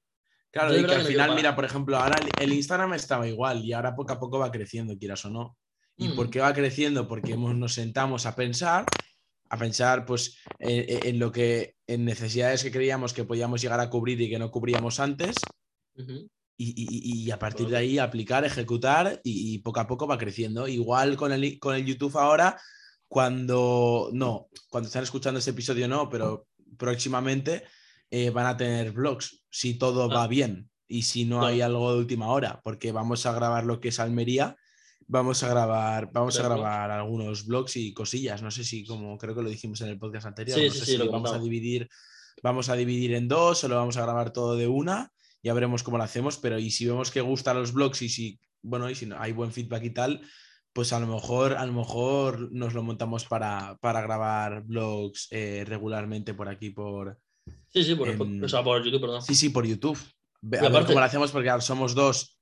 Claro, 0.52 0.74
Yo 0.74 0.82
y 0.82 0.86
que 0.86 0.96
al 0.96 1.04
final, 1.06 1.34
mira, 1.36 1.56
por 1.56 1.64
ejemplo, 1.66 1.98
ahora 1.98 2.18
el- 2.40 2.52
Instagram 2.54 2.94
estaba 2.94 3.28
igual 3.28 3.64
y 3.64 3.72
ahora 3.74 3.96
poco 3.96 4.12
a 4.14 4.20
poco 4.20 4.38
va 4.40 4.52
creciendo, 4.52 4.98
quieras 4.98 5.24
o 5.26 5.30
no. 5.30 5.58
¿Y 5.98 6.10
Mm. 6.10 6.16
por 6.16 6.30
qué 6.30 6.40
va 6.42 6.54
creciendo? 6.54 7.08
Porque 7.08 7.34
hemos, 7.34 7.56
nos 7.56 7.74
sentamos 7.74 8.26
a 8.26 8.36
pensar, 8.36 8.86
a 9.50 9.58
pensar 9.58 10.06
pues 10.06 10.38
en, 10.60 11.08
en 11.08 11.20
lo 11.20 11.32
que, 11.32 11.76
en 11.88 12.04
necesidades 12.06 12.64
que 12.64 12.72
creíamos 12.72 13.14
que 13.14 13.24
podíamos 13.24 13.62
llegar 13.62 13.80
a 13.80 13.90
cubrir 13.90 14.20
y 14.20 14.30
que 14.30 14.40
no 14.40 14.52
cubríamos 14.52 14.99
antes 14.99 15.36
ujú, 15.97 16.28
y, 16.58 16.74
y- 16.76 17.24
y 17.26 17.32
a 17.32 17.39
partir 17.39 17.68
de 17.68 17.78
ahí 17.78 17.97
aplicar, 17.97 18.43
ejecutar 18.45 19.20
y, 19.24 19.54
y 19.56 19.58
poco 19.60 19.80
a 19.80 19.88
poco 19.88 20.06
va 20.08 20.18
creciendo. 20.18 20.68
Igual 20.68 21.16
con 21.18 21.32
el, 21.32 21.60
con 21.60 21.76
el 21.76 21.86
YouTube 21.86 22.18
ahora, 22.18 22.60
cuando 23.08 24.10
no, 24.14 24.47
cuando 24.70 24.88
están 24.88 25.04
escuchando 25.04 25.39
este 25.39 25.52
episodio 25.52 25.88
no, 25.88 26.10
pero 26.10 26.47
próximamente 26.78 27.64
eh, 28.12 28.30
van 28.30 28.45
a 28.45 28.57
tener 28.57 28.91
vlogs, 28.91 29.45
si 29.49 29.74
todo 29.80 30.07
va 30.09 30.26
Ah. 30.26 30.28
bien 30.28 30.70
y 30.88 31.01
si 31.03 31.26
no 31.26 31.45
hay 31.45 31.62
algo 31.62 31.93
de 31.93 31.99
última 31.99 32.28
hora, 32.28 32.59
porque 32.64 32.91
vamos 32.91 33.26
a 33.26 33.32
grabar 33.34 33.66
lo 33.66 33.80
que 33.80 33.88
es 33.89 33.99
Almería. 33.99 34.55
Vamos 35.07 35.41
a 35.43 35.47
grabar, 35.49 36.09
vamos 36.14 36.38
a 36.39 36.43
vlogs. 36.47 36.62
grabar 36.62 36.91
algunos 36.91 37.45
vlogs 37.47 37.76
y 37.78 37.93
cosillas. 37.93 38.41
No 38.41 38.51
sé 38.51 38.64
si, 38.64 38.86
como 38.86 39.18
creo 39.18 39.34
que 39.36 39.41
lo 39.41 39.49
dijimos 39.49 39.82
en 39.82 39.88
el 39.89 39.97
podcast 39.97 40.28
anterior, 40.28 40.57
Sí, 40.59 40.68
no 40.68 40.72
sí, 40.74 40.80
sé 40.80 40.86
sí, 40.86 40.91
si 40.93 40.97
lo 40.97 41.12
vamos 41.12 41.32
a 41.34 41.39
dividir, 41.39 41.89
vamos 42.43 42.70
a 42.70 42.76
dividir 42.76 43.14
en 43.16 43.28
dos 43.28 43.64
o 43.64 43.68
lo 43.68 43.76
vamos 43.76 43.97
a 43.97 44.01
grabar 44.03 44.32
todo 44.32 44.55
de 44.55 44.68
una 44.68 45.12
ya 45.43 45.53
veremos 45.55 45.82
cómo 45.82 45.97
lo 45.97 46.03
hacemos, 46.03 46.38
pero 46.38 46.59
y 46.59 46.70
si 46.70 46.86
vemos 46.86 47.09
que 47.09 47.20
gustan 47.22 47.57
los 47.57 47.74
blogs 47.74 48.03
y 48.03 48.09
si, 48.09 48.39
bueno, 48.62 48.89
y 48.91 48.95
si 48.95 49.07
no- 49.07 49.20
hay 49.20 49.32
buen 49.32 49.51
feedback 49.51 49.84
y 49.86 49.89
tal, 49.89 50.22
pues 50.72 50.93
a 50.93 50.99
lo 50.99 51.07
mejor, 51.07 51.53
a 51.55 51.66
lo 51.66 51.74
mejor 51.74 52.51
nos 52.51 52.76
lo 52.76 52.84
montamos 52.84 53.26
para, 53.26 53.76
para 53.82 54.01
grabar 54.01 54.62
vlogs 54.64 55.28
eh, 55.32 55.64
regularmente 55.68 56.34
por 56.36 56.47
aquí, 56.47 56.70
por. 56.70 57.18
Sí, 57.70 57.84
sí, 57.84 57.96
por, 57.96 58.10
Em, 58.10 58.44
o 58.44 58.50
sea, 58.50 58.64
por 58.64 58.84
YouTube, 58.84 59.02
perdón. 59.02 59.22
Sí, 59.22 59.36
sí, 59.36 59.50
por 59.50 59.66
YouTube. 59.66 59.98
A 59.98 60.70
ver 60.70 60.86
cómo 60.86 61.00
lo 61.00 61.06
hacemos 61.06 61.32
porque 61.32 61.46
claro, 61.46 61.62
somos 61.62 61.94
dos. 61.96 62.38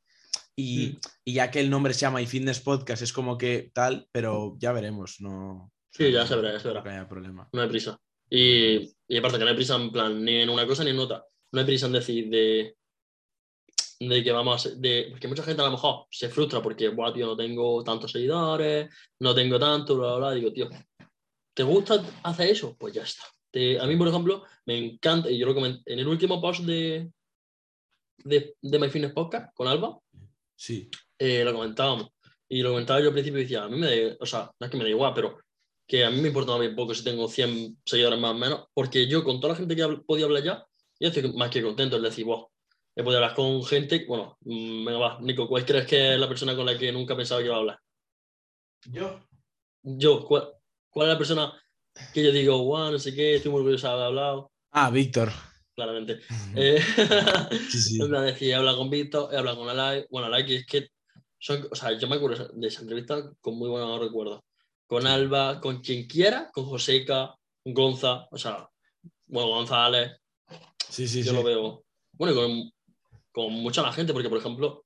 Y, 0.56 0.88
Mm. 0.88 1.00
y 1.26 1.34
ya 1.34 1.52
que 1.52 1.60
el 1.60 1.70
nombre 1.70 1.94
se 1.94 2.02
llama 2.02 2.22
iFitness 2.22 2.60
Podcast, 2.60 3.02
es 3.02 3.14
como 3.14 3.38
que 3.38 3.72
tal, 3.74 4.08
pero 4.12 4.56
ya 4.60 4.72
veremos, 4.74 5.18
no. 5.22 5.72
Sí, 5.92 6.12
ya 6.12 6.22
no- 6.22 6.28
se 6.28 6.36
verá, 6.36 6.52
ya 6.54 6.60
se 6.60 6.68
no 6.68 6.74
verá. 6.74 6.84
que 6.84 6.90
haya 6.90 7.08
problema. 7.08 7.48
No 7.54 7.62
hay 7.62 7.70
prisa. 7.70 7.98
Y, 8.30 8.92
y 9.08 9.18
aparte 9.18 9.38
que 9.38 9.44
no 9.44 9.50
hay 9.50 9.56
prisa 9.56 9.76
en 9.76 9.92
plan 9.92 10.24
ni 10.24 10.36
en 10.38 10.50
una 10.50 10.66
cosa 10.68 10.84
ni 10.84 10.90
en 10.92 11.00
otra. 11.00 11.24
No 11.52 11.60
hay 11.62 11.66
prisa 11.66 11.86
en 11.88 11.94
decir 11.94 12.30
de, 12.30 12.76
de 14.00 14.24
que 14.24 14.32
vamos 14.32 14.66
a... 14.66 14.70
De, 14.70 15.08
porque 15.12 15.28
mucha 15.28 15.44
gente 15.44 15.62
a 15.62 15.66
lo 15.66 15.72
mejor 15.72 16.06
se 16.12 16.30
frustra 16.30 16.62
porque, 16.62 16.90
Buah, 16.90 17.14
tío, 17.14 17.26
no 17.26 17.36
tengo 17.38 17.84
tantos 17.84 18.12
seguidores, 18.12 18.90
no 19.20 19.34
tengo 19.36 19.58
tanto, 19.60 19.98
bla, 19.98 20.08
bla, 20.10 20.18
bla. 20.18 20.32
Digo, 20.34 20.52
tío, 20.54 20.70
¿te 21.54 21.64
gusta 21.64 22.04
hacer 22.24 22.50
eso? 22.50 22.76
Pues 22.78 22.94
ya 22.94 23.04
está. 23.04 23.24
Te- 23.52 23.80
a 23.80 23.86
mí, 23.86 23.96
por 23.96 24.08
ejemplo, 24.08 24.44
me 24.66 24.78
encanta, 24.78 25.30
y 25.30 25.38
yo 25.38 25.46
lo 25.46 25.56
comenté 25.56 25.94
en 25.94 26.00
el 26.00 26.08
último 26.08 26.40
post 26.42 26.62
de, 26.62 27.12
de, 28.24 28.56
de 28.62 28.80
My 28.80 28.90
Fitness 28.90 29.14
Podcast 29.14 29.54
con 29.54 29.68
Alba, 29.68 30.00
Sí, 30.56 30.90
eh, 31.18 31.42
lo 31.46 31.54
comentábamos. 31.54 32.10
Y 32.50 32.62
lo 32.62 32.72
comentaba 32.72 33.00
yo 33.00 33.08
al 33.08 33.14
principio 33.14 33.40
y 33.40 33.44
decía, 33.44 33.64
a 33.64 33.70
mí 33.70 33.78
me 33.78 33.88
da, 34.10 34.16
o 34.20 34.26
sea, 34.26 34.52
no 34.60 34.66
es 34.66 34.70
que 34.70 34.78
me 34.78 34.84
da 34.84 34.90
igual, 34.90 35.14
pero 35.16 35.40
que 35.88 36.04
a 36.04 36.10
mí 36.10 36.20
me 36.20 36.28
importa 36.28 36.58
bien 36.58 36.76
poco 36.76 36.94
si 36.94 37.04
tengo 37.04 37.30
100 37.30 37.80
seguidores 37.86 38.20
más 38.20 38.32
o 38.32 38.38
menos, 38.38 38.66
porque 38.74 39.08
yo 39.08 39.24
con 39.24 39.40
toda 39.40 39.54
la 39.54 39.58
gente 39.58 39.74
que 39.76 39.88
podido 40.06 40.28
hablar 40.28 40.44
ya, 40.44 40.66
yo 41.00 41.08
estoy 41.08 41.32
más 41.34 41.50
que 41.50 41.64
contento, 41.64 41.96
es 41.96 42.02
decir, 42.04 42.26
wow, 42.26 42.50
he 42.94 43.02
podido 43.04 43.20
hablar 43.24 43.36
con 43.36 43.64
gente, 43.64 44.04
bueno, 44.06 44.38
mm, 44.42 44.86
venga, 44.86 45.00
va, 45.00 45.20
Nico, 45.22 45.48
¿cuál 45.48 45.66
crees 45.66 45.88
que 45.88 46.14
es 46.16 46.20
la 46.20 46.28
persona 46.28 46.56
con 46.58 46.66
la 46.66 46.78
que 46.78 46.92
nunca 46.92 47.16
pensaba 47.16 47.40
que 47.40 47.48
iba 47.48 47.56
a 47.56 47.60
hablar? 47.60 47.80
yo. 48.92 49.26
Yo, 49.82 50.26
¿cuál, 50.26 50.50
cuál 50.90 51.08
es 51.08 51.14
la 51.14 51.18
persona 51.18 51.64
que 52.14 52.24
yo 52.24 52.32
digo, 52.32 52.64
wow, 52.64 52.92
no 52.92 53.00
sé 53.00 53.14
qué, 53.14 53.36
estoy 53.36 53.52
muy 53.52 53.60
orgulloso 53.60 53.88
de 53.88 53.94
haber 53.94 54.06
hablado? 54.06 54.52
Ah, 54.72 54.90
Víctor. 54.90 55.32
Claramente. 55.76 56.20
Eh, 56.56 56.82
Sí, 57.70 57.80
sí. 57.82 58.02
en 58.02 58.10
plan, 58.10 58.26
decir, 58.26 58.50
he 58.50 58.56
hablado 58.56 58.78
con 58.78 58.90
Víctor, 58.90 59.34
he 59.34 59.38
hablado 59.38 59.58
con 59.60 59.70
Alay. 59.70 60.06
Bueno, 60.10 60.28
Alay, 60.28 60.46
que 60.46 60.56
es 60.58 60.66
que 60.66 60.88
son, 61.38 61.68
o 61.72 61.76
sea, 61.76 61.98
yo 61.98 62.08
me 62.08 62.18
acuerdo 62.18 62.50
de 62.54 62.68
esa 62.68 62.82
entrevista 62.82 63.32
con 63.40 63.58
muy 63.58 63.70
buenos 63.70 64.00
recuerdos. 64.00 64.42
Con 64.88 65.08
Alba, 65.08 65.62
con 65.62 65.82
quien 65.82 66.06
quiera, 66.08 66.50
con 66.52 66.66
Joseca, 66.66 67.36
con 67.64 67.74
Gonza, 67.74 68.28
o 68.32 68.38
sea, 68.38 68.68
bueno, 69.28 69.50
González, 69.50 70.12
Sí, 70.90 71.08
sí, 71.08 71.22
yo 71.24 71.32
sí. 71.32 71.38
lo 71.38 71.44
veo. 71.44 71.84
Bueno, 72.14 72.34
y 72.34 72.36
con, 72.36 72.72
con 73.32 73.54
mucha 73.54 73.82
la 73.84 73.94
gente, 73.94 74.12
porque 74.12 74.28
por 74.30 74.40
ejemplo, 74.40 74.84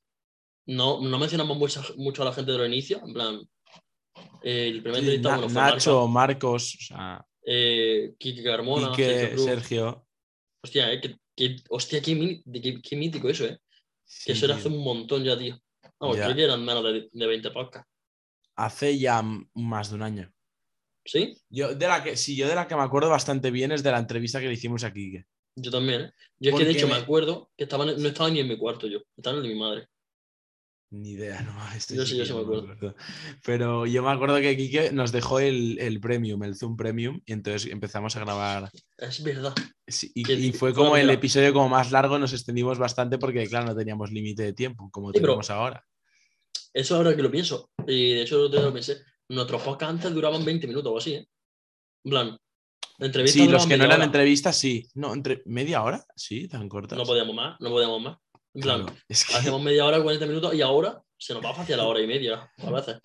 no, 0.66 1.00
no 1.02 1.18
mencionamos 1.18 1.58
mucha- 1.58 1.82
mucho 1.96 2.22
a 2.22 2.26
la 2.26 2.34
gente 2.34 2.52
de 2.52 2.58
los 2.58 2.68
inicios, 2.68 3.02
en 3.02 3.14
plan, 3.14 3.40
eh, 4.44 4.68
el 4.70 4.84
primer 4.84 5.20
Na- 5.22 5.40
fue 5.40 5.54
Nacho, 5.54 6.08
Marcos, 6.08 6.76
o 6.80 6.84
sea, 6.84 7.26
eh, 7.46 8.14
Kike 8.18 8.44
Carmona, 8.44 8.92
Quique, 8.92 9.38
Sergio. 9.38 10.06
Hostia, 10.64 10.92
eh, 10.94 11.02
que, 11.02 11.16
que- 11.36 11.56
hostia, 11.70 12.02
qué, 12.02 12.42
qué- 12.62 12.82
qué 12.82 12.96
mítico 12.96 13.30
eso, 13.30 13.46
eh. 13.46 13.58
Sí, 14.06 14.26
Que 14.28 14.32
eso 14.34 14.46
era 14.46 14.56
hace 14.56 14.68
un 14.68 14.84
montón 14.84 15.24
ya, 15.24 15.38
tío. 15.38 15.58
Vamos, 16.00 16.18
Ya. 16.18 16.26
creo 16.26 16.36
que 16.36 16.44
eran 16.44 16.64
menos 16.64 16.84
de, 16.84 17.10
de 17.12 17.28
20 17.28 17.52
podcasts. 17.52 17.90
Hace 18.56 18.98
ya 19.00 19.24
más 19.56 19.90
de 19.90 19.96
un 19.96 20.04
año. 20.04 20.32
¿Sí? 21.06 21.36
Yo 21.50 21.74
de 21.76 21.88
la 21.88 22.04
que, 22.04 22.16
sí, 22.16 22.36
yo 22.36 22.48
de 22.48 22.56
la 22.56 22.68
que 22.68 22.76
me 22.76 22.82
acuerdo 22.84 23.10
bastante 23.10 23.52
bien 23.52 23.72
es 23.72 23.84
de 23.84 23.92
la 23.92 24.00
entrevista 24.00 24.40
que 24.40 24.48
le 24.48 24.54
hicimos 24.54 24.84
a 24.84 24.94
Quique. 24.94 25.26
Yo 25.56 25.70
también, 25.72 26.02
¿eh? 26.02 26.12
Yo 26.40 26.52
es 26.52 26.58
que 26.58 26.66
de 26.66 26.72
hecho 26.72 26.88
me 26.88 26.94
me- 26.94 27.00
acuerdo 27.00 27.52
que 27.58 27.64
estaba, 27.66 27.86
no 27.86 27.92
estaba 28.08 28.30
ni 28.30 28.40
en 28.40 28.48
mi 28.48 28.58
cuarto 28.58 28.88
yo, 28.88 29.00
estaba 29.18 29.38
en 29.38 29.44
el 29.44 29.50
de 29.50 29.54
mi 29.54 29.60
madre. 29.60 29.88
Ni 30.94 31.14
idea, 31.14 31.42
no. 31.42 31.54
este 31.76 31.96
Yo 31.96 32.06
sí, 32.06 32.16
yo 32.18 32.26
sí 32.26 32.34
me 32.34 32.42
acuerdo. 32.42 32.96
Pero 33.44 33.88
yo 33.88 34.04
me 34.04 34.12
acuerdo 34.12 34.40
que 34.40 34.56
Quique 34.56 34.92
nos 34.92 35.12
dejó 35.12 35.40
el, 35.40 35.80
el 35.80 36.00
premium, 36.00 36.44
el 36.44 36.56
Zoom 36.56 36.78
Premium, 36.78 37.20
y 37.26 37.34
entonces 37.34 37.72
empezamos 37.72 38.16
a 38.16 38.20
grabar. 38.20 38.70
Es 38.98 39.24
verdad. 39.24 39.56
Sí, 39.88 40.12
y, 40.14 40.52
fue 40.54 40.74
como 40.74 40.96
el 40.96 41.10
episodio 41.10 41.52
como 41.52 41.68
más 41.68 41.92
largo, 41.92 42.20
nos 42.20 42.32
extendimos 42.34 42.78
bastante 42.78 43.18
porque, 43.18 43.48
claro, 43.48 43.66
no 43.66 43.76
teníamos 43.76 44.12
límite 44.12 44.44
de 44.44 44.54
tiempo, 44.54 44.90
como 44.92 45.12
Sí, 45.12 45.20
tenemos 45.20 45.50
ahora. 45.50 45.84
Eso 46.72 46.96
ahora 46.96 47.16
que 47.16 47.24
lo 47.24 47.32
pienso. 47.32 47.72
Y 47.88 48.14
de 48.14 48.22
hecho, 48.22 48.48
día 48.48 48.62
lo 48.62 48.74
pensé. 48.74 49.02
Nuestros 49.30 49.64
podcasts 49.64 49.96
antes 49.96 50.14
duraban 50.14 50.46
20 50.46 50.68
minutos 50.68 50.94
o 50.94 50.98
así, 50.98 51.16
¿eh? 51.16 51.28
En 52.06 52.10
plan, 52.12 52.38
entrevistas 53.00 53.42
Sí, 53.42 53.50
los 53.50 53.66
que 53.66 53.78
no 53.78 53.86
eran 53.86 53.98
hora. 53.98 54.06
entrevistas, 54.06 54.56
sí. 54.58 54.88
No, 54.94 55.14
entre 55.14 55.42
media 55.46 55.82
hora, 55.82 56.06
sí, 56.16 56.48
tan 56.48 56.70
cortas. 56.70 57.00
No 57.00 57.06
podíamos 57.06 57.36
más, 57.36 57.60
no 57.60 57.70
podíamos 57.70 58.02
más. 58.02 58.18
Claro, 58.54 58.86
es 59.08 59.26
que 59.26 59.36
hacemos 59.36 59.62
media 59.62 59.86
hora, 59.86 60.02
40 60.02 60.26
minutos 60.28 60.54
y 60.54 60.62
ahora 60.62 61.02
se 61.18 61.34
nos 61.34 61.44
va 61.44 61.50
hacia 61.52 61.76
la 61.78 61.86
hora 61.86 62.02
y 62.02 62.08
media 62.08 62.52
a 62.58 62.72
veces. 62.72 62.98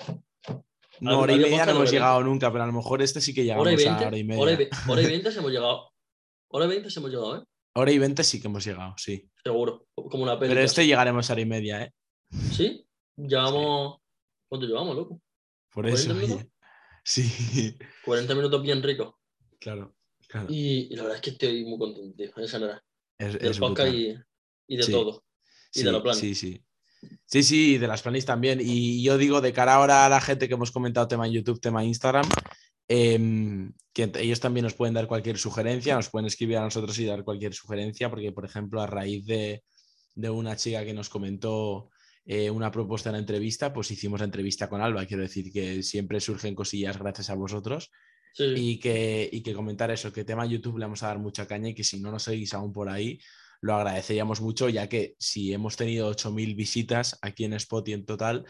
no, 1.00 1.20
hora 1.20 1.32
y 1.32 1.38
media 1.38 1.64
no 1.64 1.72
hemos 1.72 1.90
llegado 1.90 2.22
nunca, 2.22 2.50
pero 2.52 2.64
a 2.64 2.66
lo 2.66 2.72
mejor 2.72 3.00
este 3.02 3.20
sí 3.20 3.32
que 3.32 3.44
llegamos 3.44 3.62
Hora 3.66 3.72
y 3.72 3.74
a 3.86 3.88
20, 3.90 4.06
hora 4.06 4.18
y 4.18 4.24
media. 4.24 4.42
hora 4.42 4.52
y, 4.52 4.68
hora 4.90 5.02
y 5.02 5.06
20 5.10 5.32
se 5.32 5.38
hemos 5.38 5.50
llegado. 5.52 5.90
Hora 6.50 6.64
y 6.64 6.68
20 6.68 6.90
se 6.90 6.98
hemos 7.00 7.10
llegado, 7.10 7.36
¿eh? 7.38 7.44
Hora 7.76 7.92
y 7.92 7.98
20 7.98 8.24
sí 8.24 8.40
que 8.40 8.48
hemos 8.48 8.64
llegado, 8.64 8.94
sí. 8.98 9.30
Seguro. 9.42 9.86
Como 9.94 10.22
una 10.24 10.38
peli. 10.38 10.50
Pero 10.52 10.64
este 10.64 10.86
llegaremos 10.86 11.30
a 11.30 11.32
hora 11.32 11.42
y 11.42 11.46
media, 11.46 11.82
¿eh? 11.82 11.92
¿Sí? 12.52 12.84
Llevamos. 13.16 13.98
¿Cuánto 14.48 14.66
llevamos, 14.66 14.96
loco? 14.96 15.20
Por 15.72 15.84
40 15.84 16.00
eso. 16.00 16.14
minutos? 16.14 16.46
Sí, 17.04 17.74
40 18.04 18.34
minutos 18.34 18.60
bien 18.62 18.82
ricos. 18.82 19.14
claro. 19.60 19.94
claro. 20.26 20.46
Y, 20.50 20.92
y 20.92 20.96
la 20.96 21.04
verdad 21.04 21.16
es 21.16 21.22
que 21.22 21.30
estoy 21.30 21.64
muy 21.64 21.78
contento, 21.78 22.14
tío, 22.14 22.30
en 22.36 22.48
general. 22.48 22.82
Es, 23.18 23.38
Del 23.38 23.50
es 23.52 23.58
podcast 23.58 23.94
y, 23.94 24.14
y 24.66 24.76
de 24.76 24.82
Sí. 24.82 24.92
todo. 24.92 25.24
De 25.82 25.90
Sí, 25.90 25.92
los 25.92 26.02
planes. 26.02 26.20
Sí, 26.20 26.34
sí. 26.34 26.64
Sí, 27.26 27.42
sí, 27.42 27.78
de 27.78 27.86
las 27.86 28.02
planes 28.02 28.24
también. 28.24 28.60
Y 28.62 29.02
yo 29.02 29.18
digo, 29.18 29.40
de 29.40 29.52
cara 29.52 29.74
ahora 29.74 30.06
a 30.06 30.08
la 30.08 30.20
gente 30.20 30.48
que 30.48 30.54
hemos 30.54 30.70
comentado 30.70 31.08
tema 31.08 31.26
en 31.26 31.32
YouTube, 31.34 31.60
tema 31.60 31.84
Instagram, 31.84 32.26
em, 32.88 33.72
que 33.92 34.10
ellos 34.16 34.40
también 34.40 34.64
nos 34.64 34.74
pueden 34.74 34.94
dar 34.94 35.06
cualquier 35.06 35.38
sugerencia, 35.38 35.94
nos 35.94 36.08
pueden 36.08 36.26
escribir 36.26 36.56
a 36.56 36.62
nosotros 36.62 36.98
y 36.98 37.04
dar 37.04 37.24
cualquier 37.24 37.54
sugerencia, 37.54 38.10
porque, 38.10 38.32
por 38.32 38.44
ejemplo, 38.44 38.80
a 38.80 38.86
raíz 38.86 39.26
de, 39.26 39.62
de 40.14 40.30
una 40.30 40.56
chica 40.56 40.84
que 40.84 40.94
nos 40.94 41.08
comentó 41.08 41.90
eh, 42.24 42.50
una 42.50 42.70
propuesta 42.70 43.08
en 43.10 43.14
la 43.14 43.20
entrevista, 43.20 43.72
pues 43.72 43.90
hicimos 43.90 44.20
la 44.20 44.26
entrevista 44.26 44.68
con 44.68 44.82
Alba. 44.82 45.06
Quiero 45.06 45.22
decir 45.22 45.52
que 45.52 45.82
siempre 45.82 46.20
surgen 46.20 46.54
cosillas 46.54 46.98
gracias 46.98 47.30
a 47.30 47.34
vosotros. 47.34 47.90
Sí. 48.34 48.44
Y 48.54 48.78
que, 48.78 49.28
y 49.32 49.42
que 49.42 49.54
comentar 49.54 49.90
eso, 49.90 50.12
que 50.12 50.24
tema 50.24 50.44
YouTube 50.46 50.78
le 50.78 50.84
vamos 50.84 51.02
a 51.02 51.08
dar 51.08 51.18
mucha 51.18 51.46
caña 51.46 51.70
y 51.70 51.74
que 51.74 51.84
si 51.84 52.00
no 52.00 52.10
nos 52.10 52.24
seguís 52.24 52.52
aún 52.54 52.72
por 52.72 52.88
ahí, 52.88 53.18
lo 53.60 53.74
agradeceríamos 53.74 54.40
mucho, 54.40 54.68
ya 54.68 54.88
que 54.88 55.14
si 55.18 55.52
hemos 55.52 55.76
tenido 55.76 56.08
8.000 56.08 56.54
visitas 56.54 57.18
aquí 57.22 57.44
en 57.44 57.54
Spot 57.54 57.86
y 57.88 57.92
en 57.92 58.04
total, 58.04 58.44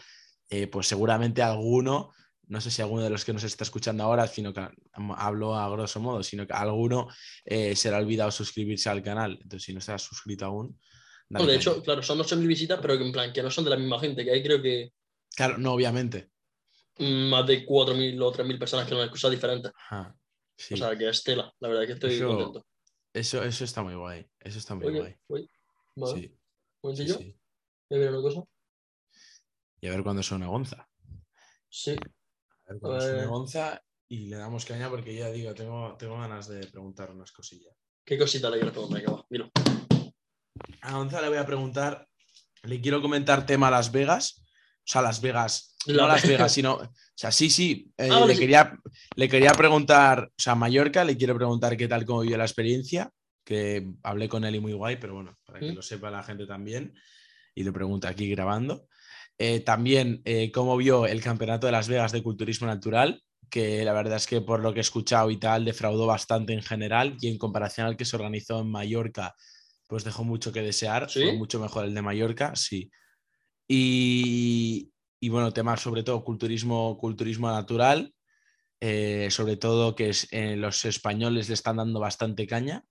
eh, 0.49 0.67
pues 0.67 0.87
seguramente 0.87 1.41
alguno, 1.41 2.11
no 2.47 2.61
sé 2.61 2.71
si 2.71 2.81
alguno 2.81 3.03
de 3.03 3.09
los 3.09 3.25
que 3.25 3.33
nos 3.33 3.43
está 3.43 3.63
escuchando 3.63 4.03
ahora, 4.03 4.27
sino 4.27 4.53
que 4.53 4.67
hablo 5.15 5.55
a 5.55 5.69
grosso 5.69 5.99
modo, 5.99 6.23
sino 6.23 6.45
que 6.47 6.53
alguno 6.53 7.07
eh, 7.45 7.75
se 7.75 7.89
ha 7.89 7.97
olvidado 7.97 8.31
suscribirse 8.31 8.89
al 8.89 9.03
canal. 9.03 9.33
Entonces, 9.41 9.63
si 9.63 9.73
no 9.73 9.79
estás 9.79 10.01
suscrito 10.01 10.45
aún, 10.45 10.79
No, 11.29 11.45
de 11.45 11.55
hecho, 11.55 11.83
claro, 11.83 12.01
son 12.01 12.19
8.000 12.19 12.47
visitas, 12.47 12.79
pero 12.81 12.97
que 12.97 13.05
en 13.05 13.11
plan, 13.11 13.31
que 13.31 13.43
no 13.43 13.51
son 13.51 13.63
de 13.65 13.69
la 13.69 13.77
misma 13.77 13.99
gente, 13.99 14.23
que 14.25 14.31
hay 14.31 14.41
creo 14.43 14.61
que 14.61 14.91
claro, 15.35 15.57
no, 15.59 15.73
obviamente. 15.73 16.29
mm, 16.97 17.29
más 17.29 17.45
de 17.45 17.63
4.000 17.65 18.19
o 18.21 18.31
3.000 18.31 18.57
personas 18.57 18.87
que 18.87 18.95
nos 18.95 19.05
escuchan 19.05 19.31
diferentes. 19.31 19.71
Ajá, 19.75 20.15
sí. 20.57 20.73
O 20.73 20.77
sea, 20.77 20.97
que 20.97 21.07
es 21.07 21.23
tela. 21.23 21.53
La 21.59 21.67
verdad 21.67 21.83
es 21.83 21.87
que 21.87 21.93
estoy 21.93 22.13
Eso- 22.15 22.27
contento. 22.27 22.65
Eso, 23.19 23.43
eso 23.43 23.63
está 23.63 23.81
muy 23.83 23.95
guay. 23.95 24.25
Eso 24.39 24.57
está 24.59 24.75
muy 24.75 24.87
Oye, 24.87 24.99
guay. 24.99 25.15
oye, 25.27 25.49
vale, 25.95 26.21
Sí, 26.21 26.37
voy 26.81 27.97
a 27.97 27.97
ver 27.97 28.09
una 28.13 28.21
cosa. 28.21 28.43
Y 29.81 29.87
a 29.87 29.91
ver 29.91 30.03
cuándo 30.03 30.23
suena 30.23 30.47
Gonza. 30.47 30.87
Sí, 31.69 31.91
A 31.91 32.71
ver 32.73 32.79
cuándo 32.79 33.01
suena 33.01 33.23
Eh. 33.23 33.27
Gonza 33.27 33.83
y 34.07 34.27
le 34.27 34.37
damos 34.37 34.65
caña 34.65 34.89
porque 34.89 35.13
ya 35.15 35.29
digo, 35.29 35.53
tengo, 35.53 35.95
tengo 35.97 36.17
ganas 36.17 36.47
de 36.47 36.65
preguntar 36.67 37.11
unas 37.11 37.31
cosillas. 37.31 37.75
¿qué 38.05 38.17
cosita 38.17 38.49
le 38.49 38.55
quieres 38.57 38.71
preguntar? 38.73 39.03
Va, 39.07 39.25
dilo. 39.29 39.51
A 40.81 40.97
Gonza 40.97 41.21
le 41.21 41.29
voy 41.29 41.37
a 41.37 41.45
preguntar, 41.45 42.07
le 42.63 42.81
quiero 42.81 43.01
comentar 43.01 43.45
tema 43.45 43.69
Las 43.69 43.91
Vegas. 43.91 44.41
O 44.79 44.91
sea, 44.91 45.03
Las 45.03 45.21
Vegas, 45.21 45.75
La- 45.85 46.03
no 46.03 46.07
Las 46.07 46.27
Vegas, 46.27 46.51
sino, 46.51 46.79
sea, 47.19 47.33
sí, 47.33 47.49
sí, 47.49 47.91
eh, 47.97 48.07
Ah, 48.09 48.19
vale, 48.19 48.27
le, 48.27 48.33
sí. 48.35 48.39
Quería, 48.39 48.79
le 49.17 49.27
quería 49.27 49.51
preguntar, 49.51 50.29
o 50.31 50.41
sea, 50.41 50.55
Mallorca, 50.55 51.03
le 51.03 51.17
quiero 51.17 51.35
preguntar 51.35 51.75
qué 51.75 51.85
tal, 51.89 52.05
cómo 52.05 52.21
vivió 52.21 52.37
la 52.37 52.45
experiencia, 52.45 53.11
que 53.43 53.89
hablé 54.03 54.29
con 54.29 54.45
él 54.45 54.55
y 54.55 54.61
muy 54.61 54.71
guay, 54.71 54.95
pero 54.95 55.15
bueno, 55.15 55.37
para 55.45 55.59
que 55.59 55.73
lo 55.73 55.81
sepa 55.81 56.09
la 56.09 56.23
gente 56.23 56.47
también, 56.47 56.93
y 57.53 57.63
le 57.63 57.73
pregunto 57.73 58.07
aquí 58.07 58.29
grabando. 58.29 58.87
Eh, 59.37 59.59
también 59.59 60.21
eh, 60.23 60.49
cómo 60.51 60.77
vio 60.77 61.07
el 61.07 61.21
campeonato 61.21 61.65
de 61.65 61.73
Las 61.73 61.89
Vegas 61.89 62.13
de 62.13 62.23
culturismo 62.23 62.67
natural, 62.67 63.21
que 63.49 63.83
la 63.83 63.91
verdad 63.91 64.15
es 64.15 64.25
que 64.25 64.39
por 64.39 64.61
lo 64.61 64.73
que 64.73 64.79
he 64.79 64.81
escuchado 64.81 65.29
y 65.29 65.35
tal, 65.35 65.65
defraudó 65.65 66.05
bastante 66.05 66.53
en 66.53 66.61
general, 66.61 67.17
y 67.19 67.27
en 67.27 67.37
comparación 67.37 67.85
al 67.85 67.97
que 67.97 68.05
se 68.05 68.15
organizó 68.15 68.61
en 68.61 68.71
Mallorca, 68.71 69.35
pues 69.87 70.05
dejó 70.05 70.23
mucho 70.23 70.53
que 70.53 70.61
desear, 70.61 71.09
¿Sí? 71.09 71.21
fue 71.23 71.33
mucho 71.33 71.59
mejor 71.59 71.83
el 71.83 71.93
de 71.93 72.01
Mallorca, 72.01 72.55
sí. 72.55 72.89
Y, 73.67 74.89
y 75.19 75.29
bueno, 75.29 75.51
temas 75.51 75.81
sobre 75.81 76.03
todo 76.03 76.23
culturismo, 76.23 76.97
culturismo 76.97 77.49
natural, 77.51 78.13
eh, 78.79 79.27
sobre 79.31 79.57
todo 79.57 79.95
que 79.95 80.09
es, 80.09 80.27
eh, 80.31 80.55
los 80.55 80.85
españoles 80.85 81.47
le 81.49 81.55
están 81.55 81.77
dando 81.77 81.99
bastante 81.99 82.47
caña. 82.47 82.85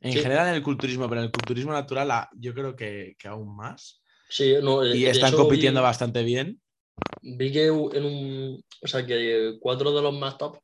En 0.00 0.12
Sí. 0.12 0.20
general 0.20 0.48
en 0.48 0.54
el 0.54 0.62
culturismo, 0.62 1.08
pero 1.08 1.20
en 1.22 1.26
el 1.26 1.32
culturismo 1.32 1.72
natural 1.72 2.10
ah, 2.10 2.28
yo 2.36 2.54
creo 2.54 2.76
que, 2.76 3.16
que 3.18 3.28
aún 3.28 3.56
más. 3.56 4.02
Sí, 4.28 4.54
no, 4.62 4.84
eh, 4.84 4.96
Y 4.96 5.02
de 5.04 5.10
están 5.10 5.28
hecho, 5.30 5.36
compitiendo 5.38 5.80
vi- 5.80 5.84
bastante 5.84 6.22
bien. 6.22 6.60
vi 7.22 7.50
que 7.52 7.66
en 7.66 8.04
un. 8.04 8.64
O 8.82 8.86
sea, 8.86 9.04
que 9.06 9.56
cuatro 9.60 9.92
de 9.92 10.02
los 10.02 10.14
más 10.14 10.36
top, 10.38 10.58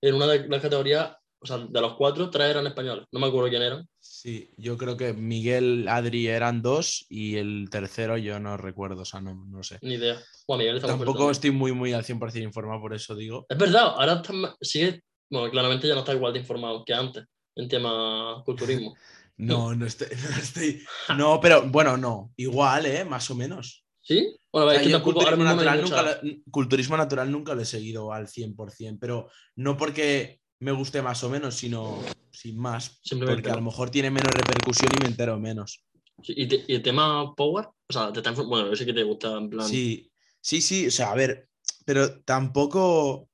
en 0.00 0.14
una 0.14 0.26
de 0.26 0.48
las 0.48 0.62
categorías, 0.62 1.16
o 1.40 1.46
sea, 1.46 1.58
de 1.58 1.80
los 1.80 1.94
cuatro, 1.94 2.30
tres 2.30 2.50
eran 2.50 2.66
españoles. 2.66 3.06
No 3.12 3.20
me 3.20 3.26
acuerdo 3.26 3.50
quién 3.50 3.62
eran. 3.62 3.88
Sí, 4.22 4.50
yo 4.56 4.78
creo 4.78 4.96
que 4.96 5.12
Miguel, 5.14 5.88
Adri 5.88 6.28
eran 6.28 6.62
dos 6.62 7.06
y 7.08 7.38
el 7.38 7.66
tercero 7.72 8.16
yo 8.16 8.38
no 8.38 8.56
recuerdo, 8.56 9.02
o 9.02 9.04
sea, 9.04 9.20
no, 9.20 9.34
no 9.34 9.64
sé. 9.64 9.80
Ni 9.82 9.94
idea. 9.94 10.16
Bueno, 10.46 10.62
Miguel 10.62 10.80
Tampoco 10.80 11.28
estoy 11.28 11.50
muy, 11.50 11.72
muy 11.72 11.92
al 11.92 12.04
100% 12.04 12.40
informado, 12.44 12.80
por 12.80 12.94
eso 12.94 13.16
digo. 13.16 13.46
Es 13.48 13.58
verdad, 13.58 13.82
ahora 13.96 14.22
está 14.22 14.32
sigue. 14.60 15.00
Bueno, 15.28 15.50
claramente 15.50 15.88
ya 15.88 15.94
no 15.94 16.00
está 16.00 16.14
igual 16.14 16.34
de 16.34 16.38
informado 16.38 16.84
que 16.84 16.94
antes 16.94 17.24
en 17.56 17.68
tema 17.68 18.40
culturismo. 18.44 18.94
No, 19.38 19.74
no 19.74 19.86
estoy, 19.86 20.06
no 20.10 20.36
estoy- 20.36 20.84
No, 21.16 21.40
pero 21.40 21.68
bueno, 21.68 21.96
no. 21.96 22.32
Igual, 22.36 22.86
¿eh? 22.86 23.04
Más 23.04 23.28
o 23.28 23.34
menos. 23.34 23.84
¿Sí? 24.00 24.36
Bueno, 24.52 24.68
O 24.68 24.70
es 24.70 24.76
sea, 24.76 24.84
que 24.84 24.90
yo 24.90 24.96
tampoco 24.98 25.20
ahora 25.20 25.36
culturismo, 25.36 25.62
natural 25.64 25.80
nunca 25.82 26.20
culturismo 26.50 26.96
natural 26.96 27.32
nunca 27.32 27.54
lo 27.56 27.62
he 27.62 27.64
seguido 27.64 28.12
al 28.12 28.28
100%, 28.28 28.98
pero 29.00 29.28
no 29.56 29.76
porque 29.76 30.41
me 30.62 30.70
guste 30.70 31.02
más 31.02 31.22
o 31.24 31.28
menos, 31.28 31.56
sino 31.56 31.98
sin 32.30 32.56
más. 32.56 33.00
Porque 33.26 33.50
a 33.50 33.56
lo 33.56 33.62
mejor 33.62 33.90
tiene 33.90 34.10
menos 34.12 34.30
repercusión 34.32 34.90
y 34.96 35.02
me 35.02 35.08
entero 35.08 35.36
menos. 35.38 35.84
¿Y, 36.22 36.46
te- 36.46 36.64
y 36.68 36.74
el 36.76 36.82
tema 36.82 37.34
Power? 37.34 37.66
O 37.66 37.92
sea, 37.92 38.12
te 38.12 38.20
bueno, 38.30 38.68
yo 38.70 38.76
sé 38.76 38.86
que 38.86 38.92
te 38.92 39.02
gusta 39.02 39.36
en 39.38 39.50
plan. 39.50 39.66
Sí, 39.66 40.08
sí, 40.40 40.60
sí, 40.60 40.86
o 40.86 40.90
sea, 40.92 41.10
a 41.10 41.14
ver, 41.16 41.48
pero 41.84 42.22
tampoco, 42.22 43.12
o 43.22 43.28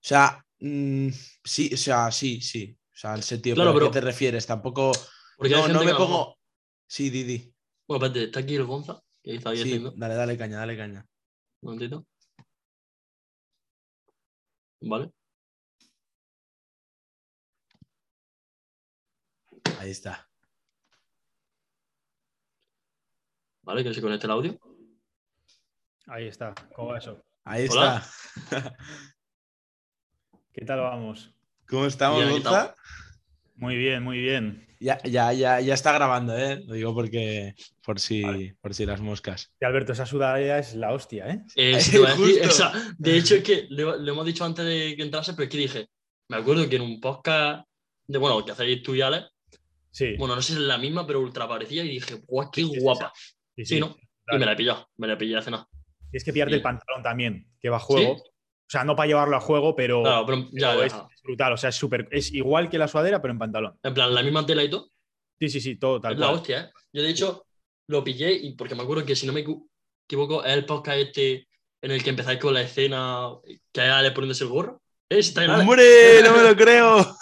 sea, 0.00 0.44
mm, 0.58 1.10
sí, 1.44 1.70
o 1.72 1.76
sea, 1.76 2.10
sí, 2.10 2.40
sí, 2.40 2.76
o 2.92 2.96
sea, 2.96 3.14
el 3.14 3.22
sentido, 3.22 3.54
Claro, 3.54 3.72
pero 3.72 3.86
¿a 3.86 3.88
qué 3.90 3.92
te 3.92 4.00
refieres? 4.00 4.44
Tampoco, 4.44 4.90
Porque 5.36 5.54
no, 5.54 5.68
no 5.68 5.78
me 5.80 5.86
mejor- 5.86 5.96
pongo, 6.06 6.38
sí, 6.88 7.08
Didi, 7.08 7.54
Bueno, 7.86 8.04
espérate, 8.04 8.24
está 8.26 8.40
aquí 8.40 8.56
el 8.56 8.64
Gonza, 8.64 9.00
que 9.22 9.36
está 9.36 9.50
aquí 9.50 9.58
sí, 9.62 9.68
haciendo. 9.68 9.92
dale, 9.96 10.14
dale 10.16 10.36
caña, 10.36 10.58
dale 10.58 10.76
caña. 10.76 11.06
Un 11.60 11.74
momentito. 11.74 12.04
Vale. 14.80 15.12
Ahí 19.82 19.90
está. 19.90 20.30
Vale, 23.62 23.82
que 23.82 23.92
se 23.92 24.00
conecte 24.00 24.26
el 24.26 24.30
audio. 24.30 24.56
Ahí 26.06 26.28
está, 26.28 26.54
¿cómo 26.72 26.90
va 26.90 26.98
eso? 26.98 27.20
Ahí 27.42 27.66
Hola. 27.68 28.00
está. 28.44 28.76
¿Qué 30.52 30.64
tal 30.64 30.78
vamos? 30.82 31.34
¿Cómo 31.66 31.86
estamos, 31.86 32.30
Gonza? 32.30 32.76
Muy 33.56 33.76
bien, 33.76 34.04
muy 34.04 34.20
bien. 34.20 34.68
Ya, 34.78 35.02
ya, 35.02 35.32
ya, 35.32 35.60
ya 35.60 35.74
está 35.74 35.92
grabando, 35.92 36.38
¿eh? 36.38 36.62
Lo 36.64 36.74
digo 36.74 36.94
porque, 36.94 37.56
por 37.84 37.98
si, 37.98 38.22
Vale. 38.22 38.56
por 38.60 38.74
si 38.74 38.86
las 38.86 39.00
moscas. 39.00 39.52
Y 39.60 39.64
Alberto, 39.64 39.94
esa 39.94 40.06
sudadera 40.06 40.60
es 40.60 40.76
la 40.76 40.92
hostia, 40.92 41.28
¿eh? 41.28 41.42
Eh, 41.56 41.80
sí 41.80 41.98
decir, 41.98 42.40
de 42.98 43.18
hecho, 43.18 43.34
es 43.34 43.42
que 43.42 43.66
lo, 43.70 43.96
lo 43.96 44.12
hemos 44.12 44.26
dicho 44.26 44.44
antes 44.44 44.64
de 44.64 44.94
que 44.94 45.02
entrase, 45.02 45.32
pero 45.32 45.42
es 45.42 45.50
que 45.50 45.58
dije, 45.58 45.88
me 46.28 46.36
acuerdo 46.36 46.68
que 46.68 46.76
en 46.76 46.82
un 46.82 47.00
podcast 47.00 47.66
de, 48.06 48.18
bueno, 48.18 48.44
que 48.44 48.52
hacéis 48.52 48.80
tú 48.80 48.94
y 48.94 49.00
Ale, 49.00 49.31
Sí. 49.92 50.16
bueno, 50.16 50.34
no 50.36 50.42
sé 50.42 50.54
si 50.54 50.58
es 50.58 50.64
la 50.64 50.78
misma, 50.78 51.06
pero 51.06 51.20
ultra 51.20 51.46
parecida, 51.46 51.84
y 51.84 51.88
dije, 51.90 52.14
guau, 52.26 52.50
qué 52.50 52.62
Sí, 52.62 52.68
sí, 52.68 52.74
sí, 52.74 52.80
guapa. 52.80 53.12
sí, 53.56 53.64
Sí, 53.66 53.80
¿no? 53.80 53.96
Y 54.30 54.38
me 54.38 54.46
la 54.46 54.52
he 54.52 54.56
pillado, 54.56 54.88
me 54.96 55.06
la 55.06 55.18
pillé 55.18 55.36
hace 55.36 55.50
nada. 55.50 55.68
Tienes 56.10 56.24
que 56.24 56.32
pillarte 56.32 56.52
Sí. 56.54 56.56
el 56.56 56.62
pantalón 56.62 57.02
también, 57.02 57.46
que 57.60 57.68
va 57.68 57.76
a 57.76 57.80
juego. 57.80 58.16
¿Sí? 58.16 58.22
O 58.22 58.70
sea, 58.72 58.84
no 58.84 58.96
para 58.96 59.06
llevarlo 59.08 59.36
a 59.36 59.40
juego, 59.40 59.76
pero, 59.76 60.02
Claro, 60.02 60.24
pero 60.24 60.38
ya, 60.52 60.70
pero 60.70 60.80
ya, 60.80 60.86
es, 60.86 60.92
es 60.94 61.22
brutal. 61.22 61.52
O 61.52 61.56
sea, 61.58 61.68
es 61.68 61.76
súper. 61.76 62.08
Es 62.10 62.32
igual 62.32 62.70
que 62.70 62.78
la 62.78 62.88
sudadera, 62.88 63.20
pero 63.20 63.32
en 63.32 63.38
pantalón. 63.38 63.78
En 63.82 63.92
plan, 63.92 64.14
la 64.14 64.22
misma 64.22 64.46
tela 64.46 64.64
y 64.64 64.70
todo. 64.70 64.88
Sí, 65.38 65.48
sí, 65.50 65.60
sí, 65.60 65.76
todo 65.76 66.00
tal 66.00 66.14
es 66.14 66.18
la 66.18 66.30
hostia, 66.30 66.60
¿eh? 66.60 66.70
Yo, 66.92 67.02
de 67.02 67.10
hecho, 67.10 67.46
lo 67.88 68.02
pillé 68.02 68.32
y 68.32 68.54
porque 68.54 68.74
me 68.74 68.82
acuerdo 68.84 69.04
que, 69.04 69.14
si 69.14 69.26
no 69.26 69.32
me 69.34 69.44
equi- 69.44 69.62
equivoco, 70.08 70.42
es 70.42 70.52
el 70.54 70.64
podcast 70.64 70.98
este 70.98 71.48
en 71.82 71.90
el 71.90 72.02
que 72.02 72.10
empezáis 72.10 72.38
con 72.38 72.54
la 72.54 72.62
escena 72.62 73.28
que 73.72 73.80
hay 73.82 73.90
Ale 73.90 74.12
poniéndose 74.12 74.44
el 74.44 74.50
gorro. 74.50 74.80
¿Eh? 75.10 75.22
Si. 75.22 75.38
¡Hombre! 75.38 76.22
¡No 76.24 76.34
me 76.36 76.42
lo 76.44 76.56
creo! 76.56 77.04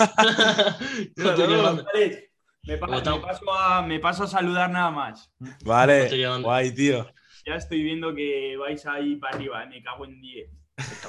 Joder, 1.17 1.37
qué 1.37 1.47
grande. 1.47 2.30
Me, 2.63 2.77
paso 2.77 3.53
a, 3.53 3.83
me 3.83 3.99
paso 4.01 4.25
a 4.25 4.27
saludar 4.27 4.71
nada 4.71 4.91
más. 4.91 5.33
Vale, 5.65 6.09
guay, 6.43 6.75
tío. 6.75 7.11
Ya 7.47 7.55
estoy 7.55 7.83
viendo 7.83 8.15
que 8.15 8.57
vais 8.59 8.85
ahí 8.87 9.17
para 9.17 9.37
arriba, 9.37 9.65
eh, 9.65 9.67
me 9.69 9.83
cago 9.83 10.05
en 10.05 10.21
10. 10.21 10.51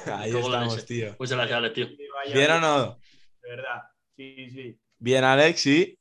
Ahí 0.07 0.31
estamos, 0.31 0.77
ese. 0.77 0.85
tío. 0.87 1.15
Muchas 1.19 1.37
gracias, 1.37 1.57
Alex, 1.57 1.73
tío. 1.73 1.87
¿Bien 2.33 2.51
o 2.51 2.59
no? 2.61 2.99
De 3.41 3.49
verdad. 3.49 3.81
Sí, 4.15 4.49
sí. 4.49 4.79
Bien, 4.97 5.23
Alex, 5.23 5.59
sí. 5.59 5.97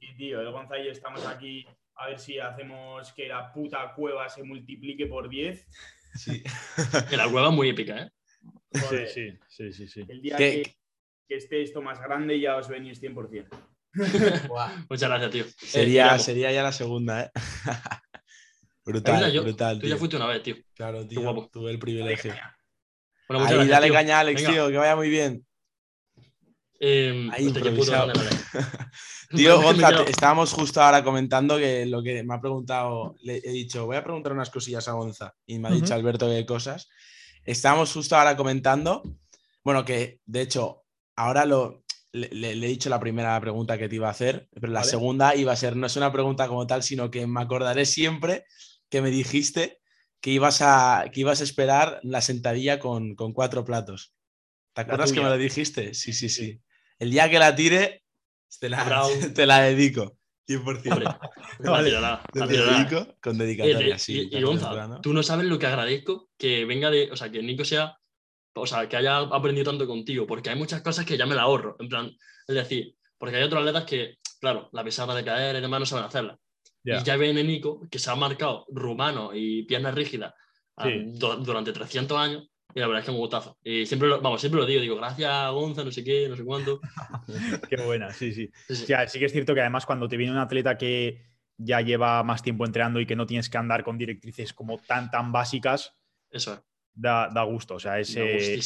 Y 0.00 0.16
tío, 0.16 0.40
el 0.40 0.50
Gonza 0.50 0.78
y 0.78 0.86
yo 0.86 0.92
estamos 0.92 1.24
aquí 1.26 1.66
a 1.96 2.06
ver 2.08 2.18
si 2.18 2.38
hacemos 2.38 3.12
que 3.12 3.28
la 3.28 3.52
puta 3.52 3.92
cueva 3.94 4.28
se 4.28 4.42
multiplique 4.42 5.06
por 5.06 5.28
10. 5.28 5.66
Sí. 6.14 6.42
Que 7.10 7.16
la 7.16 7.28
cueva 7.28 7.48
es 7.48 7.54
muy 7.54 7.68
épica, 7.68 8.02
¿eh? 8.02 8.10
Joder, 8.80 9.08
Sí, 9.08 9.30
sí, 9.48 9.72
sí, 9.72 9.72
sí, 9.72 9.88
sí. 9.88 10.06
El 10.08 10.22
día 10.22 10.36
¿Qué- 10.36 10.62
que, 10.62 10.76
que 11.28 11.36
esté 11.36 11.62
esto 11.62 11.82
más 11.82 12.00
grande 12.00 12.38
ya 12.40 12.56
os 12.56 12.68
venís 12.68 13.02
100%. 13.02 13.48
Muchas 14.90 15.08
gracias, 15.08 15.30
tío. 15.30 15.44
Sería, 15.58 16.16
Eh, 16.16 16.18
sería 16.18 16.52
ya 16.52 16.62
la 16.62 16.72
segunda, 16.72 17.22
¿eh? 17.24 17.30
Brutal, 18.84 19.14
verdad, 19.16 19.32
yo- 19.32 19.42
brutal. 19.42 19.80
Tú 19.80 19.86
ya 19.88 19.96
fuiste 19.96 20.16
una 20.16 20.26
vez, 20.26 20.42
tío. 20.42 20.56
Claro, 20.74 21.06
tío. 21.06 21.20
guapo. 21.22 21.48
Tuve 21.52 21.70
el 21.72 21.78
privilegio. 21.78 22.32
Bueno, 23.28 23.40
muchas 23.44 23.50
Ahí, 23.52 23.56
gracias, 23.56 23.70
dale 23.70 23.86
tío. 23.86 23.94
caña, 23.94 24.20
Alex, 24.20 24.40
Venga. 24.42 24.52
tío, 24.52 24.68
que 24.68 24.76
vaya 24.76 24.94
muy 24.96 25.08
bien. 25.10 25.44
Eh, 26.78 27.28
Ahí, 27.32 27.46
hostia, 27.46 27.62
qué 27.62 27.70
puto 27.70 27.92
improvisado. 27.96 28.12
Tío, 29.34 29.60
Gonza, 29.60 30.02
estábamos 30.04 30.52
justo 30.52 30.80
ahora 30.80 31.02
comentando 31.02 31.56
que 31.58 31.84
lo 31.86 32.00
que 32.02 32.22
me 32.22 32.34
ha 32.34 32.40
preguntado, 32.40 33.16
le 33.22 33.38
he 33.38 33.50
dicho, 33.50 33.86
voy 33.86 33.96
a 33.96 34.04
preguntar 34.04 34.32
unas 34.32 34.50
cosillas 34.50 34.86
a 34.86 34.92
Gonza. 34.92 35.34
Y 35.46 35.58
me 35.58 35.66
ha 35.68 35.72
dicho. 35.72 35.94
Alberto 35.94 36.28
qué 36.28 36.46
cosas. 36.46 36.88
Estábamos 37.44 37.92
justo 37.92 38.14
ahora 38.16 38.36
comentando, 38.36 39.02
bueno, 39.64 39.84
que 39.84 40.20
de 40.26 40.42
hecho, 40.42 40.84
ahora 41.16 41.44
lo, 41.44 41.82
le, 42.16 42.28
le- 42.32 42.54
le 42.56 42.66
he 42.66 42.70
dicho 42.70 42.88
la 42.90 42.98
primera 43.00 43.40
pregunta 43.40 43.78
que 43.78 43.88
te 43.88 43.96
iba 43.96 44.08
a 44.08 44.12
hacer, 44.12 44.48
pero 44.54 44.68
la 44.72 44.80
Vale. 44.80 44.90
segunda 44.90 45.34
iba 45.36 45.52
a 45.52 45.56
ser, 45.56 45.76
no 45.76 45.86
es 45.86 45.96
una 45.96 46.12
pregunta 46.12 46.48
como 46.48 46.66
tal, 46.66 46.82
sino 46.82 47.10
que 47.10 47.26
me 47.26 47.40
acordaré 47.40 47.84
siempre 47.86 48.44
que 48.88 49.00
me 49.02 49.10
dijiste 49.10 49.80
que 50.20 50.30
ibas 50.30 50.60
a, 50.62 51.04
que 51.12 51.20
ibas 51.20 51.40
a 51.40 51.44
esperar 51.44 52.00
la 52.02 52.20
sentadilla 52.20 52.78
con, 52.78 53.14
con 53.14 53.32
cuatro 53.32 53.64
platos. 53.64 54.14
¿Te 54.72 54.80
acuerdas 54.82 55.12
que 55.12 55.20
me 55.20 55.28
lo 55.28 55.36
dijiste? 55.38 55.94
Sí, 55.94 56.12
sí, 56.12 56.28
sí. 56.28 56.60
El 56.98 57.10
día 57.10 57.30
que 57.30 57.38
la 57.38 57.54
tire, 57.54 58.02
te 58.60 58.68
la, 58.68 59.06
te 59.34 59.46
la 59.46 59.60
dedico. 59.62 60.16
100%. 60.48 60.92
Hombre, 60.92 61.04
la 61.60 61.70
Vale. 61.70 61.88
tirará, 61.88 62.22
Te 62.32 62.38
la 62.40 62.46
la 62.46 62.52
tirará. 62.52 62.78
dedico 62.78 63.14
con 63.20 63.34
Eh, 63.34 63.38
de- 63.38 63.44
dedicatoria, 63.46 63.98
sí. 63.98 64.28
y, 64.30 64.36
y 64.36 64.42
Gonza, 64.42 65.00
tú 65.02 65.12
no 65.12 65.22
sabes 65.22 65.46
lo 65.46 65.58
que 65.58 65.66
agradezco 65.66 66.30
que 66.38 66.64
venga 66.64 66.88
de, 66.90 67.10
o 67.10 67.16
sea, 67.16 67.30
que 67.30 67.42
Nico 67.42 67.64
sea, 67.64 67.98
o 68.60 68.66
sea, 68.66 68.88
que 68.88 68.96
haya 68.96 69.18
aprendido 69.18 69.70
tanto 69.70 69.86
contigo, 69.86 70.26
porque 70.26 70.50
hay 70.50 70.56
muchas 70.56 70.82
cosas 70.82 71.04
que 71.04 71.16
ya 71.16 71.26
me 71.26 71.34
la 71.34 71.42
ahorro, 71.42 71.76
en 71.78 71.88
plan, 71.88 72.10
es 72.48 72.54
decir, 72.54 72.94
porque 73.18 73.36
hay 73.36 73.42
otros 73.42 73.60
atletas 73.60 73.84
que, 73.84 74.18
claro, 74.40 74.68
la 74.72 74.82
pesada 74.84 75.14
de 75.14 75.24
caer 75.24 75.60
demás 75.60 75.80
no 75.80 75.86
saben 75.86 76.04
hacerla. 76.04 76.38
Ya. 76.84 77.00
Y 77.00 77.04
ya 77.04 77.16
viene 77.16 77.42
Nico, 77.42 77.80
que 77.90 77.98
se 77.98 78.10
ha 78.10 78.14
marcado 78.14 78.64
rumano 78.70 79.30
y 79.34 79.64
piernas 79.64 79.94
rígidas 79.94 80.32
ah, 80.76 80.84
Sí. 80.84 81.02
du- 81.18 81.36
durante 81.44 81.72
300 81.72 82.16
años, 82.18 82.48
y 82.74 82.80
la 82.80 82.86
verdad 82.86 83.00
es 83.00 83.04
que 83.06 83.10
es 83.10 83.14
un 83.14 83.20
gustazo. 83.20 83.58
Y 83.64 83.86
siempre 83.86 84.08
lo, 84.08 84.20
vamos, 84.20 84.40
siempre 84.40 84.60
lo 84.60 84.66
digo, 84.66 84.80
digo, 84.82 84.96
gracias 84.96 85.50
Gonza, 85.52 85.82
no 85.82 85.90
sé 85.90 86.04
qué, 86.04 86.28
no 86.28 86.36
sé 86.36 86.44
cuánto. 86.44 86.80
Qué 87.70 87.76
buena, 87.76 88.10
sí, 88.10 88.32
sí. 88.32 88.50
Sí, 88.68 88.76
sí. 88.76 88.82
O 88.84 88.86
sea, 88.86 89.08
sí 89.08 89.18
que 89.18 89.24
es 89.24 89.32
cierto 89.32 89.54
que 89.54 89.60
además 89.60 89.86
cuando 89.86 90.08
te 90.08 90.16
viene 90.16 90.32
un 90.32 90.38
atleta 90.38 90.76
que 90.76 91.26
ya 91.58 91.80
lleva 91.80 92.22
más 92.22 92.42
tiempo 92.42 92.66
entrenando 92.66 93.00
y 93.00 93.06
que 93.06 93.16
no 93.16 93.24
tienes 93.26 93.48
que 93.48 93.56
andar 93.58 93.82
con 93.82 93.96
directrices 93.96 94.52
como 94.52 94.78
tan, 94.78 95.10
tan 95.10 95.32
básicas, 95.32 95.94
Eso 96.30 96.52
es. 96.54 96.60
Da, 96.96 97.28
da 97.32 97.44
gusto. 97.44 97.74
O 97.76 97.78
sea, 97.78 98.00
es, 98.00 98.16
eh, 98.16 98.58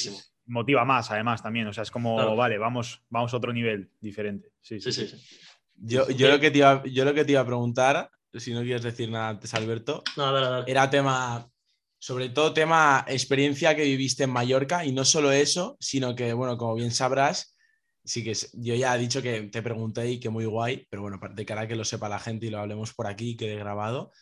motiva 0.47 0.85
más 0.85 1.11
además 1.11 1.43
también. 1.43 1.66
O 1.66 1.72
sea, 1.72 1.83
es 1.83 1.91
como, 1.91 2.16
Claro. 2.16 2.37
vale, 2.37 2.57
vamos, 2.57 3.03
vamos 3.11 3.35
a 3.35 3.37
otro 3.37 3.53
nivel 3.53 3.91
diferente. 4.01 4.53
Sí, 4.62 4.81
sí, 4.81 4.93
Sí, 4.93 5.07
sí, 5.07 5.16
sí. 5.18 5.37
Yo, 5.83 6.09
yo, 6.11 6.28
lo 6.28 6.39
que 6.41 6.51
te 6.51 6.59
iba, 6.59 6.83
yo 6.85 7.05
lo 7.05 7.14
que 7.14 7.24
te 7.24 7.33
iba 7.33 7.41
a 7.41 7.47
preguntar, 7.47 8.11
si 8.35 8.53
no 8.53 8.61
quieres 8.62 8.83
decir 8.83 9.11
nada 9.11 9.31
antes, 9.31 9.53
Alberto, 9.55 10.03
No, 10.16 10.31
dale, 10.33 10.47
dale. 10.47 10.70
era 10.70 10.91
tema, 10.91 11.51
sobre 11.99 12.28
todo 12.28 12.53
tema 12.53 13.05
experiencia 13.09 13.74
que 13.74 13.85
viviste 13.85 14.24
en 14.24 14.31
Mallorca 14.31 14.85
y 14.85 14.93
no 14.93 15.05
solo 15.07 15.33
eso, 15.33 15.78
sino 15.81 16.14
que, 16.14 16.35
bueno, 16.35 16.59
como 16.59 16.74
bien 16.74 16.91
sabrás, 16.91 17.57
sí 18.05 18.22
que 18.22 18.35
yo 18.55 18.74
ya 18.74 18.95
he 18.95 18.99
dicho 18.99 19.22
que 19.22 19.43
te 19.45 19.62
pregunté 19.62 20.11
y 20.11 20.20
que 20.20 20.28
muy 20.28 20.45
guay, 20.45 20.87
pero 20.91 21.01
bueno, 21.01 21.18
de 21.33 21.47
cara 21.47 21.62
a 21.62 21.66
que 21.68 21.76
lo 21.76 21.85
sepa 21.85 22.09
la 22.11 22.18
gente 22.18 22.47
y 22.47 22.51
lo 22.51 22.59
hablemos 22.59 22.93
por 22.93 23.07
aquí 23.07 23.31
y 23.31 23.37
quede 23.39 23.57
grabado, 23.57 24.12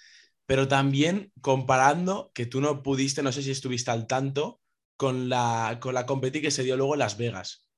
pero 0.48 0.66
también 0.66 1.30
comparando 1.42 2.32
que 2.32 2.46
tú 2.46 2.62
no 2.62 2.82
pudiste, 2.82 3.22
no 3.22 3.32
sé 3.32 3.42
si 3.42 3.50
estuviste 3.50 3.90
al 3.90 4.06
tanto, 4.06 4.62
con 4.96 5.28
la, 5.28 5.76
con 5.78 5.92
la 5.92 6.06
competi 6.06 6.40
que 6.40 6.50
se 6.50 6.62
dio 6.62 6.78
luego 6.78 6.94
en 6.94 7.00
Las 7.00 7.18
Vegas, 7.18 7.68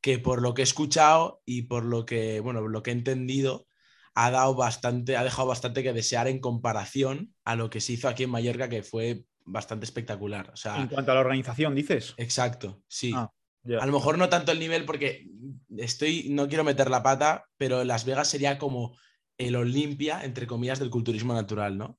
que 0.00 0.18
por 0.18 0.40
lo 0.40 0.54
que 0.54 0.62
he 0.62 0.64
escuchado 0.64 1.42
y 1.44 1.62
por 1.64 1.84
lo 1.84 2.06
que, 2.06 2.40
bueno, 2.40 2.66
lo 2.66 2.82
que 2.82 2.92
he 2.92 2.94
entendido, 2.94 3.66
ha 4.14 4.30
dado 4.30 4.54
bastante, 4.54 5.18
ha 5.18 5.22
dejado 5.22 5.48
bastante 5.48 5.82
que 5.82 5.92
desear 5.92 6.26
en 6.26 6.40
comparación 6.40 7.34
a 7.44 7.56
lo 7.56 7.68
que 7.68 7.82
se 7.82 7.92
hizo 7.92 8.08
aquí 8.08 8.22
en 8.22 8.30
Mallorca, 8.30 8.70
que 8.70 8.82
fue 8.82 9.26
bastante 9.44 9.84
espectacular. 9.84 10.48
O 10.50 10.56
sea, 10.56 10.78
En 10.80 10.88
cuanto 10.88 11.12
a 11.12 11.16
la 11.16 11.20
organización, 11.20 11.74
dices. 11.74 12.14
exacto, 12.16 12.82
sí. 12.88 13.12
Ah. 13.14 13.30
A 13.78 13.84
lo 13.84 13.92
mejor 13.92 14.16
no 14.16 14.30
tanto 14.30 14.50
el 14.50 14.60
nivel 14.60 14.86
porque 14.86 15.26
estoy, 15.76 16.28
no 16.30 16.48
quiero 16.48 16.64
meter 16.64 16.88
la 16.88 17.02
pata, 17.02 17.44
pero 17.58 17.84
Las 17.84 18.06
Vegas 18.06 18.28
sería 18.28 18.56
como 18.56 18.96
el 19.36 19.56
Olimpia, 19.56 20.24
entre 20.24 20.46
comillas, 20.46 20.78
del 20.78 20.88
culturismo 20.88 21.34
natural, 21.34 21.76
¿no? 21.76 21.98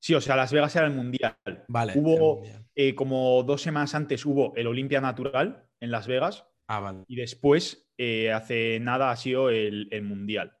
Sí, 0.00 0.14
o 0.14 0.20
sea, 0.20 0.36
Las 0.36 0.52
Vegas 0.52 0.74
era 0.76 0.86
el 0.86 0.94
mundial. 0.94 1.36
Vale. 1.68 1.92
Hubo- 1.96 2.36
mundial. 2.36 2.64
Eh, 2.74 2.94
como 2.94 3.42
dos 3.42 3.60
semanas 3.62 3.94
antes 3.94 4.24
hubo 4.24 4.54
el 4.54 4.66
Olimpia 4.68 5.00
Natural 5.00 5.66
en 5.80 5.90
Las 5.90 6.06
Vegas 6.06 6.44
Ah, 6.68 6.78
vale. 6.80 7.04
y 7.08 7.16
después, 7.16 7.90
eh, 7.98 8.30
hace 8.32 8.78
nada, 8.80 9.10
ha 9.10 9.16
sido 9.16 9.50
el, 9.50 9.88
el 9.90 10.02
mundial. 10.02 10.56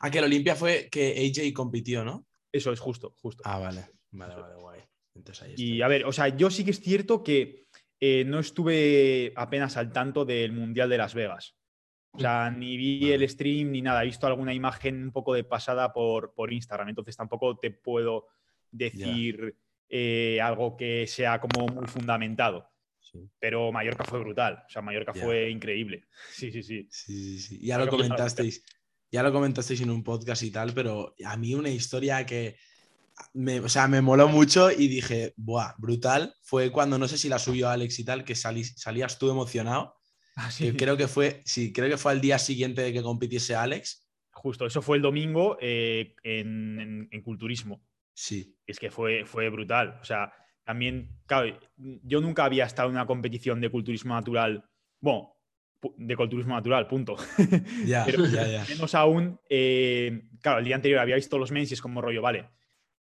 Ah, 0.00 0.10
que 0.10 0.18
el 0.18 0.24
Olimpia 0.24 0.54
fue 0.54 0.88
que 0.90 1.14
AJ 1.34 1.52
compitió, 1.52 2.04
¿no? 2.04 2.26
Eso 2.52 2.72
es 2.72 2.78
justo, 2.80 3.14
justo. 3.20 3.42
Ah, 3.44 3.58
vale. 3.58 3.86
Vale, 4.12 4.34
vale, 4.36 4.54
guay. 4.54 4.80
Entonces 5.14 5.42
ahí 5.44 5.50
está. 5.52 5.62
Y 5.62 5.82
a 5.82 5.88
ver, 5.88 6.04
o 6.04 6.12
sea, 6.12 6.28
yo 6.28 6.50
sí 6.50 6.64
que 6.64 6.70
es 6.70 6.80
cierto 6.80 7.22
que 7.24 7.66
eh, 8.00 8.24
no 8.26 8.38
estuve 8.38 9.32
apenas 9.36 9.76
al 9.76 9.90
tanto 9.92 10.24
del 10.24 10.52
Mundial 10.52 10.88
de 10.88 10.98
Las 10.98 11.14
Vegas. 11.14 11.56
O 12.12 12.18
sea, 12.20 12.50
ni 12.50 12.76
vi 12.76 13.10
el 13.12 13.28
stream 13.28 13.72
ni 13.72 13.82
nada. 13.82 14.02
He 14.02 14.06
visto 14.06 14.26
alguna 14.26 14.54
imagen 14.54 15.02
un 15.02 15.12
poco 15.12 15.34
de 15.34 15.44
pasada 15.44 15.92
por, 15.92 16.32
por 16.34 16.52
Instagram. 16.52 16.88
Entonces 16.90 17.16
tampoco 17.16 17.58
te 17.58 17.70
puedo 17.72 18.26
decir 18.76 19.56
eh, 19.88 20.40
algo 20.42 20.76
que 20.76 21.06
sea 21.06 21.40
como 21.40 21.66
muy 21.68 21.86
fundamentado. 21.86 22.68
Sí. 23.00 23.20
Pero 23.38 23.70
Mallorca 23.72 24.04
fue 24.04 24.18
brutal. 24.18 24.64
O 24.66 24.70
sea, 24.70 24.82
Mallorca 24.82 25.12
fue 25.14 25.50
increíble. 25.50 26.04
Sí, 26.32 26.50
sí, 26.50 26.62
sí. 26.62 26.86
Sí, 26.90 27.38
sí, 27.38 27.40
sí. 27.40 27.58
Ya 27.66 27.78
lo 27.78 27.88
comentasteis. 27.88 28.62
Ya 29.12 29.22
lo 29.22 29.32
comentasteis 29.32 29.80
en 29.80 29.90
un 29.90 30.02
podcast 30.02 30.42
y 30.42 30.50
tal, 30.50 30.72
pero 30.74 31.14
a 31.24 31.36
mí 31.36 31.54
una 31.54 31.70
historia 31.70 32.26
que 32.26 32.56
me, 33.32 33.60
o 33.60 33.68
sea, 33.68 33.86
me 33.88 34.02
moló 34.02 34.28
mucho 34.28 34.70
y 34.70 34.88
dije, 34.88 35.32
buah, 35.36 35.74
brutal. 35.78 36.34
Fue 36.42 36.70
cuando 36.70 36.98
no 36.98 37.06
sé 37.08 37.16
si 37.16 37.28
la 37.28 37.38
subió 37.38 37.68
Alex 37.70 37.98
y 38.00 38.04
tal, 38.04 38.24
que 38.24 38.34
salí- 38.34 38.64
salías 38.64 39.18
tú 39.18 39.30
emocionado. 39.30 39.94
Ah, 40.34 40.50
Que 40.58 40.76
creo 40.76 40.96
que 40.98 41.08
fue, 41.08 41.40
sí, 41.46 41.72
creo 41.72 41.88
que 41.88 41.96
fue 41.96 42.12
al 42.12 42.20
día 42.20 42.38
siguiente 42.38 42.82
de 42.82 42.92
que 42.92 43.02
compitiese 43.02 43.54
Alex. 43.54 44.06
Justo, 44.32 44.66
eso 44.66 44.82
fue 44.82 44.96
el 44.98 45.02
domingo 45.02 45.56
eh, 45.62 46.14
en, 46.24 46.78
en- 46.80 47.08
en 47.10 47.22
culturismo. 47.22 47.82
Sí, 48.18 48.56
Es 48.66 48.78
que 48.80 48.90
fue, 48.90 49.26
fue 49.26 49.50
brutal. 49.50 49.98
O 50.00 50.04
sea, 50.04 50.32
también, 50.64 51.20
claro, 51.26 51.54
yo 51.76 52.20
nunca 52.22 52.44
había 52.46 52.64
estado 52.64 52.88
en 52.88 52.94
una 52.94 53.04
competición 53.06 53.60
de 53.60 53.68
culturismo 53.68 54.14
natural. 54.14 54.64
Bueno, 55.00 55.34
de 55.98 56.16
culturismo 56.16 56.54
natural, 56.54 56.86
punto. 56.88 57.16
ya, 57.86 58.04
Pero- 58.06 58.24
ya, 58.26 58.46
ya. 58.46 58.64
Menos 58.70 58.94
aún, 58.94 59.38
eh, 59.50 60.22
claro, 60.40 60.60
el 60.60 60.64
día 60.64 60.76
anterior 60.76 61.00
había 61.00 61.16
visto 61.16 61.36
los 61.36 61.52
mens 61.52 61.70
y 61.70 61.74
es 61.74 61.82
como 61.82 62.00
rollo, 62.00 62.22
vale. 62.22 62.48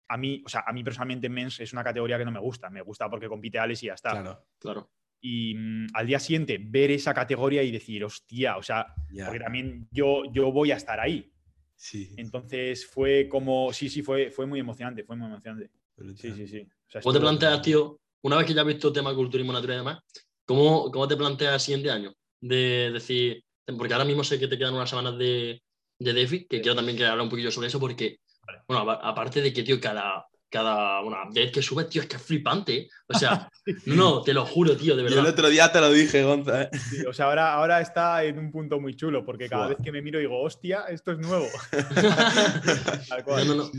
A 0.09 0.15
mí, 0.17 0.43
o 0.45 0.49
sea, 0.49 0.63
a 0.67 0.71
mí 0.73 0.83
personalmente 0.83 1.27
mens 1.27 1.59
es 1.59 1.73
una 1.73 1.83
categoría 1.83 2.19
que 2.19 2.25
no 2.25 2.31
me 2.31 2.39
gusta. 2.39 2.69
Me 2.69 2.81
gusta 2.83 3.09
porque 3.09 3.27
compite 3.27 3.57
Alex 3.57 3.81
y 3.83 3.87
ya 3.87 3.93
está. 3.95 4.11
Claro, 4.11 4.45
Claro. 4.59 4.91
Y 5.21 5.55
mm, 5.55 5.87
al 5.95 6.05
día 6.05 6.19
siguiente 6.19 6.59
ver 6.61 6.91
esa 6.91 7.15
categoría 7.15 7.63
y 7.63 7.71
decir, 7.71 8.03
hostia, 8.05 8.57
o 8.57 8.63
sea, 8.63 8.93
ya. 9.11 9.25
porque 9.25 9.39
también 9.39 9.87
yo, 9.91 10.23
yo 10.31 10.51
voy 10.51 10.71
a 10.71 10.75
estar 10.77 10.99
ahí. 10.99 11.33
Sí, 11.81 12.13
Entonces 12.17 12.85
fue 12.85 13.29
como, 13.29 13.71
sí, 13.71 13.87
sí, 13.87 14.03
fue, 14.03 14.31
fue 14.31 14.45
muy 14.45 14.59
emocionante, 14.59 15.05
fue 15.05 15.15
muy 15.15 15.27
emocionante. 15.27 15.71
Sí, 16.17 16.33
sí, 16.33 16.45
sí. 16.45 16.61
O 16.61 16.91
sea, 16.91 17.01
¿Cómo 17.01 17.13
te 17.13 17.21
planteas, 17.21 17.61
tío, 17.61 18.01
una 18.21 18.35
vez 18.35 18.45
que 18.45 18.53
ya 18.53 18.61
has 18.61 18.67
visto 18.67 18.91
tema 18.91 19.15
culturismo 19.15 19.53
natural 19.53 19.77
y 19.77 19.79
demás, 19.79 19.99
¿cómo, 20.45 20.91
cómo 20.91 21.07
te 21.07 21.15
planteas 21.15 21.53
el 21.53 21.59
siguiente 21.61 21.89
año? 21.89 22.13
De 22.41 22.91
decir, 22.91 23.41
porque 23.77 23.93
ahora 23.93 24.03
mismo 24.03 24.25
sé 24.25 24.37
que 24.37 24.49
te 24.49 24.57
quedan 24.57 24.73
unas 24.73 24.89
semanas 24.89 25.17
de, 25.17 25.61
de 25.99 26.13
DeFi, 26.13 26.47
que 26.47 26.59
quiero 26.59 26.75
también 26.75 26.97
que 26.97 27.05
hablar 27.05 27.23
un 27.23 27.29
poquillo 27.29 27.49
sobre 27.49 27.69
eso, 27.69 27.79
porque, 27.79 28.19
Vale. 28.45 28.59
bueno, 28.67 28.91
aparte 28.91 29.41
de 29.41 29.53
que, 29.53 29.63
tío, 29.63 29.79
cada, 29.79 30.27
cada 30.49 31.01
una 31.01 31.23
update 31.23 31.51
que 31.51 31.61
subes, 31.61 31.89
tío, 31.89 32.01
es 32.01 32.07
que 32.07 32.15
es 32.15 32.21
flipante. 32.21 32.89
O 33.07 33.13
sea, 33.17 33.49
no, 33.85 33.95
no, 33.95 34.21
te 34.23 34.33
lo 34.33 34.45
juro, 34.45 34.75
tío, 34.75 34.95
de 34.95 35.03
Yo 35.03 35.07
el 35.07 35.15
verdad. 35.15 35.31
otro 35.31 35.49
día 35.49 35.71
te 35.71 35.79
lo 35.79 35.91
dije, 35.91 36.23
Gonza. 36.23 36.63
¿eh? 36.63 36.69
Sí, 36.89 37.05
o 37.05 37.13
sea, 37.13 37.25
ahora, 37.27 37.53
ahora 37.53 37.81
está 37.81 38.23
en 38.23 38.39
un 38.39 38.51
punto 38.51 38.79
muy 38.79 38.95
chulo, 38.95 39.23
porque 39.23 39.47
cada 39.47 39.65
Fua. 39.65 39.75
vez 39.75 39.77
que 39.83 39.91
me 39.91 40.01
miro 40.01 40.19
digo, 40.19 40.41
hostia, 40.41 40.85
esto 40.89 41.11
es 41.11 41.19
nuevo. 41.19 41.47
Tal 43.09 43.23
cual. 43.23 43.47
No, 43.47 43.55
no, 43.55 43.63
no. 43.63 43.71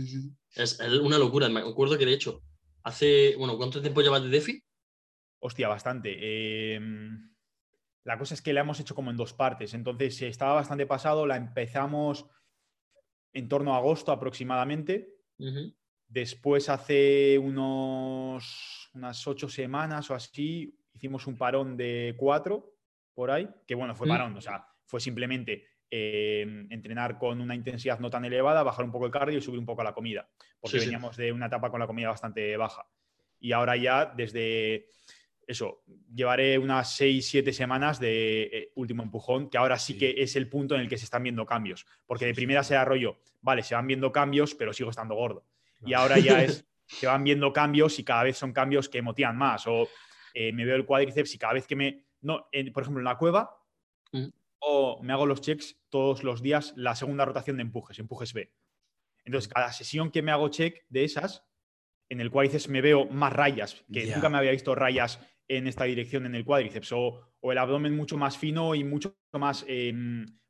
Es, 0.54 0.78
es 0.80 0.92
una 0.92 1.18
locura. 1.18 1.48
Me 1.48 1.60
acuerdo 1.60 1.98
que, 1.98 2.06
de 2.06 2.14
hecho, 2.14 2.42
hace, 2.84 3.34
bueno, 3.36 3.56
¿cuánto 3.56 3.80
tiempo 3.80 4.00
llevas 4.00 4.22
de 4.22 4.28
DeFi? 4.28 4.62
Hostia, 5.40 5.68
bastante. 5.68 6.16
Eh, 6.20 6.80
la 8.04 8.18
cosa 8.18 8.34
es 8.34 8.42
que 8.42 8.52
la 8.52 8.60
hemos 8.60 8.80
hecho 8.80 8.94
como 8.94 9.10
en 9.10 9.16
dos 9.16 9.32
partes. 9.32 9.74
Entonces, 9.74 10.20
eh, 10.22 10.28
estaba 10.28 10.54
bastante 10.54 10.86
pasado. 10.86 11.26
La 11.26 11.36
empezamos 11.36 12.26
en 13.32 13.48
torno 13.48 13.74
a 13.74 13.78
agosto 13.78 14.12
aproximadamente. 14.12 15.08
Después, 16.10 16.68
hace 16.68 17.38
unos, 17.38 18.90
unas 18.94 19.26
ocho 19.28 19.48
semanas 19.48 20.10
o 20.10 20.14
así, 20.14 20.76
hicimos 20.92 21.26
un 21.28 21.38
parón 21.38 21.76
de 21.76 22.14
cuatro 22.18 22.74
por 23.14 23.30
ahí. 23.30 23.48
Que 23.66 23.76
bueno, 23.76 23.94
fue 23.94 24.06
Mm. 24.08 24.10
parón. 24.10 24.36
O 24.36 24.40
sea, 24.40 24.66
fue 24.84 25.00
simplemente 25.00 25.64
eh, 25.92 26.66
entrenar 26.70 27.18
con 27.18 27.40
una 27.40 27.54
intensidad 27.54 27.98
no 27.98 28.10
tan 28.10 28.24
elevada, 28.24 28.62
bajar 28.62 28.84
un 28.84 28.92
poco 28.92 29.06
el 29.06 29.12
cardio 29.12 29.38
y 29.38 29.42
subir 29.42 29.58
un 29.58 29.66
poco 29.66 29.82
la 29.82 29.92
comida. 29.92 30.28
Porque 30.60 30.78
Sí, 30.78 30.80
sí. 30.80 30.86
veníamos 30.86 31.16
de 31.16 31.32
una 31.32 31.46
etapa 31.46 31.68
con 31.70 31.80
la 31.80 31.86
comida 31.88 32.08
bastante 32.08 32.56
baja. 32.56 32.86
Y 33.40 33.50
ahora 33.52 33.76
ya, 33.76 34.06
desde 34.06 34.86
eso, 35.46 35.82
llevaré 36.14 36.58
unas 36.58 36.94
6, 36.94 37.26
7 37.28 37.52
semanas 37.52 37.98
de 37.98 38.42
eh, 38.52 38.72
último 38.76 39.02
empujón, 39.02 39.50
que 39.50 39.58
ahora 39.58 39.78
sí 39.78 39.94
Sí. 39.94 39.98
que 39.98 40.14
es 40.22 40.36
el 40.36 40.48
punto 40.48 40.76
en 40.76 40.82
el 40.82 40.88
que 40.88 40.96
se 40.96 41.04
están 41.06 41.24
viendo 41.24 41.44
cambios. 41.44 41.84
Porque 42.06 42.26
de 42.26 42.34
primera 42.34 42.62
será 42.62 42.84
rollo, 42.84 43.18
vale, 43.40 43.64
se 43.64 43.74
van 43.74 43.86
viendo 43.88 44.12
cambios, 44.12 44.54
pero 44.54 44.72
sigo 44.72 44.90
estando 44.90 45.16
gordo. 45.16 45.44
Y 45.84 45.94
ahora 45.94 46.18
ya 46.18 46.42
es, 46.42 46.64
se 46.86 47.06
van 47.06 47.24
viendo 47.24 47.52
cambios 47.52 47.98
y 47.98 48.04
cada 48.04 48.24
vez 48.24 48.36
son 48.36 48.52
cambios 48.52 48.88
que 48.88 49.02
motivan 49.02 49.36
más. 49.36 49.66
O 49.66 49.88
eh, 50.34 50.52
me 50.52 50.64
veo 50.64 50.76
el 50.76 50.84
cuádriceps 50.86 51.34
y 51.34 51.38
cada 51.38 51.54
vez 51.54 51.66
que 51.66 51.76
me. 51.76 52.04
No, 52.22 52.48
en- 52.52 52.72
por 52.72 52.82
ejemplo, 52.82 53.00
en 53.00 53.04
la 53.04 53.16
cueva, 53.18 53.56
Mm. 54.12 54.26
o 54.58 55.00
me 55.02 55.12
hago 55.12 55.24
los 55.24 55.40
checks 55.40 55.80
todos 55.88 56.24
los 56.24 56.42
días, 56.42 56.72
la 56.76 56.96
segunda 56.96 57.24
rotación 57.24 57.56
de 57.56 57.62
empujes, 57.62 57.98
empujes 58.00 58.32
B. 58.32 58.52
Entonces, 59.24 59.52
cada 59.52 59.72
sesión 59.72 60.10
que 60.10 60.20
me 60.22 60.32
hago 60.32 60.48
check 60.48 60.84
de 60.88 61.04
esas, 61.04 61.46
en 62.08 62.20
el 62.20 62.30
cuádriceps 62.30 62.68
me 62.68 62.80
veo 62.80 63.06
más 63.06 63.32
rayas, 63.32 63.84
que 63.92 64.06
nunca 64.12 64.28
me 64.28 64.38
había 64.38 64.50
visto 64.50 64.74
rayas 64.74 65.20
en 65.46 65.68
esta 65.68 65.84
dirección 65.84 66.26
en 66.26 66.34
el 66.34 66.44
cuádriceps, 66.44 66.90
o, 66.92 67.20
o 67.40 67.52
el 67.52 67.58
abdomen 67.58 67.94
mucho 67.96 68.16
más 68.16 68.36
fino 68.36 68.74
y 68.74 68.82
mucho 68.82 69.16
más, 69.32 69.64
eh, 69.68 69.92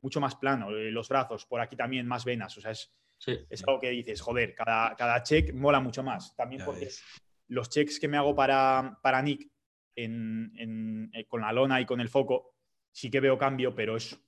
mucho 0.01 0.19
más 0.19 0.35
plano, 0.35 0.71
eh, 0.71 0.89
los 0.91 1.07
brazos, 1.09 1.45
por 1.45 1.61
aquí 1.61 1.75
también 1.75 2.07
más 2.07 2.25
venas, 2.25 2.57
o 2.57 2.61
sea, 2.61 2.71
es, 2.71 2.91
Sí. 3.23 3.37
es 3.51 3.63
algo 3.67 3.79
que 3.79 3.91
dices, 3.91 4.19
joder, 4.19 4.55
cada, 4.55 4.95
cada 4.95 5.21
check 5.21 5.53
mola 5.53 5.79
mucho 5.79 6.01
más. 6.01 6.35
También 6.35 6.59
Ya 6.61 6.65
porque 6.65 6.85
ves. 6.85 7.03
los 7.49 7.69
checks 7.69 7.99
que 7.99 8.07
me 8.07 8.17
hago 8.17 8.35
para, 8.35 8.97
para 9.03 9.21
Nick 9.21 9.47
en- 9.95 10.51
en- 10.57 11.11
eh, 11.13 11.25
con 11.27 11.41
la 11.41 11.51
lona 11.53 11.79
y 11.79 11.85
con 11.85 12.01
el 12.01 12.09
foco, 12.09 12.55
sí 12.91 13.11
que 13.11 13.19
veo 13.19 13.37
cambio, 13.37 13.75
pero 13.75 13.95
es, 13.95 14.19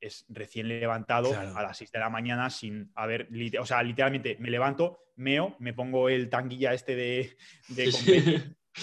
es 0.00 0.24
recién 0.28 0.68
levantado 0.68 1.30
Claro. 1.30 1.56
a 1.56 1.62
las 1.62 1.76
6 1.78 1.90
de 1.90 1.98
la 1.98 2.10
mañana 2.10 2.48
sin 2.48 2.92
haber, 2.94 3.28
o 3.60 3.66
sea, 3.66 3.82
literalmente 3.82 4.36
me 4.38 4.50
levanto, 4.50 5.00
meo, 5.16 5.56
me 5.58 5.72
pongo 5.74 6.08
el 6.08 6.28
tanguilla 6.28 6.72
este 6.74 6.94
de, 6.94 7.36
de 7.68 7.90
Sí, 7.92 8.22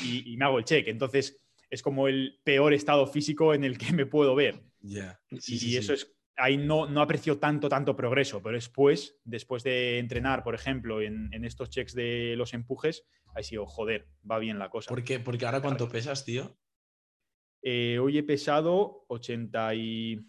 y, 0.04 0.34
y 0.34 0.38
me 0.38 0.46
hago 0.46 0.58
el 0.60 0.66
check. 0.66 0.88
Entonces 0.90 1.42
es 1.70 1.82
como 1.82 2.10
el 2.10 2.42
peor 2.44 2.74
estado 2.74 3.08
físico 3.08 3.54
en 3.54 3.64
el 3.64 3.78
que 3.78 3.94
me 3.94 4.06
puedo 4.06 4.36
ver. 4.36 4.62
Ya. 4.82 5.18
y 5.32 5.78
eso 5.78 5.96
sí. 5.96 6.02
es, 6.04 6.15
ahí 6.38 6.58
no, 6.58 6.88
no 6.88 7.02
aprecio 7.02 7.38
tanto, 7.40 7.70
tanto 7.70 7.96
progreso, 7.96 8.42
pero 8.42 8.56
después, 8.56 9.20
después 9.24 9.64
de 9.64 10.00
entrenar, 10.00 10.44
por 10.44 10.56
ejemplo, 10.56 11.02
en, 11.02 11.34
en 11.34 11.46
estos 11.46 11.70
checks 11.70 11.94
de 11.96 12.36
los 12.38 12.54
empujes, 12.54 13.06
ahí 13.34 13.44
sí, 13.44 13.58
oh, 13.58 13.66
joder, 13.66 14.08
va 14.30 14.40
bien 14.40 14.60
la 14.60 14.70
cosa. 14.70 14.90
¿Por 14.90 15.04
qué? 15.04 15.20
Porque 15.20 15.46
ahora 15.46 15.62
cuánto 15.62 15.88
pesas, 15.90 16.26
tío. 16.26 16.58
Eh, 17.62 17.98
hoy 18.00 18.18
he 18.18 18.24
pesado 18.24 19.06
80 19.08 19.76
y 19.76 20.20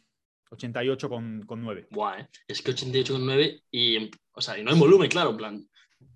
88 0.50 1.08
con, 1.08 1.42
con 1.44 1.60
9. 1.62 1.88
Buah, 1.90 2.20
¿eh? 2.20 2.28
Es 2.48 2.62
que 2.62 2.72
88,9 2.72 3.64
y, 3.70 4.10
o 4.32 4.40
sea, 4.40 4.58
y 4.58 4.64
no 4.64 4.72
en 4.72 4.78
volumen, 4.78 5.10
claro, 5.10 5.30
en 5.30 5.36
plan, 5.36 5.68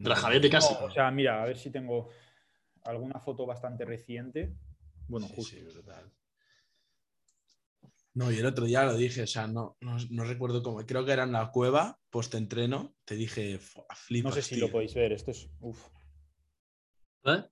Trajadete 0.03 0.49
casi. 0.49 0.75
o 0.81 0.91
sea, 0.91 1.11
mira, 1.11 1.43
a 1.43 1.47
ver 1.47 1.57
si 1.59 1.71
tengo 1.71 2.11
alguna 2.85 3.19
foto 3.21 3.45
bastante 3.45 3.85
reciente. 3.85 4.55
Bueno, 5.09 5.27
Sí, 5.27 5.35
justo. 5.37 5.57
sí. 5.57 5.81
No, 8.15 8.31
y 8.33 8.39
el 8.39 8.47
otro 8.47 8.65
día 8.65 8.85
lo 8.85 8.97
dije, 8.97 9.23
o 9.23 9.27
sea, 9.27 9.47
no, 9.47 9.77
no, 9.81 9.97
no 10.11 10.25
recuerdo 10.25 10.63
cómo. 10.63 10.85
Creo 10.85 11.05
que 11.05 11.13
era 11.13 11.23
en 11.25 11.33
la 11.33 11.51
cueva, 11.53 11.99
post-entreno. 12.11 12.95
Te 13.05 13.15
dije, 13.15 13.59
"Fua, 13.59 13.85
No 13.89 13.95
flipas, 13.97 14.35
sé 14.35 14.43
si 14.43 14.55
tío". 14.57 14.67
lo 14.67 14.73
podéis 14.73 14.95
ver, 14.95 15.13
esto 15.13 15.31
es... 15.31 15.49
uf. 15.61 15.81
¿eh? 17.25 17.45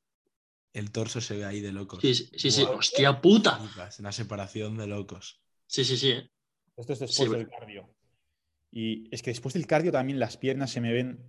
El 0.72 0.90
torso 0.90 1.20
se 1.20 1.36
ve 1.36 1.44
ahí 1.44 1.61
de 1.61 1.72
locos. 1.72 2.00
Sí, 2.02 2.14
sí, 2.14 2.50
sí, 2.50 2.62
hostia 2.62 3.20
puta. 3.20 3.59
flipas, 3.59 4.00
Una 4.00 4.12
separación 4.12 4.76
de 4.76 4.86
locos. 4.86 5.40
Sí, 5.66 5.84
sí, 5.84 5.96
sí. 5.96 6.11
¿eh? 6.11 6.30
Esto 6.76 6.92
es 6.92 6.98
después 7.00 7.28
Sí, 7.30 7.36
del 7.36 7.48
cardio. 7.48 7.94
Y 8.70 9.09
es 9.14 9.22
que 9.22 9.30
después 9.30 9.54
del 9.54 9.66
cardio 9.66 9.92
también 9.92 10.18
las 10.18 10.36
piernas 10.36 10.70
se 10.70 10.80
me 10.80 10.92
ven... 10.92 11.24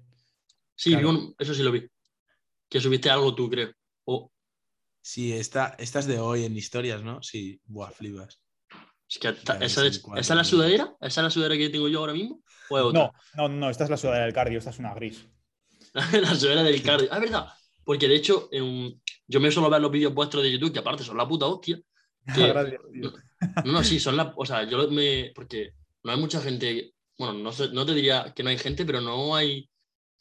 Sí, 0.76 0.92
Claro. 0.92 1.12
vi 1.12 1.16
un- 1.18 1.36
eso 1.38 1.54
sí 1.54 1.64
lo 1.64 1.72
vi. 1.72 1.88
Que 2.68 2.80
subiste 2.82 3.10
algo 3.10 3.34
tú, 3.36 3.50
creo. 3.50 3.72
O 4.06 4.32
Sí, 5.02 5.34
esta, 5.34 5.76
esta 5.80 6.00
es 6.00 6.06
de 6.08 6.20
hoy 6.20 6.44
en 6.46 6.58
historias, 6.58 7.02
¿no? 7.04 7.24
Sí, 7.24 7.60
buah, 7.66 7.92
flipas. 7.92 8.42
Es 9.10 9.18
que 9.20 9.28
esa, 9.66 9.86
es, 9.86 10.04
¿esa 10.18 10.18
es 10.18 10.30
la 10.30 10.44
sudadera? 10.44 10.96
¿Esa 11.02 11.22
es 11.22 11.24
la 11.24 11.30
sudadera 11.32 11.58
que 11.58 11.70
tengo 11.70 11.88
yo 11.88 12.00
ahora 12.00 12.14
mismo? 12.14 12.42
¿O 12.70 12.78
es 12.78 12.84
otra? 12.84 13.12
No, 13.36 13.48
no, 13.48 13.56
no, 13.56 13.70
esta 13.70 13.84
es 13.86 13.90
la 13.90 13.98
sudadera 13.98 14.26
del 14.26 14.34
cardio, 14.34 14.60
esta 14.60 14.70
es 14.70 14.80
una 14.80 14.94
gris. 14.94 15.26
la 15.94 16.36
sudadera 16.36 16.64
del 16.64 16.82
cardio. 16.84 17.08
Ah, 17.12 17.16
es 17.16 17.22
verdad. 17.22 17.48
Porque 17.84 18.08
de 18.08 18.16
hecho, 18.16 18.50
en- 18.52 19.02
yo 19.28 19.40
me 19.40 19.52
suelo 19.52 19.70
ver 19.70 19.82
los 19.82 19.92
vídeos 19.92 20.14
vuestros 20.14 20.44
de 20.44 20.52
YouTube, 20.52 20.72
que 20.72 20.80
aparte 20.80 21.04
son 21.04 21.18
la 21.18 21.28
puta 21.28 21.48
hostia. 21.48 21.80
Que- 22.36 22.48
Gracias, 22.50 22.82
tío. 22.94 23.12
No, 23.66 23.72
no, 23.72 23.84
sí, 23.84 24.00
son 24.00 24.16
la. 24.18 24.32
O 24.36 24.46
sea, 24.46 24.64
yo 24.70 24.88
me. 24.92 25.32
Porque 25.34 25.72
no 26.04 26.12
hay 26.12 26.20
mucha 26.20 26.40
gente. 26.42 26.94
Bueno, 27.18 27.34
no, 27.34 27.52
sé- 27.52 27.70
no 27.72 27.86
te 27.86 27.94
diría 27.96 28.32
que 28.36 28.44
no 28.44 28.50
hay 28.50 28.58
gente, 28.60 28.86
pero 28.86 29.02
no 29.02 29.36
hay 29.36 29.68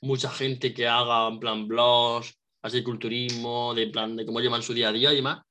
mucha 0.01 0.31
gente 0.31 0.73
que 0.73 0.87
haga 0.89 1.29
en 1.29 1.39
plan 1.39 1.69
blogs, 1.69 2.35
así 2.63 2.83
culturismo, 2.83 3.75
de 3.75 3.89
plan 3.89 4.17
de 4.17 4.25
cómo 4.25 4.41
llevan 4.41 4.63
su 4.63 4.73
día 4.73 4.89
a 4.89 4.93
día 4.93 5.13
y 5.13 5.17
demás. 5.17 5.43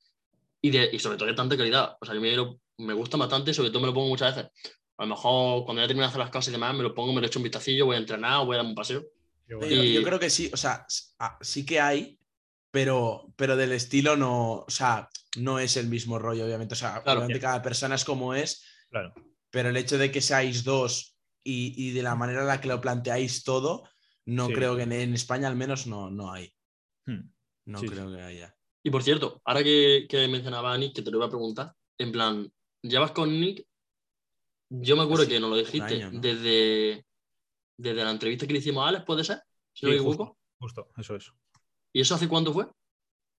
Y, 0.60 0.70
de, 0.70 0.90
y 0.92 0.98
sobre 0.98 1.16
todo 1.18 1.28
de 1.28 1.34
tanta 1.34 1.56
calidad. 1.56 1.96
O 2.00 2.04
sea, 2.04 2.14
yo 2.16 2.20
me, 2.20 2.34
me 2.78 2.94
gusta 2.94 3.16
bastante 3.16 3.50
y 3.50 3.54
sobre 3.54 3.70
todo 3.70 3.80
me 3.80 3.86
lo 3.88 3.94
pongo 3.94 4.08
muchas 4.08 4.34
veces. 4.36 4.50
A 4.96 5.04
lo 5.04 5.10
mejor 5.10 5.64
cuando 5.64 5.82
ya 5.82 5.86
termino 5.88 6.04
de 6.06 6.08
hacer 6.08 6.20
las 6.20 6.30
cosas 6.30 6.48
y 6.48 6.52
demás, 6.52 6.74
me 6.74 6.82
lo 6.82 6.94
pongo, 6.94 7.12
me 7.12 7.20
lo 7.20 7.26
echo 7.26 7.38
un 7.38 7.44
vistacillo, 7.44 7.86
voy 7.86 7.96
a 7.96 8.00
entrenar, 8.00 8.44
voy 8.44 8.54
a 8.54 8.58
dar 8.58 8.66
un 8.66 8.74
paseo. 8.74 9.04
Yo, 9.46 9.58
Y- 9.68 9.94
yo 9.94 10.02
creo 10.02 10.18
que 10.18 10.30
sí, 10.30 10.50
o 10.52 10.56
sea, 10.56 10.86
ah, 11.18 11.38
sí 11.40 11.64
que 11.64 11.80
hay, 11.80 12.18
pero, 12.70 13.32
pero 13.36 13.56
del 13.56 13.72
estilo 13.72 14.16
no, 14.16 14.64
o 14.66 14.70
sea, 14.70 15.08
no 15.38 15.58
es 15.58 15.76
el 15.76 15.86
mismo 15.88 16.18
rollo, 16.18 16.44
obviamente. 16.44 16.74
O 16.74 16.76
sea, 16.76 17.02
Claro. 17.02 17.20
obviamente 17.20 17.40
cada 17.40 17.62
persona 17.62 17.94
es 17.94 18.04
como 18.04 18.34
es, 18.34 18.64
Claro. 18.90 19.14
pero 19.50 19.68
el 19.70 19.76
hecho 19.76 19.98
de 19.98 20.10
que 20.10 20.20
seáis 20.20 20.64
dos 20.64 21.16
y, 21.44 21.72
y 21.76 21.92
de 21.92 22.02
la 22.02 22.14
manera 22.14 22.40
en 22.42 22.48
la 22.48 22.60
que 22.60 22.68
lo 22.68 22.80
planteáis 22.80 23.42
todo, 23.44 23.84
no 24.26 24.48
Sí. 24.48 24.52
creo 24.52 24.76
que 24.76 24.82
en, 24.82 24.92
en 24.92 25.14
España 25.14 25.48
al 25.48 25.56
menos 25.56 25.86
no, 25.86 26.10
no 26.10 26.32
hay. 26.32 26.52
Hmm. 27.06 27.30
No 27.66 27.80
Sí, 27.80 27.86
creo 27.88 28.10
que 28.10 28.20
haya. 28.20 28.54
Y 28.82 28.90
por 28.90 29.02
cierto, 29.02 29.40
ahora 29.44 29.62
que, 29.62 30.06
que 30.08 30.26
mencionaba 30.28 30.72
a 30.74 30.78
Nick, 30.78 30.94
que 30.94 31.02
te 31.02 31.10
lo 31.10 31.18
iba 31.18 31.26
a 31.26 31.30
preguntar, 31.30 31.74
en 31.98 32.12
plan, 32.12 32.52
¿llevas 32.82 33.12
con 33.12 33.30
Nick? 33.40 33.66
Yo 34.70 34.96
me 34.96 35.02
acuerdo 35.02 35.26
que 35.26 35.40
nos 35.40 35.50
lo 35.50 35.56
dijiste 35.56 35.80
año, 35.94 36.10
¿no? 36.12 36.20
desde, 36.20 37.04
desde 37.76 38.04
la 38.04 38.10
entrevista 38.10 38.46
que 38.46 38.52
le 38.52 38.58
hicimos 38.60 38.84
a 38.84 38.88
Alex, 38.88 39.04
¿puede 39.04 39.24
ser? 39.24 39.42
Si 39.72 39.86
no 39.86 39.92
Sí, 39.92 39.96
me 39.96 39.96
equivoco. 39.96 40.24
justo, 40.24 40.38
justo, 40.58 40.88
eso 40.98 41.16
es. 41.16 41.32
¿Y 41.92 42.00
eso 42.00 42.14
hace 42.14 42.28
cuánto 42.28 42.52
fue? 42.52 42.66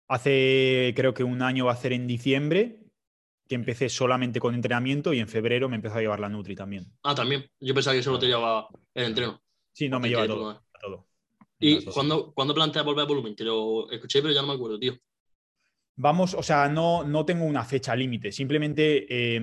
Hace, 0.09 0.95
creo 0.97 1.13
que 1.13 1.23
un 1.25 1.43
año 1.43 1.67
va 1.67 1.73
a 1.73 1.77
ser 1.77 1.93
en 1.93 2.07
diciembre, 2.07 2.81
que 3.47 3.55
empecé 3.55 3.89
solamente 3.89 4.41
con 4.41 4.55
entrenamiento 4.55 5.13
y 5.13 5.21
en 5.21 5.29
febrero 5.29 5.69
me 5.69 5.77
empezó 5.77 5.97
a 5.97 6.01
llevar 6.01 6.21
la 6.21 6.29
Nutri 6.29 6.55
también. 6.55 6.87
Ah, 7.03 7.15
también. 7.15 7.47
Yo 7.61 7.75
pensaba 7.75 7.95
que 7.97 8.03
solo 8.03 8.19
te 8.19 8.27
llevaba 8.27 8.69
el 8.95 9.05
entreno. 9.07 9.43
Sí, 9.73 9.89
no 9.89 10.01
me 10.01 10.09
lleva 10.09 10.27
todo. 10.27 10.51
a 10.51 10.63
todo. 10.81 11.07
¿Y 11.61 11.85
cuándo, 11.85 12.33
cuándo 12.33 12.55
planteas 12.55 12.85
volver 12.85 13.03
al 13.03 13.09
volumen? 13.09 13.35
Que 13.35 13.45
lo 13.45 13.91
escuché, 13.91 14.23
pero 14.23 14.33
ya 14.33 14.43
no 14.43 14.49
me 14.49 14.55
acuerdo, 14.55 14.79
tío. 14.79 14.95
Vamos, 16.01 16.35
o 16.35 16.43
sea, 16.45 16.69
no, 16.69 17.03
no 17.03 17.25
tengo 17.25 17.45
una 17.45 17.65
fecha 17.65 17.97
límite. 17.97 18.31
Simplemente, 18.31 19.07
eh, 19.11 19.41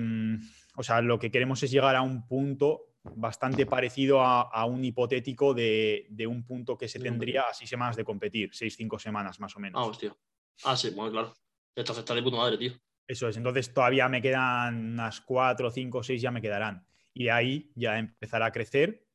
o 0.74 0.82
sea, 0.82 1.02
lo 1.02 1.18
que 1.18 1.30
queremos 1.30 1.62
es 1.62 1.70
llegar 1.70 1.94
a 1.94 2.00
un 2.00 2.26
punto 2.26 2.94
bastante 3.14 3.66
parecido 3.66 4.22
a, 4.22 4.40
a 4.40 4.64
un 4.64 4.82
hipotético 4.82 5.52
de, 5.52 6.06
de 6.08 6.26
un 6.26 6.44
punto 6.44 6.78
que 6.78 6.88
se 6.88 6.98
tendría 6.98 7.42
a 7.42 7.52
seis 7.52 7.68
semanas 7.68 7.94
de 7.94 8.04
competir, 8.04 8.50
seis, 8.54 8.74
cinco 8.74 8.98
semanas 8.98 9.38
más 9.38 9.54
o 9.54 9.60
menos. 9.60 9.80
Ah, 9.80 9.84
hostia. 9.86 10.16
Ah, 10.64 10.74
sí, 10.76 10.90
bueno, 10.90 11.12
claro. 11.12 11.34
Entonces 11.74 12.00
está 12.00 12.14
de 12.14 12.22
puta 12.22 12.38
madre, 12.38 12.56
tío. 12.56 12.72
Eso 13.06 13.28
es, 13.28 13.36
entonces 13.36 13.72
todavía 13.72 14.08
me 14.08 14.22
quedan 14.22 14.92
unas 14.92 15.20
cuatro, 15.20 15.70
cinco, 15.70 16.02
seis 16.02 16.22
ya 16.22 16.30
me 16.30 16.40
quedarán. 16.40 16.86
Y 17.12 17.24
de 17.24 17.30
ahí 17.32 17.72
ya 17.74 17.98
empezará 17.98 18.46
a 18.46 18.52
crecer 18.52 19.06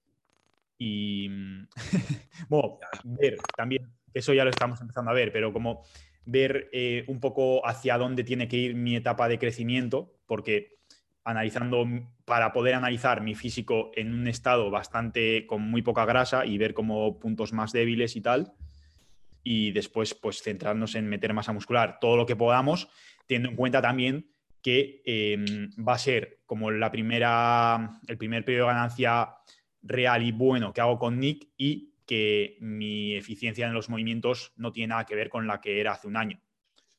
y, 0.77 1.27
bueno, 2.49 2.77
ver 3.03 3.37
también, 3.57 3.91
eso 4.13 4.31
ya 4.31 4.43
lo 4.43 4.51
estamos 4.51 4.79
empezando 4.79 5.09
a 5.09 5.15
ver, 5.15 5.31
pero 5.31 5.51
como 5.51 5.83
ver 6.25 6.69
eh, 6.71 7.03
un 7.07 7.19
poco 7.19 7.65
hacia 7.65 7.97
dónde 7.97 8.23
tiene 8.23 8.47
que 8.47 8.57
ir 8.57 8.75
mi 8.75 8.95
etapa 8.95 9.27
de 9.27 9.39
crecimiento, 9.39 10.13
porque 10.25 10.79
analizando, 11.23 11.85
para 12.25 12.51
poder 12.51 12.75
analizar 12.75 13.21
mi 13.21 13.35
físico 13.35 13.91
en 13.95 14.13
un 14.13 14.27
estado 14.27 14.69
bastante 14.71 15.45
con 15.45 15.61
muy 15.61 15.81
poca 15.81 16.05
grasa 16.05 16.45
y 16.45 16.57
ver 16.57 16.73
como 16.73 17.19
puntos 17.19 17.53
más 17.53 17.71
débiles 17.71 18.15
y 18.15 18.21
tal, 18.21 18.53
y 19.43 19.71
después 19.71 20.13
pues 20.13 20.41
centrarnos 20.41 20.95
en 20.95 21.07
meter 21.07 21.33
masa 21.33 21.53
muscular 21.53 21.97
todo 21.99 22.17
lo 22.17 22.25
que 22.25 22.35
podamos, 22.35 22.89
teniendo 23.27 23.49
en 23.49 23.55
cuenta 23.55 23.81
también 23.81 24.27
que 24.61 25.01
eh, 25.05 25.43
va 25.77 25.93
a 25.93 25.97
ser 25.97 26.41
como 26.45 26.69
la 26.69 26.91
primera, 26.91 27.99
el 28.07 28.17
primer 28.17 28.45
periodo 28.45 28.67
de 28.67 28.73
ganancia 28.73 29.35
real 29.81 30.23
y 30.23 30.31
bueno 30.31 30.73
que 30.73 30.81
hago 30.81 30.99
con 30.99 31.19
Nick 31.19 31.47
y 31.57 31.90
que 32.11 32.57
mi 32.59 33.15
eficiencia 33.15 33.65
en 33.65 33.73
los 33.73 33.87
movimientos 33.87 34.51
no 34.57 34.73
tiene 34.73 34.89
nada 34.89 35.05
que 35.05 35.15
ver 35.15 35.29
con 35.29 35.47
la 35.47 35.61
que 35.61 35.79
era 35.79 35.93
hace 35.93 36.09
un 36.09 36.17
año. 36.17 36.41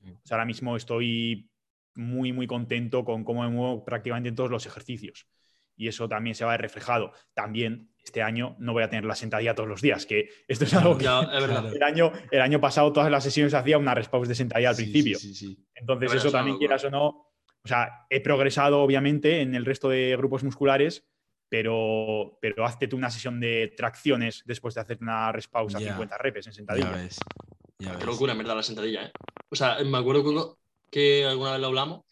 O 0.00 0.06
sea, 0.24 0.36
ahora 0.36 0.46
mismo 0.46 0.74
estoy 0.74 1.50
muy, 1.94 2.32
muy 2.32 2.46
contento 2.46 3.04
con 3.04 3.22
cómo 3.22 3.42
me 3.42 3.50
muevo 3.50 3.84
prácticamente 3.84 4.30
en 4.30 4.34
todos 4.36 4.50
los 4.50 4.64
ejercicios. 4.64 5.28
Y 5.76 5.88
eso 5.88 6.08
también 6.08 6.34
se 6.34 6.46
va 6.46 6.52
a 6.52 6.54
ver 6.54 6.62
reflejado. 6.62 7.12
También 7.34 7.90
este 8.02 8.22
año 8.22 8.56
no 8.58 8.72
voy 8.72 8.84
a 8.84 8.88
tener 8.88 9.04
la 9.04 9.14
sentadilla 9.14 9.54
todos 9.54 9.68
los 9.68 9.82
días, 9.82 10.06
que 10.06 10.30
esto 10.48 10.64
es 10.64 10.72
algo 10.72 10.96
que 10.96 11.04
es 11.04 11.10
el 11.76 11.82
año, 11.82 12.10
el 12.30 12.40
año 12.40 12.58
pasado 12.58 12.90
todas 12.90 13.10
las 13.10 13.22
sesiones 13.22 13.52
hacía 13.52 13.76
una 13.76 13.94
respawn 13.94 14.26
de 14.26 14.34
sentadilla 14.34 14.70
al 14.70 14.76
Sí, 14.76 14.84
principio. 14.84 15.18
Sí. 15.18 15.58
Entonces, 15.74 16.14
eso 16.14 16.30
también, 16.30 16.56
quieras 16.56 16.82
o 16.84 16.90
no, 16.90 17.06
o 17.06 17.68
sea, 17.68 18.06
he 18.08 18.22
progresado 18.22 18.80
obviamente 18.80 19.42
en 19.42 19.54
el 19.54 19.66
resto 19.66 19.90
de 19.90 20.16
grupos 20.16 20.42
musculares, 20.42 21.06
pero, 21.52 22.38
pero 22.40 22.64
hazte 22.64 22.88
tú 22.88 22.96
una 22.96 23.10
sesión 23.10 23.38
de 23.38 23.74
tracciones 23.76 24.42
después 24.46 24.74
de 24.74 24.80
hacer 24.80 24.96
una 25.02 25.30
respausa 25.32 25.76
a 25.76 25.80
Ya. 25.82 25.88
50 25.88 26.16
repes 26.16 26.46
en 26.46 26.52
Ya 26.52 26.56
sentadilla. 26.56 26.90
ves. 26.92 27.18
ya 27.78 27.90
Qué 27.90 27.96
ves. 27.98 28.06
locura, 28.06 28.32
en 28.32 28.38
verdad, 28.38 28.56
la 28.56 28.62
sentadilla, 28.62 29.04
¿eh? 29.04 29.12
O 29.50 29.54
sea, 29.54 29.76
me 29.84 29.98
acuerdo 29.98 30.56
que, 30.90 31.26
alguna 31.26 31.52
vez 31.52 31.60
lo 31.60 31.66
hablamos 31.66 32.06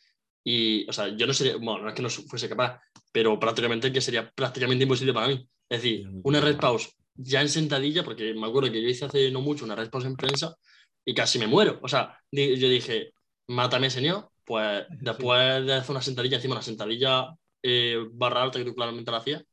y, 0.44 0.86
o 0.90 0.92
sea, 0.92 1.08
yo 1.16 1.26
no 1.26 1.32
sería, 1.32 1.56
bueno, 1.56 1.78
no 1.78 1.88
es 1.88 1.94
que 1.94 2.02
no 2.02 2.10
fuese 2.10 2.50
capaz, 2.50 2.82
pero 3.12 3.40
prácticamente 3.40 3.90
que 3.90 4.02
sería 4.02 4.30
prácticamente 4.30 4.82
imposible 4.82 5.14
para 5.14 5.28
mí. 5.28 5.48
Es 5.70 5.82
decir, 5.82 6.06
una 6.22 6.42
red 6.42 6.58
pause 6.58 6.94
ya 7.14 7.40
en 7.40 7.48
sentadilla, 7.48 8.04
porque 8.04 8.34
me 8.34 8.46
acuerdo 8.46 8.70
que 8.70 8.82
yo 8.82 8.88
hice 8.90 9.06
hace 9.06 9.30
no 9.30 9.40
mucho 9.40 9.64
una 9.64 9.74
red 9.74 9.88
pause 9.88 10.04
en 10.04 10.16
prensa 10.16 10.54
y 11.02 11.14
casi 11.14 11.38
me 11.38 11.46
muero. 11.46 11.78
O 11.80 11.88
sea, 11.88 12.14
yo 12.30 12.68
dije, 12.68 13.14
mátame, 13.46 13.88
señor, 13.88 14.28
pues 14.44 14.84
después 14.90 15.64
de 15.64 15.72
hacer 15.76 15.92
una 15.92 16.02
sentadilla, 16.02 16.36
encima 16.36 16.56
una 16.56 16.62
sentadilla 16.62 17.34
eh, 17.62 17.96
barra 18.12 18.42
alta 18.42 18.58
que 18.58 18.64
tú 18.64 18.74
claramente 18.74 19.10
la 19.10 19.18
hacías, 19.18 19.44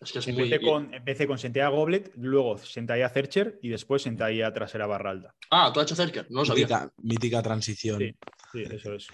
es 0.00 0.12
que 0.12 0.18
es 0.18 0.28
muy... 0.28 0.44
Empecé, 0.44 0.60
con, 0.60 0.94
empecé 0.94 1.26
con 1.26 1.38
sentadilla 1.38 1.68
goblet, 1.68 2.12
luego 2.16 2.58
sentadilla 2.58 3.08
Cercher 3.08 3.58
y 3.62 3.68
después 3.68 4.02
sentadilla 4.02 4.52
trasera 4.52 4.86
barra 4.86 5.10
alta. 5.10 5.34
Ah, 5.50 5.70
tú 5.72 5.80
has 5.80 5.86
hecho 5.86 5.94
Cerker, 5.94 6.26
no 6.30 6.40
lo 6.40 6.46
sabía. 6.46 6.66
Mítica, 6.66 6.92
mítica 6.98 7.42
transición. 7.42 7.98
Sí. 7.98 8.14
Sí, 8.52 8.64
eso 8.70 8.94
es. 8.94 9.08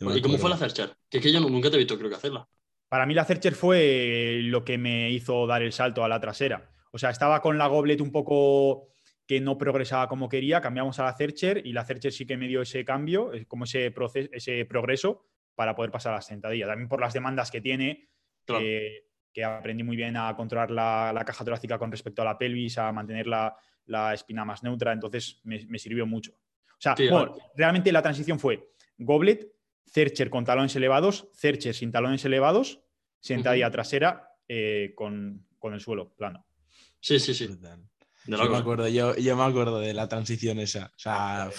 ¿Y 0.00 0.20
cómo 0.20 0.38
fue 0.38 0.50
la. 0.50 0.56
Cercher? 0.56 0.96
Que 1.08 1.18
es 1.18 1.22
que 1.22 1.32
yo 1.32 1.40
nunca 1.40 1.70
te 1.70 1.76
he 1.76 1.78
visto, 1.78 1.96
creo 1.96 2.10
que 2.10 2.16
hacerla. 2.16 2.48
Para 2.88 3.06
mí 3.06 3.14
la 3.14 3.24
Cercher 3.24 3.54
fue 3.54 4.40
lo 4.42 4.64
que 4.64 4.78
me 4.78 5.10
hizo 5.10 5.46
dar 5.46 5.62
el 5.62 5.72
salto 5.72 6.04
a 6.04 6.08
la 6.08 6.20
trasera. 6.20 6.70
O 6.90 6.98
sea, 6.98 7.10
estaba 7.10 7.40
con 7.40 7.58
la 7.58 7.66
Goblet 7.66 8.00
un 8.00 8.12
poco 8.12 8.88
que 9.26 9.40
no 9.40 9.56
progresaba 9.56 10.08
como 10.08 10.28
quería, 10.28 10.60
cambiamos 10.60 10.98
a 10.98 11.04
la 11.04 11.16
Cercher 11.16 11.66
y 11.66 11.72
la 11.72 11.84
Cercher 11.84 12.12
sí 12.12 12.26
que 12.26 12.36
me 12.36 12.46
dio 12.46 12.62
ese 12.62 12.84
cambio, 12.84 13.32
eh, 13.32 13.46
como 13.46 13.64
ese, 13.64 13.90
proceso, 13.90 14.28
ese 14.32 14.64
progreso 14.64 15.26
para 15.54 15.74
poder 15.74 15.90
pasar 15.90 16.12
a 16.12 16.16
la 16.16 16.22
sentadilla. 16.22 16.66
También 16.66 16.88
por 16.88 17.00
las 17.00 17.12
demandas 17.14 17.50
que 17.50 17.60
tiene, 17.60 18.08
Claro. 18.44 18.62
que, 18.62 19.06
que 19.32 19.42
aprendí 19.44 19.82
muy 19.82 19.96
bien 19.96 20.16
a 20.16 20.34
controlar 20.36 20.70
la, 20.70 21.12
la 21.14 21.24
caja 21.24 21.44
torácica 21.44 21.78
con 21.78 21.90
respecto 21.90 22.22
a 22.22 22.24
la 22.26 22.36
pelvis, 22.38 22.76
a 22.78 22.92
mantener 22.92 23.26
la, 23.26 23.56
la 23.86 24.14
espina 24.14 24.44
más 24.44 24.62
neutra, 24.62 24.92
entonces 24.92 25.40
me, 25.44 25.64
me 25.66 25.78
sirvió 25.78 26.06
mucho. 26.06 26.32
O 26.32 26.76
sea, 26.78 26.96
Sí, 26.96 27.08
bueno, 27.08 27.34
realmente 27.56 27.90
la 27.92 28.02
transición 28.02 28.38
fue 28.38 28.70
Goblet, 28.98 29.50
Cercher 29.86 30.28
con 30.30 30.44
talones 30.44 30.74
elevados, 30.76 31.28
Cercher 31.34 31.74
sin 31.74 31.90
talones 31.92 32.24
elevados, 32.24 32.80
sentadilla 33.20 33.70
trasera 33.70 34.28
eh, 34.48 34.92
con, 34.94 35.46
con 35.58 35.72
el 35.74 35.80
suelo 35.80 36.14
plano. 36.14 36.46
Sí, 37.00 37.18
sí, 37.18 37.32
sí. 37.34 37.48
Yo 38.26 38.48
me 38.50 38.56
acuerdo, 38.56 38.88
yo, 38.88 39.14
yo 39.16 39.36
me 39.36 39.44
acuerdo 39.44 39.80
de 39.80 39.94
la 39.94 40.08
transición 40.08 40.58
esa. 40.58 40.86
O 40.86 40.98
sea, 40.98 41.50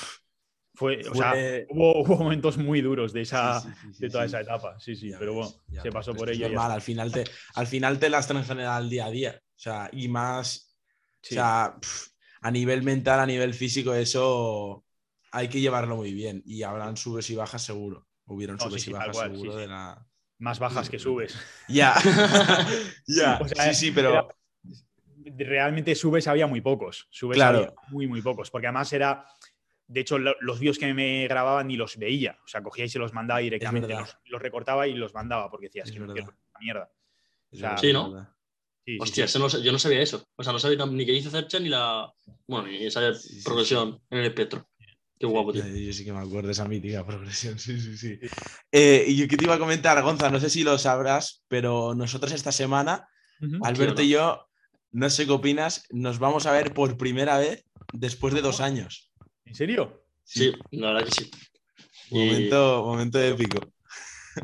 Fue, 0.75 1.01
o 1.09 1.15
sea, 1.15 1.33
hubo, 1.69 2.01
hubo 2.03 2.17
momentos 2.17 2.57
muy 2.57 2.81
duros 2.81 3.13
de, 3.13 3.21
esa, 3.21 3.61
Sí, 3.61 3.69
sí, 3.69 3.75
sí, 3.81 3.93
sí, 3.93 4.01
de 4.03 4.09
toda 4.09 4.25
esa 4.25 4.41
etapa. 4.41 4.79
Sí, 4.79 4.95
sí, 4.95 5.11
pero 5.17 5.33
bueno, 5.33 5.51
ya 5.67 5.81
se 5.81 5.91
pasó 5.91 6.13
por 6.13 6.29
ello. 6.29 6.47
normal, 6.49 6.71
al 6.71 6.81
final 6.81 7.11
te, 7.11 7.23
al 7.55 7.67
final 7.67 7.97
te 7.99 8.09
las 8.09 8.29
en 8.29 8.43
general 8.43 8.89
día 8.89 9.05
a 9.05 9.11
día. 9.11 9.39
O 9.41 9.57
sea, 9.59 9.89
y 9.93 10.07
más, 10.09 10.77
o 11.23 11.33
sea, 11.33 11.77
a 12.41 12.51
nivel 12.51 12.83
mental, 12.83 13.19
a 13.19 13.25
nivel 13.25 13.53
físico, 13.53 13.93
eso 13.93 14.83
hay 15.31 15.47
que 15.47 15.59
llevarlo 15.61 15.95
muy 15.95 16.13
bien. 16.13 16.41
Y 16.45 16.63
habrán 16.63 16.97
subes 16.97 17.29
y 17.29 17.35
bajas 17.35 17.61
seguro. 17.61 18.07
Hubieron 18.25 18.57
No, 18.57 18.69
subes 18.69 18.87
y 18.87 18.91
bajas 18.91 19.15
cual, 19.15 19.31
seguro 19.31 19.53
sí. 19.53 19.57
de 19.59 19.67
la. 19.67 20.05
Más 20.39 20.59
bajas 20.59 20.89
que 20.89 20.99
subes. 20.99 21.37
Ya. 21.69 21.95
ya. 23.07 23.39
o 23.41 23.47
sea, 23.47 23.73
sí, 23.73 23.85
sí, 23.87 23.91
pero. 23.91 24.11
era- 24.11 24.27
realmente 25.37 25.95
subes 25.95 26.27
había 26.27 26.47
muy 26.47 26.61
pocos. 26.61 27.07
Subes 27.09 27.37
Claro. 27.37 27.57
había 27.59 27.73
muy, 27.89 28.07
muy 28.07 28.21
pocos. 28.21 28.51
Porque 28.51 28.67
además 28.67 28.91
era. 28.93 29.25
De 29.87 30.01
hecho, 30.01 30.17
lo- 30.17 30.35
los 30.41 30.59
vídeos 30.59 30.79
que 30.79 30.93
me 30.93 31.27
grababan 31.27 31.67
ni 31.67 31.75
los 31.77 31.97
veía. 31.97 32.37
O 32.43 32.47
sea, 32.47 32.63
cogía 32.63 32.85
y 32.85 32.89
se 32.89 32.99
los 32.99 33.13
mandaba 33.13 33.39
directamente. 33.41 33.93
Los, 33.93 34.17
los 34.25 34.41
recortaba 34.41 34.87
y 34.87 34.93
los 34.95 35.13
mandaba 35.13 35.49
porque 35.51 35.67
decía, 35.67 35.83
es, 35.83 35.91
que 35.91 35.99
no 35.99 36.11
quiero 36.11 36.31
esta 36.31 36.59
mierda. 36.59 36.91
sea, 37.51 37.77
Sí, 37.77 37.93
¿no? 37.93 38.11
verdad. 38.11 38.29
Sí, 38.85 38.91
sí, 38.93 38.97
Hostia, 38.99 39.27
sí. 39.27 39.63
yo 39.63 39.71
no 39.71 39.79
sabía 39.79 40.01
eso. 40.01 40.23
O 40.35 40.43
sea, 40.43 40.53
no 40.53 40.59
sabía 40.59 40.85
ni 40.85 41.05
que 41.05 41.13
hizo 41.13 41.29
Cercha 41.31 41.59
ni 41.59 41.69
la. 41.69 42.11
Bueno, 42.47 42.67
ni 42.67 42.85
esa 42.85 43.13
Sí, 43.15 43.39
sí, 43.39 43.43
progresión 43.43 43.99
en 44.09 44.19
el 44.19 44.25
espectro. 44.25 44.67
Qué 45.17 45.25
guapo, 45.25 45.53
tío. 45.53 45.65
Yo 45.65 45.93
sí 45.93 46.03
que 46.03 46.11
me 46.13 46.19
acuerdo 46.19 46.47
de 46.47 46.51
esa 46.51 46.67
mítica 46.67 47.05
progresión, 47.05 47.57
sí, 47.59 47.79
sí, 47.79 47.97
sí. 47.97 48.19
Eh, 48.71 49.05
y 49.07 49.15
yo 49.15 49.27
que 49.27 49.37
te 49.37 49.45
iba 49.45 49.55
a 49.55 49.59
comentar, 49.59 49.99
Gonza, 50.03 50.29
no 50.29 50.39
sé 50.39 50.49
si 50.49 50.63
lo 50.63 50.77
sabrás, 50.77 51.43
pero 51.47 51.95
nosotros 51.95 52.31
esta 52.31 52.51
semana. 52.51 53.07
Alberto 53.63 54.01
y 54.01 54.09
yo, 54.09 54.47
no 54.91 55.09
sé 55.09 55.25
qué 55.25 55.31
opinas, 55.31 55.83
nos 55.91 56.19
vamos 56.19 56.45
a 56.45 56.51
ver 56.51 56.73
por 56.73 56.97
primera 56.97 57.37
vez 57.37 57.65
después 57.93 58.33
de 58.33 58.41
dos 58.41 58.61
años. 58.61 59.11
¿En 59.45 59.55
serio? 59.55 60.05
Sí, 60.23 60.51
la 60.71 60.93
verdad 60.93 61.05
que 61.05 61.11
sí. 61.11 61.31
Y- 62.09 62.15
Momento, 62.15 62.83
momento 62.85 63.21
épico. 63.21 63.59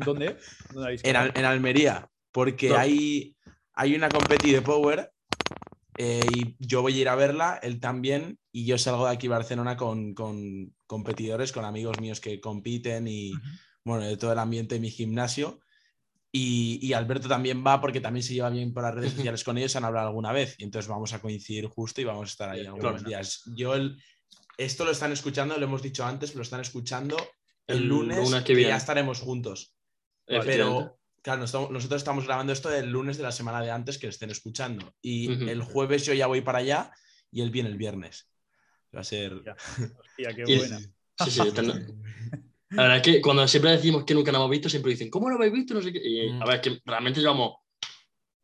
¿Dónde? 0.04 0.36
¿Dónde 0.70 0.86
habéis 0.86 1.02
En, 1.04 1.12
quedado? 1.12 1.30
Al- 1.30 1.38
en 1.38 1.44
Almería, 1.44 2.10
porque 2.30 2.76
hay, 2.76 3.36
hay 3.74 3.94
una 3.94 4.08
competi 4.08 4.52
de 4.52 4.62
Power 4.62 5.12
eh, 5.98 6.20
y 6.34 6.56
yo 6.58 6.82
voy 6.82 6.98
a 6.98 7.00
ir 7.02 7.08
a 7.08 7.14
verla, 7.14 7.60
él 7.62 7.78
también, 7.80 8.38
y 8.50 8.64
yo 8.64 8.78
salgo 8.78 9.06
de 9.06 9.12
aquí 9.12 9.26
a 9.26 9.30
Barcelona 9.30 9.76
con, 9.76 10.14
con 10.14 10.74
competidores, 10.86 11.52
con 11.52 11.64
amigos 11.64 12.00
míos 12.00 12.20
que 12.20 12.40
compiten 12.40 13.06
y, 13.08 13.32
bueno, 13.84 14.04
de 14.04 14.16
todo 14.16 14.32
el 14.32 14.38
ambiente 14.38 14.76
de 14.76 14.80
mi 14.80 14.90
gimnasio. 14.90 15.60
Y, 16.34 16.78
y 16.80 16.94
Alberto 16.94 17.28
también 17.28 17.62
va 17.64 17.78
porque 17.78 18.00
también 18.00 18.22
se 18.22 18.32
lleva 18.32 18.48
bien 18.48 18.72
por 18.72 18.84
las 18.84 18.94
redes 18.94 19.12
sociales 19.12 19.44
con 19.44 19.58
ellos, 19.58 19.76
han 19.76 19.84
hablado 19.84 20.08
alguna 20.08 20.32
vez, 20.32 20.54
y 20.58 20.64
entonces 20.64 20.88
vamos 20.88 21.12
a 21.12 21.20
coincidir 21.20 21.66
justo 21.66 22.00
y 22.00 22.04
vamos 22.04 22.22
a 22.30 22.32
estar 22.32 22.48
ahí 22.48 22.60
algunos 22.60 23.02
claro. 23.02 23.08
días. 23.08 23.42
Yo 23.54 23.74
el, 23.74 24.02
esto 24.58 24.84
lo 24.84 24.90
están 24.90 25.12
escuchando, 25.12 25.56
lo 25.56 25.64
hemos 25.64 25.82
dicho 25.82 26.04
antes, 26.04 26.30
pero 26.30 26.38
lo 26.38 26.42
están 26.44 26.60
escuchando 26.60 27.16
el, 27.66 27.78
El 27.78 27.88
lunes, 27.88 28.18
lunes 28.18 28.42
que 28.44 28.54
viene. 28.54 28.70
ya 28.70 28.76
estaremos 28.76 29.20
juntos. 29.20 29.74
Pero, 30.26 30.98
claro, 31.22 31.40
nosotros 31.40 31.92
estamos 32.00 32.24
grabando 32.24 32.52
esto 32.52 32.72
el 32.72 32.90
lunes 32.90 33.16
de 33.16 33.22
la 33.24 33.32
semana 33.32 33.60
de 33.60 33.70
antes 33.70 33.98
que 33.98 34.06
lo 34.06 34.10
estén 34.10 34.30
escuchando. 34.30 34.94
Y 35.02 35.48
el 35.48 35.62
jueves 35.62 36.04
yo 36.06 36.14
ya 36.14 36.26
voy 36.26 36.40
para 36.40 36.58
allá 36.58 36.90
y 37.30 37.40
él 37.42 37.50
viene 37.50 37.68
el 37.68 37.76
viernes. 37.76 38.28
Va 38.94 39.00
a 39.00 39.04
ser. 39.04 39.42
Ya. 39.44 39.52
Hostia, 39.54 40.34
qué 40.34 40.44
Y- 40.46 40.58
buena. 40.58 40.78
Sí, 41.24 41.30
sí, 41.30 41.52
ten- 41.54 42.02
La 42.70 42.82
verdad 42.84 42.96
es 42.98 43.02
que 43.02 43.20
cuando 43.20 43.46
siempre 43.46 43.70
decimos 43.72 44.04
que 44.04 44.14
nunca 44.14 44.32
lo 44.32 44.38
hemos 44.38 44.50
visto, 44.50 44.68
siempre 44.68 44.92
dicen, 44.92 45.10
¿cómo 45.10 45.28
lo 45.28 45.36
habéis 45.36 45.52
visto? 45.52 45.74
No 45.74 45.82
sé 45.82 45.92
qué. 45.92 46.00
Y, 46.02 46.30
Mm. 46.30 46.42
a 46.42 46.46
ver, 46.46 46.54
es 46.56 46.60
que 46.62 46.80
realmente 46.86 47.20
llevamos 47.20 47.56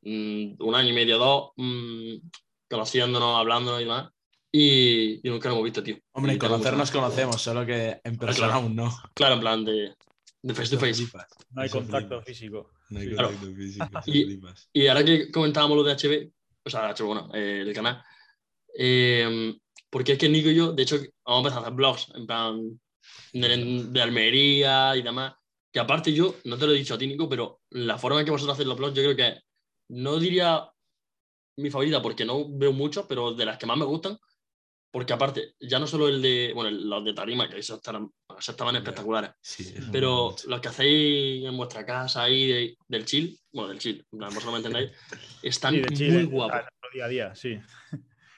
mm, 0.03 0.55
un 0.63 0.75
año 0.75 0.91
y 0.91 0.93
medio, 0.93 1.19
dos, 1.19 1.51
mm, 1.57 2.15
conociéndonos, 2.71 3.37
hablándonos 3.39 3.81
y 3.81 3.85
demás. 3.85 4.11
Y, 4.51 5.27
y 5.27 5.31
nunca 5.31 5.49
lo 5.49 5.57
hemos 5.57 5.65
visto, 5.65 5.83
tío. 5.83 5.99
Hombre, 6.13 6.35
Y 6.35 6.39
conocernos 6.39 6.91
conocemos, 6.91 7.41
solo 7.41 7.67
que 7.67 8.01
en 8.03 8.17
persona 8.17 8.49
claro. 8.49 8.63
aún 8.63 8.77
no. 8.77 8.91
Claro, 9.15 9.35
en 9.35 9.41
plan 9.41 9.65
de, 9.65 9.95
de 10.43 10.55
face 10.55 10.75
to 10.75 10.81
face. 10.81 11.07
No 11.51 11.63
hay 11.63 11.69
contacto 11.69 12.23
físico. 12.23 12.71
No 12.91 13.01
hay 13.01 13.15
contacto 13.15 13.55
físico. 13.55 13.87
Y-. 14.07 14.41
Y 14.73 14.87
ahora 14.87 15.05
que 15.05 15.31
comentábamos 15.31 15.77
lo 15.77 15.85
de 15.85 15.95
HB, 15.95 16.31
o 16.65 16.71
sea, 16.71 16.95
HB, 16.95 17.05
bueno, 17.05 17.31
eh, 17.35 17.63
el 17.67 17.75
canal, 17.75 18.03
eh, 18.79 19.55
porque 19.91 20.13
es 20.13 20.19
que 20.19 20.29
Nico 20.29 20.51
y 20.51 20.55
yo, 20.55 20.73
de 20.73 20.83
hecho, 20.83 20.97
vamos 21.25 21.27
a 21.27 21.39
empezar 21.39 21.59
a 21.59 21.61
hacer 21.63 21.75
blogs, 21.75 22.07
en 22.15 22.27
plan, 22.27 22.81
de, 23.33 23.87
de 23.91 24.03
Almería 24.03 24.97
y 24.97 25.03
demás, 25.03 25.35
que 25.73 25.81
aparte 25.81 26.13
yo, 26.13 26.37
no 26.45 26.57
te 26.57 26.67
lo 26.67 26.73
he 26.73 26.79
dicho 26.79 26.95
a 26.95 26.99
ti, 26.99 27.07
Nico, 27.07 27.29
pero 27.29 27.61
la 27.71 27.99
forma 27.99 28.21
en 28.21 28.25
que 28.25 28.31
vosotros 28.31 28.55
hacéis 28.55 28.69
los 28.69 28.79
blogs, 28.79 28.95
yo 28.95 29.03
creo 29.03 29.17
que 29.17 29.41
no 29.89 30.19
diría 30.19 30.71
mi 31.57 31.71
favorita, 31.71 32.01
porque 32.01 32.25
no 32.25 32.47
veo 32.49 32.73
muchos, 32.73 33.07
pero 33.09 33.33
de 33.33 33.45
las 33.45 33.59
que 33.59 33.67
más 33.67 33.77
me 33.77 33.85
gustan, 33.85 34.19
porque 34.91 35.13
aparte, 35.13 35.55
ya 35.61 35.79
no 35.79 35.87
solo 35.87 36.09
el 36.09 36.23
de, 36.23 36.53
bueno, 36.55 36.71
el- 36.71 36.89
los 36.89 37.05
de 37.05 37.13
Tarima, 37.13 37.49
que 37.49 37.59
esos, 37.59 37.77
estaban- 37.77 38.11
esos 38.31 38.49
estaban 38.51 38.77
espectaculares, 38.77 39.33
Sí, 39.41 39.75
pero 39.93 40.35
los 40.47 40.61
que 40.61 40.69
hacéis 40.69 41.45
en 41.45 41.57
vuestra 41.57 41.85
casa 41.85 42.23
ahí 42.25 42.47
de- 42.47 42.77
del 42.89 43.05
chill, 43.05 43.39
bueno, 43.53 43.69
del 43.69 43.79
chill, 43.79 44.05
vosotros 44.11 44.51
me 44.53 44.57
entendéis, 44.59 44.91
están 45.43 45.75
Sí, 45.75 45.81
de 45.81 45.89
Chile, 45.93 46.13
muy 46.13 46.23
sea, 46.27 46.31
guapos. 46.33 46.61
día 46.93 47.05
a 47.05 47.09
día, 47.09 47.35
sí. 47.35 47.59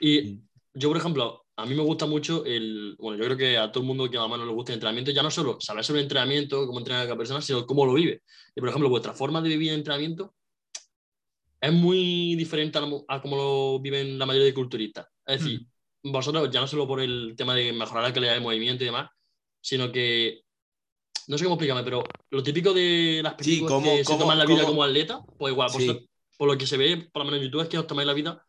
Y 0.00 0.22
Mm. 0.22 0.48
yo, 0.74 0.88
por 0.88 0.96
ejemplo, 0.98 1.46
a 1.56 1.66
mí 1.66 1.74
me 1.74 1.82
gusta 1.82 2.06
mucho 2.06 2.44
el. 2.46 2.96
Bueno, 2.98 3.18
yo 3.18 3.24
creo 3.26 3.36
que 3.36 3.58
a 3.58 3.70
todo 3.70 3.82
el 3.82 3.86
mundo 3.86 4.08
que 4.10 4.16
a 4.16 4.26
mano 4.26 4.46
le 4.46 4.52
gusta 4.52 4.72
el 4.72 4.76
entrenamiento, 4.76 5.10
ya 5.10 5.22
no 5.22 5.30
solo 5.30 5.58
saber 5.60 5.84
sobre 5.84 6.00
el 6.00 6.04
entrenamiento, 6.06 6.66
cómo 6.66 6.78
entrena 6.78 7.02
cada 7.04 7.18
persona, 7.18 7.42
sino 7.42 7.66
cómo 7.66 7.84
lo 7.84 7.92
vive. 7.94 8.22
Y, 8.56 8.60
por 8.60 8.70
ejemplo, 8.70 8.88
vuestra 8.88 9.12
forma 9.12 9.42
de 9.42 9.50
vivir 9.50 9.68
el 9.70 9.76
entrenamiento 9.78 10.34
es 11.60 11.72
muy 11.72 12.34
diferente 12.36 12.78
a, 12.78 12.82
a 13.08 13.20
cómo 13.20 13.36
lo 13.36 13.80
viven 13.80 14.18
la 14.18 14.24
mayoría 14.26 14.46
de 14.46 14.54
culturistas. 14.54 15.06
Es 15.26 15.42
decir, 15.42 15.66
vosotros, 16.02 16.50
ya 16.50 16.60
no 16.60 16.66
solo 16.66 16.86
por 16.86 17.00
el 17.00 17.34
tema 17.36 17.54
de 17.54 17.72
mejorar 17.72 18.04
la 18.04 18.12
calidad 18.12 18.34
de 18.34 18.40
movimiento 18.40 18.82
y 18.84 18.86
demás, 18.86 19.10
sino 19.60 19.90
que. 19.92 20.42
No 21.26 21.38
sé 21.38 21.44
cómo 21.44 21.54
explicarme, 21.54 21.84
pero 21.84 22.02
lo 22.30 22.42
típico 22.42 22.72
de 22.72 23.20
las 23.22 23.34
Sí, 23.38 23.44
películas 23.60 23.72
cómo- 23.72 23.96
que 23.96 24.04
se 24.04 24.16
toman 24.16 24.38
la 24.38 24.44
vida 24.46 24.60
cómo- 24.62 24.68
como 24.68 24.84
atleta, 24.84 25.20
pues 25.38 25.52
igual, 25.52 25.70
Sí. 25.70 25.78
vosotros- 25.86 26.08
por 26.36 26.48
lo 26.48 26.58
que 26.58 26.66
se 26.66 26.76
ve, 26.76 27.08
por 27.12 27.20
lo 27.20 27.24
menos 27.26 27.38
en 27.40 27.44
YouTube, 27.46 27.62
es 27.62 27.68
que 27.68 27.78
os 27.78 27.86
tomáis 27.86 28.06
la 28.06 28.14
vida 28.14 28.44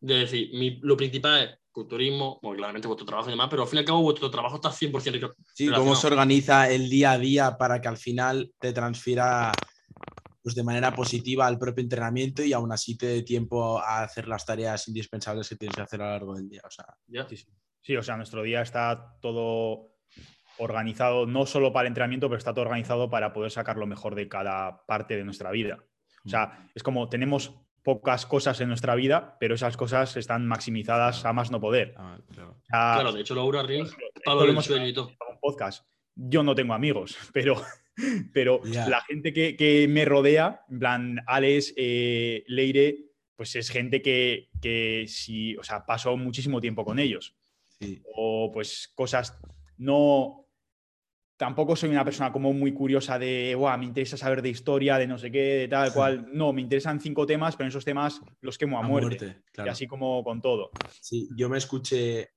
de 0.00 0.14
decir, 0.14 0.50
mi- 0.54 0.78
lo 0.82 0.96
principal 0.96 1.42
es 1.42 1.58
culturismo, 1.72 2.38
bueno, 2.42 2.56
claramente 2.56 2.86
vuestro 2.86 3.04
trabajo 3.06 3.28
y 3.28 3.32
demás, 3.32 3.48
pero 3.50 3.62
al 3.62 3.68
fin 3.68 3.78
y 3.78 3.80
al 3.80 3.84
cabo 3.84 4.00
vuestro 4.02 4.30
trabajo 4.30 4.56
está 4.56 4.70
100% 4.70 5.18
rela- 5.18 5.34
Sí, 5.54 5.68
cómo 5.68 5.94
se 5.96 6.06
organiza 6.06 6.70
el 6.70 6.88
día 6.88 7.12
a 7.12 7.18
día 7.18 7.58
para 7.58 7.80
que 7.80 7.88
al 7.88 7.96
final 7.98 8.50
te 8.58 8.72
transfiera 8.72 9.52
pues, 10.42 10.54
de 10.54 10.62
manera 10.62 10.94
positiva 10.94 11.46
al 11.46 11.58
propio 11.58 11.82
entrenamiento 11.82 12.42
y 12.42 12.52
aún 12.52 12.72
así 12.72 12.96
te 12.96 13.06
dé 13.06 13.22
tiempo 13.22 13.78
a 13.80 14.02
hacer 14.02 14.28
las 14.28 14.44
tareas 14.44 14.88
indispensables 14.88 15.48
que 15.48 15.56
tienes 15.56 15.76
que 15.76 15.82
hacer 15.82 16.02
a 16.02 16.06
lo 16.06 16.10
largo 16.12 16.34
del 16.34 16.48
día. 16.48 16.62
O 16.64 16.70
sea, 16.70 16.86
¿ya? 17.06 17.28
Sí, 17.28 17.36
sí. 17.36 17.46
Sí, 17.80 17.96
o 17.96 18.02
sea, 18.02 18.16
nuestro 18.16 18.42
día 18.42 18.62
está 18.62 19.16
todo 19.20 19.92
organizado, 20.58 21.26
no 21.26 21.46
solo 21.46 21.72
para 21.72 21.86
el 21.86 21.90
entrenamiento, 21.90 22.28
pero 22.28 22.38
está 22.38 22.52
todo 22.52 22.64
organizado 22.64 23.10
para 23.10 23.32
poder 23.32 23.50
sacar 23.50 23.76
lo 23.76 23.86
mejor 23.86 24.14
de 24.14 24.28
cada 24.28 24.84
parte 24.86 25.16
de 25.16 25.24
nuestra 25.24 25.50
vida. 25.50 25.84
O 26.24 26.28
sea, 26.28 26.70
es 26.74 26.84
como 26.84 27.08
tenemos 27.08 27.52
pocas 27.82 28.26
cosas 28.26 28.60
en 28.60 28.68
nuestra 28.68 28.94
vida, 28.94 29.36
pero 29.40 29.54
esas 29.54 29.76
cosas 29.76 30.16
están 30.16 30.46
maximizadas 30.46 31.24
a 31.24 31.32
más 31.32 31.50
no 31.50 31.60
poder. 31.60 31.94
ah, 31.96 32.18
claro. 32.32 32.50
O 32.52 32.64
sea, 32.64 32.94
Claro, 32.94 33.12
de 33.12 33.20
hecho, 33.20 33.34
Laura 33.34 33.62
Ring, 33.62 33.86
esto 33.86 33.98
Pablo 34.24 34.46
lo 34.46 34.52
hemos 34.52 34.68
podcast. 35.40 35.84
Yo 36.14 36.42
no 36.42 36.54
tengo 36.54 36.74
amigos, 36.74 37.16
pero, 37.32 37.60
pero 38.32 38.60
la 38.64 39.00
gente 39.02 39.32
que, 39.32 39.56
que 39.56 39.86
me 39.88 40.04
rodea, 40.04 40.62
en 40.70 40.78
plan, 40.78 41.18
Alex, 41.26 41.74
eh, 41.76 42.44
Leire, 42.46 42.98
pues 43.36 43.56
es 43.56 43.70
gente 43.70 44.00
que, 44.02 44.48
que 44.60 45.04
sí, 45.08 45.56
o 45.56 45.62
sea, 45.64 45.84
paso 45.84 46.16
muchísimo 46.16 46.60
tiempo 46.60 46.84
con 46.84 46.98
ellos. 46.98 47.34
Sí. 47.80 48.00
O 48.14 48.50
pues 48.52 48.92
cosas, 48.94 49.36
no, 49.76 50.46
tampoco 51.36 51.74
soy 51.74 51.90
una 51.90 52.04
persona 52.04 52.30
como 52.32 52.52
muy 52.52 52.72
curiosa 52.72 53.18
de, 53.18 53.54
"Buah, 53.56 53.76
me 53.76 53.86
interesa 53.86 54.16
saber 54.16 54.42
de 54.42 54.50
historia, 54.50 54.96
de 54.98 55.06
no 55.08 55.18
sé 55.18 55.32
qué, 55.32 55.42
de 55.42 55.68
tal 55.68 55.92
cual. 55.92 56.28
No, 56.32 56.52
me 56.52 56.60
interesan 56.60 57.00
cinco 57.00 57.26
temas, 57.26 57.56
pero 57.56 57.66
en 57.66 57.70
esos 57.70 57.84
temas 57.84 58.20
los 58.40 58.56
quemo 58.58 58.78
a, 58.78 58.84
A 58.84 58.86
muerte. 58.88 59.24
muerte, 59.26 59.42
Y 59.64 59.68
así 59.68 59.86
como 59.88 60.22
con 60.22 60.40
todo. 60.40 60.70
Sí, 61.00 61.28
yo 61.36 61.48
me 61.48 61.58
escuché, 61.58 62.28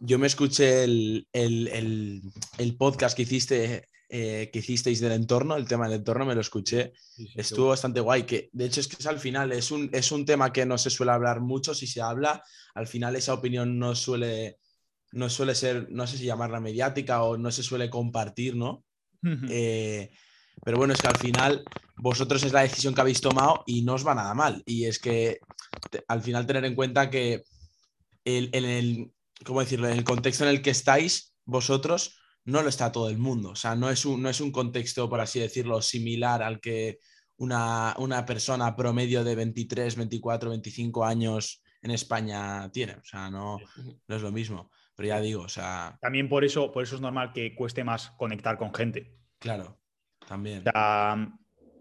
yo 0.00 0.18
me 0.18 0.26
escuché 0.26 0.82
el, 0.84 1.28
el- 1.32 1.68
el- 1.68 2.22
el 2.58 2.76
podcast 2.76 3.16
que 3.16 3.22
hiciste, 3.22 3.84
eh, 4.14 4.50
que 4.52 4.58
hicisteis 4.58 5.00
del 5.00 5.12
entorno, 5.12 5.56
el 5.56 5.66
tema 5.66 5.88
del 5.88 6.00
entorno, 6.00 6.26
me 6.26 6.34
lo 6.34 6.42
escuché. 6.42 6.92
Estuvo 7.34 7.68
bastante 7.68 8.00
guay, 8.00 8.24
que 8.24 8.50
de 8.52 8.66
hecho 8.66 8.80
es 8.80 8.86
que 8.88 8.96
es 8.98 9.06
al 9.06 9.18
final, 9.18 9.52
es 9.52 9.70
un, 9.70 9.88
es 9.90 10.12
un 10.12 10.26
tema 10.26 10.52
que 10.52 10.66
no 10.66 10.76
se 10.76 10.90
suele 10.90 11.12
hablar 11.12 11.40
mucho, 11.40 11.72
si 11.74 11.86
se 11.86 12.02
habla, 12.02 12.42
al 12.74 12.86
final 12.86 13.16
esa 13.16 13.32
opinión 13.32 13.78
no 13.78 13.94
suele, 13.94 14.58
no 15.12 15.30
suele 15.30 15.54
ser, 15.54 15.86
no 15.90 16.06
sé 16.06 16.18
si 16.18 16.24
llamarla 16.26 16.60
mediática 16.60 17.22
o 17.22 17.38
no 17.38 17.50
se 17.50 17.62
suele 17.62 17.88
compartir, 17.88 18.54
¿no? 18.54 18.84
Eh, 19.48 20.10
pero 20.62 20.76
bueno, 20.76 20.92
es 20.92 21.00
que 21.00 21.08
al 21.08 21.16
final 21.16 21.64
vosotros 21.96 22.42
es 22.42 22.52
la 22.52 22.60
decisión 22.62 22.94
que 22.94 23.00
habéis 23.00 23.22
tomado 23.22 23.64
y 23.66 23.80
no 23.82 23.94
os 23.94 24.06
va 24.06 24.14
nada 24.14 24.34
mal. 24.34 24.62
Y 24.66 24.84
es 24.84 24.98
que 24.98 25.38
te- 25.90 26.04
al 26.06 26.20
final 26.20 26.46
tener 26.46 26.66
en 26.66 26.74
cuenta 26.74 27.08
que 27.08 27.44
el, 28.26 28.50
en 28.52 28.64
el, 28.66 29.10
¿cómo 29.44 29.60
decirlo? 29.60 29.88
En 29.88 29.96
el 29.96 30.04
contexto 30.04 30.44
en 30.44 30.50
el 30.50 30.60
que 30.60 30.70
estáis 30.70 31.32
vosotros 31.46 32.18
no 32.44 32.62
lo 32.62 32.68
está 32.68 32.90
todo 32.90 33.08
el 33.08 33.18
mundo. 33.18 33.50
O 33.50 33.56
sea, 33.56 33.74
no 33.74 33.90
es 33.90 34.04
un, 34.04 34.22
no 34.22 34.28
es 34.28 34.40
un 34.40 34.52
contexto, 34.52 35.08
por 35.08 35.20
así 35.20 35.40
decirlo, 35.40 35.80
similar 35.82 36.42
al 36.42 36.60
que 36.60 36.98
una, 37.36 37.94
una 37.98 38.24
persona 38.24 38.74
promedio 38.76 39.24
de 39.24 39.34
23, 39.34 39.96
24, 39.96 40.50
25 40.50 41.04
años 41.04 41.62
en 41.82 41.90
España 41.90 42.70
tiene. 42.72 42.94
O 42.94 43.04
sea, 43.04 43.30
no, 43.30 43.58
no 44.06 44.16
es 44.16 44.22
lo 44.22 44.32
mismo. 44.32 44.70
Pero 44.94 45.08
ya 45.08 45.20
digo, 45.20 45.42
o 45.42 45.48
sea, 45.48 45.98
También 46.00 46.28
por 46.28 46.44
eso, 46.44 46.70
por 46.70 46.82
eso 46.82 46.96
es 46.96 47.00
normal 47.00 47.32
que 47.32 47.54
cueste 47.54 47.82
más 47.82 48.10
conectar 48.12 48.58
con 48.58 48.74
gente. 48.74 49.16
claro, 49.38 49.80
también. 50.26 50.60
O 50.60 50.70
sea, 50.70 51.32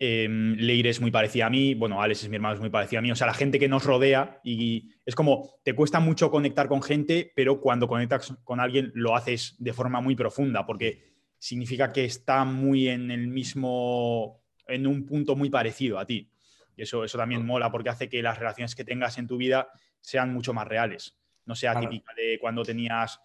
Leire 0.04 0.89
es 0.89 0.99
muy 0.99 1.12
parecida 1.12 1.45
a 1.45 1.49
mí, 1.52 1.76
bueno, 1.76 2.02
Alex 2.02 2.24
es 2.24 2.30
mi 2.30 2.38
hermano, 2.38 2.56
es 2.56 2.60
muy 2.60 2.72
parecida 2.72 2.97
a 2.99 3.02
mí. 3.04 3.12
O 3.12 3.16
sea, 3.16 3.28
la 3.28 3.36
gente 3.36 3.60
que 3.60 3.68
nos 3.68 3.84
rodea 3.84 4.39
y 4.43 4.89
es 5.06 5.14
como, 5.14 5.60
te 5.64 5.76
cuesta 5.76 5.99
mucho 5.99 6.32
conectar 6.32 6.68
con 6.68 6.82
gente, 6.82 7.32
pero 7.36 7.62
cuando 7.62 7.88
conectas 7.88 8.36
con 8.43 8.60
alguien 8.60 8.91
lo 8.95 9.16
haces 9.16 9.56
de 9.60 9.74
forma 9.74 10.02
muy 10.02 10.16
profunda, 10.16 10.66
porque 10.66 11.14
significa 11.38 11.93
que 11.93 12.06
está 12.06 12.45
muy 12.45 12.88
en 12.88 13.12
el 13.12 13.28
mismo, 13.28 14.41
en 14.68 14.88
un 14.88 15.06
punto 15.06 15.36
muy 15.36 15.52
parecido 15.52 15.99
a 15.99 16.06
ti. 16.06 16.32
Y 16.76 16.82
eso, 16.82 17.04
eso 17.04 17.20
también 17.20 17.45
mola 17.45 17.72
porque 17.72 17.89
hace 17.89 18.10
que 18.10 18.24
las 18.24 18.39
relaciones 18.39 18.74
que 18.74 18.84
tengas 18.84 19.20
en 19.20 19.28
tu 19.28 19.38
vida 19.38 19.68
sean 19.99 20.34
mucho 20.34 20.52
más 20.52 20.68
reales. 20.68 21.16
No 21.45 21.54
sea 21.54 21.74
Claro. 21.74 21.89
típica 21.89 22.12
de 22.16 22.39
cuando 22.39 22.64
tenías 22.64 23.20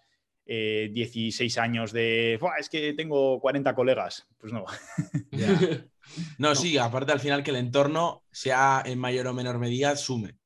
eh, 0.47 0.89
16 0.93 1.57
años 1.57 1.91
de, 1.91 2.37
"Buah, 2.39 2.57
es 2.59 2.69
que 2.69 2.93
tengo 2.93 3.39
40 3.39 3.75
colegas. 3.75 4.25
Pues 4.37 4.53
no. 4.53 4.65
Ya. 5.31 5.47
No, 6.37 6.55
sí, 6.55 6.77
aparte 6.77 7.11
al 7.11 7.19
final 7.19 7.43
que 7.43 7.49
el 7.51 7.57
entorno, 7.57 8.23
sea 8.31 8.81
en 8.85 8.97
mayor 8.97 9.27
o 9.27 9.33
menor 9.33 9.59
medida, 9.59 9.93
sume. 9.97 10.37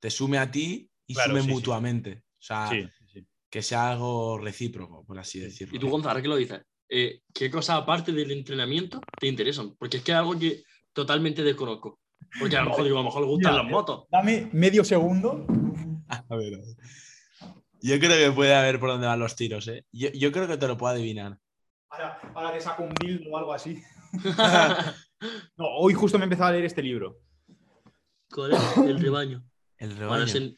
Te 0.00 0.08
sume 0.10 0.38
a 0.38 0.50
ti 0.50 0.90
y 1.06 1.12
Claro, 1.12 1.30
sume 1.32 1.42
sí, 1.42 1.46
sí. 1.48 1.52
mutuamente. 1.52 2.22
O 2.38 2.42
sea, 2.42 2.68
Sí, 2.70 2.88
sí. 3.12 3.26
que 3.50 3.60
sea 3.60 3.90
algo 3.90 4.38
recíproco, 4.38 5.04
por 5.04 5.18
así 5.18 5.38
decirlo. 5.38 5.76
Y 5.76 5.78
tú, 5.78 5.90
Gonzalo, 5.90 6.12
ahora 6.12 6.22
que 6.22 6.28
lo 6.28 6.36
dices, 6.36 6.62
eh, 6.88 7.20
¿qué 7.34 7.50
cosas 7.50 7.76
aparte 7.82 8.10
del 8.10 8.30
entrenamiento 8.30 9.02
te 9.20 9.26
interesan? 9.26 9.76
Porque 9.76 9.98
es 9.98 10.02
que 10.02 10.12
es 10.12 10.16
algo 10.18 10.38
que 10.38 10.62
totalmente 10.94 11.42
desconozco. 11.42 12.00
Porque 12.40 12.56
a 12.56 12.62
lo 12.62 12.70
mejor, 12.70 12.84
digo, 12.84 12.96
a 12.96 13.00
lo 13.00 13.04
mejor 13.04 13.20
le 13.22 13.28
gustan 13.28 13.52
Mira, 13.52 13.62
las 13.64 13.70
motos. 13.72 14.04
Dame 14.10 14.48
medio 14.54 14.82
segundo. 14.82 15.44
A 16.08 16.36
ver, 16.36 16.54
a 16.54 16.58
ver. 16.58 16.76
Yo 17.82 17.98
creo 17.98 18.30
que 18.30 18.34
puede 18.34 18.54
haber 18.54 18.80
por 18.80 18.90
dónde 18.90 19.06
van 19.06 19.18
los 19.18 19.36
tiros, 19.36 19.68
¿eh? 19.68 19.84
Yo, 19.92 20.08
yo 20.12 20.32
creo 20.32 20.48
que 20.48 20.56
te 20.56 20.66
lo 20.66 20.76
puedo 20.76 20.92
adivinar. 20.94 21.38
Ahora, 21.90 22.18
ahora 22.34 22.52
te 22.52 22.60
saco 22.60 22.82
un 22.82 22.94
dildo 22.94 23.30
o 23.30 23.38
algo 23.38 23.52
así. 23.52 23.82
No, 25.56 25.64
hoy 25.78 25.94
justo 25.94 26.18
me 26.18 26.24
he 26.24 26.26
empezado 26.26 26.50
a 26.50 26.52
leer 26.52 26.66
este 26.66 26.82
libro. 26.82 27.20
¿Cuál 28.30 28.52
es? 28.52 28.76
El 28.76 29.00
rebaño. 29.00 29.42
El 29.78 29.94
Bueno, 29.94 30.26
rebaño. 30.26 30.54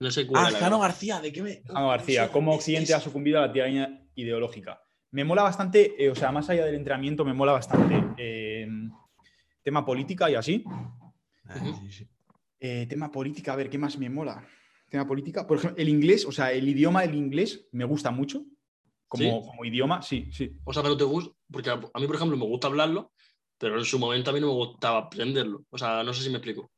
No 0.00 0.10
sé 0.10 0.26
cuál 0.26 0.46
Ah. 0.46 0.58
Jano 0.58 0.80
García, 0.80 1.20
¿de 1.20 1.32
qué 1.32 1.42
me...? 1.42 1.62
Jano 1.64 1.88
García, 1.88 2.30
cómo 2.32 2.54
Occidente 2.54 2.90
es- 2.92 2.98
ha 2.98 3.00
sucumbido 3.00 3.38
a 3.38 3.46
la 3.46 3.52
tiranía 3.52 4.04
ideológica. 4.16 4.80
Me 5.12 5.22
mola 5.24 5.44
bastante, 5.44 5.94
eh, 6.04 6.10
o 6.10 6.14
sea, 6.16 6.32
más 6.32 6.50
allá 6.50 6.64
del 6.66 6.74
entrenamiento, 6.74 7.24
me 7.24 7.32
mola 7.34 7.52
bastante 7.52 8.02
eh, 8.16 8.66
tema 9.62 9.86
política 9.86 10.28
y 10.28 10.34
así. 10.34 10.64
Ah, 11.46 11.54
sí, 11.80 11.92
sí. 11.92 12.08
Eh, 12.58 12.86
tema 12.88 13.12
política, 13.12 13.52
a 13.52 13.56
ver, 13.56 13.70
¿qué 13.70 13.78
más 13.78 13.96
me 13.96 14.10
mola? 14.10 14.44
Tema 14.88 15.06
política, 15.06 15.46
por 15.46 15.58
ejemplo, 15.58 15.80
el 15.82 15.88
inglés, 15.88 16.24
o 16.24 16.32
sea, 16.32 16.52
el 16.52 16.66
idioma 16.68 17.02
del 17.02 17.14
inglés 17.14 17.66
me 17.72 17.84
gusta 17.84 18.10
mucho. 18.10 18.44
Como, 19.06 19.22
¿Sí? 19.24 19.46
como 19.48 19.64
idioma, 19.64 20.02
sí, 20.02 20.28
sí. 20.32 20.52
O 20.64 20.72
sea, 20.72 20.82
pero 20.82 20.96
te 20.96 21.04
gusta, 21.04 21.30
porque 21.50 21.70
a 21.70 21.76
mí, 21.76 22.06
por 22.06 22.16
ejemplo, 22.16 22.36
me 22.36 22.44
gusta 22.44 22.66
hablarlo, 22.68 23.12
pero 23.58 23.78
en 23.78 23.84
su 23.84 23.98
momento 23.98 24.30
a 24.30 24.34
mí 24.34 24.40
no 24.40 24.48
me 24.48 24.52
gustaba 24.54 24.98
aprenderlo. 24.98 25.64
O 25.70 25.78
sea, 25.78 26.02
no 26.02 26.12
sé 26.12 26.22
si 26.24 26.30
me 26.30 26.36
explico. 26.36 26.70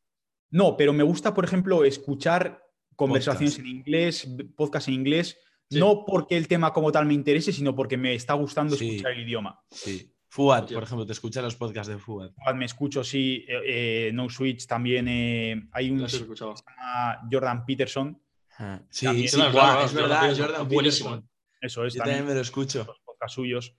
No, 0.51 0.77
pero 0.77 0.93
me 0.93 1.03
gusta, 1.05 1.35
por 1.35 1.45
ejemplo, 1.45 1.85
escuchar 1.85 2.63
conversaciones 2.97 3.55
Podcast. 3.57 3.67
en 3.69 3.77
inglés, 3.77 4.29
podcast 4.57 4.89
en 4.89 4.95
inglés, 4.95 5.39
Sí. 5.71 5.79
no 5.79 6.05
porque 6.05 6.37
el 6.37 6.49
tema 6.49 6.73
como 6.73 6.91
tal 6.91 7.07
me 7.07 7.15
interese, 7.15 7.53
sino 7.53 7.75
porque 7.77 7.97
me 7.97 8.15
está 8.15 8.35
gustando 8.35 8.75
Sí. 8.77 8.89
escuchar 8.91 9.13
el 9.13 9.21
idioma. 9.23 9.61
Sí. 9.71 10.13
Fuad, 10.33 10.69
por 10.73 10.83
ejemplo, 10.85 11.05
te 11.05 11.13
escucha 11.13 11.43
los 11.43 11.57
podcasts 11.57 11.93
de 11.93 11.99
Fuad. 11.99 12.31
Me 12.55 12.65
escucho, 12.65 13.03
sí, 13.03 13.45
eh, 13.49 14.09
eh, 14.09 14.11
No 14.15 14.29
Switch 14.31 14.67
también. 14.67 15.07
eh, 15.09 15.69
hay 15.73 15.91
un 15.91 16.01
que 16.03 16.09
se 16.09 16.25
llama 16.25 17.29
Jordan 17.31 17.65
Peterson. 17.67 18.23
Ah, 18.59 18.81
Sí, 18.91 19.07
También- 19.07 19.29
sí, 19.29 19.41
claro, 19.51 19.85
es 19.87 19.93
verdad, 19.95 20.35
Jordan 20.37 20.69
buenísimo. 20.69 21.11
Peterson. 21.11 21.31
Eso 21.61 21.85
es 21.85 21.95
Yo 21.95 21.99
también 21.99 22.19
también 22.19 22.29
me 22.29 22.35
lo 22.37 22.41
escucho. 22.43 22.85
los 22.87 23.01
podcasts 23.01 23.35
suyos. 23.35 23.75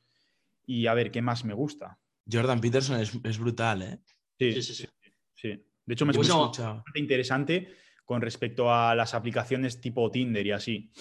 Y 0.65 0.87
a 0.87 0.93
ver, 0.93 1.09
¿qué 1.11 1.21
más 1.21 1.45
me 1.45 1.53
gusta? 1.53 1.99
Jordan 2.31 2.59
Peterson 2.59 2.99
es, 2.99 3.11
es 3.23 3.37
brutal, 3.39 3.81
¿eh? 3.81 3.99
Sí, 4.37 4.53
Sí, 4.53 4.61
sí, 4.61 4.73
sí. 4.75 4.87
sí. 5.35 5.47
De 5.85 5.93
hecho, 5.93 6.05
me 6.05 6.11
escucho 6.11 6.47
bastante 6.49 6.99
interesante 6.99 7.75
con 8.05 8.21
respecto 8.21 8.73
a 8.73 8.93
las 8.93 9.13
aplicaciones 9.13 9.79
tipo 9.79 10.09
Tinder 10.11 10.45
y 10.45 10.51
así. 10.51 10.91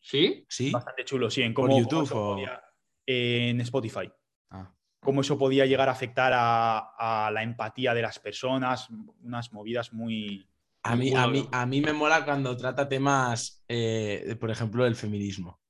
¿Sí? 0.00 0.44
¿Sí? 0.48 0.70
Bastante 0.70 1.04
chulo, 1.04 1.30
sí. 1.30 1.42
En 1.42 1.54
¿Por 1.54 1.66
cómo, 1.68 1.78
YouTube 1.80 2.08
cómo 2.08 2.20
o- 2.32 2.34
podía- 2.36 2.62
en 3.06 3.60
Spotify. 3.62 4.10
Ah. 4.50 4.74
Cómo 5.00 5.20
eso 5.20 5.38
podía 5.38 5.64
llegar 5.66 5.88
a 5.88 5.92
afectar 5.92 6.32
a, 6.34 7.26
a 7.26 7.30
la 7.30 7.42
empatía 7.42 7.94
de 7.94 8.02
las 8.02 8.18
personas. 8.18 8.88
Unas 9.22 9.52
movidas 9.52 9.92
muy. 9.92 10.48
A 10.82 10.96
mí, 10.96 11.10
Muy 11.10 11.18
a, 11.20 11.26
bueno. 11.26 11.32
mí, 11.32 11.48
a 11.52 11.66
mí 11.66 11.80
me 11.80 11.92
mola 11.92 12.24
cuando 12.24 12.56
trata 12.56 12.88
temas, 12.88 13.64
eh, 13.68 14.36
por 14.40 14.50
ejemplo, 14.50 14.86
el 14.86 14.94
feminismo. 14.96 15.60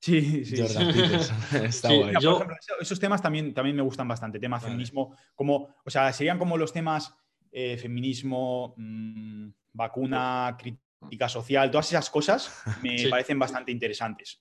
Sí, 0.00 0.44
sí. 0.44 0.56
Jordan 0.60 0.92
Peterson. 0.92 1.36
Está 1.64 1.88
Sí, 1.88 1.96
guay. 1.96 2.14
Yo- 2.20 2.34
ejemplo, 2.36 2.56
eso- 2.60 2.80
esos 2.80 3.00
temas 3.00 3.20
también, 3.20 3.52
también 3.52 3.76
me 3.76 3.82
gustan 3.82 4.06
bastante. 4.08 4.38
Tema 4.38 4.56
Vale. 4.58 4.68
feminismo, 4.70 5.16
como, 5.34 5.74
o 5.84 5.90
sea, 5.90 6.12
serían 6.12 6.38
como 6.38 6.56
los 6.56 6.72
temas 6.72 7.14
eh, 7.50 7.76
feminismo, 7.78 8.74
mm, 8.76 9.48
vacuna, 9.72 10.56
crítica 10.58 11.28
social, 11.28 11.70
todas 11.70 11.88
esas 11.88 12.08
cosas 12.10 12.62
me 12.82 12.96
Sí. 12.98 13.08
parecen 13.08 13.38
bastante 13.38 13.72
interesantes. 13.72 14.40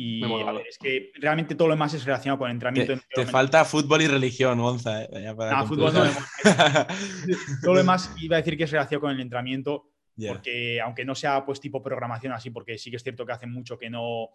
Y 0.00 0.22
a 0.22 0.52
ver, 0.52 0.64
es 0.68 0.78
que 0.78 1.10
realmente 1.16 1.56
todo 1.56 1.66
lo 1.66 1.74
demás 1.74 1.92
es 1.92 2.04
relacionado 2.04 2.38
con 2.38 2.48
el 2.48 2.54
entrenamiento. 2.54 2.94
Te, 3.12 3.26
falta 3.26 3.64
fútbol 3.64 4.00
y 4.02 4.06
religión, 4.06 4.60
Gonza. 4.60 5.02
eh, 5.02 5.34
Nah, 5.36 5.64
fútbol 5.64 5.92
no, 5.92 6.04
todo 7.62 7.72
lo 7.72 7.78
demás 7.78 8.14
iba 8.20 8.36
a 8.36 8.38
decir 8.38 8.56
que 8.56 8.62
es 8.62 8.70
relacionado 8.70 9.00
con 9.00 9.10
el 9.10 9.18
entrenamiento, 9.20 9.90
porque 10.28 10.80
aunque 10.80 11.04
no 11.04 11.16
sea 11.16 11.44
pues 11.44 11.58
tipo 11.60 11.82
programación 11.82 12.32
así, 12.32 12.50
porque 12.50 12.78
sí 12.78 12.90
que 12.90 12.96
es 12.96 13.02
cierto 13.02 13.26
que 13.26 13.32
hace 13.32 13.48
mucho 13.48 13.76
que 13.76 13.90
no, 13.90 14.28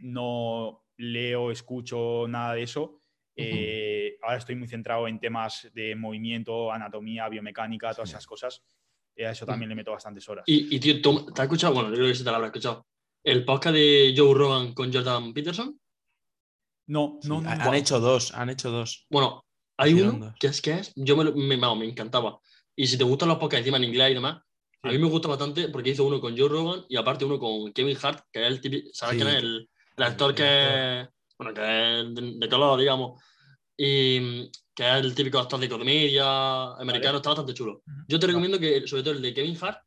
no 0.00 0.84
leo, 0.98 1.50
escucho 1.50 2.26
nada 2.28 2.54
de 2.54 2.62
eso. 2.64 3.00
eh, 3.36 4.18
ahora 4.22 4.36
estoy 4.36 4.54
muy 4.54 4.68
centrado 4.68 5.08
en 5.08 5.18
temas 5.18 5.70
de 5.72 5.94
movimiento, 5.96 6.70
anatomía, 6.70 7.26
biomecánica, 7.30 7.94
todas 7.94 8.10
Sí. 8.10 8.12
esas 8.16 8.26
cosas. 8.26 8.62
Y 9.16 9.22
a 9.22 9.30
eso 9.30 9.46
también 9.46 9.70
le 9.70 9.74
meto 9.74 9.92
bastantes 9.92 10.28
horas. 10.28 10.44
Y, 10.46 10.76
y 10.76 10.78
tío, 10.78 11.00
¿tú- 11.00 11.24
¿te 11.32 11.40
has 11.40 11.46
escuchado? 11.46 11.72
Bueno, 11.72 11.88
yo 11.88 11.94
creo 11.96 12.08
que 12.08 12.14
sí 12.14 12.22
te 12.22 12.28
lo 12.28 12.36
habrás 12.36 12.48
escuchado. 12.50 12.84
El 13.24 13.44
podcast 13.44 13.74
de 13.74 14.14
Joe 14.16 14.34
Rogan 14.34 14.72
con 14.74 14.92
Jordan 14.92 15.32
Peterson. 15.34 15.78
No, 16.88 17.18
Sí, 17.22 17.28
no, 17.28 17.40
no. 17.40 17.48
han 17.50 17.74
hecho 17.74 18.00
dos, 18.00 18.32
han 18.34 18.50
hecho 18.50 18.70
dos. 18.70 19.06
Bueno, 19.10 19.44
hay 19.76 19.92
Hicieron 19.92 20.16
uno 20.16 20.26
dos. 20.26 20.34
que 20.40 20.46
es 20.48 20.60
que 20.60 20.72
es, 20.72 20.92
yo 20.96 21.16
me, 21.16 21.30
me, 21.30 21.56
me 21.56 21.84
encantaba. 21.84 22.38
Y 22.74 22.86
si 22.86 22.96
te 22.98 23.04
gustan 23.04 23.28
los 23.28 23.38
podcasts 23.38 23.60
encima 23.60 23.76
en 23.76 23.84
inglés 23.84 24.10
y 24.10 24.14
demás, 24.14 24.36
a 24.82 24.88
Sí. 24.90 24.96
mí 24.96 24.98
me 25.02 25.10
gusta 25.10 25.28
bastante 25.28 25.68
porque 25.68 25.90
hizo 25.90 26.04
uno 26.04 26.20
con 26.20 26.36
Joe 26.36 26.48
Rogan 26.48 26.86
y 26.88 26.96
aparte 26.96 27.26
uno 27.26 27.38
con 27.38 27.70
Kevin 27.72 27.98
Hart, 28.02 28.24
que 28.32 28.40
es 28.42 28.46
el 28.48 28.60
típico, 28.62 28.88
¿sabes 28.94 29.16
Sí, 29.18 29.22
quién 29.22 29.28
es? 29.36 29.42
El, 29.42 29.68
el 29.98 30.02
actor 30.04 30.34
que, 30.34 31.06
bueno, 31.38 31.52
que 31.54 31.60
es 32.00 32.14
de, 32.14 32.32
de 32.38 32.48
color, 32.48 32.80
digamos, 32.80 33.22
y 33.76 34.50
que 34.74 34.88
es 34.88 34.94
el 35.04 35.14
típico 35.14 35.38
actor 35.38 35.60
de 35.60 35.68
comedia 35.68 36.72
americano, 36.76 37.18
está 37.18 37.28
bastante 37.30 37.52
chulo. 37.52 37.82
Yo 38.08 38.18
te 38.18 38.26
recomiendo 38.26 38.58
que, 38.58 38.86
sobre 38.88 39.02
todo 39.02 39.12
el 39.14 39.20
de 39.22 39.34
Kevin 39.34 39.58
Hart, 39.60 39.78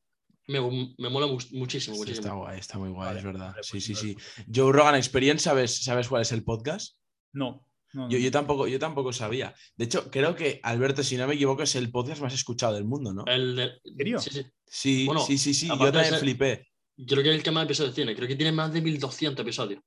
me, 0.47 0.59
me 0.97 1.09
mola 1.09 1.27
mu- 1.27 1.37
muchísimo, 1.51 2.03
está 2.03 2.33
guay, 2.33 2.59
está 2.59 2.77
muy 2.77 2.89
guay, 2.89 3.07
Vale, 3.07 3.19
es 3.19 3.25
verdad. 3.25 3.51
vale, 3.51 3.63
sí, 3.63 3.71
pues 3.71 3.83
sí, 3.85 3.95
sí. 3.95 4.15
escucho. 4.17 4.43
Joe 4.53 4.71
Rogan 4.73 4.95
Experience, 4.95 5.43
¿sabes, 5.43 5.83
¿sabes 5.83 6.07
cuál 6.07 6.21
es 6.23 6.31
el 6.31 6.43
podcast? 6.43 6.97
No, 7.33 7.65
no, 7.93 8.03
no, 8.03 8.09
Yo, 8.09 8.17
yo, 8.17 8.31
tampoco, 8.31 8.67
yo 8.67 8.79
tampoco 8.79 9.13
sabía. 9.13 9.53
De 9.75 9.85
hecho, 9.85 10.09
creo 10.09 10.35
que, 10.35 10.59
Alberto, 10.63 11.03
si 11.03 11.15
no 11.17 11.27
me 11.27 11.35
equivoco, 11.35 11.63
es 11.63 11.75
el 11.75 11.91
podcast 11.91 12.21
más 12.21 12.33
escuchado 12.33 12.73
del 12.75 12.85
mundo, 12.85 13.13
¿no? 13.13 13.23
El 13.27 13.55
de, 13.55 13.71
serio? 13.97 14.19
Sí, 14.19 14.29
sí. 14.31 14.45
Sí, 14.65 15.05
bueno, 15.05 15.21
sí, 15.25 15.37
sí, 15.37 15.53
sí. 15.53 15.67
Yo 15.67 15.77
también 15.77 16.05
ser- 16.05 16.19
flipé. 16.19 16.67
Creo 17.07 17.23
que 17.23 17.29
es 17.29 17.35
el 17.35 17.43
que 17.43 17.51
más 17.51 17.65
episodios 17.65 17.95
tiene. 17.95 18.15
Creo 18.15 18.27
que 18.27 18.35
tiene 18.35 18.51
más 18.51 18.71
de 18.73 18.81
1200 18.81 19.41
episodios. 19.43 19.81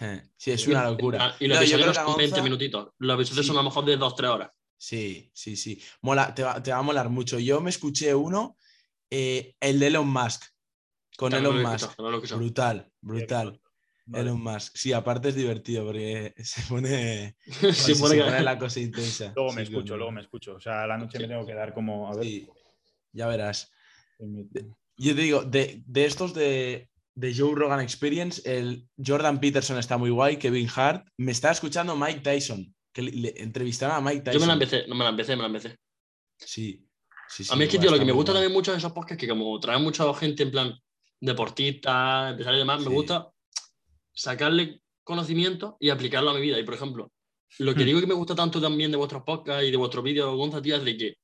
Eh, 0.00 0.22
Sí, 0.36 0.52
es 0.52 0.66
una 0.68 0.88
locura. 0.90 1.18
Ah, 1.30 1.36
Y 1.40 1.46
los 1.48 1.58
No, 1.58 1.64
yo 1.64 1.76
episodios 1.76 1.96
son 1.96 2.16
20 2.16 2.36
Gonza- 2.36 2.42
minutitos. 2.44 2.88
Los 2.98 3.14
episodios 3.16 3.44
Sí. 3.44 3.48
son 3.48 3.56
a 3.56 3.60
lo 3.62 3.68
mejor 3.68 3.84
de 3.84 3.96
2-3 3.98 4.30
horas. 4.30 4.50
Sí, 4.76 5.30
sí, 5.34 5.56
sí. 5.56 5.80
Mola, 6.02 6.32
te, 6.34 6.42
va, 6.44 6.62
te 6.62 6.70
va 6.70 6.78
a 6.78 6.82
molar 6.82 7.08
mucho. 7.10 7.38
Yo 7.40 7.60
me 7.60 7.70
escuché 7.70 8.14
uno, 8.14 8.56
eh, 9.10 9.54
el 9.60 9.78
de 9.78 9.86
Elon 9.88 10.08
Musk, 10.08 10.44
con 11.16 11.32
Elon 11.34 11.62
Musk. 11.62 11.98
no. 11.98 12.20
Brutal, 12.36 12.90
brutal. 13.00 13.60
Vale. 14.06 14.22
Elon 14.24 14.40
Musk. 14.40 14.74
Sí, 14.76 14.92
aparte 14.94 15.28
es 15.28 15.34
divertido 15.34 15.84
porque 15.84 16.32
se 16.42 16.62
pone, 16.62 17.36
Sí, 17.46 17.72
se 17.72 17.96
pone 17.96 18.16
la 18.42 18.58
cosa 18.58 18.80
intensa. 18.80 19.32
Luego 19.36 19.52
me 19.52 19.66
Sí, 19.66 19.72
escucho, 19.72 19.96
luego 19.96 20.12
me 20.12 20.20
escucho. 20.22 20.54
O 20.54 20.60
sea, 20.60 20.84
a 20.84 20.86
la 20.86 20.96
noche 20.96 21.18
Sí. 21.18 21.22
me 21.24 21.28
tengo 21.28 21.44
que 21.46 21.54
dar 21.54 21.74
como. 21.74 22.08
A 22.10 22.14
ver. 22.16 22.24
Sí, 22.24 22.48
ya 23.12 23.26
verás. 23.26 23.70
Yo 24.96 25.14
te 25.14 25.20
digo, 25.22 25.42
de, 25.44 25.82
de 25.86 26.04
estos 26.06 26.32
de, 26.34 26.88
de 27.14 27.34
Joe 27.36 27.54
Rogan 27.54 27.80
Experience, 27.80 28.42
el 28.50 28.88
Jordan 28.96 29.38
Peterson 29.40 29.78
está 29.78 29.96
muy 29.98 30.10
guay, 30.10 30.38
Kevin 30.38 30.68
Hart. 30.74 31.06
Me 31.18 31.32
está 31.32 31.50
escuchando 31.50 31.94
Mike 31.94 32.20
Tyson, 32.20 32.74
que 32.92 33.02
le, 33.02 33.12
le 33.12 33.34
entrevistaron 33.42 33.96
a 33.96 34.00
Mike 34.00 34.22
Tyson. 34.22 34.34
Yo 34.34 34.40
me 34.40 34.46
la 34.46 34.52
empecé, 34.54 34.86
no 34.88 34.94
me 34.94 35.04
la 35.04 35.10
empecé, 35.10 35.36
me 35.36 35.42
la 35.42 35.46
empecé. 35.48 35.76
Sí. 36.38 36.87
Sí, 37.28 37.44
sí, 37.44 37.52
a 37.52 37.56
mí 37.56 37.64
es 37.64 37.70
que, 37.70 37.78
tío, 37.78 37.90
lo 37.90 37.98
que 37.98 38.04
me 38.04 38.12
gusta 38.12 38.32
también 38.32 38.52
mucho 38.52 38.72
de 38.72 38.78
esos 38.78 38.92
podcasts 38.92 39.12
es 39.12 39.20
que 39.20 39.28
como 39.28 39.58
traen 39.60 39.82
mucha 39.82 40.12
gente 40.14 40.42
en 40.42 40.50
plan 40.50 40.78
deportista, 41.20 42.30
empresarios 42.30 42.58
y 42.58 42.62
demás, 42.62 42.82
Sí. 42.82 42.88
me 42.88 42.94
gusta 42.94 43.30
sacarle 44.12 44.82
conocimiento 45.04 45.76
y 45.80 45.90
aplicarlo 45.90 46.30
a 46.30 46.34
mi 46.34 46.40
vida. 46.40 46.58
Y, 46.58 46.64
por 46.64 46.74
ejemplo, 46.74 47.12
lo 47.58 47.74
que 47.74 47.82
Hmm. 47.82 47.86
digo 47.86 48.00
que 48.00 48.06
me 48.06 48.14
gusta 48.14 48.34
tanto 48.34 48.60
también 48.60 48.90
de 48.90 48.96
vuestros 48.96 49.22
podcasts 49.22 49.64
y 49.64 49.70
de 49.70 49.76
vuestros 49.76 50.04
vídeos, 50.04 50.34
Gonza, 50.36 50.60
tío, 50.60 50.76
es 50.76 50.84
de 50.84 50.96
que, 50.96 51.14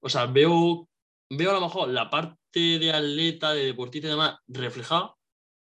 o 0.00 0.08
sea, 0.08 0.26
veo, 0.26 0.88
veo 1.30 1.50
a 1.50 1.54
lo 1.54 1.60
mejor 1.60 1.88
la 1.88 2.08
parte 2.08 2.38
de 2.78 2.92
atleta, 2.92 3.52
de 3.52 3.66
deportista 3.66 4.08
y 4.08 4.10
demás 4.10 4.36
reflejada 4.46 5.14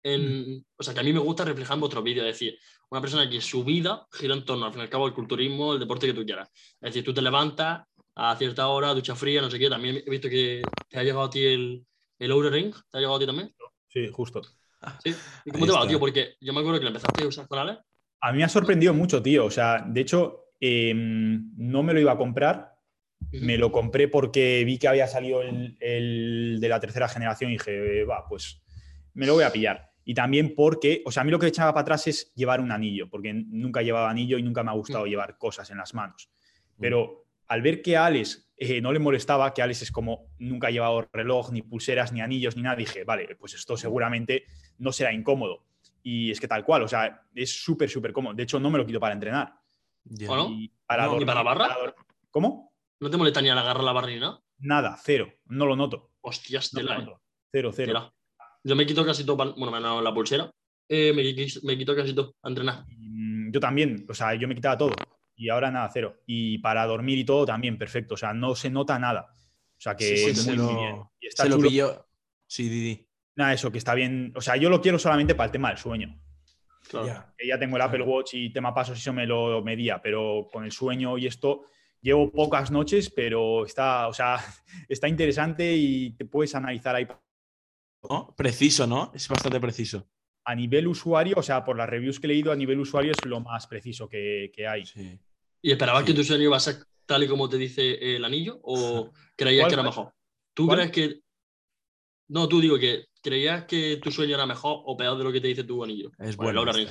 en, 0.04 0.66
o 0.78 0.84
sea, 0.84 0.94
que 0.94 1.00
a 1.02 1.04
mí 1.04 1.12
me 1.12 1.20
gusta 1.20 1.44
reflejar 1.44 1.74
en 1.76 1.82
vuestros 1.82 2.04
vídeos, 2.04 2.26
es 2.28 2.34
decir, 2.36 2.58
una 2.90 3.02
persona 3.02 3.30
que 3.30 3.42
su 3.42 3.64
vida 3.66 4.08
gira 4.12 4.34
en 4.34 4.46
torno, 4.46 4.66
al 4.66 4.72
fin 4.72 4.80
y 4.80 4.84
al 4.84 4.90
cabo, 4.90 5.06
al 5.06 5.14
culturismo, 5.14 5.74
el 5.74 5.80
deporte 5.80 6.08
que 6.08 6.14
tú 6.14 6.24
quieras. 6.26 6.50
Es 6.80 6.94
decir, 6.94 7.04
tú 7.04 7.14
te 7.14 7.22
levantas 7.22 7.86
a 8.20 8.36
cierta 8.36 8.68
hora, 8.68 8.94
ducha 8.94 9.16
fría, 9.16 9.42
no 9.42 9.50
sé 9.50 9.60
qué. 9.60 9.70
También 9.70 10.02
he 10.06 10.10
visto 10.10 10.28
que 10.28 10.64
te 10.90 10.98
ha 10.98 11.04
llegado 11.04 11.24
a 11.26 11.30
ti 11.30 11.46
el, 11.46 11.86
el 12.18 12.32
Oura 12.32 12.50
Ring. 12.50 12.74
¿Te 12.90 12.98
ha 12.98 13.00
llegado 13.00 13.18
a 13.18 13.20
ti 13.20 13.26
también? 13.28 13.54
Sí, 13.88 14.10
justo. 14.12 14.42
¿Sí? 15.04 15.14
¿Y 15.46 15.52
cómo 15.52 15.64
Ahí 15.64 15.70
te 15.70 15.74
va, 15.74 15.80
está. 15.80 15.90
tío? 15.90 16.00
Porque 16.00 16.36
yo 16.42 16.52
me 16.54 16.60
acuerdo 16.62 16.80
que 16.80 16.86
lo 16.86 16.90
empezaste 16.90 17.24
a 17.24 17.28
usar 17.28 17.48
con 17.48 17.60
Alex. 17.60 17.80
A 18.22 18.32
mí 18.32 18.40
me 18.40 18.44
ha 18.44 18.50
sorprendido 18.50 18.94
mucho, 18.94 19.22
tío. 19.22 19.46
O 19.46 19.52
sea, 19.52 19.86
de 19.88 20.02
hecho, 20.02 20.46
eh, 20.60 20.94
no 20.96 21.84
me 21.84 21.94
lo 21.94 22.00
iba 22.00 22.14
a 22.14 22.18
comprar. 22.18 22.74
Me 23.32 23.58
lo 23.58 23.72
compré 23.72 24.08
porque 24.08 24.64
vi 24.66 24.78
que 24.78 24.88
había 24.88 25.08
salido 25.08 25.42
el, 25.42 25.78
el 25.80 26.58
de 26.60 26.70
la 26.70 26.80
tercera 26.80 27.08
generación 27.08 27.52
y 27.52 27.54
dije, 27.56 28.04
va, 28.04 28.26
pues 28.28 28.62
me 29.14 29.26
lo 29.26 29.34
voy 29.34 29.44
a 29.44 29.52
pillar. 29.52 29.92
Y 30.06 30.14
también 30.14 30.56
porque, 30.56 31.04
o 31.06 31.12
sea, 31.12 31.22
a 31.22 31.24
mí 31.26 31.32
lo 31.32 31.40
que 31.40 31.48
echaba 31.48 31.74
para 31.74 31.82
atrás 31.82 32.08
es 32.08 32.34
llevar 32.36 32.62
un 32.62 32.72
anillo, 32.72 33.10
porque 33.10 33.34
nunca 33.34 33.82
llevaba 33.82 34.10
anillo 34.10 34.38
y 34.38 34.44
nunca 34.44 34.64
me 34.64 34.72
ha 34.72 34.76
gustado 34.76 35.06
llevar 35.06 35.38
cosas 35.38 35.70
en 35.72 35.78
las 35.78 35.94
manos. 35.94 36.30
Pero 36.80 37.27
al 37.48 37.62
ver 37.62 37.82
que 37.82 37.96
a 37.98 38.06
Alex 38.06 38.50
eh, 38.58 38.82
no 38.82 38.92
le 38.92 39.00
molestaba, 39.00 39.54
que 39.54 39.62
Alex 39.62 39.84
es 39.84 39.92
como 39.92 40.30
nunca 40.40 40.68
ha 40.68 40.72
llevado 40.72 41.08
reloj, 41.14 41.52
ni 41.52 41.62
pulseras, 41.62 42.12
ni 42.12 42.22
anillos, 42.22 42.56
ni 42.56 42.64
nada, 42.64 42.76
dije, 42.76 43.04
vale, 43.04 43.36
pues 43.40 43.54
esto 43.54 43.78
seguramente 43.78 44.46
no 44.80 44.92
será 44.92 45.14
incómodo. 45.14 45.64
Y 46.04 46.32
es 46.32 46.40
que 46.40 46.48
tal 46.48 46.64
cual, 46.64 46.84
o 46.84 46.88
sea, 46.88 47.22
es 47.36 47.52
súper, 47.64 47.90
súper 47.90 48.14
cómodo. 48.14 48.34
De 48.34 48.44
hecho, 48.44 48.60
no 48.60 48.70
me 48.70 48.78
lo 48.78 48.86
quito 48.86 49.00
para 49.00 49.14
entrenar. 49.14 49.54
Ya. 50.06 50.32
¿O 50.32 50.36
no? 50.36 50.50
Y 50.50 50.72
para 50.86 51.06
No, 51.06 51.20
¿ni 51.20 51.26
para 51.26 51.44
barra? 51.44 51.68
para 51.68 51.80
dor- 51.80 51.96
¿Cómo? 52.32 52.74
¿No 53.00 53.10
te 53.10 53.18
molesta 53.18 53.42
ni 53.42 53.50
al 53.50 53.58
agarrar 53.58 53.84
la 53.84 53.92
barra 53.92 54.08
ni 54.08 54.20
nada? 54.20 54.42
Nada, 54.60 54.98
cero. 55.04 55.32
No 55.46 55.66
lo 55.66 55.76
noto. 55.76 56.12
Hostias, 56.22 56.74
No 56.74 56.80
tela, 56.80 56.96
eh. 56.96 57.00
noto. 57.00 57.22
Cero, 57.52 57.72
cero. 57.74 57.88
Tela. 57.88 58.14
Yo 58.64 58.76
me 58.76 58.86
quito 58.86 59.06
casi 59.06 59.26
todo, 59.26 59.36
bueno, 59.36 59.70
me 59.72 59.78
han 59.78 59.84
dado 59.84 60.02
la 60.02 60.14
pulsera. 60.14 60.50
Eh, 60.90 61.12
me, 61.14 61.24
me 61.64 61.78
quito 61.78 61.96
casi 61.96 62.14
todo 62.16 62.34
a 62.42 62.48
entrenar. 62.50 62.86
Mm, 62.88 63.52
Yo 63.52 63.60
también, 63.60 64.06
o 64.10 64.14
sea, 64.14 64.34
yo 64.36 64.48
me 64.48 64.56
quitaba 64.56 64.78
todo. 64.78 64.94
Y 65.38 65.50
ahora 65.50 65.72
nada, 65.72 65.90
cero. 65.94 66.22
Y 66.26 66.58
para 66.58 66.86
dormir 66.86 67.18
y 67.18 67.24
todo 67.24 67.46
también, 67.46 67.78
perfecto. 67.78 68.16
O 68.16 68.18
sea, 68.18 68.34
no 68.34 68.56
se 68.56 68.70
nota 68.70 69.00
nada. 69.00 69.30
O 69.32 69.80
sea, 69.80 69.96
que 69.96 70.18
Sí, 70.18 70.36
sí, 70.36 70.58
muy, 70.58 70.76
bien. 70.76 71.04
Y 71.20 71.28
está 71.28 71.44
Se 71.44 71.50
lo 71.50 71.60
pilló. 71.60 72.08
Sí, 72.48 72.68
Didi. 72.68 73.08
Nada, 73.36 73.54
eso, 73.54 73.72
que 73.72 73.78
está 73.78 73.94
bien. 73.94 74.34
O 74.36 74.42
sea, 74.42 74.58
yo 74.58 74.70
lo 74.70 74.82
quiero 74.82 74.98
solamente 74.98 75.36
para 75.36 75.46
el 75.46 75.52
tema 75.52 75.70
del 75.70 75.78
sueño. 75.78 76.20
Claro. 76.90 77.06
Ya. 77.06 77.34
Que 77.38 77.48
ya 77.48 77.60
tengo 77.60 77.76
el 77.76 77.82
Apple 77.84 78.02
Watch 78.02 78.34
y 78.34 78.52
tema 78.52 78.74
pasos, 78.74 78.98
eso 78.98 79.14
me 79.14 79.28
lo 79.28 79.62
medía, 79.62 80.02
pero 80.02 80.50
con 80.52 80.64
el 80.66 80.72
sueño 80.72 81.18
y 81.18 81.28
esto 81.28 81.66
llevo 82.02 82.32
pocas 82.32 82.72
noches, 82.72 83.10
pero 83.10 83.66
está, 83.66 84.08
o 84.08 84.14
sea, 84.14 84.40
está 84.90 85.08
interesante 85.08 85.76
y 85.76 86.12
te 86.12 86.26
puedes 86.26 86.56
analizar 86.56 86.96
ahí 86.96 87.08
¿No? 88.10 88.34
Preciso, 88.38 88.88
¿no? 88.88 89.12
Es 89.14 89.28
bastante 89.28 89.60
preciso. 89.60 90.08
a 90.46 90.56
nivel 90.56 90.88
usuario, 90.88 91.36
o 91.38 91.44
sea, 91.44 91.66
por 91.66 91.76
las 91.76 91.90
reviews 91.90 92.20
que 92.20 92.28
he 92.28 92.30
leído, 92.30 92.54
a 92.54 92.56
nivel 92.56 92.80
usuario 92.80 93.12
es 93.12 93.26
lo 93.26 93.42
más 93.42 93.68
preciso 93.68 94.08
que, 94.08 94.50
que 94.56 94.66
hay. 94.66 94.86
Sí. 94.86 95.20
¿Y 95.62 95.72
esperabas 95.72 96.02
Sí. 96.04 96.08
que 96.08 96.14
tu 96.14 96.24
sueño 96.24 96.44
iba 96.44 96.58
a 96.58 96.62
ser 96.62 96.78
tal 97.06 97.24
y 97.24 97.28
como 97.28 97.50
te 97.50 97.58
dice 97.58 98.16
el 98.16 98.24
anillo? 98.26 98.60
¿O 98.64 99.12
creías 99.36 99.68
que 99.68 99.74
era 99.74 99.84
mejor? 99.84 100.14
¿Tú 100.54 100.66
¿Cuál? 100.68 100.78
crees 100.80 100.92
que.? 100.92 101.22
No, 102.30 102.48
tú 102.48 102.60
digo 102.60 102.78
que 102.78 103.06
creías 103.22 103.66
que 103.66 103.98
tu 104.04 104.12
sueño 104.12 104.36
era 104.36 104.46
mejor 104.46 104.82
o 104.86 104.98
peor 104.98 105.18
de 105.18 105.24
lo 105.24 105.32
que 105.32 105.42
te 105.42 105.48
dice 105.48 105.64
tu 105.64 105.84
anillo. 105.84 106.12
Es 106.20 106.36
Bueno, 106.36 106.64
este. 106.70 106.74
Ring. 106.78 106.90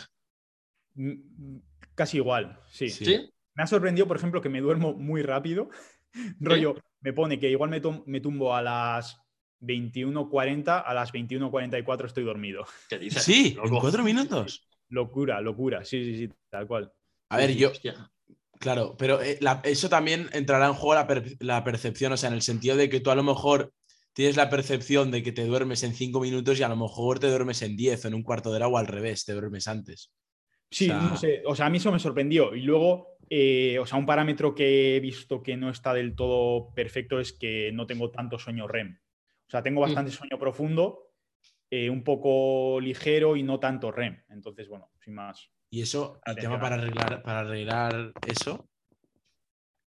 Mm, 0.95 1.59
Casi 1.95 2.19
igual, 2.19 2.59
sí. 2.71 2.89
Sí. 2.91 3.05
¿Sí? 3.05 3.31
Me 3.55 3.63
ha 3.63 3.67
sorprendido, 3.67 4.07
por 4.07 4.17
ejemplo, 4.19 4.43
que 4.43 4.49
me 4.51 4.61
duermo 4.61 4.93
muy 4.95 5.23
rápido. 5.23 5.71
Rollo, 6.41 6.77
me 7.01 7.13
pone 7.13 7.39
que 7.39 7.51
igual 7.51 7.71
me, 7.71 7.81
tum- 7.81 8.03
me 8.07 8.21
tumbo 8.21 8.55
a 8.55 8.61
las 8.63 9.19
21.40, 9.61 10.83
a 10.85 10.93
las 10.95 11.13
21.44 11.13 12.07
estoy 12.07 12.25
dormido. 12.25 12.67
¿Qué 12.89 12.99
dices? 12.99 13.23
Sí, 13.23 13.57
en 13.59 13.71
Loco. 13.71 13.81
cuatro 13.81 14.03
minutos. 14.05 14.69
Locura, 14.89 15.41
locura. 15.41 15.85
Sí, 15.85 16.05
sí, 16.05 16.27
sí, 16.27 16.33
tal 16.51 16.67
cual. 16.67 16.93
A 17.31 17.39
ver, 17.39 17.51
Sí, 17.51 17.57
yo, 17.57 17.71
hostia. 17.71 18.11
Claro, 18.61 18.97
pero 18.99 19.21
eh, 19.23 19.39
la- 19.41 19.61
eso 19.65 19.89
también 19.89 20.29
entrará 20.33 20.67
en 20.67 20.75
juego 20.75 20.95
la, 20.95 21.07
per- 21.07 21.37
la 21.41 21.63
percepción, 21.65 22.13
o 22.13 22.17
sea, 22.17 22.29
en 22.29 22.35
el 22.35 22.43
sentido 22.43 22.77
de 22.77 22.89
que 22.89 23.01
tú 23.01 23.11
a 23.11 23.15
lo 23.15 23.23
mejor 23.23 23.73
tienes 24.13 24.37
la 24.37 24.49
percepción 24.49 25.11
de 25.11 25.23
que 25.23 25.33
te 25.33 25.45
duermes 25.45 25.83
en 25.83 25.95
cinco 25.95 26.21
minutos 26.21 26.59
y 26.59 26.63
a 26.63 26.69
lo 26.69 26.77
mejor 26.77 27.19
te 27.19 27.29
duermes 27.29 27.61
en 27.63 27.77
diez 27.77 28.05
o 28.05 28.09
en 28.09 28.15
un 28.15 28.23
cuarto 28.23 28.51
de 28.51 28.57
hora 28.57 28.69
o 28.69 28.79
al 28.79 28.87
revés, 28.87 29.25
te 29.25 29.33
duermes 29.35 29.69
antes. 29.69 30.11
Sí, 30.71 30.87
O 30.91 30.95
sea- 30.95 31.01
no 31.11 31.17
sé. 31.17 31.43
O 31.47 31.55
sea, 31.55 31.67
a 31.67 31.71
mí 31.71 31.77
eso 31.79 31.93
me 31.93 31.99
sorprendió. 31.99 32.55
Y 32.55 32.63
luego, 32.63 33.19
eh, 33.29 33.79
o 33.79 33.87
sea, 33.87 33.99
un 33.99 34.07
parámetro 34.07 34.55
que 34.55 34.97
he 34.97 35.01
visto 35.01 35.43
que 35.43 35.57
no 35.57 35.69
está 35.71 35.93
del 35.93 36.15
todo 36.17 36.73
perfecto 36.75 37.21
es 37.21 37.33
que 37.33 37.71
no 37.73 37.87
tengo 37.87 38.11
tanto 38.11 38.39
sueño 38.39 38.67
REM. 38.67 38.99
O 39.47 39.51
sea, 39.51 39.63
tengo 39.63 39.81
bastante 39.83 40.11
sueño 40.11 40.39
profundo, 40.39 41.13
eh, 41.71 41.91
un 41.91 42.03
poco 42.03 42.81
ligero 42.81 43.37
y 43.37 43.43
no 43.43 43.61
tanto 43.61 43.93
REM. 43.93 44.25
Entonces, 44.31 44.67
bueno, 44.69 44.91
sin 45.05 45.15
más. 45.15 45.51
Y 45.77 45.83
eso, 45.83 46.23
el 46.25 46.37
tema 46.37 46.59
para 46.59 46.77
arreglar, 46.77 47.23
para 47.23 47.41
arreglar 47.41 48.13
eso, 48.27 48.67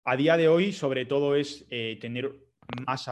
A 0.03 0.17
día 0.17 0.35
de 0.35 0.49
hoy, 0.49 0.73
sobre 0.73 1.05
todo, 1.05 1.33
es 1.33 1.65
eh, 1.69 1.97
tener 2.01 2.29
más 2.85 3.09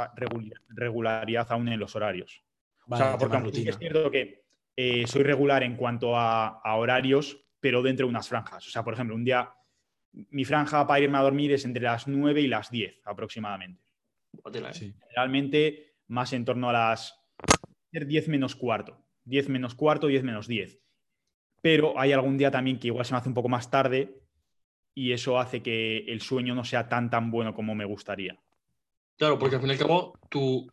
regularidad 0.75 1.49
aún 1.53 1.69
en 1.69 1.79
los 1.79 1.95
horarios. 1.95 2.43
vale, 2.85 3.05
o 3.05 3.07
sea, 3.07 3.17
porque 3.17 3.69
es 3.69 3.77
cierto 3.77 4.11
que 4.11 4.43
eh, 4.75 5.07
soy 5.07 5.23
regular 5.23 5.63
en 5.63 5.77
cuanto 5.77 6.17
a, 6.17 6.59
a 6.59 6.75
horarios, 6.75 7.47
pero 7.61 7.81
dentro 7.81 8.07
de 8.07 8.09
unas 8.09 8.27
franjas. 8.27 8.67
O 8.67 8.69
sea, 8.69 8.83
por 8.83 8.93
ejemplo, 8.93 9.15
un 9.15 9.23
día 9.23 9.49
mi 10.11 10.43
franja 10.43 10.85
para 10.85 10.99
irme 10.99 11.17
a 11.17 11.21
dormir 11.21 11.53
es 11.53 11.63
entre 11.63 11.83
las 11.83 12.09
9 12.09 12.41
y 12.41 12.47
las 12.47 12.69
10 12.71 13.03
aproximadamente. 13.05 13.85
Generalmente 15.07 15.95
más 16.07 16.33
en 16.33 16.43
torno 16.43 16.69
a 16.71 16.73
las 16.73 17.25
10 17.93 18.27
menos 18.27 18.53
cuarto. 18.53 19.01
10 19.23 19.47
menos 19.47 19.75
cuarto, 19.75 20.07
10 20.07 20.23
menos 20.23 20.47
10. 20.49 20.84
Pero 21.65 21.99
hay 21.99 22.11
algún 22.13 22.37
día 22.37 22.51
también 22.51 22.77
que 22.77 22.89
igual 22.89 23.03
se 23.07 23.13
me 23.13 23.17
hace 23.17 23.27
un 23.27 23.33
poco 23.33 23.49
más 23.49 23.71
tarde 23.71 24.21
y 24.93 25.13
eso 25.13 25.39
hace 25.39 25.63
que 25.63 25.97
el 26.05 26.21
sueño 26.21 26.53
no 26.53 26.63
sea 26.63 26.87
tan 26.87 27.09
tan 27.09 27.31
bueno 27.31 27.55
como 27.55 27.73
me 27.73 27.85
gustaría. 27.85 28.39
Claro, 29.17 29.39
porque 29.39 29.55
al 29.55 29.61
fin 29.61 29.71
y 29.71 29.73
al 29.73 29.79
cabo, 29.79 30.13
tu 30.29 30.71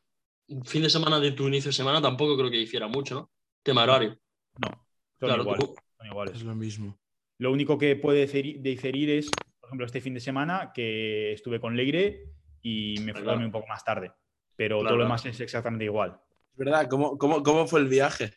fin 0.67 0.83
de 0.83 0.91
semana 0.91 1.19
de 1.19 1.33
tu 1.33 1.49
inicio 1.49 1.71
de 1.71 1.73
semana 1.73 2.03
tampoco 2.03 2.37
creo 2.37 2.51
que 2.51 2.59
difiera 2.59 2.89
mucho, 2.89 3.15
¿no? 3.15 3.31
Tema 3.63 3.85
horario. 3.85 4.19
No, 4.59 4.69
son 4.69 5.29
Claro, 5.29 5.43
iguales. 5.45 5.65
tú- 5.67 5.75
son 5.97 6.07
iguales. 6.09 6.35
Es 6.37 6.43
lo 6.43 6.55
mismo. 6.55 6.99
Lo 7.39 7.53
único 7.53 7.79
que 7.79 7.97
puede 7.97 8.27
diferi- 8.29 8.61
diferir 8.61 9.09
es, 9.09 9.31
por 9.61 9.69
ejemplo, 9.69 9.87
este 9.87 10.03
fin 10.03 10.13
de 10.13 10.21
semana 10.21 10.73
que 10.75 11.33
estuve 11.33 11.59
con 11.59 11.75
Leire 11.75 12.35
y 12.61 12.97
me 13.01 13.15
fui 13.15 13.23
a 13.23 13.25
dormir 13.25 13.47
un 13.47 13.53
poco 13.53 13.67
más 13.67 13.83
tarde. 13.83 14.13
Pero 14.57 14.81
Claro, 14.81 14.89
todo 14.91 14.99
lo 14.99 15.05
demás 15.05 15.25
es 15.25 15.41
exactamente 15.41 15.87
igual. 15.87 16.21
Es 16.53 16.59
verdad, 16.59 16.87
¿cómo, 16.91 17.17
cómo, 17.17 17.43
cómo 17.43 17.67
fue 17.67 17.81
el 17.81 17.89
viaje? 17.89 18.35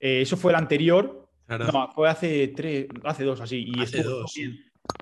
Eh, 0.00 0.22
eso 0.22 0.36
fue 0.36 0.52
el 0.52 0.56
anterior. 0.58 1.28
Claro. 1.46 1.66
No, 1.72 1.90
fue 1.92 2.08
hace 2.08 2.48
tres, 2.48 2.86
hace 3.04 3.24
dos 3.24 3.40
así. 3.40 3.64
Y 3.74 3.80
Hace 3.82 3.98
estuvo 3.98 4.16
dos. 4.20 4.32
bien. 4.36 4.58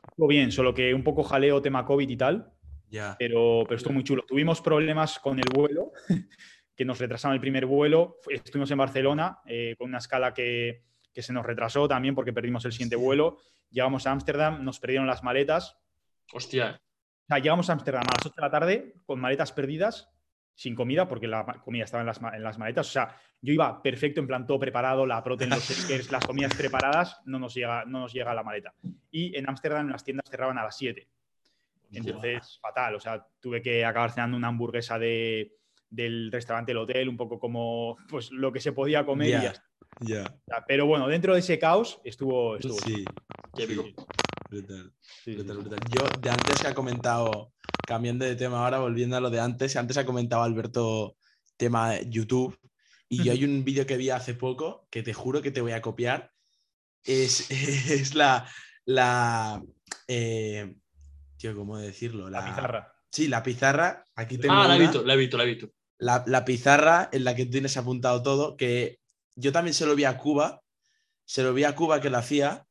Estuvo 0.09 0.27
bien, 0.29 0.53
solo 0.53 0.73
que 0.75 0.95
un 0.95 1.03
poco 1.05 1.23
jaleo 1.23 1.61
tema 1.63 1.85
COVID 1.85 2.09
y 2.09 2.17
tal, 2.17 2.53
Ya. 2.89 3.15
pero, 3.19 3.63
pero 3.65 3.77
estuvo 3.77 3.93
muy 3.95 4.05
chulo. 4.05 4.25
Tuvimos 4.27 4.61
problemas 4.61 5.19
con 5.19 5.39
el 5.39 5.45
vuelo, 5.53 5.93
que 6.77 6.85
nos 6.85 6.99
retrasaron 6.99 7.35
el 7.35 7.41
primer 7.41 7.67
vuelo. 7.67 8.19
Estuvimos 8.29 8.71
en 8.71 8.79
Barcelona 8.79 9.39
eh, 9.47 9.75
con 9.79 9.89
una 9.89 9.99
escala 9.99 10.33
que, 10.35 10.83
que 11.13 11.23
se 11.23 11.33
nos 11.33 11.45
retrasó 11.45 11.87
también 11.89 12.15
porque 12.15 12.33
perdimos 12.33 12.65
el 12.65 12.73
siguiente 12.73 12.97
vuelo. 12.97 13.39
Llegamos 13.71 14.07
a 14.07 14.13
Ámsterdam, 14.13 14.65
nos 14.65 14.79
perdieron 14.81 15.07
las 15.07 15.23
maletas. 15.23 15.77
Hostia. 16.33 16.81
O 16.81 17.27
sea, 17.29 17.39
llegamos 17.39 17.69
a 17.69 17.73
Ámsterdam 17.75 18.03
a 18.03 18.13
las 18.17 18.27
8 18.27 18.35
de 18.37 18.43
la 18.43 18.51
tarde 18.51 18.95
con 19.05 19.21
maletas 19.21 19.53
perdidas, 19.53 20.09
sin 20.57 20.75
comida, 20.75 21.07
porque 21.07 21.29
la 21.29 21.45
comida 21.63 21.85
estaba 21.85 22.01
en 22.01 22.07
las, 22.07 22.21
en 22.21 22.43
las 22.43 22.59
maletas. 22.59 22.89
O 22.89 22.91
sea, 22.91 23.15
yo 23.43 23.53
iba 23.53 23.83
perfecto, 23.83 24.21
en 24.21 24.27
plan 24.27 24.47
todo 24.47 24.59
preparado, 24.59 25.07
la 25.07 25.23
protein, 25.23 25.51
los 25.51 26.11
las 26.11 26.27
comidas 26.27 26.55
preparadas, 26.55 27.21
no 27.27 27.39
nos 27.39 27.55
llega, 27.55 27.85
no 27.85 28.01
nos 28.01 28.13
llega 28.13 28.35
la 28.35 28.43
maleta. 28.43 28.73
Y 29.11 29.37
en 29.37 29.49
Ámsterdam 29.49 29.91
las 29.91 30.03
tiendas 30.03 30.29
cerraban 30.31 30.59
a 30.59 30.65
las 30.65 30.77
7. 30.77 31.07
Entonces, 31.93 32.59
fatal. 32.61 32.95
O 32.95 33.01
sea, 33.01 33.25
tuve 33.39 33.61
que 33.61 33.85
acabar 33.85 34.11
cenando 34.11 34.37
una 34.37 34.49
hamburguesa 34.49 34.99
de, 34.99 35.53
del 35.91 36.33
restaurante 36.33 36.71
del 36.71 36.79
hotel, 36.79 37.09
un 37.11 37.19
poco 37.19 37.39
como 37.39 37.99
pues, 38.09 38.33
lo 38.33 38.51
que 38.51 38.61
se 38.61 38.73
podía 38.73 39.05
comer. 39.05 39.53
y. 40.01 40.05
O 40.07 40.07
sea, 40.07 40.65
Pero 40.67 40.87
bueno, 40.87 41.07
dentro 41.07 41.35
de 41.35 41.41
ese 41.41 41.59
caos 41.59 42.01
estuvo. 42.03 42.57
estuvo 42.57 42.79
Sí. 42.81 43.05
qué 43.55 43.67
sí. 43.67 43.95
Brutal. 44.51 44.93
Sí, 45.25 45.35
Brutal, 45.35 45.57
sí. 45.57 45.63
brutal. 45.63 45.81
Yo, 45.91 46.21
de 46.21 46.31
antes 46.31 46.61
que 46.61 46.69
ha 46.69 46.75
comentado, 46.75 47.53
cambiando 47.87 48.25
de 48.25 48.37
tema 48.37 48.63
ahora, 48.65 48.79
volviendo 48.79 49.17
a 49.17 49.21
lo 49.21 49.31
de 49.31 49.41
antes, 49.41 49.77
antes 49.77 49.97
ha 49.97 50.07
comentado 50.07 50.43
Alberto 50.43 51.17
tema 51.57 51.91
de 51.91 52.09
YouTube. 52.09 52.59
Y 53.09 53.23
yo 53.23 53.33
hay 53.33 53.45
un 53.45 53.65
vídeo 53.65 53.87
que 53.87 53.97
vi 53.97 54.11
hace 54.11 54.35
poco 54.35 54.87
que 54.91 55.03
te 55.03 55.15
juro 55.15 55.41
que 55.43 55.51
te 55.53 55.61
voy 55.61 55.73
a 55.73 55.83
copiar. 55.83 56.33
Es, 57.05 57.51
es 57.51 58.15
la. 58.15 58.49
la 58.85 59.63
eh, 60.09 60.77
tío, 61.37 61.55
¿cómo 61.57 61.79
decirlo? 61.79 62.29
La 62.31 62.45
pizarra. 62.45 62.93
Sí, 63.11 63.29
la 63.29 63.43
pizarra. 63.43 64.05
Aquí 64.17 64.39
tengo 64.39 64.55
Ah, 64.55 64.67
la 64.69 64.77
he 64.77 64.81
visto, 64.81 65.05
la 65.05 65.15
he 65.15 65.17
visto, 65.17 65.37
la 65.37 65.45
he 65.45 65.47
visto. 65.47 65.71
la, 65.99 66.25
la 66.27 66.45
pizarra 66.45 67.09
en 67.13 67.25
la 67.25 67.35
que 67.35 67.47
tienes 67.47 67.77
apuntado 67.77 68.23
todo, 68.23 68.57
que 68.57 68.99
yo 69.37 69.53
también 69.53 69.75
se 69.75 69.87
lo 69.87 69.95
vi 69.95 70.05
a 70.05 70.19
Cuba, 70.19 70.63
se 71.25 71.43
lo 71.43 71.55
vi 71.55 71.65
a 71.65 71.75
Cuba 71.75 72.01
que 72.01 72.11
lo 72.11 72.19
hacía, 72.19 72.66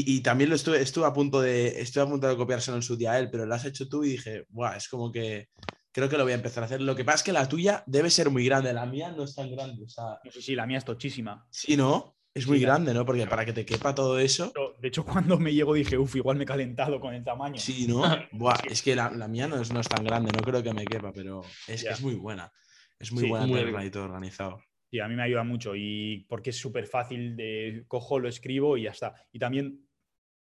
y, 0.00 0.16
y 0.16 0.20
también 0.22 0.50
lo 0.50 0.56
estuve, 0.56 0.80
estuve 0.80 1.06
a 1.06 1.12
punto 1.12 1.40
de, 1.40 1.80
estuve 1.80 2.04
a 2.04 2.08
punto 2.08 2.28
de 2.28 2.36
copiárselo 2.36 2.76
en 2.76 2.82
su 2.82 2.96
día 2.96 3.12
a 3.12 3.18
él, 3.18 3.30
pero 3.30 3.46
lo 3.46 3.54
has 3.54 3.64
hecho 3.64 3.88
tú 3.88 4.04
y 4.04 4.10
dije, 4.10 4.44
Buah, 4.48 4.76
es 4.76 4.88
como 4.88 5.10
que 5.12 5.48
creo 5.92 6.08
que 6.08 6.16
lo 6.16 6.24
voy 6.24 6.32
a 6.32 6.36
empezar 6.36 6.62
a 6.62 6.66
hacer. 6.66 6.80
Lo 6.80 6.94
que 6.96 7.04
pasa 7.04 7.16
es 7.18 7.22
que 7.24 7.32
la 7.32 7.48
tuya 7.48 7.82
debe 7.86 8.10
ser 8.10 8.30
muy 8.30 8.44
grande, 8.44 8.72
la 8.72 8.86
mía 8.86 9.12
no 9.12 9.24
es 9.24 9.34
tan 9.34 9.50
grande, 9.50 9.84
o 9.84 9.88
sea, 9.88 10.18
No 10.24 10.30
sé 10.30 10.40
si 10.42 10.54
la 10.54 10.66
mía 10.66 10.78
es 10.78 10.84
tochísima. 10.84 11.46
sí, 11.50 11.76
¿no? 11.76 12.16
Es 12.34 12.46
muy 12.46 12.58
Sí, 12.58 12.64
grande, 12.64 12.94
¿no? 12.94 13.04
Porque 13.04 13.26
para 13.26 13.44
que 13.44 13.52
te 13.52 13.66
quepa 13.66 13.94
todo 13.94 14.18
eso, 14.18 14.52
De 14.80 14.88
hecho, 14.88 15.04
cuando 15.12 15.38
me 15.38 15.52
llegó 15.52 15.74
dije, 15.74 15.98
uff, 15.98 16.16
igual 16.16 16.36
me 16.38 16.44
he 16.44 16.46
calentado 16.46 16.98
con 17.00 17.14
el 17.14 17.22
tamaño. 17.24 17.60
sí, 17.60 17.86
¿no? 17.86 18.02
Buah, 18.32 18.56
es 18.70 18.82
que 18.82 18.96
la, 18.96 19.10
la 19.10 19.28
mía 19.28 19.48
no 19.48 19.60
es, 19.60 19.70
no 19.72 19.80
es 19.80 19.88
tan 19.88 20.04
grande, 20.04 20.32
no 20.32 20.44
creo 20.44 20.62
que 20.62 20.72
me 20.72 20.84
quepa, 20.86 21.12
pero 21.12 21.42
es, 21.68 21.84
es 21.84 22.00
muy 22.00 22.14
buena. 22.14 22.50
Es 22.98 23.12
muy 23.12 23.22
Sí, 23.22 23.28
buena 23.28 23.46
muy 23.46 23.58
tenerla 23.58 23.80
bien. 23.80 23.92
todo 23.92 24.04
organizado. 24.04 24.60
Sí, 24.92 25.00
a 25.00 25.08
mí 25.08 25.14
me 25.16 25.22
ayuda 25.22 25.42
mucho 25.42 25.74
y 25.74 26.26
porque 26.28 26.50
es 26.50 26.58
súper 26.58 26.86
fácil 26.86 27.34
de 27.34 27.82
cojo, 27.88 28.18
lo 28.18 28.28
escribo 28.28 28.76
y 28.76 28.82
ya 28.82 28.90
está. 28.90 29.14
Y 29.32 29.38
también, 29.38 29.88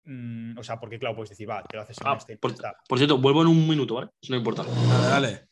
mm, 0.03 0.57
o 0.57 0.61
sea, 0.63 0.77
porque 0.77 0.99
claro, 0.99 1.15
puedes 1.15 1.29
decir, 1.29 1.49
va, 1.49 1.63
te 1.63 1.77
lo 1.77 1.83
haces 1.83 1.97
en 2.01 2.05
Ah, 2.07 2.11
un 2.11 2.17
Excel 2.17 2.35
y 2.35 2.37
por, 2.39 2.51
ya 2.51 2.55
está. 2.55 2.75
por 2.89 2.97
cierto, 2.97 3.17
vuelvo 3.17 3.43
en 3.43 3.47
un 3.47 3.65
minuto, 3.65 3.95
¿vale? 3.95 4.09
No 4.29 4.35
importa. 4.35 4.63
Dale, 4.63 5.07
dale. 5.09 5.29
Eso 5.29 5.47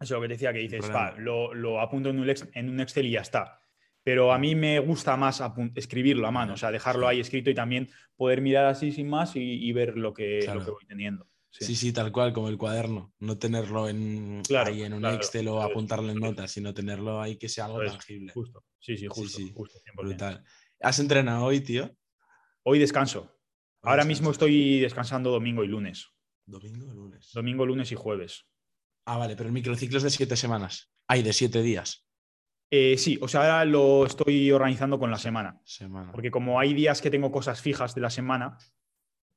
es 0.00 0.10
lo 0.10 0.20
que 0.22 0.26
te 0.26 0.34
decía, 0.34 0.52
que 0.52 0.58
dices, 0.58 0.90
va, 0.92 1.12
lo, 1.18 1.54
lo 1.54 1.80
apunto 1.80 2.10
en 2.10 2.18
un, 2.18 2.28
ex- 2.28 2.48
en 2.52 2.68
un 2.68 2.80
Excel 2.80 3.06
y 3.06 3.12
ya 3.12 3.20
está. 3.20 3.60
Pero 4.02 4.32
a 4.32 4.38
mí 4.40 4.56
me 4.56 4.80
gusta 4.80 5.16
más 5.16 5.40
escribirlo 5.76 6.26
a 6.26 6.32
mano, 6.32 6.54
o 6.54 6.56
sea, 6.56 6.72
dejarlo 6.72 7.06
ahí 7.06 7.20
escrito 7.20 7.48
y 7.48 7.54
también 7.54 7.88
poder 8.16 8.40
mirar 8.40 8.66
así 8.66 8.90
sin 8.90 9.08
más 9.08 9.36
y, 9.36 9.40
y 9.40 9.72
ver 9.72 9.96
lo 9.96 10.12
que, 10.12 10.40
Claro. 10.42 10.58
lo 10.58 10.64
que 10.66 10.70
voy 10.72 10.84
teniendo. 10.86 11.28
Sí. 11.58 11.66
Sí. 11.66 11.76
sí, 11.76 11.92
tal 11.92 12.10
cual, 12.10 12.32
como 12.32 12.48
el 12.48 12.58
cuaderno. 12.58 13.12
No 13.20 13.38
tenerlo 13.38 13.88
en, 13.88 14.42
Claro, 14.42 14.70
ahí 14.70 14.82
en 14.82 14.92
un 14.92 15.00
claro. 15.00 15.16
Excel 15.16 15.46
o 15.46 15.62
apuntarlo 15.62 16.10
en 16.10 16.18
notas, 16.18 16.50
sino 16.50 16.74
tenerlo 16.74 17.22
ahí 17.22 17.36
que 17.36 17.48
sea 17.48 17.66
algo 17.66 17.80
es, 17.82 17.92
tangible. 17.92 18.32
Justo. 18.32 18.64
Sí, 18.80 18.96
sí, 18.96 19.06
justo. 19.08 19.38
sí. 19.38 19.52
justo 19.54 19.78
100%. 19.78 20.02
Brutal. 20.02 20.44
¿Has 20.80 20.98
entrenado 20.98 21.44
hoy, 21.44 21.60
tío? 21.60 21.96
Hoy 22.64 22.80
descanso. 22.80 23.30
Ahora 23.82 24.04
mismo 24.04 24.30
estoy 24.30 24.80
descansando 24.80 25.30
domingo 25.30 25.62
y 25.62 25.68
lunes. 25.68 26.08
Domingo 26.46 26.92
lunes. 26.92 27.30
Domingo, 27.32 27.66
lunes 27.66 27.92
y 27.92 27.94
jueves. 27.94 28.46
Ah, 29.04 29.18
vale, 29.18 29.36
pero 29.36 29.48
el 29.48 29.52
microciclo 29.52 29.98
es 29.98 30.02
de 30.02 30.10
siete 30.10 30.36
semanas. 30.36 30.90
Hay 31.06 31.22
de 31.22 31.32
siete 31.32 31.62
días. 31.62 32.06
Eh, 32.70 32.96
sí, 32.98 33.18
o 33.20 33.28
sea, 33.28 33.42
ahora 33.42 33.64
lo 33.64 34.06
estoy 34.06 34.50
organizando 34.50 34.98
con 34.98 35.10
la 35.10 35.18
semana. 35.18 35.60
Semana. 35.64 36.10
Porque 36.10 36.30
como 36.30 36.58
hay 36.58 36.74
días 36.74 37.00
que 37.00 37.10
tengo 37.10 37.30
cosas 37.30 37.60
fijas 37.60 37.94
de 37.94 38.00
la 38.00 38.10
semana, 38.10 38.58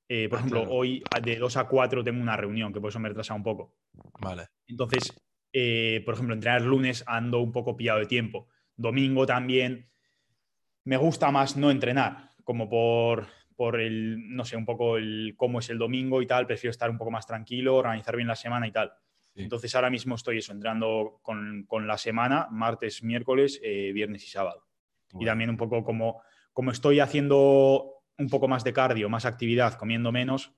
eh, 0.10 0.28
por 0.30 0.38
Ah, 0.38 0.42
ejemplo, 0.42 0.60
claro. 0.62 0.76
hoy 0.76 1.04
de 1.24 1.36
2 1.38 1.58
a 1.58 1.68
4 1.68 2.04
tengo 2.04 2.22
una 2.22 2.38
reunión, 2.38 2.72
que 2.74 2.80
por 2.82 2.90
eso 2.90 3.00
me 3.00 3.10
retrasa 3.10 3.34
un 3.34 3.44
poco. 3.44 3.76
Vale. 4.20 4.48
Entonces, 4.68 5.14
eh, 5.54 6.02
por 6.06 6.14
ejemplo, 6.14 6.34
entrenar 6.36 6.62
lunes 6.62 7.04
ando 7.08 7.40
un 7.40 7.52
poco 7.52 7.76
pillado 7.76 8.00
de 8.00 8.06
tiempo. 8.06 8.48
Domingo 8.76 9.26
también 9.26 9.90
me 10.84 10.98
gusta 10.98 11.32
más 11.32 11.58
no 11.58 11.72
entrenar, 11.72 12.30
como 12.44 12.70
por, 12.70 13.28
por 13.56 13.80
el, 13.82 14.34
no 14.36 14.46
sé, 14.46 14.56
un 14.56 14.66
poco 14.66 14.98
el 14.98 15.34
cómo 15.36 15.60
es 15.60 15.70
el 15.70 15.78
domingo 15.78 16.22
y 16.22 16.28
tal, 16.28 16.46
prefiero 16.48 16.72
estar 16.72 16.90
un 16.90 16.98
poco 16.98 17.12
más 17.12 17.26
tranquilo, 17.28 17.76
organizar 17.76 18.16
bien 18.16 18.28
la 18.28 18.36
semana 18.36 18.68
y 18.68 18.72
tal. 18.72 18.94
Sí. 19.34 19.42
Entonces 19.44 19.74
ahora 19.76 19.90
mismo 19.90 20.16
estoy 20.16 20.38
eso, 20.38 20.52
entrenando 20.54 21.20
con, 21.22 21.66
con 21.68 21.86
la 21.88 21.98
semana, 21.98 22.48
martes, 22.52 23.04
miércoles, 23.04 23.60
eh, 23.64 23.92
viernes 23.94 24.24
y 24.24 24.28
sábado. 24.28 24.66
Y 25.20 25.26
también 25.26 25.50
un 25.50 25.58
poco 25.58 25.84
como, 25.84 26.22
como 26.54 26.72
estoy 26.72 27.00
haciendo 27.00 27.97
un 28.18 28.30
poco 28.30 28.48
más 28.48 28.64
de 28.64 28.74
cardio, 28.74 29.10
más 29.10 29.26
actividad, 29.26 29.74
comiendo 29.76 30.12
menos, 30.12 30.54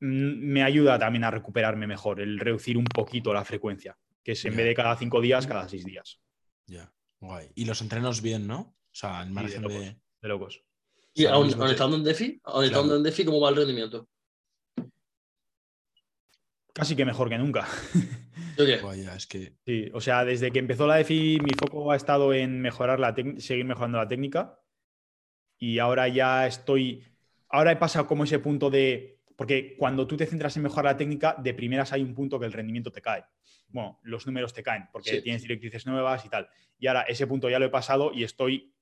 mm, 0.00 0.52
me 0.52 0.62
ayuda 0.62 0.98
también 0.98 1.24
a 1.24 1.30
recuperarme 1.30 1.86
mejor, 1.86 2.20
el 2.20 2.38
reducir 2.38 2.76
un 2.78 2.84
poquito 2.84 3.32
la 3.32 3.44
frecuencia, 3.44 3.98
que 4.22 4.32
es 4.32 4.44
en 4.44 4.52
Ya. 4.52 4.56
vez 4.58 4.66
de 4.66 4.74
cada 4.74 4.96
cinco 4.96 5.20
días, 5.20 5.46
cada 5.46 5.68
seis 5.68 5.84
días. 5.84 6.20
Ya, 6.66 6.92
guay. 7.20 7.50
Y 7.54 7.64
los 7.64 7.80
entrenos 7.82 8.22
bien, 8.22 8.46
¿no? 8.46 8.58
O 8.60 8.94
sea, 8.98 9.24
de 9.24 9.30
margen 9.30 9.62
locos. 9.62 9.78
de. 9.78 9.96
De 10.22 10.28
locos. 10.28 10.62
Y 11.14 11.24
O 11.24 11.28
sea, 11.28 11.34
aún, 11.36 11.70
estando 11.70 11.96
en 11.96 12.04
DeFi, 12.04 12.40
aún 12.44 12.54
Claro. 12.54 12.64
estando 12.66 12.96
en 12.96 13.02
DeFi, 13.02 13.24
¿cómo 13.24 13.40
va 13.40 13.50
el 13.50 13.56
rendimiento? 13.56 14.08
Casi 16.72 16.94
que 16.94 17.04
mejor 17.06 17.28
que 17.30 17.38
nunca. 17.38 17.66
¿Yo 18.58 18.66
qué? 18.66 18.78
Guay, 18.78 19.04
ya, 19.04 19.14
es 19.16 19.26
que. 19.26 19.54
Sí, 19.64 19.90
o 19.94 20.00
sea, 20.00 20.24
desde 20.24 20.50
que 20.50 20.58
empezó 20.58 20.86
la 20.86 20.96
DeFi, 20.96 21.38
mi 21.42 21.50
foco 21.58 21.90
ha 21.90 21.96
estado 21.96 22.34
en 22.34 22.60
mejorar 22.60 23.00
la 23.00 23.14
seguir 23.38 23.64
mejorando 23.64 23.98
la 23.98 24.08
técnica. 24.08 24.58
Y 25.58 25.78
ahora 25.78 26.08
ya 26.08 26.46
estoy. 26.46 27.02
Ahora 27.48 27.72
he 27.72 27.76
pasado 27.76 28.06
como 28.06 28.24
ese 28.24 28.38
punto 28.38 28.70
de. 28.70 29.18
Porque 29.36 29.76
cuando 29.78 30.06
tú 30.06 30.16
te 30.16 30.26
centras 30.26 30.56
en 30.56 30.62
mejorar 30.62 30.94
la 30.94 30.96
técnica, 30.96 31.36
de 31.38 31.52
primeras 31.54 31.92
hay 31.92 32.02
un 32.02 32.14
punto 32.14 32.40
que 32.40 32.46
el 32.46 32.52
rendimiento 32.52 32.90
te 32.90 33.02
cae. 33.02 33.24
Bueno, 33.68 34.00
los 34.02 34.26
números 34.26 34.54
te 34.54 34.62
caen, 34.62 34.88
porque 34.92 35.10
Sí. 35.10 35.22
tienes 35.22 35.42
directrices 35.42 35.86
nuevas 35.86 36.24
y 36.24 36.28
tal. 36.28 36.48
Y 36.78 36.86
ahora 36.86 37.02
ese 37.02 37.26
punto 37.26 37.50
ya 37.50 37.58
lo 37.58 37.66
he 37.66 37.70
pasado 37.70 38.12
y 38.14 38.24
estoy 38.24 38.72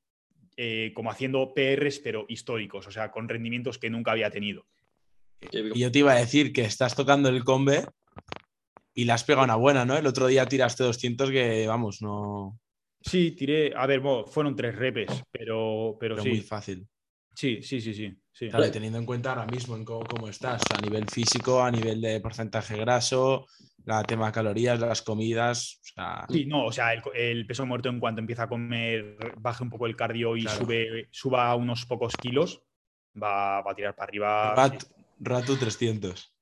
eh, 0.57 0.93
como 0.95 1.11
haciendo 1.11 1.53
PRs, 1.53 1.99
pero 1.99 2.27
históricos, 2.29 2.87
o 2.87 2.91
sea, 2.93 3.11
con 3.11 3.29
rendimientos 3.29 3.79
que 3.79 3.91
nunca 3.91 4.13
había 4.13 4.31
tenido. 4.31 4.67
Y 5.41 5.81
yo 5.81 5.91
te 5.91 5.99
iba 5.99 6.13
a 6.13 6.17
decir 6.17 6.53
que 6.53 6.63
estás 6.63 6.95
tocando 6.95 7.29
el 7.29 7.43
combe 7.43 7.85
y 8.95 9.05
le 9.05 9.13
has 9.13 9.25
pegado 9.25 9.45
una 9.45 9.57
buena, 9.57 9.85
¿no? 9.85 9.97
El 9.97 10.07
otro 10.07 10.29
día 10.29 10.47
tiraste 10.47 10.85
200 10.85 11.31
que, 11.31 11.67
vamos, 11.67 12.01
no. 12.03 12.59
Sí, 13.05 13.33
tiré. 13.33 13.73
A 13.77 13.87
ver, 13.87 14.01
bueno, 14.01 14.27
fueron 14.27 14.57
tres 14.57 14.75
repes, 14.75 15.09
pero, 15.31 15.97
pero, 16.01 16.15
Pero 16.17 16.23
sí. 16.23 16.29
muy 16.31 16.41
fácil. 16.41 16.87
Sí, 17.35 17.63
sí, 17.63 17.81
sí, 17.81 17.93
sí. 17.93 18.17
sí. 18.33 18.49
Claro, 18.49 18.67
y 18.67 18.71
teniendo 18.71 18.99
en 18.99 19.05
cuenta 19.07 19.31
ahora 19.31 19.47
mismo 19.47 19.77
en 19.77 19.85
cómo, 19.85 20.07
cómo 20.07 20.29
estás, 20.29 20.71
a 20.73 20.81
nivel 20.81 21.09
físico, 21.09 21.63
a 21.63 21.71
nivel 21.71 22.01
de 22.01 22.21
porcentaje 22.21 22.79
graso, 22.79 23.47
la 23.85 24.07
tema 24.07 24.27
de 24.27 24.33
calorías, 24.33 24.79
las 24.81 25.03
comidas, 25.03 25.81
o 25.83 25.87
sea, 25.95 26.27
Sí, 26.31 26.47
no, 26.47 26.67
o 26.67 26.73
sea, 26.73 26.93
el, 26.95 27.03
el 27.15 27.47
peso 27.47 27.67
muerto 27.67 27.89
en 27.89 27.99
cuanto 27.99 28.21
empieza 28.21 28.45
a 28.45 28.49
comer, 28.49 29.17
baje 29.37 29.65
un 29.65 29.71
poco 29.71 29.87
el 29.87 29.97
cardio 29.97 30.37
y 30.37 30.43
Claro. 30.43 30.59
sube, 30.59 31.09
suba 31.11 31.55
unos 31.57 31.85
pocos 31.87 32.17
kilos, 32.17 32.63
va, 33.21 33.61
va 33.63 33.73
a 33.73 33.75
tirar 33.75 33.95
para 33.97 34.09
arriba. 34.09 34.55
Rat, 34.55 34.85
Ratu 35.19 35.57
300. 35.57 36.33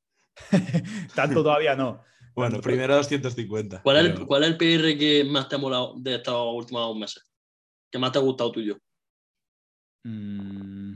sí. 0.51 0.57
Tanto 1.15 1.43
todavía 1.43 1.75
no. 1.75 2.03
Bueno, 2.35 2.61
primero 2.61 2.97
250. 2.97 3.83
¿Cuál 3.83 3.97
es, 3.97 4.05
el, 4.05 4.27
¿Cuál 4.27 4.45
es 4.45 4.51
el 4.51 4.57
PR 4.57 4.99
que 4.99 5.25
más 5.25 5.49
te 5.49 5.57
ha 5.57 5.59
molado 5.59 5.95
de 5.99 6.17
estos 6.17 6.55
últimos 6.55 6.89
dos 6.89 6.97
meses? 6.97 7.25
¿Qué 7.91 7.99
más 7.99 8.13
te 8.13 8.19
ha 8.19 8.23
gustado 8.23 8.53
tuyo? 8.53 8.79
Mm, 10.05 10.95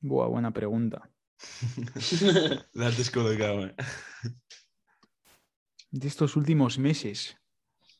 Buah, 0.00 0.28
buena 0.28 0.50
pregunta. 0.50 1.10
La 2.72 2.86
has 2.88 2.96
descolocado, 2.96 3.66
eh. 3.66 3.74
De 5.90 6.08
estos 6.08 6.36
últimos 6.36 6.78
meses. 6.78 7.36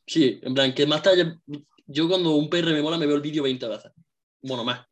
sí, 0.07 0.39
en 0.41 0.53
plan, 0.53 0.73
que 0.73 0.87
más 0.87 1.03
te 1.03 1.09
haya... 1.09 1.39
Yo 1.85 2.07
cuando 2.07 2.35
un 2.35 2.49
PR 2.49 2.71
me 2.71 2.81
mola 2.81 2.97
me 2.97 3.05
veo 3.05 3.17
el 3.17 3.21
vídeo 3.21 3.43
20 3.43 3.67
veces. 3.67 3.91
Bueno, 4.41 4.63
más. 4.63 4.87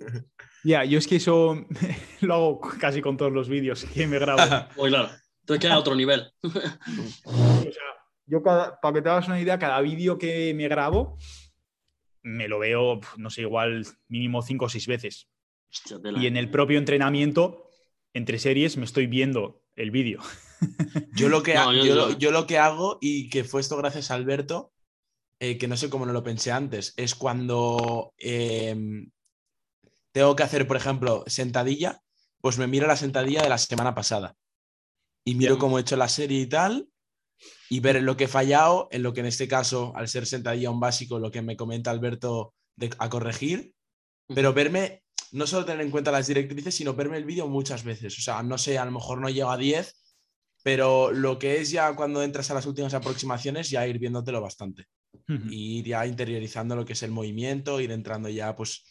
Ya, 0.64 0.84
yo 0.84 1.00
es 1.00 1.08
que 1.08 1.16
eso 1.16 1.66
lo 2.22 2.34
hago 2.34 2.60
casi 2.60 3.02
con 3.02 3.18
todos 3.18 3.32
los 3.32 3.48
vídeos 3.48 3.86
que 3.86 4.06
me 4.06 4.20
grabo. 4.20 4.68
Muy 4.76 4.90
claro. 4.90 5.10
Entonces 5.42 5.62
queda 5.62 5.76
a 5.76 5.80
otro 5.80 5.96
nivel. 5.96 6.32
O 6.44 6.50
sea, 6.52 7.72
yo 8.26 8.44
cada- 8.44 8.80
para 8.80 8.94
que 8.94 9.02
te 9.02 9.10
hagas 9.10 9.28
una 9.28 9.40
idea, 9.40 9.58
cada 9.60 9.82
vídeo 9.82 10.18
que 10.18 10.54
me 10.54 10.68
grabo 10.68 11.18
me 12.22 12.48
lo 12.48 12.60
veo, 12.60 13.00
no 13.18 13.30
sé, 13.30 13.42
igual 13.42 13.86
mínimo 14.08 14.42
cinco 14.42 14.66
o 14.66 14.70
seis 14.70 14.86
veces. 14.88 15.28
Hostia. 15.72 16.00
Y 16.22 16.28
en 16.28 16.38
el 16.38 16.52
propio 16.52 16.78
entrenamiento, 16.78 17.70
entre 18.14 18.40
series, 18.40 18.76
me 18.78 18.86
estoy 18.86 19.08
viendo 19.08 19.62
el 19.76 19.90
vídeo. 19.92 20.20
Yo 21.16 21.30
lo 21.30 21.42
que, 21.42 21.54
No, 21.56 21.72
yo- 21.72 21.80
yo, 21.80 21.86
yo- 21.86 21.96
lo- 21.96 22.18
yo 22.18 22.32
lo 22.32 22.46
que 22.46 22.58
hago, 22.58 22.98
y 23.02 23.30
que 23.30 23.44
fue 23.46 23.62
esto 23.62 23.78
gracias 23.78 24.12
a 24.12 24.16
Alberto, 24.16 24.74
eh, 25.40 25.58
que 25.58 25.68
no 25.70 25.78
sé 25.78 25.90
cómo 25.90 26.06
no 26.06 26.12
lo 26.12 26.22
pensé 26.24 26.52
antes, 26.52 26.94
es 26.98 27.16
cuando 27.16 28.14
eh, 28.18 28.76
tengo 30.12 30.36
que 30.36 30.44
hacer, 30.44 30.68
por 30.68 30.76
ejemplo, 30.76 31.24
sentadilla, 31.28 32.02
pues 32.42 32.58
me 32.58 32.68
miro 32.68 32.88
la 32.88 32.98
sentadilla 32.98 33.42
de 33.42 33.50
la 33.50 33.58
semana 33.58 33.96
pasada. 33.96 34.36
Y 35.26 35.36
miro 35.36 35.58
cómo 35.58 35.78
he 35.78 35.82
hecho 35.82 35.96
la 35.96 36.10
serie 36.10 36.42
y 36.42 36.48
tal, 36.48 36.90
y 37.70 37.80
ver 37.80 37.98
en 37.98 38.06
lo 38.06 38.18
que 38.18 38.26
he 38.26 38.28
fallado, 38.28 38.88
en 38.92 39.04
lo 39.04 39.14
que 39.14 39.22
en 39.22 39.28
este 39.28 39.48
caso, 39.48 39.94
al 39.96 40.08
ser 40.08 40.26
sentadilla 40.26 40.72
un 40.72 40.80
básico, 40.80 41.20
lo 41.20 41.32
que 41.32 41.42
me 41.42 41.56
comenta 41.58 41.92
Alberto 41.92 42.54
de- 42.76 42.90
a 43.00 43.10
corregir, 43.10 43.74
pero 44.34 44.54
verme, 44.54 45.04
no 45.32 45.48
solo 45.48 45.66
tener 45.66 45.82
en 45.86 45.92
cuenta 45.92 46.12
las 46.12 46.28
directrices, 46.28 46.76
sino 46.76 46.94
verme 46.94 47.18
el 47.18 47.26
vídeo 47.26 47.48
muchas 47.48 47.84
veces. 47.84 48.18
O 48.18 48.22
sea, 48.22 48.44
no 48.44 48.58
sé, 48.58 48.78
a 48.78 48.86
lo 48.86 48.92
mejor 48.92 49.20
no 49.22 49.30
llego 49.30 49.52
a 49.52 49.58
10, 49.58 49.96
pero 50.64 51.12
lo 51.12 51.40
que 51.40 51.60
es 51.62 51.72
ya 51.72 51.96
cuando 51.96 52.24
entras 52.24 52.52
a 52.52 52.56
las 52.56 52.66
últimas 52.66 52.94
aproximaciones, 52.94 53.70
ya 53.70 53.88
ir 53.88 54.00
viéndotelo 54.00 54.42
bastante. 54.42 54.88
Y 55.52 55.80
ir 55.80 55.86
ya 55.88 56.06
interiorizando 56.06 56.76
lo 56.76 56.86
que 56.86 56.94
es 56.94 57.04
el 57.04 57.12
movimiento, 57.12 57.80
ir 57.82 57.92
entrando 57.92 58.30
ya, 58.30 58.56
pues, 58.56 58.84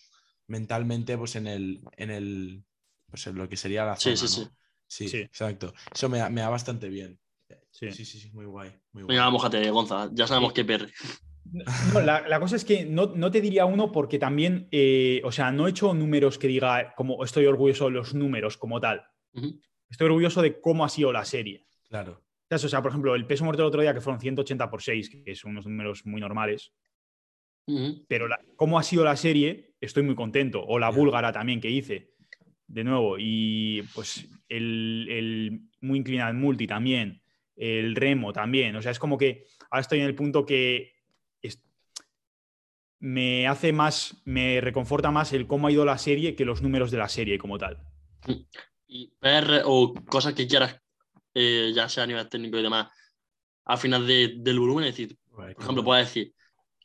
mentalmente, 0.46 1.16
pues, 1.18 1.36
en 1.36 1.46
el, 1.46 1.80
en 1.96 2.10
el, 2.10 2.64
pues, 3.10 3.26
en 3.26 3.36
lo 3.36 3.48
que 3.48 3.56
sería 3.56 3.84
la 3.84 3.96
Sí, 3.96 4.16
zona, 4.16 4.16
sí, 4.16 4.40
¿no? 4.40 4.44
sí. 4.44 4.50
Sí, 4.88 5.06
Sí. 5.08 5.18
exacto. 5.18 5.72
Eso 5.94 6.08
me, 6.08 6.18
da- 6.18 6.30
me 6.30 6.40
da 6.40 6.48
bastante 6.48 6.88
bien. 6.88 7.18
Sí. 7.70 7.92
Sí, 7.92 8.04
sí, 8.04 8.18
sí, 8.18 8.30
muy 8.32 8.46
guay. 8.46 8.72
Muy 8.92 9.04
guay. 9.04 9.16
Venga, 9.16 9.30
mojate, 9.30 9.70
Gonza. 9.70 10.10
Ya 10.12 10.26
sabemos 10.26 10.52
qué 10.52 10.64
PR. 10.64 10.88
No, 11.94 12.00
la, 12.00 12.26
la 12.28 12.40
cosa 12.40 12.56
es 12.56 12.64
que 12.64 12.84
no, 12.84 13.06
no 13.14 13.30
te 13.30 13.40
diría 13.40 13.64
uno 13.64 13.90
porque 13.92 14.18
también, 14.18 14.68
eh, 14.70 15.20
o 15.24 15.30
sea, 15.32 15.50
no 15.52 15.66
he 15.66 15.70
hecho 15.70 15.94
números 15.94 16.38
que 16.38 16.48
diga 16.48 16.92
como 16.96 17.24
estoy 17.24 17.46
orgulloso 17.46 17.84
de 17.86 17.92
los 17.92 18.14
números 18.14 18.56
como 18.58 18.80
tal. 18.80 19.02
Estoy 19.88 20.06
orgulloso 20.06 20.42
de 20.42 20.60
cómo 20.60 20.84
ha 20.84 20.88
sido 20.88 21.12
la 21.12 21.24
serie. 21.24 21.66
Claro. 21.88 22.22
O 22.50 22.58
sea, 22.58 22.82
por 22.82 22.90
ejemplo, 22.90 23.14
el 23.14 23.26
peso 23.26 23.44
muerto 23.44 23.62
del 23.62 23.68
otro 23.68 23.80
día 23.82 23.94
que 23.94 24.00
fueron 24.00 24.20
180 24.20 24.68
por 24.70 24.82
6, 24.82 25.10
que 25.24 25.34
son 25.34 25.52
unos 25.52 25.66
números 25.66 26.04
muy 26.06 26.20
normales, 26.20 26.72
pero 28.08 28.28
la- 28.28 28.40
cómo 28.56 28.78
ha 28.78 28.82
sido 28.82 29.04
la 29.04 29.16
serie, 29.16 29.74
estoy 29.80 30.02
muy 30.02 30.14
contento. 30.14 30.62
O 30.66 30.78
la 30.78 30.90
búlgara 30.90 31.32
también 31.32 31.60
que 31.60 31.70
hice, 31.70 32.14
de 32.68 32.84
nuevo. 32.84 33.16
Y 33.18 33.82
pues 33.94 34.28
el, 34.48 35.06
el 35.10 35.60
muy 35.80 35.98
inclinado 35.98 36.32
multi 36.34 36.66
también, 36.66 37.20
el 37.56 37.96
remo 37.96 38.32
también. 38.32 38.76
O 38.76 38.82
sea, 38.82 38.92
es 38.92 38.98
como 38.98 39.18
que 39.18 39.44
ahora 39.70 39.80
estoy 39.80 39.98
en 40.00 40.06
el 40.06 40.14
punto 40.14 40.46
que 40.46 40.92
es- 41.42 41.60
me 43.00 43.46
hace 43.46 43.72
más, 43.72 44.20
me 44.24 44.60
reconforta 44.60 45.10
más 45.10 45.32
el 45.32 45.46
cómo 45.46 45.66
ha 45.66 45.72
ido 45.72 45.84
la 45.84 45.98
serie 45.98 46.34
que 46.34 46.44
los 46.44 46.62
números 46.62 46.90
de 46.90 46.98
la 46.98 47.08
serie 47.08 47.38
como 47.38 47.58
tal. 47.58 47.78
Y 48.86 49.08
PR 49.20 49.62
o 49.64 49.94
cosas 50.06 50.34
que 50.34 50.46
quieras, 50.46 50.80
eh, 51.34 51.72
ya 51.74 51.88
sea 51.88 52.04
a 52.04 52.06
nivel 52.06 52.28
técnico 52.28 52.58
y 52.58 52.62
demás, 52.62 52.88
al 53.64 53.78
final 53.78 54.06
de- 54.06 54.34
del 54.38 54.58
volumen, 54.58 54.84
es 54.86 54.96
decir, 54.96 55.16
por 55.54 55.62
ejemplo, 55.62 55.84
puedes 55.84 56.06
decir, 56.06 56.32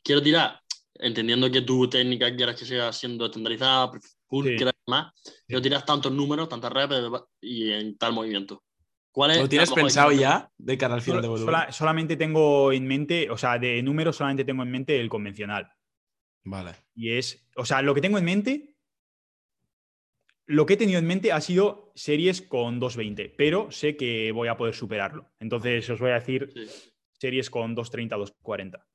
quiero 0.02 0.22
tirar, 0.22 0.60
entendiendo 0.96 1.50
que 1.50 1.62
tu 1.62 1.88
técnica 1.88 2.34
quieras 2.36 2.58
que 2.58 2.66
sea 2.66 2.92
siendo 2.92 3.26
estandarizada, 3.26 3.90
full, 4.28 4.46
Sí. 4.58 4.64
más, 4.86 5.12
quiero 5.46 5.62
tirar 5.62 5.84
tantos 5.84 6.12
números, 6.12 6.48
tantas 6.48 6.72
reps 6.72 6.94
y 7.40 7.70
en 7.70 7.96
tal 7.96 8.12
movimiento. 8.12 8.62
¿Cuál 9.12 9.30
es 9.32 9.38
¿Lo 9.38 9.48
tienes 9.48 9.70
pensado 9.70 10.10
ya 10.12 10.50
de 10.58 10.76
cara 10.76 10.94
al 10.94 11.02
final 11.02 11.22
de 11.22 11.28
volumen? 11.28 11.46
sola- 11.46 11.72
solamente 11.72 12.16
tengo 12.16 12.72
en 12.72 12.86
mente, 12.86 13.30
o 13.30 13.36
sea, 13.38 13.58
de 13.58 13.80
números 13.82 14.16
solamente 14.16 14.44
tengo 14.44 14.62
en 14.64 14.70
mente 14.72 15.00
el 15.00 15.08
convencional. 15.08 15.70
Vale. 16.44 16.72
Y 16.94 17.12
es, 17.12 17.46
o 17.56 17.64
sea, 17.64 17.80
lo 17.80 17.94
que 17.94 18.00
tengo 18.00 18.18
en 18.18 18.24
mente, 18.24 18.74
lo 20.46 20.66
que 20.66 20.74
he 20.74 20.76
tenido 20.76 20.98
en 20.98 21.06
mente 21.06 21.32
ha 21.32 21.40
sido 21.40 21.92
series 21.94 22.42
con 22.42 22.78
220, 22.80 23.30
pero 23.36 23.70
sé 23.70 23.96
que 23.96 24.30
voy 24.32 24.48
a 24.48 24.56
poder 24.56 24.74
superarlo. 24.74 25.32
Entonces 25.38 25.88
os 25.88 26.00
voy 26.00 26.10
a 26.10 26.14
decir 26.14 26.50
Sí. 26.52 26.66
series 27.18 27.48
con 27.50 27.74
230, 27.74 28.16
240. 28.16 28.86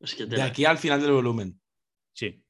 Es 0.00 0.14
que 0.14 0.26
De 0.26 0.42
aquí 0.42 0.64
al 0.64 0.78
final 0.78 1.00
del 1.00 1.12
volumen. 1.12 1.60
Sí, 2.14 2.41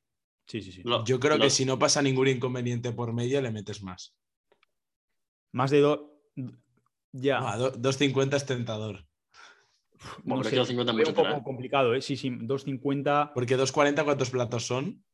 sí, 0.61 0.63
sí. 0.63 0.73
sí. 0.73 0.83
Lo- 0.85 1.05
Yo 1.05 1.19
creo 1.19 1.37
lo- 1.39 1.45
que 1.45 1.51
si 1.51 1.65
no 1.65 1.79
pasa 1.79 2.03
ningún 2.03 2.29
inconveniente 2.29 2.93
por 2.93 3.13
medio, 3.13 3.41
le 3.41 3.51
metes 3.51 3.83
más. 3.83 4.15
Más 5.53 5.71
de 5.71 5.81
dos... 5.81 6.01
Ya. 7.13 7.39
Ah, 7.41 7.57
do- 7.59 7.71
250 7.71 8.37
es 8.37 8.47
tentador. 8.47 9.07
No 10.25 10.41
es 10.41 10.49
que 10.49 10.57
los 10.57 10.67
50 10.69 10.93
lo 10.93 11.03
es 11.03 11.09
un 11.09 11.15
poco 11.15 11.29
¿eh? 11.29 11.43
complicado, 11.45 11.95
¿eh? 11.95 12.03
Sí, 12.03 12.17
sí, 12.17 12.31
250. 12.31 13.33
Porque 13.35 13.57
240, 13.57 14.05
¿cuántos 14.05 14.31
platos 14.31 14.67
son? 14.67 15.05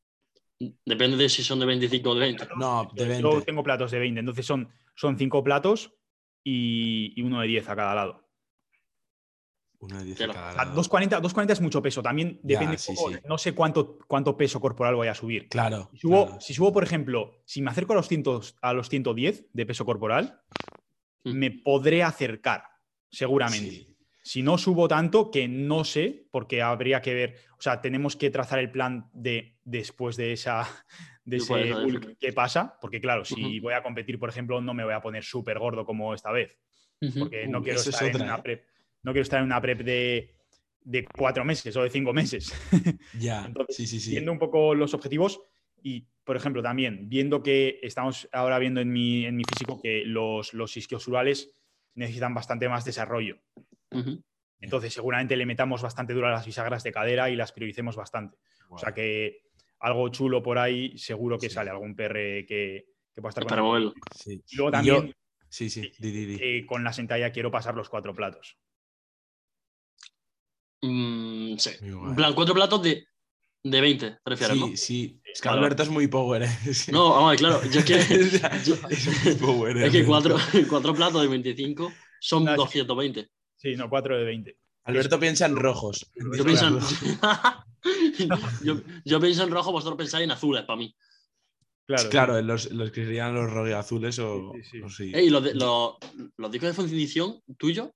Depende 0.84 1.16
de 1.16 1.28
si 1.28 1.42
son 1.42 1.60
de 1.60 1.66
25 1.66 2.10
o 2.10 2.14
de 2.14 2.20
20. 2.20 2.48
No, 2.56 2.88
de 2.94 3.20
Yo 3.20 3.30
20. 3.30 3.46
tengo 3.46 3.62
platos 3.62 3.90
de 3.90 3.98
20, 3.98 4.20
entonces 4.20 4.46
son, 4.46 4.68
son 4.96 5.18
cinco 5.18 5.42
platos 5.44 5.92
y, 6.44 7.12
y 7.16 7.22
uno 7.22 7.40
de 7.40 7.48
10 7.48 7.68
a 7.68 7.76
cada 7.76 7.94
lado. 7.94 8.27
Una 9.80 9.98
de 9.98 10.04
10 10.06 10.18
Tela. 10.18 10.32
a 10.32 10.34
cada 10.34 10.48
O 10.48 10.52
sea, 10.54 10.64
lado. 10.64 10.74
240, 10.76 11.16
240 11.20 11.52
es 11.52 11.60
mucho 11.60 11.82
peso. 11.82 12.02
También 12.02 12.40
Ya, 12.42 12.58
depende. 12.58 12.78
sí, 12.78 12.90
un 12.90 12.96
poco, 12.96 13.12
sí. 13.12 13.18
No 13.26 13.38
sé 13.38 13.54
cuánto, 13.54 13.98
cuánto 14.06 14.36
peso 14.36 14.60
corporal 14.60 14.94
voy 14.96 15.08
a 15.08 15.14
subir. 15.14 15.48
Claro. 15.48 15.88
Si 15.92 15.98
subo, 16.00 16.26
claro. 16.26 16.40
si 16.40 16.54
subo, 16.54 16.72
por 16.72 16.82
ejemplo, 16.84 17.32
si 17.44 17.62
me 17.62 17.70
acerco 17.70 17.92
a 17.92 17.96
los, 17.96 18.08
100, 18.08 18.24
a 18.62 18.72
los 18.72 18.88
110 18.88 19.46
de 19.52 19.66
peso 19.66 19.84
corporal, 19.84 20.40
Mm. 21.24 21.32
me 21.32 21.50
podré 21.50 22.02
acercar, 22.04 22.62
seguramente. 23.10 23.70
Sí. 23.70 23.96
Si 24.22 24.42
no 24.42 24.56
subo 24.58 24.86
tanto, 24.88 25.30
que 25.30 25.48
no 25.48 25.84
sé, 25.84 26.26
porque 26.30 26.62
habría 26.62 27.00
que 27.02 27.12
ver, 27.14 27.36
o 27.58 27.60
sea, 27.62 27.80
tenemos 27.80 28.14
que 28.14 28.30
trazar 28.30 28.58
el 28.60 28.70
plan 28.70 29.08
de 29.12 29.58
después 29.64 30.16
de 30.16 30.32
esa 30.32 30.66
de 31.24 31.38
ese 31.38 31.74
bulk 31.74 32.16
que 32.18 32.32
pasa, 32.32 32.78
porque 32.80 33.00
claro, 33.00 33.24
si 33.24 33.58
voy 33.60 33.74
a 33.74 33.82
competir, 33.82 34.18
por 34.18 34.28
ejemplo, 34.28 34.60
no 34.60 34.74
me 34.74 34.84
voy 34.84 34.94
a 34.94 35.00
poner 35.02 35.24
súper 35.24 35.58
gordo 35.58 35.84
como 35.84 36.14
esta 36.14 36.30
vez, 36.32 36.56
porque 37.18 37.46
no 37.48 37.58
Uh, 37.58 37.62
quiero 37.62 37.80
es 37.80 38.00
en 38.02 38.16
una 38.22 38.36
¿eh? 38.36 38.64
No 39.08 39.12
quiero 39.14 39.22
estar 39.22 39.38
en 39.40 39.46
una 39.46 39.60
prep 39.60 39.80
de, 39.80 40.34
de 40.82 41.04
cuatro 41.06 41.44
meses 41.44 41.74
o 41.76 41.82
de 41.82 41.88
cinco 41.90 42.12
meses. 42.12 42.52
Ya, 43.18 43.46
Entonces, 43.46 43.74
sí, 43.76 43.86
sí, 43.86 44.00
sí. 44.00 44.10
viendo 44.10 44.30
un 44.32 44.38
poco 44.38 44.74
los 44.74 44.92
objetivos 44.92 45.40
y, 45.82 46.06
por 46.24 46.36
ejemplo, 46.36 46.62
también 46.62 47.08
viendo 47.08 47.42
que 47.42 47.80
estamos 47.82 48.28
ahora 48.32 48.58
viendo 48.58 48.80
en 48.82 48.92
mi, 48.92 49.24
en 49.24 49.34
mi 49.36 49.44
físico 49.44 49.80
que 49.80 50.02
los, 50.04 50.52
los 50.52 50.76
isquiosurales 50.76 51.54
necesitan 51.94 52.34
bastante 52.34 52.68
más 52.68 52.84
desarrollo. 52.84 53.38
Entonces, 54.60 54.92
seguramente 54.92 55.36
le 55.36 55.46
metamos 55.46 55.82
bastante 55.82 56.12
duro 56.14 56.26
a 56.26 56.32
las 56.32 56.44
bisagras 56.46 56.82
de 56.82 56.92
cadera 56.92 57.30
y 57.30 57.36
las 57.36 57.52
prioricemos 57.52 57.96
bastante. 57.96 58.36
O 58.68 58.76
sea 58.78 58.92
que 58.92 59.40
algo 59.80 60.08
chulo 60.10 60.42
por 60.42 60.58
ahí, 60.58 60.98
seguro 60.98 61.38
que 61.38 61.48
Sí. 61.48 61.54
sale 61.54 61.70
algún 61.70 61.94
PR 61.94 62.44
que, 62.46 62.86
que 63.14 63.20
pueda 63.22 63.30
estar 63.30 63.44
Para 63.46 63.62
con 63.62 63.68
moverlo. 63.68 63.94
Sí. 64.14 64.42
Y 64.50 64.56
luego 64.56 64.68
yo- 64.68 64.72
también 64.72 65.14
Sí, 65.50 65.70
sí, 65.70 65.90
di, 65.98 66.10
di, 66.10 66.26
di. 66.26 66.38
eh, 66.42 66.66
con 66.66 66.84
la 66.84 66.92
sentalla 66.92 67.32
quiero 67.32 67.50
pasar 67.50 67.74
los 67.74 67.88
cuatro 67.88 68.14
platos. 68.14 68.58
Mm, 70.82 71.56
sí. 71.58 71.70
En 71.80 72.14
plan, 72.14 72.34
cuatro 72.34 72.54
platos 72.54 72.82
de, 72.82 73.04
de 73.64 73.80
20, 73.80 74.10
te 74.10 74.18
refieres, 74.24 74.56
Sí, 74.56 74.60
¿no? 74.60 74.76
sí. 74.76 75.20
Es 75.24 75.40
que 75.40 75.48
Vale. 75.48 75.60
Alberto 75.60 75.82
es 75.82 75.88
muy 75.90 76.06
power, 76.06 76.42
¿eh? 76.42 76.48
Sí. 76.74 76.92
No, 76.92 77.10
vamos, 77.10 77.26
a 77.26 77.30
ver, 77.30 77.38
claro. 77.38 77.60
Yo 77.70 77.80
es 77.80 77.84
que, 77.84 77.94
yo- 78.64 78.76
es 78.88 79.24
muy 79.24 79.34
power. 79.34 79.76
es 79.78 79.92
que 79.92 80.04
cuatro, 80.04 80.36
cuatro 80.68 80.94
platos 80.94 81.22
de 81.22 81.28
25 81.28 81.92
son 82.20 82.44
No, 82.44 82.50
es- 82.52 82.56
220. 82.56 83.28
Sí, 83.56 83.74
no, 83.76 83.88
cuatro 83.90 84.16
de 84.16 84.24
20. 84.24 84.56
Alberto 84.84 85.18
piensa 85.20 85.44
en 85.46 85.56
rojos. 85.56 86.10
Yo 86.36 86.44
pienso, 86.44 86.68
en, 86.68 86.74
rojos. 86.74 86.94
yo, 88.62 88.80
yo 89.04 89.20
pienso 89.20 89.42
en 89.42 89.50
rojo, 89.50 89.72
vosotros 89.72 89.98
pensáis 89.98 90.24
en 90.24 90.30
azules 90.30 90.64
para 90.64 90.78
mí. 90.78 90.94
Claro, 91.86 92.08
Claro, 92.10 92.42
los, 92.42 92.70
los 92.72 92.90
que 92.90 93.04
serían 93.04 93.34
los 93.34 93.50
rogue 93.50 93.74
azules 93.74 94.18
o 94.18 94.52
Sí, 94.54 94.62
sí, 94.62 94.70
sí. 94.70 94.80
o 94.82 94.88
sí. 94.90 95.12
Ey, 95.14 95.28
los, 95.30 95.42
de- 95.42 95.54
los, 95.54 95.96
los 96.36 96.50
discos 96.50 96.68
de 96.70 96.74
fundición 96.74 97.40
tuyos, 97.58 97.90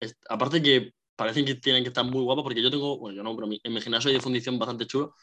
es- 0.00 0.16
aparte 0.28 0.62
que 0.62 0.94
parecen 1.20 1.44
que 1.44 1.54
tienen 1.56 1.82
que 1.82 1.88
estar 1.88 2.04
muy 2.04 2.22
guapos, 2.22 2.42
porque 2.42 2.62
yo 2.62 2.70
tengo, 2.70 2.98
bueno, 2.98 3.16
yo 3.16 3.22
no, 3.22 3.34
pero 3.36 3.46
mi- 3.46 3.60
en 3.62 3.72
mi 3.72 3.80
gimnasio 3.80 4.08
hay 4.08 4.14
de 4.16 4.20
fundición 4.22 4.58
bastante 4.58 4.86
chulo. 4.86 5.14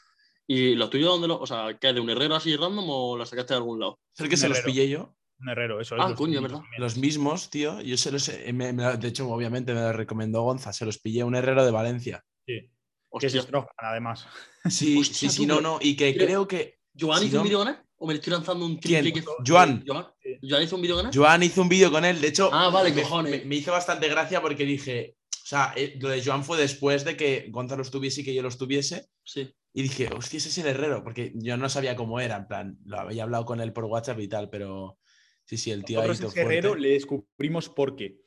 ¿Y 0.48 0.76
los 0.76 0.90
tuyos 0.90 1.10
dónde 1.10 1.28
los, 1.28 1.40
o 1.42 1.46
sea, 1.46 1.78
qué, 1.80 1.92
de 1.92 2.00
un 2.00 2.10
herrero 2.10 2.36
así 2.36 2.56
random 2.56 2.86
o 2.90 3.18
los 3.18 3.28
sacaste 3.30 3.54
de 3.54 3.58
algún 3.58 3.80
lado? 3.80 4.00
Es 4.16 4.22
el 4.22 4.30
que 4.30 4.38
se 4.38 4.48
los 4.48 4.60
pillé 4.62 4.88
yo. 4.88 5.14
Un 5.40 5.50
herrero, 5.50 5.80
eso 5.82 5.96
es. 5.96 6.02
Ah, 6.02 6.10
los 6.10 6.18
puntitos 6.18 6.42
¿verdad? 6.44 6.62
Los 6.80 6.98
mismos, 6.98 7.50
tío. 7.50 7.80
Yo 7.82 7.96
se 7.98 8.12
los. 8.12 8.28
he- 8.30 8.54
me- 8.54 8.72
me- 8.74 8.98
de 8.98 9.08
hecho, 9.10 9.30
obviamente 9.30 9.74
me 9.74 9.82
los 9.82 9.96
recomendó 9.96 10.42
Gonza. 10.44 10.72
Se 10.74 10.86
los 10.86 10.98
pillé 11.00 11.22
a 11.22 11.26
un 11.26 11.36
herrero 11.36 11.64
de 11.66 11.72
Valencia. 11.72 12.24
Sí. 12.46 12.72
Que 13.20 13.28
es 13.28 13.34
Strogan, 13.34 13.70
además. 13.78 14.26
Sí, 14.70 14.98
Hostia, 15.00 15.16
sí, 15.16 15.30
sí, 15.30 15.46
no, 15.46 15.60
no. 15.62 15.80
Y 15.82 15.96
que 15.96 16.14
pero- 16.14 16.26
creo 16.26 16.48
que. 16.48 16.78
¿Joan 17.00 17.20
si 17.20 17.26
hizo 17.28 17.36
no- 17.36 17.42
un 17.42 17.48
vídeo 17.48 17.60
con 17.60 17.68
él? 17.68 17.76
¿O 17.98 18.08
me 18.08 18.14
estoy 18.16 18.32
lanzando 18.34 18.66
un 18.66 18.78
¿Quién? 18.78 19.02
triple 19.04 19.22
que- 19.22 19.28
Joan. 19.46 19.84
¿Joan 19.86 20.64
hizo 20.64 20.76
un 20.76 20.82
vídeo 20.82 20.96
con 20.96 21.06
él? 21.08 21.12
Joan 21.14 21.44
hizo 21.44 21.62
un 21.62 21.70
vídeo 21.70 21.92
con 21.92 22.06
él. 22.06 22.20
De 22.22 22.28
hecho, 22.30 22.50
Ah, 22.54 22.70
vale, 22.70 22.92
me, 22.94 23.02
cojones. 23.02 23.32
me- 23.32 23.46
me 23.46 23.56
hizo 23.58 23.72
bastante 23.74 24.08
gracia 24.08 24.42
porque 24.42 24.66
dije. 24.66 25.17
O 25.48 25.50
sea, 25.50 25.72
eh, 25.78 25.98
lo 26.02 26.10
de 26.10 26.22
Joan 26.22 26.44
fue 26.44 26.58
después 26.58 27.06
de 27.06 27.16
que 27.16 27.48
Gonza 27.52 27.78
los 27.78 27.90
tuviese 27.90 28.20
y 28.20 28.26
que 28.26 28.34
yo 28.34 28.42
los 28.42 28.58
tuviese. 28.58 29.08
Sí. 29.24 29.50
Y 29.72 29.82
dije, 29.82 30.10
hostia, 30.14 30.40
ese 30.40 30.50
es 30.50 30.58
el 30.58 30.68
herrero. 30.68 31.06
Porque 31.06 31.32
yo 31.36 31.56
no 31.56 31.70
sabía 31.70 31.96
cómo 31.96 32.20
era. 32.20 32.36
En 32.36 32.48
plan, 32.48 32.80
lo 32.84 33.00
había 33.00 33.24
hablado 33.24 33.46
con 33.46 33.62
él 33.62 33.72
por 33.72 33.86
WhatsApp 33.86 34.20
y 34.20 34.28
tal. 34.28 34.50
Pero 34.50 34.98
sí, 35.46 35.56
sí, 35.56 35.72
el 35.72 35.86
tío 35.86 36.02
ahí. 36.02 36.10
Herrero 36.36 36.76
le 36.76 36.90
descubrimos 36.90 37.70
porque 37.70 38.20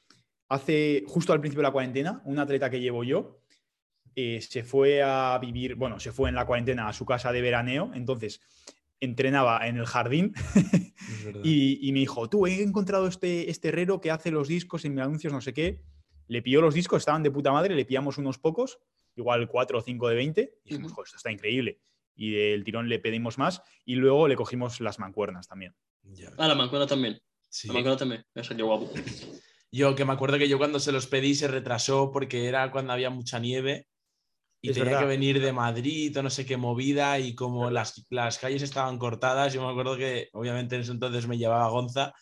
hace, 0.48 1.04
justo 1.08 1.34
al 1.34 1.40
principio 1.40 1.60
de 1.60 1.68
la 1.68 1.72
cuarentena, 1.72 2.22
un 2.24 2.38
atleta 2.38 2.70
que 2.70 2.80
llevo 2.80 3.04
yo 3.04 3.42
eh, 4.16 4.40
se 4.40 4.64
fue 4.64 5.02
a 5.02 5.38
vivir, 5.42 5.74
bueno, 5.74 6.00
se 6.00 6.12
fue 6.12 6.30
en 6.30 6.36
la 6.36 6.46
cuarentena 6.46 6.88
a 6.88 6.94
su 6.94 7.04
casa 7.04 7.32
de 7.32 7.42
veraneo, 7.42 7.90
entonces 7.94 8.40
entrenaba 8.98 9.68
en 9.68 9.76
el 9.76 9.84
jardín 9.84 10.32
y 11.44 11.90
me 11.92 12.00
dijo, 12.00 12.30
tú, 12.30 12.46
he 12.46 12.62
encontrado 12.62 13.06
este, 13.06 13.50
este 13.50 13.68
herrero 13.68 14.00
que 14.00 14.10
hace 14.10 14.30
los 14.30 14.48
discos 14.48 14.86
en 14.86 14.94
mis 14.94 15.04
anuncios, 15.04 15.34
no 15.34 15.42
sé 15.42 15.52
qué. 15.52 15.82
Le 16.30 16.42
pilló 16.42 16.60
los 16.60 16.74
discos, 16.74 16.98
estaban 17.02 17.24
de 17.24 17.32
puta 17.32 17.50
madre, 17.50 17.74
le 17.74 17.84
pillamos 17.84 18.16
unos 18.16 18.38
pocos, 18.38 18.78
igual 19.16 19.48
4 19.48 19.78
o 19.78 19.80
5 19.82 20.08
de 20.08 20.14
20, 20.14 20.54
y 20.64 20.68
dijimos, 20.68 20.92
Ujú. 20.92 21.00
"Jo, 21.00 21.04
esto 21.04 21.16
está 21.16 21.32
increíble. 21.32 21.80
Y 22.14 22.30
del 22.30 22.62
tirón 22.62 22.88
le 22.88 23.00
pedimos 23.00 23.36
más 23.36 23.62
y 23.84 23.96
luego 23.96 24.28
le 24.28 24.36
cogimos 24.36 24.80
las 24.80 25.00
mancuernas 25.00 25.48
también. 25.48 25.74
Ya, 26.04 26.30
Ah, 26.38 26.46
la 26.46 26.54
mancuerna 26.54 26.86
también. 26.86 27.20
sí. 27.48 27.66
La 27.66 27.74
mancuerna 27.74 27.98
también. 27.98 28.24
Eso, 28.32 28.54
qué 28.54 28.62
guapo. 28.62 28.88
Yo 29.72 29.94
que 29.96 30.04
me 30.04 30.12
acuerdo 30.12 30.38
que 30.38 30.48
yo 30.48 30.58
cuando 30.58 30.78
se 30.80 30.90
los 30.92 31.06
pedí 31.06 31.34
se 31.34 31.46
retrasó 31.48 32.10
porque 32.12 32.46
era 32.46 32.70
cuando 32.72 32.92
había 32.92 33.08
mucha 33.10 33.38
nieve 33.38 33.86
y 34.62 34.70
Es 34.70 34.74
tenía 34.74 34.90
verdad. 34.90 35.00
que 35.02 35.06
venir 35.08 35.40
de 35.40 35.52
Madrid 35.52 36.16
o 36.18 36.22
no 36.24 36.30
sé 36.30 36.44
qué 36.46 36.56
movida 36.56 37.18
y 37.20 37.34
como 37.36 37.70
las, 37.70 38.04
las 38.10 38.38
calles 38.38 38.62
estaban 38.62 38.98
cortadas, 38.98 39.52
yo 39.54 39.62
me 39.64 39.70
acuerdo 39.70 39.96
que 39.96 40.28
obviamente 40.32 40.74
en 40.76 40.82
ese 40.82 40.90
entonces 40.92 41.26
me 41.28 41.38
llevaba 41.38 41.68
Gonza 41.68 42.12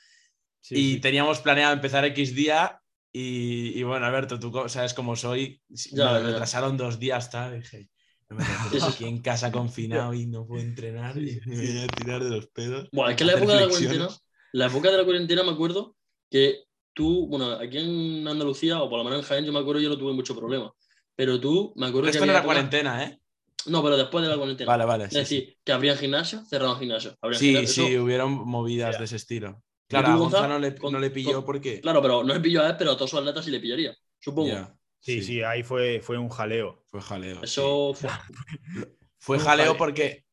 Sí, 0.60 0.74
y 0.76 0.94
sí. 0.96 1.00
teníamos 1.00 1.40
planeado 1.40 1.72
empezar 1.72 2.04
X 2.06 2.34
día 2.34 2.82
y, 3.12 3.78
y 3.78 3.82
bueno, 3.82 4.06
Alberto, 4.06 4.38
tú 4.38 4.52
sabes 4.68 4.94
cómo 4.94 5.16
soy, 5.16 5.60
Ya, 5.68 6.04
me 6.04 6.10
ya, 6.12 6.20
ya. 6.20 6.26
retrasaron 6.26 6.76
dos 6.76 6.98
días, 6.98 7.30
tal, 7.30 7.60
dije, 7.60 7.88
no 8.28 8.36
me 8.36 8.44
aquí 9.00 9.04
en 9.06 9.22
casa 9.22 9.50
confinado 9.50 10.12
y 10.14 10.26
no 10.26 10.46
puedo 10.46 10.62
entrenar 10.62 11.16
y 11.18 11.40
me 11.46 11.56
voy 11.56 11.78
a 11.78 11.86
tirar 11.88 12.22
de 12.24 12.30
los 12.30 12.46
pedos. 12.48 12.88
Bueno, 12.92 13.10
es 13.10 13.16
que 13.16 13.24
la 13.24 13.32
época 13.34 13.54
de 13.54 13.60
la 13.62 13.68
cuarentena, 13.68 14.08
la 14.52 14.66
época 14.66 14.90
de 14.90 14.96
la 14.98 15.04
cuarentena 15.04 15.42
me 15.42 15.50
acuerdo 15.52 15.96
que 16.30 16.64
tú, 16.92 17.26
bueno, 17.28 17.52
aquí 17.52 17.78
en 17.78 18.26
Andalucía, 18.28 18.80
o 18.82 18.90
por 18.90 18.98
lo 18.98 19.04
menos 19.04 19.20
en 19.20 19.24
Jaén, 19.26 19.44
yo 19.44 19.52
me 19.52 19.60
acuerdo 19.60 19.80
yo 19.80 19.88
no 19.88 19.96
tuve 19.98 20.12
mucho 20.12 20.36
problema. 20.36 20.72
Pero 21.16 21.40
tú, 21.40 21.72
me 21.76 21.86
acuerdo 21.86 22.02
Pero 22.02 22.12
que 22.12 22.18
esto 22.18 22.26
no 22.26 22.32
era 22.32 22.40
época- 22.40 22.54
cuarentena, 22.54 23.04
¿eh? 23.04 23.18
No, 23.66 23.82
pero 23.82 23.96
después 23.96 24.22
de 24.24 24.30
la 24.30 24.36
cuarentena. 24.36 24.68
Vale, 24.70 24.84
vale. 24.84 25.04
es 25.04 25.10
sí, 25.10 25.14
sí. 25.14 25.18
decir, 25.36 25.56
que 25.64 25.72
abrían 25.72 25.96
gimnasio, 25.98 26.44
cerraban 26.46 26.78
gimnasio. 26.78 27.16
abrían 27.20 27.40
Sí, 27.40 27.46
gimnasio, 27.52 27.84
sí, 27.86 27.92
eso- 27.94 28.04
hubieron 28.04 28.32
movidas 28.46 28.92
Ya. 28.94 28.98
de 28.98 29.04
ese 29.04 29.16
estilo. 29.16 29.62
¿Y 29.88 29.90
Claro, 29.90 30.26
a 30.36 30.46
no 30.46 30.58
le, 30.58 30.74
Con- 30.76 30.92
no 30.92 30.98
le 30.98 31.10
pilló 31.10 31.36
con- 31.36 31.44
porque. 31.46 31.80
Claro, 31.80 32.02
pero 32.02 32.22
no 32.22 32.34
le 32.34 32.40
pilló 32.40 32.62
a 32.62 32.68
él, 32.68 32.76
pero 32.78 32.90
a 32.92 32.96
todos 32.96 33.10
sus 33.10 33.18
atletas 33.20 33.44
sí 33.44 33.50
le 33.50 33.58
pillaría. 33.60 33.96
Supongo. 34.20 34.78
Sí, 35.00 35.22
sí, 35.22 35.42
ahí 35.42 35.62
fue, 35.62 36.00
fue 36.00 36.18
un 36.18 36.28
jaleo. 36.28 36.84
Fue 36.88 37.00
jaleo. 37.00 37.42
Eso 37.42 37.94
fue. 37.94 38.10
sí. 38.10 38.84
Fue 39.18 39.38
jaleo 39.38 39.76
porque. 39.76 40.26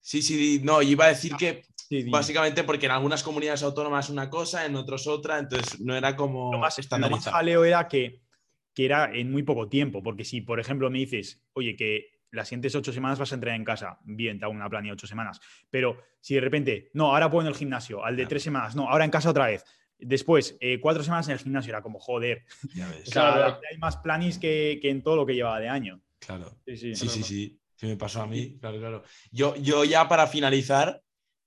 Sí, 0.00 0.22
sí, 0.22 0.60
no, 0.62 0.82
iba 0.82 1.06
a 1.06 1.08
decir 1.08 1.34
que 1.36 1.64
Sí, 1.88 2.04
básicamente 2.10 2.64
porque 2.64 2.86
en 2.86 2.92
algunas 2.92 3.22
comunidades 3.22 3.62
autónomas 3.62 4.10
una 4.10 4.28
cosa, 4.28 4.66
en 4.66 4.74
otros 4.74 5.06
otra, 5.06 5.38
entonces 5.38 5.80
no 5.80 5.94
era 5.96 6.16
como 6.16 6.46
lo 6.46 6.46
más, 6.46 6.52
lo 6.52 6.58
más 6.60 6.78
estandarizado. 6.80 7.36
jaleo 7.36 7.64
era 7.64 7.86
que, 7.86 8.22
que 8.74 8.84
era 8.84 9.12
en 9.14 9.30
muy 9.30 9.44
poco 9.44 9.68
tiempo, 9.68 10.02
porque 10.02 10.24
si, 10.24 10.40
por 10.40 10.58
ejemplo, 10.58 10.90
me 10.90 10.98
dices, 10.98 11.44
oye, 11.52 11.76
que 11.76 12.08
las 12.36 12.48
siguientes 12.48 12.74
ocho 12.74 12.92
semanas 12.92 13.18
vas 13.18 13.32
a 13.32 13.34
entrenar 13.34 13.58
en 13.58 13.64
casa, 13.64 13.98
bien, 14.04 14.38
te 14.38 14.44
hago 14.44 14.54
una 14.54 14.68
planilla 14.70 14.92
de 14.92 14.94
ocho 14.94 15.06
semanas, 15.06 15.40
pero 15.70 15.96
si 16.20 16.34
de 16.34 16.40
repente, 16.40 16.90
no, 16.94 17.12
ahora 17.12 17.30
puedo 17.30 17.42
en 17.46 17.52
el 17.52 17.58
gimnasio, 17.58 18.04
al 18.04 18.14
de 18.16 18.22
Claro. 18.22 18.28
tres 18.28 18.42
semanas, 18.44 18.76
no, 18.76 18.88
ahora 18.88 19.04
en 19.04 19.10
casa 19.10 19.30
otra 19.30 19.46
vez, 19.46 19.64
después, 19.98 20.56
eh, 20.60 20.78
cuatro 20.80 21.02
semanas 21.02 21.26
en 21.28 21.32
el 21.32 21.38
gimnasio, 21.38 21.70
era 21.70 21.82
como, 21.82 21.98
joder, 21.98 22.44
Ya 22.74 22.86
ves. 22.88 23.00
o 23.08 23.10
sea, 23.10 23.32
Claro. 23.32 23.60
hay 23.72 23.78
más 23.78 23.96
planis 23.96 24.38
que, 24.38 24.78
que 24.80 24.90
en 24.90 25.02
todo 25.02 25.16
lo 25.16 25.26
que 25.26 25.34
llevaba 25.34 25.58
de 25.58 25.68
año. 25.68 26.00
Claro. 26.18 26.56
Sí, 26.66 26.76
sí. 26.76 26.94
Sí, 26.94 27.06
no, 27.06 27.10
sí, 27.12 27.20
no. 27.20 27.26
sí. 27.26 27.60
Que 27.78 27.86
me 27.88 27.96
pasó 27.96 28.22
a 28.22 28.26
mí, 28.26 28.56
claro, 28.58 28.78
claro. 28.78 29.02
Yo, 29.30 29.54
yo 29.56 29.84
ya 29.84 30.08
para 30.08 30.26
finalizar, 30.26 31.02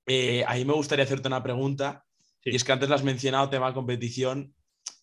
eh, 0.06 0.44
a 0.48 0.54
mí 0.56 0.64
me 0.66 0.74
gustaría 0.74 1.04
hacerte 1.06 1.28
una 1.28 1.42
pregunta. 1.42 2.06
Sí. 2.44 2.52
Y 2.52 2.56
es 2.56 2.64
que 2.64 2.72
antes 2.72 2.88
lo 2.88 2.94
has 2.96 3.04
mencionado, 3.04 3.50
tema 3.50 3.74
competición, 3.74 4.54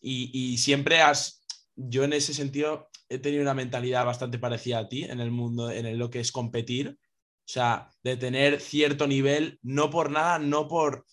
y, 0.01 0.31
y 0.33 0.59
siempre 0.59 1.01
has, 1.03 1.45
yo 1.75 2.05
en 2.05 2.13
ese 2.13 2.33
sentido 2.33 2.89
he 3.09 3.19
tenido 3.19 3.43
una 3.43 3.55
mentalidad 3.55 4.05
bastante 4.05 4.39
parecida 4.39 4.79
a 4.79 4.89
ti 4.89 5.05
en 5.05 5.21
el 5.21 5.31
mundo, 5.31 5.71
en 5.71 5.99
lo 5.99 6.11
que 6.11 6.21
es 6.21 6.33
competir. 6.33 6.99
O 6.99 7.49
sea, 7.49 7.91
de 8.03 8.17
tener 8.17 8.61
cierto 8.61 9.07
nivel, 9.07 9.59
no 9.63 9.91
por 9.91 10.11
nada, 10.11 10.39
no 10.39 10.67
por... 10.67 11.07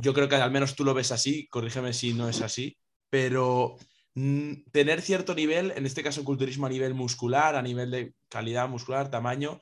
Yo 0.00 0.14
creo 0.14 0.28
que 0.28 0.36
al 0.36 0.50
menos 0.50 0.74
tú 0.74 0.84
lo 0.84 0.94
ves 0.94 1.12
así, 1.12 1.46
corrígeme 1.48 1.92
si 1.92 2.14
no 2.14 2.28
es 2.28 2.40
así, 2.40 2.76
pero 3.10 3.76
mm, 4.14 4.70
tener 4.72 5.02
cierto 5.02 5.34
nivel, 5.34 5.72
en 5.76 5.86
este 5.86 6.02
caso 6.02 6.24
culturismo 6.24 6.66
a 6.66 6.70
nivel 6.70 6.94
muscular, 6.94 7.54
a 7.54 7.62
nivel 7.62 7.90
de 7.90 8.14
calidad 8.28 8.68
muscular, 8.68 9.10
tamaño, 9.10 9.60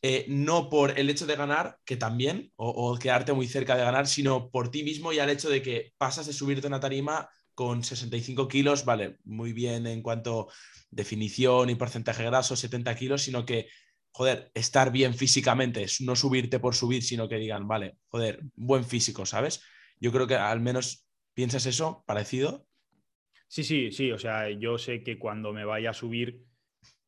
eh, 0.00 0.24
no 0.28 0.70
por 0.70 0.98
el 0.98 1.10
hecho 1.10 1.26
de 1.26 1.36
ganar, 1.36 1.78
que 1.84 1.96
también, 1.96 2.52
o, 2.56 2.70
o 2.70 2.98
quedarte 2.98 3.32
muy 3.32 3.48
cerca 3.48 3.76
de 3.76 3.84
ganar, 3.84 4.06
sino 4.06 4.50
por 4.50 4.70
ti 4.70 4.82
mismo 4.82 5.12
y 5.12 5.18
al 5.18 5.30
hecho 5.30 5.50
de 5.50 5.62
que 5.62 5.92
pasas 5.98 6.26
de 6.26 6.32
subirte 6.32 6.66
a 6.66 6.68
una 6.68 6.80
tarima 6.80 7.28
con 7.54 7.84
65 7.84 8.48
kilos, 8.48 8.84
vale, 8.84 9.18
muy 9.24 9.52
bien 9.52 9.86
en 9.86 10.02
cuanto 10.02 10.48
a 10.48 10.52
definición 10.90 11.70
y 11.70 11.74
porcentaje 11.74 12.24
graso, 12.24 12.56
70 12.56 12.94
kilos, 12.94 13.22
sino 13.22 13.44
que, 13.44 13.68
joder, 14.10 14.50
estar 14.54 14.92
bien 14.92 15.14
físicamente, 15.14 15.82
es 15.82 16.00
no 16.00 16.16
subirte 16.16 16.58
por 16.58 16.74
subir, 16.74 17.02
sino 17.02 17.28
que 17.28 17.36
digan, 17.36 17.66
vale, 17.68 17.96
joder, 18.08 18.40
buen 18.54 18.84
físico, 18.84 19.26
¿sabes? 19.26 19.62
Yo 20.00 20.12
creo 20.12 20.26
que 20.26 20.34
al 20.34 20.60
menos 20.60 21.06
piensas 21.34 21.66
eso, 21.66 22.04
parecido. 22.06 22.66
Sí, 23.48 23.64
sí, 23.64 23.92
sí. 23.92 24.10
O 24.12 24.18
sea, 24.18 24.50
yo 24.50 24.78
sé 24.78 25.02
que 25.02 25.18
cuando 25.18 25.52
me 25.52 25.64
vaya 25.64 25.90
a 25.90 25.94
subir, 25.94 26.42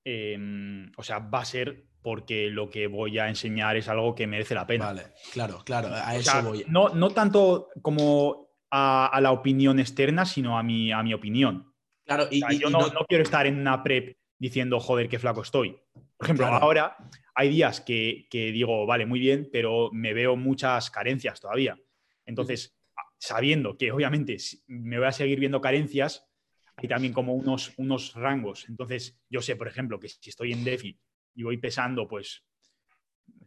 em, 0.04 0.92
o 0.96 1.02
sea, 1.02 1.18
va 1.18 1.40
a 1.40 1.44
ser 1.44 1.86
porque 2.02 2.50
lo 2.50 2.68
que 2.68 2.86
voy 2.86 3.18
a 3.18 3.28
enseñar 3.28 3.78
es 3.78 3.88
algo 3.88 4.14
que 4.14 4.26
merece 4.26 4.54
la 4.54 4.66
pena. 4.66 4.86
Vale, 4.86 5.06
claro, 5.32 5.62
claro, 5.64 5.88
a 5.88 6.12
O 6.12 6.16
eso 6.18 6.30
sea, 6.30 6.42
voy. 6.42 6.64
no, 6.68 6.90
no 6.90 7.10
tanto 7.10 7.70
como 7.80 8.43
a, 8.76 9.06
a 9.06 9.20
la 9.20 9.30
opinión 9.30 9.78
externa, 9.78 10.24
sino 10.24 10.58
a 10.58 10.62
mi, 10.64 10.90
a 10.90 11.00
mi 11.04 11.14
opinión. 11.14 11.72
Claro, 12.04 12.26
y, 12.30 12.42
O 12.42 12.46
sea, 12.46 12.52
y- 12.56 12.58
yo 12.58 12.68
y 12.68 12.72
no, 12.72 12.80
no- 12.80 12.88
no 12.92 13.04
quiero 13.08 13.22
estar 13.22 13.46
en 13.46 13.58
una 13.60 13.82
prep 13.84 14.16
diciendo, 14.36 14.80
joder, 14.80 15.08
qué 15.08 15.18
flaco 15.20 15.42
estoy. 15.42 15.70
Por 16.16 16.26
ejemplo, 16.26 16.46
Claro. 16.48 16.64
ahora 16.64 16.96
hay 17.36 17.50
días 17.50 17.80
que, 17.80 18.26
que 18.28 18.50
digo, 18.50 18.84
vale, 18.84 19.06
muy 19.06 19.20
bien, 19.20 19.48
pero 19.52 19.90
me 19.92 20.12
veo 20.12 20.34
muchas 20.36 20.90
carencias 20.90 21.40
todavía. 21.40 21.78
Entonces, 22.26 22.76
sabiendo 23.18 23.76
que 23.78 23.92
obviamente 23.92 24.36
me 24.66 24.98
voy 24.98 25.06
a 25.06 25.12
seguir 25.12 25.38
viendo 25.38 25.60
carencias, 25.60 26.28
hay 26.76 26.88
también 26.88 27.12
como 27.12 27.34
unos, 27.34 27.72
unos 27.76 28.14
rangos. 28.14 28.68
Entonces, 28.68 29.20
yo 29.30 29.40
sé, 29.40 29.54
por 29.54 29.68
ejemplo, 29.68 30.00
que 30.00 30.08
si 30.08 30.30
estoy 30.30 30.52
en 30.52 30.64
DeFi 30.64 30.98
y 31.36 31.42
voy 31.44 31.58
pesando, 31.58 32.08
pues, 32.08 32.44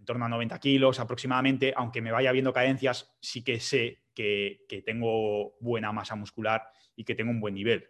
torno 0.08 0.26
a 0.26 0.30
90 0.30 0.60
kilos 0.60 1.00
aproximadamente, 1.00 1.74
aunque 1.76 2.02
me 2.02 2.12
vaya 2.12 2.32
viendo 2.32 2.52
carencias, 2.52 3.16
sí 3.22 3.44
que 3.44 3.60
sé 3.60 4.06
que, 4.16 4.66
que 4.68 4.82
tengo 4.82 5.56
buena 5.60 5.92
masa 5.92 6.16
muscular 6.16 6.64
y 6.96 7.04
que 7.04 7.14
tengo 7.14 7.30
un 7.30 7.40
buen 7.40 7.54
nivel. 7.54 7.86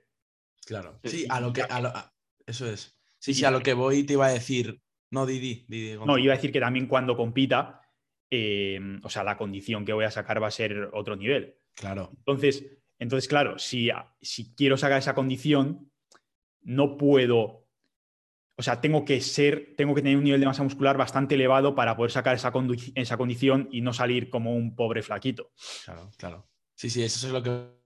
Claro, 0.65 0.99
Sí, 1.06 1.26
a 1.30 1.39
lo 1.39 1.53
que. 1.53 1.61
a 1.61 1.80
lo- 1.80 1.88
a- 1.95 2.14
eso 2.45 2.69
es. 2.69 2.99
Sí, 3.19 3.34
sí, 3.34 3.45
a 3.45 3.52
lo 3.52 3.61
que 3.61 3.73
voy 3.73 4.03
te 4.03 4.14
iba 4.14 4.26
a 4.26 4.31
decir. 4.31 4.81
No, 5.11 5.26
Didi. 5.26 5.65
Didi 5.69 5.98
No, 6.06 6.18
iba 6.18 6.34
a 6.34 6.35
decir 6.35 6.52
que 6.52 6.60
también 6.60 6.88
cuando 6.88 7.15
compita, 7.15 7.81
eh, 8.30 8.80
o 9.03 9.10
sea, 9.10 9.23
la 9.23 9.38
condición 9.38 9.85
que 9.85 9.94
voy 9.94 10.03
a 10.03 10.11
sacar 10.11 10.41
va 10.44 10.48
a 10.48 10.52
ser 10.52 10.89
otro 10.94 11.15
nivel. 11.15 11.57
Claro, 11.76 12.10
Entonces, 12.18 12.65
entonces 12.99 13.27
claro, 13.30 13.57
si, 13.60 13.89
si 14.22 14.53
quiero 14.56 14.76
sacar 14.76 14.98
esa 14.99 15.14
condición, 15.15 15.91
no 16.61 16.98
puedo, 16.98 17.66
o 18.59 18.63
sea, 18.63 18.81
tengo 18.81 19.05
que 19.05 19.21
ser, 19.21 19.75
tengo 19.77 19.93
que 19.93 20.01
tener 20.01 20.17
un 20.17 20.23
nivel 20.23 20.39
de 20.39 20.47
masa 20.47 20.63
muscular 20.63 20.97
bastante 20.97 21.35
elevado 21.35 21.75
para 21.75 21.95
poder 21.95 22.11
sacar 22.11 22.35
esa, 22.35 22.51
condición 22.51 23.69
y 23.71 23.81
no 23.81 23.93
salir 23.93 24.31
como 24.31 24.55
un 24.55 24.75
pobre 24.75 25.03
flaquito. 25.03 25.51
claro, 25.85 26.09
claro. 26.17 26.49
Sí, 26.73 26.89
sí, 26.89 27.03
eso 27.03 27.27
es 27.27 27.34
lo 27.34 27.41
que 27.43 27.77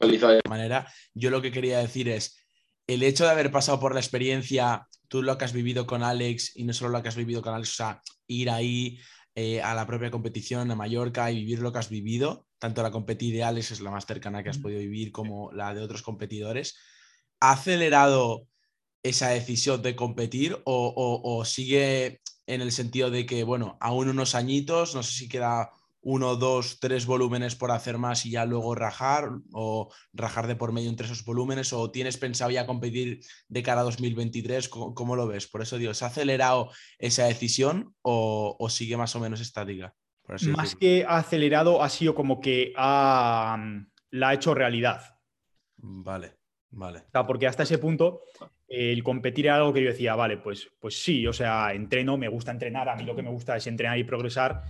Felicidades. 0.00 0.42
manera. 0.48 0.92
Yo 1.14 1.30
lo 1.30 1.42
que 1.42 1.52
quería 1.52 1.78
decir 1.78 2.08
es, 2.08 2.38
el 2.86 3.02
hecho 3.02 3.24
de 3.24 3.30
haber 3.30 3.50
pasado 3.50 3.80
por 3.80 3.94
la 3.94 4.00
experiencia, 4.00 4.86
tú 5.08 5.22
lo 5.22 5.36
que 5.38 5.44
has 5.44 5.52
vivido 5.52 5.86
con 5.86 6.02
Alex 6.02 6.56
y 6.56 6.64
no 6.64 6.72
solo 6.72 6.90
lo 6.90 7.02
que 7.02 7.08
has 7.08 7.16
vivido 7.16 7.42
con 7.42 7.54
Alex, 7.54 7.70
o 7.70 7.74
sea, 7.74 8.02
ir 8.26 8.48
ahí 8.48 9.00
eh, 9.34 9.60
a 9.60 9.74
la 9.74 9.86
propia 9.86 10.10
competición 10.10 10.70
a 10.70 10.76
Mallorca 10.76 11.30
y 11.30 11.36
vivir 11.36 11.60
lo 11.60 11.72
que 11.72 11.78
has 11.78 11.88
vivido, 11.88 12.46
tanto 12.58 12.82
la 12.82 12.90
competición 12.92 13.38
de 13.38 13.44
Alex 13.44 13.72
es 13.72 13.80
la 13.80 13.90
más 13.90 14.06
cercana 14.06 14.42
que 14.42 14.50
has 14.50 14.58
podido 14.58 14.80
vivir 14.80 15.10
como 15.10 15.50
la 15.52 15.74
de 15.74 15.82
otros 15.82 16.02
competidores, 16.02 16.76
¿ha 17.40 17.52
acelerado 17.52 18.48
esa 19.02 19.28
decisión 19.30 19.82
de 19.82 19.96
competir 19.96 20.54
o, 20.64 20.86
o- 20.96 21.38
o 21.38 21.44
sigue 21.44 22.20
en 22.46 22.60
el 22.60 22.72
sentido 22.72 23.10
de 23.10 23.24
que, 23.26 23.44
bueno, 23.44 23.76
aún 23.80 24.08
unos 24.08 24.34
añitos, 24.34 24.94
no 24.94 25.02
sé 25.02 25.12
si 25.12 25.28
queda 25.28 25.70
uno, 26.04 26.34
dos, 26.34 26.80
tres 26.80 27.06
volúmenes 27.06 27.54
por 27.54 27.70
hacer 27.70 27.96
más 27.96 28.26
y 28.26 28.30
ya 28.32 28.44
luego 28.44 28.74
rajar 28.74 29.28
o 29.52 29.92
rajar 30.12 30.48
de 30.48 30.56
por 30.56 30.72
medio 30.72 30.90
entre 30.90 31.06
esos 31.06 31.24
volúmenes 31.24 31.72
o 31.72 31.92
tienes 31.92 32.16
pensado 32.16 32.50
ya 32.50 32.66
competir 32.66 33.20
de 33.46 33.62
cara 33.62 33.82
a 33.82 33.84
2023? 33.84 34.68
¿Cómo, 34.68 34.94
cómo 34.94 35.14
lo 35.14 35.28
ves? 35.28 35.46
Por 35.46 35.62
eso 35.62 35.78
digo, 35.78 35.94
¿se 35.94 36.04
ha 36.04 36.08
acelerado 36.08 36.70
esa 36.98 37.26
decisión 37.26 37.94
o, 38.02 38.56
o 38.58 38.68
sigue 38.68 38.96
más 38.96 39.14
o 39.14 39.20
menos 39.20 39.40
estática? 39.40 39.94
Más 40.26 40.40
decirlo? 40.40 40.78
que 40.80 41.04
ha 41.06 41.18
acelerado, 41.18 41.82
ha 41.84 41.88
sido 41.88 42.14
como 42.16 42.40
que 42.40 42.72
ha, 42.76 43.56
la 44.10 44.28
ha 44.28 44.34
hecho 44.34 44.54
realidad. 44.54 45.02
Vale, 45.76 46.36
vale. 46.70 46.98
O 46.98 47.10
sea, 47.12 47.26
porque 47.26 47.46
hasta 47.46 47.62
ese 47.62 47.78
punto 47.78 48.22
el 48.74 49.02
competir 49.02 49.44
era 49.46 49.56
algo 49.56 49.72
que 49.72 49.82
yo 49.82 49.90
decía, 49.90 50.14
vale, 50.14 50.38
pues, 50.38 50.70
pues 50.80 51.02
sí, 51.02 51.26
o 51.26 51.32
sea, 51.34 51.74
entreno, 51.74 52.16
me 52.16 52.28
gusta 52.28 52.52
entrenar, 52.52 52.88
a 52.88 52.96
mí 52.96 53.04
lo 53.04 53.14
que 53.14 53.22
me 53.22 53.28
gusta 53.28 53.54
es 53.54 53.66
entrenar 53.66 53.98
y 53.98 54.04
progresar 54.04 54.62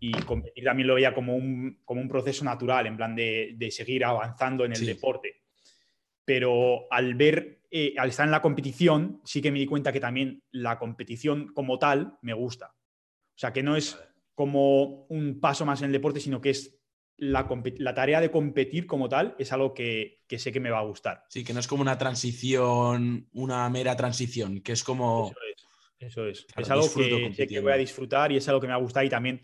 y 0.00 0.12
competir 0.12 0.64
también 0.64 0.86
lo 0.86 0.94
veía 0.94 1.14
como 1.14 1.34
un, 1.34 1.80
como 1.84 2.00
un 2.02 2.08
proceso 2.08 2.44
natural, 2.44 2.86
en 2.86 2.96
plan 2.98 3.16
de, 3.16 3.54
de 3.56 3.70
seguir 3.70 4.04
avanzando 4.04 4.66
en 4.66 4.72
el 4.72 4.78
Sí. 4.78 4.84
deporte. 4.84 5.40
Pero 6.26 6.92
al 6.92 7.14
ver, 7.14 7.62
eh, 7.70 7.94
al 7.96 8.10
estar 8.10 8.26
en 8.26 8.32
la 8.32 8.42
competición, 8.42 9.22
sí 9.24 9.40
que 9.40 9.50
me 9.50 9.58
di 9.58 9.66
cuenta 9.66 9.92
que 9.92 10.00
también 10.00 10.42
la 10.50 10.78
competición 10.78 11.48
como 11.54 11.78
tal 11.78 12.18
me 12.20 12.34
gusta. 12.34 12.74
O 12.76 13.38
sea, 13.38 13.52
que 13.52 13.62
no 13.62 13.76
es 13.76 13.98
como 14.34 15.06
un 15.06 15.40
paso 15.40 15.64
más 15.64 15.80
en 15.80 15.86
el 15.86 15.92
deporte, 15.92 16.20
sino 16.20 16.40
que 16.40 16.50
es 16.50 16.77
la, 17.18 17.94
tarea 17.94 18.20
de 18.20 18.30
competir 18.30 18.86
como 18.86 19.08
tal, 19.08 19.34
es 19.38 19.52
algo 19.52 19.74
que, 19.74 20.22
que 20.26 20.38
sé 20.38 20.52
que 20.52 20.60
me 20.60 20.70
va 20.70 20.78
a 20.78 20.84
gustar. 20.84 21.24
Sí, 21.28 21.44
que 21.44 21.52
no 21.52 21.60
es 21.60 21.66
como 21.66 21.82
una 21.82 21.98
transición, 21.98 23.28
una 23.32 23.68
mera 23.68 23.96
transición, 23.96 24.60
que 24.60 24.72
es 24.72 24.84
como... 24.84 25.30
Eso 25.30 25.40
es. 25.52 25.66
Eso 25.98 26.26
es. 26.26 26.44
Claro, 26.44 26.62
es 26.62 26.70
algo 26.70 26.94
que 26.94 27.34
sé 27.34 27.46
que 27.48 27.60
voy 27.60 27.72
a 27.72 27.76
disfrutar 27.76 28.30
y 28.30 28.36
es 28.36 28.48
algo 28.48 28.60
que 28.60 28.68
me 28.68 28.72
va 28.72 28.78
a 28.78 28.82
gustar 28.82 29.04
y 29.04 29.08
también, 29.08 29.42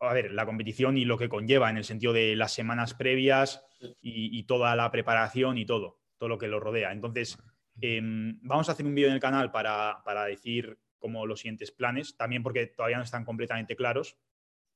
a 0.00 0.14
ver, 0.14 0.30
la 0.32 0.46
competición 0.46 0.96
y 0.96 1.04
lo 1.04 1.18
que 1.18 1.28
conlleva 1.28 1.68
en 1.68 1.78
el 1.78 1.84
sentido 1.84 2.12
de 2.12 2.36
las 2.36 2.52
semanas 2.52 2.94
previas 2.94 3.64
y, 4.00 4.38
y 4.38 4.44
toda 4.44 4.76
la 4.76 4.90
preparación 4.92 5.58
y 5.58 5.66
todo, 5.66 5.98
todo 6.16 6.28
lo 6.28 6.38
que 6.38 6.46
lo 6.46 6.60
rodea. 6.60 6.92
Entonces, 6.92 7.36
em, 7.80 8.38
vamos 8.42 8.68
a 8.68 8.72
hacer 8.72 8.86
un 8.86 8.94
vídeo 8.94 9.08
en 9.08 9.14
el 9.14 9.20
canal 9.20 9.50
para, 9.50 10.00
para 10.04 10.24
decir 10.26 10.78
como 11.00 11.26
los 11.26 11.40
siguientes 11.40 11.72
planes, 11.72 12.16
también 12.16 12.44
porque 12.44 12.68
todavía 12.68 12.98
no 12.98 13.02
están 13.02 13.24
completamente 13.24 13.74
claros, 13.74 14.16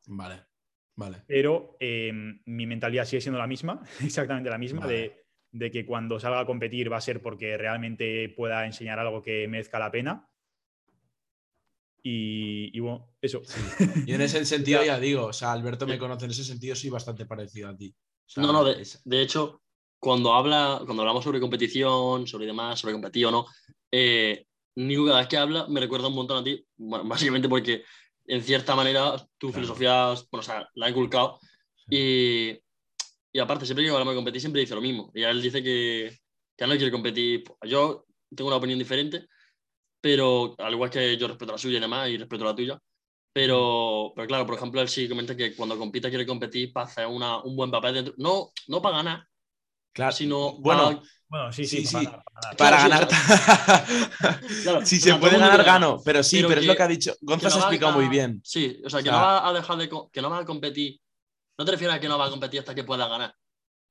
Vale, 0.07 0.43
vale. 1.01 1.23
pero 1.27 1.77
em, 1.81 2.41
mi 2.47 2.67
mentalidad 2.67 3.05
sigue 3.05 3.21
siendo 3.21 3.39
la 3.39 3.47
misma, 3.47 3.83
exactamente 4.05 4.51
la 4.51 4.59
misma, 4.59 4.81
Vale. 4.81 4.95
de, 4.95 5.25
de 5.53 5.71
que 5.71 5.85
cuando 5.85 6.21
salga 6.21 6.41
a 6.41 6.47
competir 6.47 6.93
va 6.93 6.99
a 6.99 7.01
ser 7.01 7.21
porque 7.21 7.57
realmente 7.57 8.29
pueda 8.37 8.67
enseñar 8.67 8.99
algo 8.99 9.23
que 9.23 9.49
merezca 9.49 9.79
la 9.79 9.91
pena. 9.91 10.27
Y, 12.03 12.71
y 12.77 12.81
bueno, 12.81 13.09
eso. 13.21 13.43
Y 14.07 14.15
en 14.15 14.21
ese 14.23 14.45
sentido 14.47 14.83
ya 14.85 14.99
digo, 14.99 15.27
o 15.27 15.33
sea, 15.33 15.53
Alberto 15.53 15.87
me 15.87 15.99
conoce 15.99 16.25
en 16.25 16.31
ese 16.31 16.45
sentido, 16.45 16.75
soy 16.75 16.91
bastante 16.91 17.27
parecido 17.27 17.69
a 17.69 17.77
ti. 17.77 17.95
O 17.95 18.29
sea, 18.31 18.43
No, 18.43 18.53
no, 18.53 18.65
de, 18.65 18.87
de 19.05 19.23
hecho, 19.23 19.63
cuando, 19.99 20.33
habla, 20.33 20.81
cuando 20.85 21.03
hablamos 21.03 21.25
sobre 21.25 21.41
competición, 21.41 22.27
sobre 22.27 22.47
demás, 22.47 22.81
sobre 22.81 22.95
competir 22.95 23.27
o 23.27 23.31
no, 23.31 23.47
eh, 23.91 24.47
Nico 24.77 25.05
cada 25.05 25.19
vez 25.19 25.29
que 25.29 25.37
habla 25.37 25.67
me 25.69 25.81
recuerda 25.81 26.09
un 26.09 26.15
montón 26.15 26.39
a 26.39 26.45
ti, 26.45 26.65
bueno, 26.77 27.05
básicamente 27.07 27.49
porque 27.49 27.83
en 28.27 28.43
cierta 28.43 28.75
manera 28.75 29.17
tu 29.39 29.49
Claro. 29.49 29.55
filosofía, 29.55 30.07
bueno, 30.31 30.41
o 30.41 30.43
sea, 30.43 30.69
la 30.75 30.87
ha 30.87 30.91
inculcado 30.91 31.39
y, 31.89 32.51
y 33.33 33.39
aparte, 33.39 33.65
siempre 33.65 33.85
que 33.85 33.91
hablamos 33.91 34.13
de 34.15 34.19
competir, 34.19 34.41
siempre 34.41 34.61
dice 34.61 34.75
lo 34.75 34.81
mismo. 34.81 35.11
Y 35.15 35.23
él 35.23 35.43
dice 35.43 35.63
que, 35.63 36.17
que 36.57 36.65
él 36.65 36.71
no 36.71 36.77
quiere 36.77 36.93
competir. 36.93 37.45
Yo 37.67 38.07
tengo 38.35 38.49
una 38.49 38.57
opinión 38.59 38.79
diferente, 38.79 39.27
pero 40.01 40.55
al 40.59 40.73
igual 40.73 40.91
que 40.91 41.17
yo 41.17 41.29
respeto 41.29 41.53
la 41.53 41.59
suya 41.59 41.79
y 41.79 41.81
demás, 41.81 42.09
y 42.09 42.19
respeto 42.19 42.45
la 42.45 42.55
tuya. 42.55 42.79
Pero, 43.33 44.13
pero 44.15 44.27
claro, 44.27 44.47
por 44.47 44.57
ejemplo, 44.57 44.81
él 44.81 44.89
sí 44.89 45.09
comenta 45.09 45.37
que 45.37 45.55
cuando 45.55 45.79
compita 45.79 46.09
quiere 46.09 46.27
competir 46.27 46.73
para 46.73 46.87
hacer 46.87 47.07
una, 47.07 47.41
un 47.43 47.55
buen 47.55 47.71
papel 47.71 47.95
dentro. 47.95 48.15
No, 48.19 48.51
no 48.69 48.83
para 48.83 48.97
ganar, 48.99 49.27
claro, 49.93 50.13
sino 50.13 50.53
bueno, 50.61 50.85
para- 50.85 51.03
Bueno, 51.29 51.53
sí, 51.53 51.65
Sí, 51.65 51.87
sí, 51.87 51.87
sí. 51.87 52.09
para 52.59 52.79
ganar, 52.83 53.09
para 53.09 53.29
ganar. 53.69 53.87
Claro, 54.63 54.81
si 54.87 54.99
se 55.01 55.15
puede 55.15 55.39
ganar, 55.39 55.63
gano. 55.65 56.01
Pero 56.05 56.23
sí, 56.23 56.37
Pero 56.39 56.49
pero, 56.49 56.61
es 56.61 56.67
lo 56.67 56.77
que 56.77 56.83
ha 56.83 56.89
dicho. 56.89 57.15
Gonzalo 57.21 57.51
no 57.51 57.51
se 57.51 57.57
ha 57.59 57.69
explicado 57.69 57.93
a- 57.93 57.97
muy 57.97 58.09
bien. 58.09 58.41
Sí, 58.45 58.81
o 58.85 58.91
sea, 58.91 59.03
que 59.03 59.09
O 59.11 59.13
sea- 59.13 59.21
no 59.21 59.27
va 59.27 59.49
a 59.49 59.53
dejar 59.53 59.77
de 59.77 59.89
co- 59.89 60.11
que 60.11 60.21
no 60.23 60.31
va 60.31 60.39
a 60.39 60.45
competir. 60.45 61.01
No 61.59 61.65
te 61.65 61.71
refieres 61.73 61.97
a 61.97 62.01
que 62.01 62.09
no 62.09 62.19
va 62.19 62.27
a 62.27 62.31
competir 62.31 62.61
hasta 62.61 62.75
que 62.75 62.85
pueda 62.85 63.07
ganar, 63.07 63.35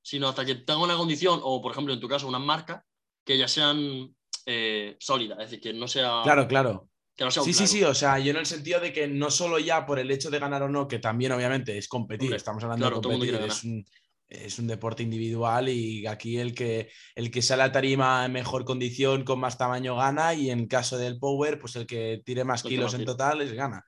sino 0.02 0.28
hasta 0.28 0.44
que 0.46 0.56
tenga 0.56 0.82
una 0.84 0.98
condición, 0.98 1.40
o 1.44 1.62
por 1.62 1.72
ejemplo, 1.72 1.94
en 1.94 2.00
tu 2.00 2.08
caso, 2.08 2.28
unas 2.28 2.42
marcas 2.42 2.82
que 3.26 3.38
ya 3.38 3.48
sean 3.48 4.14
eh, 4.46 4.98
sólidas, 5.00 5.38
es 5.40 5.46
decir, 5.52 5.62
que 5.62 5.74
no 5.74 5.88
sea. 5.88 6.22
Claro, 6.24 6.48
claro. 6.48 6.90
Que 7.16 7.24
no 7.26 7.32
sea 7.32 7.44
un 7.44 7.48
Sí, 7.48 7.54
sí, 7.54 7.68
sí. 7.68 7.84
O 7.84 7.94
sea, 7.94 8.18
yo 8.18 8.32
en 8.32 8.38
el 8.38 8.46
sentido 8.46 8.80
de 8.80 8.92
que 8.92 9.08
no 9.08 9.30
solo 9.30 9.60
ya 9.60 9.86
por 9.86 10.00
el 10.00 10.10
hecho 10.10 10.30
de 10.32 10.40
ganar 10.40 10.64
o 10.64 10.70
no, 10.70 10.88
que 10.88 11.00
también 11.00 11.32
obviamente 11.34 11.78
es 11.78 11.88
competir. 11.88 12.28
Hombre, 12.28 12.38
Estamos 12.38 12.64
hablando 12.64 12.84
claro, 12.86 12.96
de 12.98 13.02
todo 13.02 13.12
el 13.14 13.18
mundo 13.20 13.32
competir. 13.32 13.48
quiere 13.48 13.60
Es 13.60 13.64
un, 13.64 13.86
es 14.30 14.60
un 14.60 14.68
deporte 14.68 15.02
individual 15.02 15.70
y 15.70 16.06
aquí 16.06 16.38
el 16.38 16.54
que, 16.54 16.90
el 17.16 17.32
que 17.32 17.42
sale 17.42 17.64
a 17.64 17.72
tarima 17.72 18.26
en 18.26 18.32
mejor 18.32 18.64
condición, 18.64 19.24
con 19.24 19.40
más 19.40 19.58
tamaño, 19.58 19.96
gana. 19.96 20.34
Y 20.36 20.52
en 20.52 20.68
caso 20.68 20.98
del 20.98 21.18
power, 21.18 21.60
pues 21.60 21.76
el 21.76 21.88
que 21.88 22.22
tire 22.24 22.44
más 22.44 22.64
El 22.64 22.70
kilos 22.70 22.94
en 22.94 23.06
total 23.06 23.42
es 23.42 23.54
gana. 23.54 23.84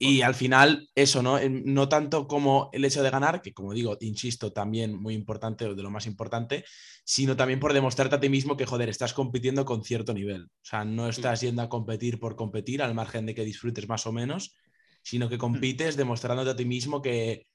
Y 0.00 0.22
al 0.22 0.36
final, 0.36 0.88
eso, 0.94 1.22
¿no? 1.22 1.40
No 1.64 1.88
tanto 1.88 2.28
como 2.28 2.70
el 2.72 2.84
hecho 2.84 3.02
de 3.02 3.10
ganar, 3.10 3.42
que 3.42 3.52
como 3.52 3.72
digo, 3.72 3.96
insisto, 4.00 4.52
también 4.52 4.94
muy 4.94 5.14
importante, 5.14 5.64
o 5.64 5.74
de 5.74 5.82
lo 5.82 5.90
más 5.90 6.06
importante, 6.06 6.64
sino 7.04 7.34
también 7.34 7.58
por 7.58 7.72
demostrarte 7.72 8.14
a 8.14 8.20
ti 8.20 8.28
mismo 8.28 8.56
que, 8.56 8.66
joder, 8.66 8.90
estás 8.90 9.12
compitiendo 9.12 9.64
con 9.64 9.82
cierto 9.82 10.14
nivel. 10.14 10.44
O 10.44 10.64
sea, 10.64 10.84
no 10.84 11.08
estás 11.08 11.40
yendo 11.40 11.62
a 11.62 11.68
competir 11.68 12.20
por 12.20 12.36
competir, 12.36 12.80
al 12.80 12.94
margen 12.94 13.26
de 13.26 13.34
que 13.34 13.44
disfrutes 13.44 13.88
más 13.88 14.06
o 14.06 14.12
menos, 14.12 14.54
sino 15.02 15.28
que 15.28 15.38
compites 15.38 15.96
demostrándote 15.96 16.50
a 16.50 16.56
ti 16.56 16.64
mismo 16.64 17.02
que, 17.02 17.46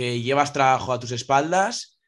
que 0.00 0.22
llevas 0.22 0.54
trabajo 0.54 0.94
a 0.94 0.98
tus 0.98 1.12
espaldas 1.12 2.00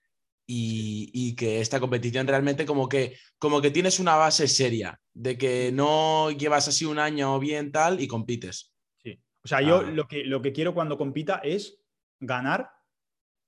y, 0.46 1.10
y 1.12 1.36
que 1.36 1.60
esta 1.60 1.78
competición 1.78 2.26
realmente 2.26 2.64
como 2.64 2.88
que, 2.88 3.18
como 3.38 3.60
que 3.60 3.70
tienes 3.70 4.00
una 4.00 4.16
base 4.16 4.48
seria, 4.48 4.98
de 5.12 5.36
que 5.36 5.72
no 5.74 6.30
llevas 6.30 6.68
así 6.68 6.86
un 6.86 6.98
año 6.98 7.38
bien 7.38 7.70
tal 7.70 8.00
y 8.00 8.08
compites. 8.08 8.72
Sí. 8.96 9.20
O 9.44 9.46
sea, 9.46 9.60
yo 9.60 9.80
Ah. 9.80 9.82
lo 9.82 10.08
que, 10.08 10.24
lo 10.24 10.40
que 10.40 10.54
quiero 10.54 10.72
cuando 10.72 10.96
compita 10.96 11.42
es 11.44 11.84
ganar, 12.18 12.70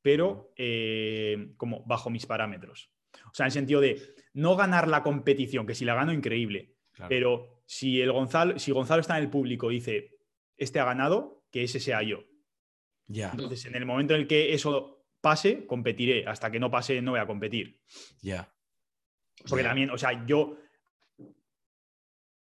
pero 0.02 0.52
eh, 0.58 1.54
como 1.56 1.82
bajo 1.86 2.10
mis 2.10 2.26
parámetros. 2.26 2.90
O 3.24 3.32
sea, 3.32 3.44
en 3.44 3.48
el 3.48 3.52
sentido 3.52 3.80
de 3.80 4.14
no 4.34 4.56
ganar 4.56 4.88
la 4.88 5.02
competición, 5.02 5.66
que 5.66 5.74
si 5.74 5.86
la 5.86 5.94
gano, 5.94 6.12
increíble. 6.12 6.74
Claro. 6.92 7.08
Pero 7.08 7.62
si, 7.64 8.02
el 8.02 8.12
Gonzalo, 8.12 8.58
si 8.58 8.72
Gonzalo 8.72 9.00
está 9.00 9.16
en 9.16 9.24
el 9.24 9.30
público 9.30 9.70
y 9.70 9.76
dice, 9.76 10.18
este 10.58 10.80
ha 10.80 10.84
ganado, 10.84 11.46
que 11.50 11.62
ese 11.62 11.80
sea 11.80 12.02
yo. 12.02 12.24
Ya, 13.06 13.31
Entonces, 13.32 13.64
en 13.66 13.74
el 13.76 13.85
momento 13.86 14.14
en 14.14 14.22
el 14.22 14.26
que 14.26 14.55
eso 14.55 15.05
pase, 15.20 15.66
competiré. 15.66 16.26
Hasta 16.26 16.51
que 16.51 16.59
no 16.60 16.70
pase, 16.70 17.01
no 17.02 17.12
voy 17.12 17.20
a 17.20 17.26
competir. 17.26 17.81
ya. 18.20 18.51
Porque 19.48 19.62
Ya. 19.62 19.70
también, 19.70 19.90
o 19.90 19.98
sea, 19.98 20.24
yo 20.26 20.56
en 21.18 21.35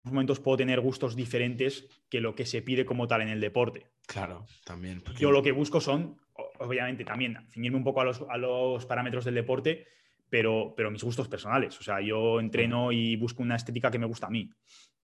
momentos 0.04 0.40
puedo 0.40 0.58
tener 0.58 0.80
gustos 0.80 1.16
diferentes 1.16 1.86
que 2.10 2.22
lo 2.22 2.34
que 2.36 2.46
se 2.46 2.62
pide 2.62 2.86
como 2.86 3.08
tal 3.08 3.22
en 3.24 3.30
el 3.30 3.42
deporte. 3.42 3.88
Claro, 4.06 4.46
también. 4.64 5.02
porque- 5.02 5.20
Yo 5.20 5.32
lo 5.32 5.44
que 5.44 5.52
busco 5.52 5.82
son, 5.82 6.18
obviamente, 6.60 7.04
también 7.04 7.38
ciñirme 7.50 7.78
un 7.78 7.84
poco 7.84 8.02
a 8.02 8.06
los, 8.06 8.22
a 8.30 8.38
los 8.38 8.86
parámetros 8.86 9.26
del 9.26 9.36
deporte, 9.36 9.88
pero, 10.30 10.74
pero 10.78 10.92
mis 10.92 11.04
gustos 11.04 11.28
personales. 11.28 11.78
O 11.80 11.84
sea, 11.84 12.00
yo 12.00 12.40
entreno 12.40 12.92
y 12.94 13.16
busco 13.18 13.42
una 13.44 13.56
estética 13.58 13.92
que 13.92 14.00
me 14.00 14.06
gusta 14.06 14.28
a 14.28 14.30
mí. 14.30 14.50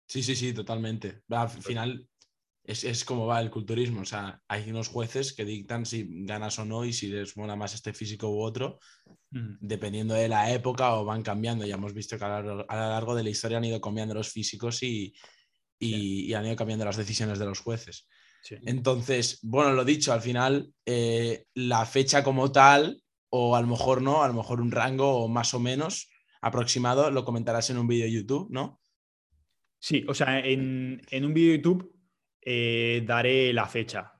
Sí, 0.06 0.22
sí, 0.22 0.34
sí, 0.36 0.52
totalmente. 0.52 1.22
Al 1.30 1.48
final 1.48 2.09
es, 2.70 2.84
es 2.84 3.04
como 3.04 3.26
va 3.26 3.40
el 3.40 3.50
culturismo. 3.50 4.02
O 4.02 4.04
sea, 4.04 4.40
hay 4.48 4.70
unos 4.70 4.88
jueces 4.88 5.32
que 5.32 5.44
dictan 5.44 5.84
si 5.84 6.06
ganas 6.24 6.58
o 6.58 6.64
no 6.64 6.84
y 6.84 6.92
si 6.92 7.08
les 7.08 7.36
mola 7.36 7.56
más 7.56 7.74
este 7.74 7.92
físico 7.92 8.28
u 8.28 8.40
otro, 8.42 8.78
dependiendo 9.30 10.14
de 10.14 10.28
la 10.28 10.52
época 10.52 10.94
o 10.94 11.04
van 11.04 11.22
cambiando. 11.22 11.66
Ya 11.66 11.74
hemos 11.74 11.94
visto 11.94 12.18
que 12.18 12.24
a 12.24 12.40
lo, 12.40 12.64
a 12.68 12.76
lo 12.76 12.88
largo 12.88 13.14
de 13.14 13.24
la 13.24 13.30
historia 13.30 13.58
han 13.58 13.64
ido 13.64 13.80
cambiando 13.80 14.14
los 14.14 14.28
físicos 14.28 14.82
y, 14.82 15.12
y- 15.78 16.26
y 16.26 16.34
han 16.34 16.46
ido 16.46 16.56
cambiando 16.56 16.84
las 16.84 16.96
decisiones 16.96 17.38
de 17.38 17.46
los 17.46 17.60
jueces. 17.60 18.08
Sí. 18.42 18.56
Entonces, 18.64 19.38
bueno, 19.42 19.72
lo 19.72 19.84
dicho, 19.84 20.12
al 20.12 20.22
final 20.22 20.72
eh, 20.86 21.44
la 21.54 21.84
fecha 21.84 22.22
como 22.24 22.50
tal, 22.50 23.02
o 23.30 23.54
a 23.54 23.60
lo 23.60 23.66
mejor 23.66 24.00
no, 24.00 24.22
a 24.22 24.28
lo 24.28 24.34
mejor 24.34 24.60
un 24.60 24.70
rango 24.70 25.18
o 25.24 25.28
más 25.28 25.52
o 25.54 25.60
menos 25.60 26.08
aproximado, 26.40 27.10
lo 27.10 27.24
comentarás 27.24 27.68
en 27.70 27.78
un 27.78 27.86
vídeo 27.86 28.06
de 28.06 28.12
YouTube, 28.12 28.48
¿no? 28.50 28.80
Sí, 29.78 30.04
o 30.08 30.14
sea, 30.14 30.40
en, 30.40 31.00
en 31.10 31.24
un 31.24 31.34
vídeo 31.34 31.52
de 31.52 31.58
YouTube 31.58 31.99
eh, 32.42 33.02
daré 33.06 33.52
la 33.52 33.66
fecha. 33.66 34.12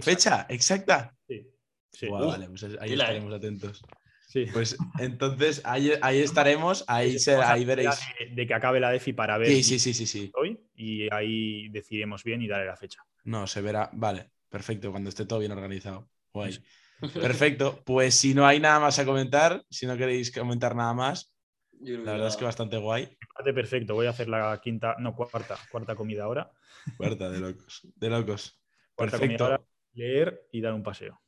¿Fecha? 0.00 0.46
¿Exacta? 0.48 1.14
Sí. 1.28 1.46
Sí. 1.90 2.06
Guau, 2.08 2.24
Uh, 2.24 2.28
vale, 2.28 2.48
pues 2.48 2.64
ahí 2.64 2.90
eh. 2.90 2.94
estaremos 2.94 3.32
atentos. 3.34 3.82
Sí. 4.28 4.46
Pues 4.52 4.76
entonces 4.98 5.60
ahí, 5.64 5.92
ahí 6.02 6.20
estaremos, 6.20 6.84
ahí, 6.88 7.18
se- 7.20 7.36
ahí 7.36 7.64
veréis. 7.64 7.90
De, 8.18 8.34
de 8.34 8.46
que 8.46 8.54
acabe 8.54 8.80
la 8.80 8.90
DEFI 8.90 9.12
para 9.12 9.38
ver 9.38 9.48
Sí, 9.48 9.62
si 9.62 9.78
sí, 9.78 9.92
sí, 9.92 9.94
sí, 9.94 10.06
sí. 10.06 10.24
estoy 10.26 10.58
y 10.74 11.12
ahí 11.14 11.68
decidiremos 11.68 12.24
bien 12.24 12.42
y 12.42 12.48
daré 12.48 12.66
la 12.66 12.76
fecha. 12.76 13.00
No, 13.24 13.46
se 13.46 13.60
verá. 13.60 13.90
Vale, 13.92 14.30
perfecto, 14.48 14.90
cuando 14.90 15.08
esté 15.08 15.24
todo 15.24 15.38
bien 15.38 15.52
organizado. 15.52 16.08
Guay. 16.32 16.58
Perfecto. 17.14 17.82
Pues 17.84 18.14
si 18.14 18.34
no 18.34 18.46
hay 18.46 18.58
nada 18.60 18.80
más 18.80 18.98
a 18.98 19.04
comentar, 19.04 19.62
si 19.70 19.86
no 19.86 19.96
queréis 19.96 20.32
comentar 20.32 20.74
nada 20.74 20.94
más, 20.94 21.32
la 21.80 22.12
verdad 22.12 22.28
es 22.28 22.36
que 22.36 22.44
bastante 22.44 22.76
guay. 22.78 23.16
Parte 23.34 23.52
perfecto, 23.52 23.94
voy 23.94 24.06
a 24.06 24.10
hacer 24.10 24.28
la 24.28 24.58
quinta, 24.62 24.96
no, 24.98 25.14
cuarta, 25.14 25.56
cuarta 25.70 25.94
comida 25.94 26.24
ahora. 26.24 26.50
Cuarta 26.96 27.30
de 27.30 27.40
locos. 27.40 27.80
De 27.96 28.10
locos. 28.10 28.60
Perfecto. 28.96 29.44
ahora, 29.44 29.60
leer 29.94 30.46
y 30.52 30.60
dar 30.60 30.74
un 30.74 30.82
paseo. 30.82 31.20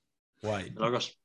Guay. 0.43 0.71
De 0.71 0.81
locos. 0.81 1.19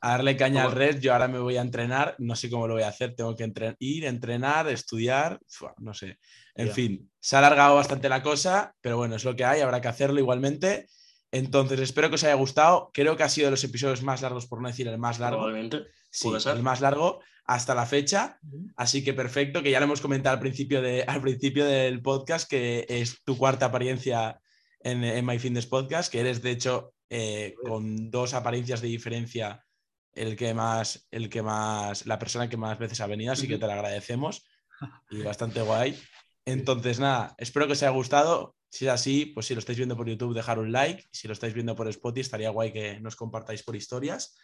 A 0.00 0.10
darle 0.10 0.36
caña 0.36 0.64
al 0.64 0.72
red, 0.72 1.00
yo 1.00 1.12
ahora 1.14 1.28
me 1.28 1.38
voy 1.38 1.56
a 1.56 1.62
entrenar, 1.62 2.14
no 2.18 2.36
sé 2.36 2.50
cómo 2.50 2.68
lo 2.68 2.74
voy 2.74 2.82
a 2.82 2.88
hacer, 2.88 3.14
tengo 3.14 3.34
que 3.34 3.44
entren- 3.44 3.76
ir, 3.78 4.04
entrenar, 4.04 4.68
estudiar, 4.68 5.40
fua, 5.48 5.74
no 5.78 5.94
sé. 5.94 6.18
En 6.54 6.66
Ya. 6.68 6.74
fin, 6.74 7.10
se 7.20 7.36
ha 7.36 7.38
alargado 7.38 7.76
bastante 7.76 8.10
la 8.10 8.22
cosa, 8.22 8.74
pero 8.82 8.98
bueno, 8.98 9.16
es 9.16 9.24
lo 9.24 9.34
que 9.34 9.44
hay, 9.46 9.62
habrá 9.62 9.80
que 9.80 9.88
hacerlo 9.88 10.18
igualmente. 10.20 10.88
Entonces, 11.32 11.80
espero 11.80 12.10
que 12.10 12.16
os 12.16 12.24
haya 12.24 12.34
gustado. 12.34 12.90
Creo 12.92 13.16
que 13.16 13.22
ha 13.22 13.28
sido 13.28 13.46
de 13.46 13.52
los 13.52 13.64
episodios 13.64 14.02
más 14.02 14.20
largos, 14.22 14.46
por 14.46 14.60
no 14.60 14.68
decir 14.68 14.86
el 14.88 14.98
más 14.98 15.18
largo. 15.18 15.38
Probablemente. 15.38 15.86
Sí, 16.10 16.28
el 16.46 16.62
más 16.62 16.80
largo 16.80 17.20
hasta 17.44 17.74
la 17.74 17.86
fecha. 17.86 18.38
Así 18.76 19.04
que 19.04 19.14
perfecto, 19.14 19.62
que 19.62 19.70
ya 19.70 19.80
lo 19.80 19.84
hemos 19.84 20.00
comentado 20.00 20.34
al 20.34 20.40
principio, 20.40 20.82
de, 20.82 21.02
al 21.02 21.20
principio 21.20 21.64
del 21.64 22.02
podcast, 22.02 22.48
que 22.48 22.86
es 22.88 23.22
tu 23.24 23.36
cuarta 23.36 23.66
apariencia 23.66 24.40
en, 24.80 25.04
en 25.04 25.24
My 25.24 25.38
Fitness 25.38 25.66
Podcast, 25.66 26.10
que 26.10 26.20
eres 26.20 26.42
de 26.42 26.50
hecho 26.50 26.94
eh, 27.10 27.54
con 27.62 28.10
dos 28.10 28.34
apariencias 28.34 28.80
de 28.80 28.88
diferencia 28.88 29.64
el 30.12 30.36
que 30.36 30.54
más, 30.54 31.06
el 31.10 31.28
que 31.28 31.42
más, 31.42 32.06
la 32.06 32.18
persona 32.18 32.48
que 32.48 32.56
más 32.56 32.78
veces 32.78 33.00
ha 33.00 33.06
venido, 33.06 33.32
así 33.32 33.48
que 33.48 33.58
te 33.58 33.66
lo 33.66 33.72
agradecemos 33.72 34.46
y 35.10 35.22
bastante 35.22 35.60
guay. 35.60 35.98
Entonces, 36.44 37.00
nada, 37.00 37.34
espero 37.38 37.66
que 37.66 37.72
os 37.72 37.82
haya 37.82 37.90
gustado. 37.90 38.56
Si 38.68 38.86
es 38.86 38.92
así, 38.92 39.26
pues 39.26 39.46
si 39.46 39.54
lo 39.54 39.60
estáis 39.60 39.78
viendo 39.78 39.96
por 39.96 40.08
YouTube, 40.08 40.34
dejar 40.34 40.58
un 40.58 40.72
like. 40.72 41.04
Si 41.10 41.26
lo 41.26 41.32
estáis 41.32 41.54
viendo 41.54 41.74
por 41.76 41.88
Spotify, 41.88 42.20
estaría 42.20 42.50
guay 42.50 42.72
que 42.72 43.00
nos 43.00 43.16
compartáis 43.16 43.62
por 43.62 43.76
historias. 43.76 44.36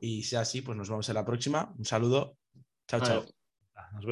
Y 0.00 0.22
si 0.22 0.36
es 0.36 0.40
así, 0.40 0.62
pues 0.62 0.76
nos 0.76 0.88
vemos 0.88 1.08
en 1.08 1.14
la 1.14 1.24
próxima. 1.24 1.74
Un 1.78 1.84
saludo. 1.84 2.36
Chao, 2.90 3.00
chao. 3.00 3.39